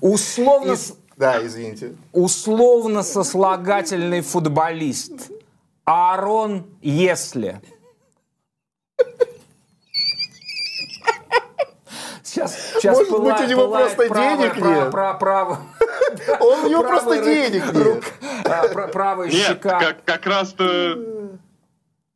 Условно, 0.00 0.74
Да, 1.16 1.46
извините. 1.46 1.94
условно 2.12 3.04
сослагательный 3.04 4.22
футболист. 4.22 5.30
Аарон 5.84 6.66
Если. 6.82 7.60
Сейчас, 12.28 12.54
сейчас 12.74 12.98
Может 12.98 13.22
быть, 13.22 13.40
у 13.40 13.46
него 13.46 13.68
просто 13.68 14.08
денег 14.08 14.56
нет? 14.56 14.90
Право, 14.90 15.60
Он, 16.40 16.64
у 16.64 16.68
него 16.68 16.82
просто 16.82 17.24
денег 17.24 17.72
нет. 17.72 18.04
а, 18.44 18.68
пра- 18.68 18.88
правая 18.88 19.28
Нет, 19.30 19.46
щека. 19.46 19.78
как, 19.80 20.04
как 20.04 20.26
раз-то 20.26 20.98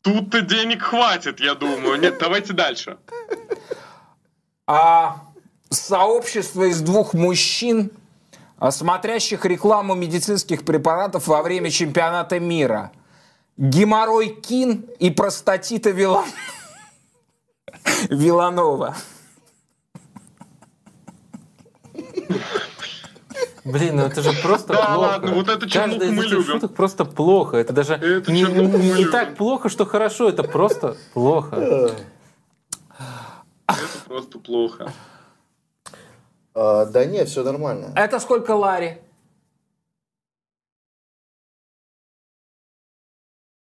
тут-то 0.03 0.43
денег 0.43 0.83
хватит, 0.83 1.41
я 1.41 1.55
думаю. 1.55 1.99
Нет, 1.99 2.19
давайте 2.19 2.53
дальше. 2.53 2.99
А 4.67 5.17
сообщество 5.71 6.65
из 6.65 6.83
двух 6.83 7.15
мужчин, 7.15 7.91
а, 8.59 8.71
смотрящих 8.71 9.47
рекламу 9.47 9.95
медицинских 9.95 10.67
препаратов 10.67 11.27
во 11.27 11.43
время 11.43 11.71
чемпионата 11.71 12.39
мира. 12.39 12.93
Геморрой 13.57 14.29
Кин 14.29 14.85
и 14.99 15.11
простатита 15.11 15.89
Вила... 15.89 16.25
Виланова. 18.11 18.95
Блин, 23.65 23.97
ну 23.97 24.03
это 24.03 24.23
же 24.23 24.33
просто 24.43 24.73
Да 24.73 24.87
плохо. 24.87 24.99
ладно, 24.99 25.35
вот 25.35 25.49
эту 25.49 25.69
чернуху 25.69 26.05
мы 26.07 26.23
этих 26.23 26.31
любим. 26.33 26.45
шуток 26.45 26.75
просто 26.75 27.05
плохо. 27.05 27.57
Это 27.59 27.73
даже 27.73 27.97
не, 28.27 29.05
так 29.07 29.37
плохо, 29.37 29.69
что 29.69 29.87
хорошо. 29.87 30.29
Это 30.29 30.43
просто 30.43 30.97
плохо. 31.15 31.57
Это 33.69 33.99
просто 34.09 34.39
плохо. 34.41 34.93
А, 36.55 36.87
Да 36.87 37.05
нет, 37.05 37.29
все 37.29 37.45
нормально. 37.45 37.93
Это 37.95 38.19
сколько 38.19 38.51
Лари? 38.57 39.01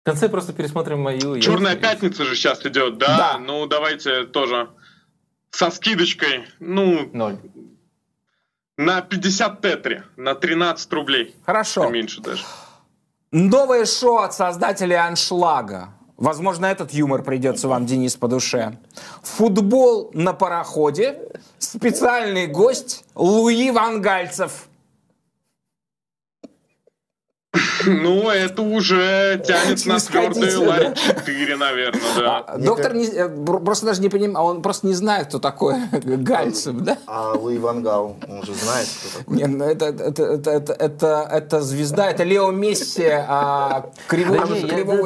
В 0.02 0.04
конце 0.04 0.28
просто 0.28 0.52
пересмотрим 0.52 1.00
мою. 1.00 1.38
Черная 1.38 1.76
пятница 1.76 2.24
же 2.24 2.34
сейчас 2.34 2.66
идет, 2.66 2.98
да? 2.98 3.16
Да. 3.16 3.38
Ну, 3.38 3.66
давайте 3.68 4.24
тоже 4.26 4.68
со 5.50 5.70
скидочкой, 5.70 6.46
ну, 6.58 7.08
Ноль. 7.12 7.38
На 8.84 9.00
50 9.00 9.60
тетри, 9.60 10.02
на 10.16 10.34
13 10.34 10.92
рублей. 10.92 11.34
Хорошо. 11.46 11.88
Меньше 11.88 12.20
даже. 12.20 12.44
Новое 13.30 13.86
шоу 13.86 14.18
от 14.18 14.34
создателей 14.34 14.96
«Аншлага». 14.96 15.88
Возможно, 16.18 16.66
этот 16.66 16.92
юмор 16.92 17.22
придется 17.22 17.66
вам, 17.66 17.86
Денис, 17.86 18.14
по 18.16 18.28
душе. 18.28 18.76
Футбол 19.22 20.10
на 20.14 20.32
пароходе. 20.32 21.18
Специальный 21.58 22.46
гость 22.46 23.04
Луи 23.14 23.70
Вангальцев. 23.70 24.68
Ну, 27.86 28.30
это 28.30 28.62
уже 28.62 29.42
тянет 29.46 29.84
на 29.86 29.98
твердые 29.98 30.52
да? 30.52 30.58
лари 30.60 30.94
4, 30.94 31.56
наверное, 31.56 32.00
да. 32.16 32.44
А, 32.46 32.58
Доктор 32.58 32.94
не- 32.94 33.06
э, 33.06 33.28
просто 33.28 33.86
даже 33.86 34.00
не 34.00 34.08
понимает, 34.08 34.36
он 34.38 34.62
просто 34.62 34.86
не 34.86 34.94
знает, 34.94 35.28
кто 35.28 35.38
такой 35.38 35.74
Гальцев, 36.02 36.76
да? 36.76 36.96
А 37.06 37.32
Луи 37.32 37.58
Ван 37.58 37.82
Гал, 37.82 38.16
он 38.28 38.42
же 38.44 38.54
знает, 38.54 38.86
кто 38.88 39.18
такой. 39.20 39.36
Не, 39.36 39.46
ну 39.46 39.64
это, 39.64 39.86
это, 39.86 40.22
это, 40.22 40.50
это, 40.50 40.72
это, 40.72 41.28
это 41.30 41.60
звезда, 41.60 42.10
это 42.10 42.22
Лео 42.24 42.50
Месси 42.50 43.06
а, 43.10 43.86
кривого, 44.06 44.46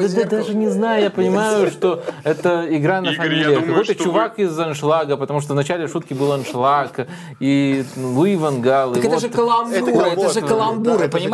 Да 0.07 0.19
я 0.19 0.25
даже 0.25 0.53
не 0.55 0.69
знаю, 0.69 1.03
я 1.03 1.09
понимаю, 1.09 1.71
что 1.71 2.03
это 2.23 2.65
игра 2.69 3.01
на 3.01 3.13
фамилиях. 3.13 3.61
думаю, 3.61 3.79
Какой-то 3.83 3.95
чувак 4.03 4.39
из 4.39 4.57
аншлага, 4.59 5.17
потому 5.17 5.41
что 5.41 5.53
в 5.53 5.55
начале 5.55 5.87
шутки 5.87 6.13
был 6.13 6.31
аншлаг, 6.31 7.07
и 7.39 7.85
Луи 7.95 8.35
Ван 8.35 8.61
Гал. 8.61 8.91
и 8.91 8.95
Так 8.95 9.05
это 9.05 9.13
вот- 9.13 9.21
же 9.21 9.29
каламбуры, 9.29 9.77
Это 9.77 9.91
это, 9.91 10.29
же 10.33 10.41
каламбуры, 10.41 11.05
это 11.05 11.19
же 11.19 11.29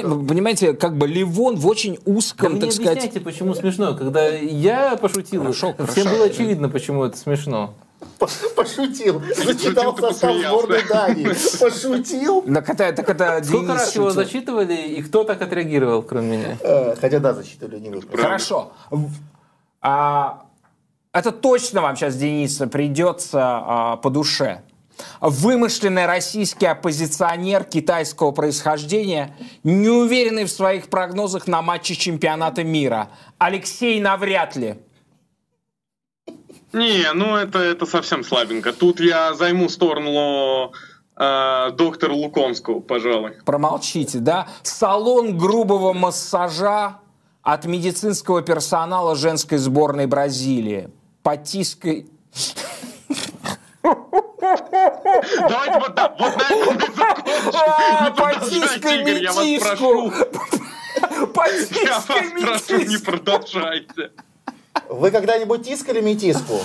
понимаете? 0.00 0.28
понимаете, 0.28 0.72
как 0.74 0.96
бы 0.96 1.06
Ливон 1.06 1.56
в 1.56 1.66
очень 1.66 1.96
Да 1.96 2.12
узком, 2.12 2.54
не 2.54 2.60
так 2.60 2.72
сказать... 2.72 2.92
объясняйте, 2.92 3.20
почему 3.20 3.54
смешно. 3.54 3.94
Когда 3.94 4.28
я 4.28 4.96
пошутил, 4.96 5.42
Хорошо, 5.42 5.72
всем 5.72 6.04
хорошо. 6.04 6.10
было 6.10 6.24
очевидно, 6.26 6.68
почему 6.68 7.04
это 7.04 7.16
смешно. 7.16 7.74
Пошутил. 8.56 9.22
Зачитал 9.36 9.96
состав 9.96 10.36
сборной 10.36 10.82
Дании. 10.88 11.28
Пошутил. 11.60 12.42
Так 12.54 12.68
это, 12.68 12.92
так 12.92 13.08
это 13.08 13.42
Сколько 13.44 13.74
раз 13.74 13.94
его 13.94 14.10
зачитывали, 14.10 14.74
и 14.74 15.02
кто 15.02 15.24
так 15.24 15.40
отреагировал, 15.42 16.02
кроме 16.02 16.36
меня? 16.36 16.58
Э, 16.60 16.94
Хотя 17.00 17.18
да, 17.18 17.34
зачитывали 17.34 17.78
не 17.78 17.90
вы. 17.90 18.02
Хорошо. 18.16 18.72
А, 19.80 20.44
это 21.12 21.32
точно 21.32 21.80
вам 21.82 21.96
сейчас, 21.96 22.16
Денис, 22.16 22.56
придется 22.70 23.40
а, 23.42 23.96
по 23.96 24.10
душе. 24.10 24.62
Вымышленный 25.20 26.06
российский 26.06 26.66
оппозиционер 26.66 27.64
китайского 27.64 28.32
происхождения, 28.32 29.36
не 29.62 29.88
уверенный 29.88 30.44
в 30.44 30.50
своих 30.50 30.88
прогнозах 30.88 31.46
на 31.46 31.62
матче 31.62 31.94
чемпионата 31.94 32.64
мира. 32.64 33.10
Алексей 33.38 34.00
навряд 34.00 34.56
ли. 34.56 34.78
Не, 36.72 37.12
ну 37.12 37.36
это, 37.36 37.58
это 37.58 37.84
совсем 37.86 38.24
слабенько. 38.24 38.72
Тут 38.72 38.98
я 39.00 39.34
займу 39.34 39.68
сторону 39.68 40.72
э, 41.16 41.70
доктора 41.72 42.12
Лукомского, 42.12 42.80
пожалуй. 42.80 43.32
Промолчите, 43.44 44.18
да? 44.18 44.48
Салон 44.62 45.36
грубого 45.36 45.92
массажа 45.92 46.98
от 47.42 47.66
медицинского 47.66 48.40
персонала 48.42 49.14
женской 49.16 49.58
сборной 49.58 50.06
Бразилии. 50.06 50.90
Потиской... 51.22 52.06
Давайте 54.42 55.78
вот, 55.78 55.94
да, 55.94 56.14
вот 56.18 56.36
на 56.36 56.42
этом 56.42 56.74
мы 56.74 56.80
закончим. 56.96 57.52
А, 57.54 58.04
Не 58.04 58.14
продолжайте, 58.14 58.70
потискай 58.70 59.00
Игорь, 59.00 59.22
я 59.22 59.32
вас 59.32 59.46
прошу. 59.60 60.12
Я 61.84 62.00
вас 62.00 62.06
прошу, 62.40 62.84
не 62.84 62.96
продолжайте. 62.98 64.10
Вы 64.88 65.10
когда-нибудь 65.10 65.64
тискали 65.64 66.00
метиску? 66.00 66.60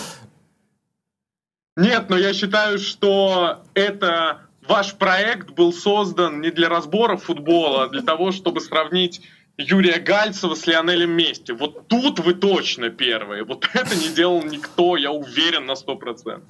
Нет, 1.76 2.10
но 2.10 2.18
я 2.18 2.34
считаю, 2.34 2.80
что 2.80 3.62
это 3.76 4.41
ваш 4.68 4.95
проект 4.95 5.52
был 5.52 5.72
создан 5.72 6.41
не 6.41 6.49
для 6.49 6.70
разбора 6.70 7.18
футбола, 7.18 7.84
а 7.84 7.90
для 7.90 8.02
того, 8.02 8.32
чтобы 8.32 8.60
сравнить 8.62 9.22
Юрия 9.58 9.99
Гальцева 9.99 10.56
с 10.56 10.66
Лионелем 10.66 11.12
Месси. 11.12 11.52
Вот 11.52 11.88
тут 11.88 12.20
вы 12.20 12.34
точно 12.34 12.90
первые. 12.90 13.44
Вот 13.44 13.70
это 13.74 13.95
не 13.95 14.10
делал 14.10 14.41
никто, 14.44 14.98
я 14.98 15.12
уверен 15.12 15.68
на 15.68 15.76
сто 15.76 15.95
процентов. 15.95 16.49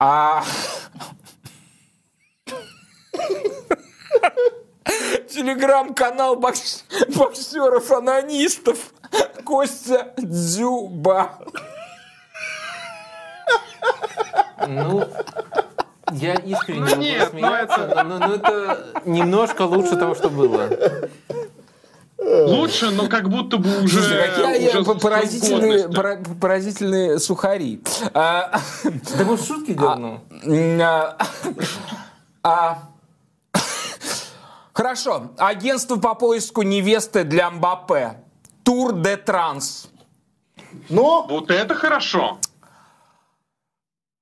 А... 0.00 0.44
Телеграм-канал 5.28 6.36
бокс- 6.36 6.84
боксеров-анонистов 7.16 8.92
Костя 9.44 10.12
Дзюба. 10.16 11.38
Ну, 14.66 15.08
я 16.12 16.34
искренне 16.34 16.80
Ну 16.80 16.96
нет, 16.96 17.30
ну 17.32 17.38
смеяться, 17.38 18.02
но, 18.04 18.18
но- 18.18 18.18
но 18.26 18.34
это 18.34 19.02
немножко 19.04 19.62
лучше 19.62 19.96
того, 19.96 20.14
что 20.14 20.30
было. 20.30 20.68
Лучше, 22.46 22.90
но 22.90 23.08
как 23.08 23.28
будто 23.28 23.56
бы 23.58 23.82
уже... 23.84 24.00
Какие 24.00 24.72
я- 24.72 24.80
уже 24.80 24.94
поразительные, 24.94 25.88
пора- 25.88 26.20
поразительные 26.40 27.18
сухари. 27.18 27.80
А, 28.14 28.60
Да 29.18 29.24
может 29.24 29.46
шутки 29.46 29.72
дерну? 29.72 30.20
м, 30.44 30.80
а, 30.82 31.16
а, 32.42 32.78
Хорошо. 34.72 35.30
Агентство 35.38 35.96
по 35.96 36.14
поиску 36.14 36.62
невесты 36.62 37.24
для 37.24 37.50
Мбаппе. 37.50 38.14
Тур 38.62 38.92
де 38.92 39.16
Транс. 39.16 39.88
Ну, 40.88 41.26
Вот 41.28 41.50
это 41.50 41.74
хорошо. 41.74 42.38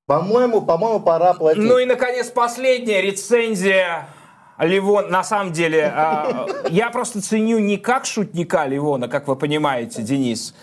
по-моему, 0.07 0.63
по-моему, 0.63 1.01
пора 1.01 1.35
платить. 1.35 1.63
Ну 1.63 1.79
и, 1.79 1.85
наконец, 1.85 2.31
последняя 2.31 3.03
рецензия 3.03 4.09
Ливон. 4.59 5.11
На 5.11 5.23
самом 5.23 5.53
деле, 5.53 5.93
а, 5.95 6.47
я 6.71 6.91
просто 6.91 7.21
ценю 7.21 7.59
не 7.59 7.77
как 7.77 8.07
шутника 8.07 8.67
Ливона, 8.67 9.09
как 9.09 9.29
вы 9.29 9.37
понимаете, 9.37 10.03
Денис. 10.03 10.55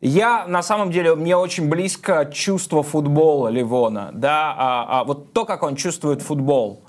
Я, 0.00 0.46
на 0.46 0.62
самом 0.62 0.90
деле, 0.90 1.14
мне 1.14 1.36
очень 1.36 1.68
близко 1.68 2.30
чувство 2.32 2.82
футбола 2.82 3.48
Ливона. 3.48 4.10
Да, 4.14 4.54
а, 4.56 5.00
а, 5.00 5.04
вот 5.04 5.32
то, 5.32 5.44
как 5.44 5.62
он 5.62 5.76
чувствует 5.76 6.22
футбол. 6.22 6.82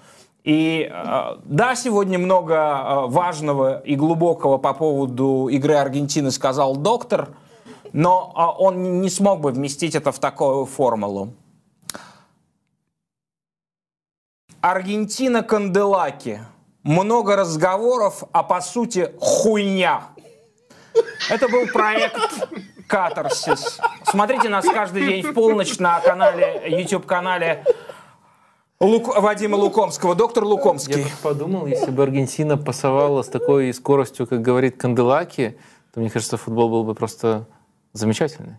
И 0.43 0.89
а, 0.91 1.39
да, 1.43 1.75
сегодня 1.75 2.17
много 2.17 2.55
а, 2.57 3.07
важного 3.07 3.79
и 3.79 3.95
глубокого 3.95 4.57
по 4.57 4.73
поводу 4.73 5.49
игры 5.49 5.75
Аргентины 5.75 6.31
сказал 6.31 6.77
доктор, 6.77 7.29
но 7.93 8.31
а, 8.35 8.51
он 8.51 9.01
не 9.01 9.09
смог 9.09 9.41
бы 9.41 9.51
вместить 9.51 9.93
это 9.93 10.11
в 10.11 10.19
такую 10.19 10.65
формулу. 10.65 11.33
Аргентина 14.61 15.41
Канделаки. 15.43 16.39
Много 16.83 17.35
разговоров, 17.35 18.23
а 18.31 18.43
по 18.43 18.61
сути 18.61 19.11
хуйня. 19.19 20.03
Это 21.29 21.47
был 21.47 21.67
проект 21.67 22.15
Катарсис. 22.87 23.79
Смотрите 24.03 24.49
нас 24.49 24.65
каждый 24.65 25.05
день 25.07 25.23
в 25.23 25.33
полночь 25.33 25.77
на 25.79 25.99
канале, 25.99 26.63
YouTube-канале 26.67 27.63
Лук- 28.79 29.15
Вадима 29.19 29.55
Лукомского. 29.55 30.15
Доктор 30.15 30.43
Я 30.43 30.49
Лукомский. 30.49 31.01
просто 31.03 31.17
подумал, 31.21 31.67
если 31.67 31.91
бы 31.91 32.01
Аргентина 32.03 32.57
пасовала 32.57 33.21
с 33.21 33.27
такой 33.27 33.71
скоростью, 33.73 34.25
как 34.27 34.41
говорит 34.41 34.77
Канделаки, 34.77 35.57
то, 35.93 35.99
мне 35.99 36.09
кажется, 36.09 36.37
футбол 36.37 36.69
был 36.69 36.83
бы 36.83 36.95
просто 36.95 37.47
замечательный. 37.93 38.57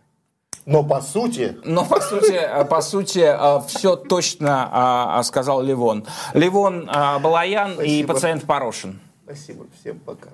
Но 0.65 0.85
по 0.85 1.01
сути... 1.01 1.57
Но 1.65 1.85
по 1.85 2.01
сути, 2.01 2.33
э, 2.33 2.65
по 2.65 2.81
сути 2.83 3.19
э, 3.19 3.61
все 3.67 3.97
точно 3.97 5.19
э, 5.19 5.23
сказал 5.25 5.61
Ливон. 5.63 6.07
Ливон 6.35 6.87
Балаян 6.87 7.75
Спасибо. 7.75 7.93
и 7.93 8.05
пациент 8.05 8.45
Порошин. 8.45 9.01
Спасибо. 9.25 9.67
Всем 9.81 9.99
пока. 9.99 10.31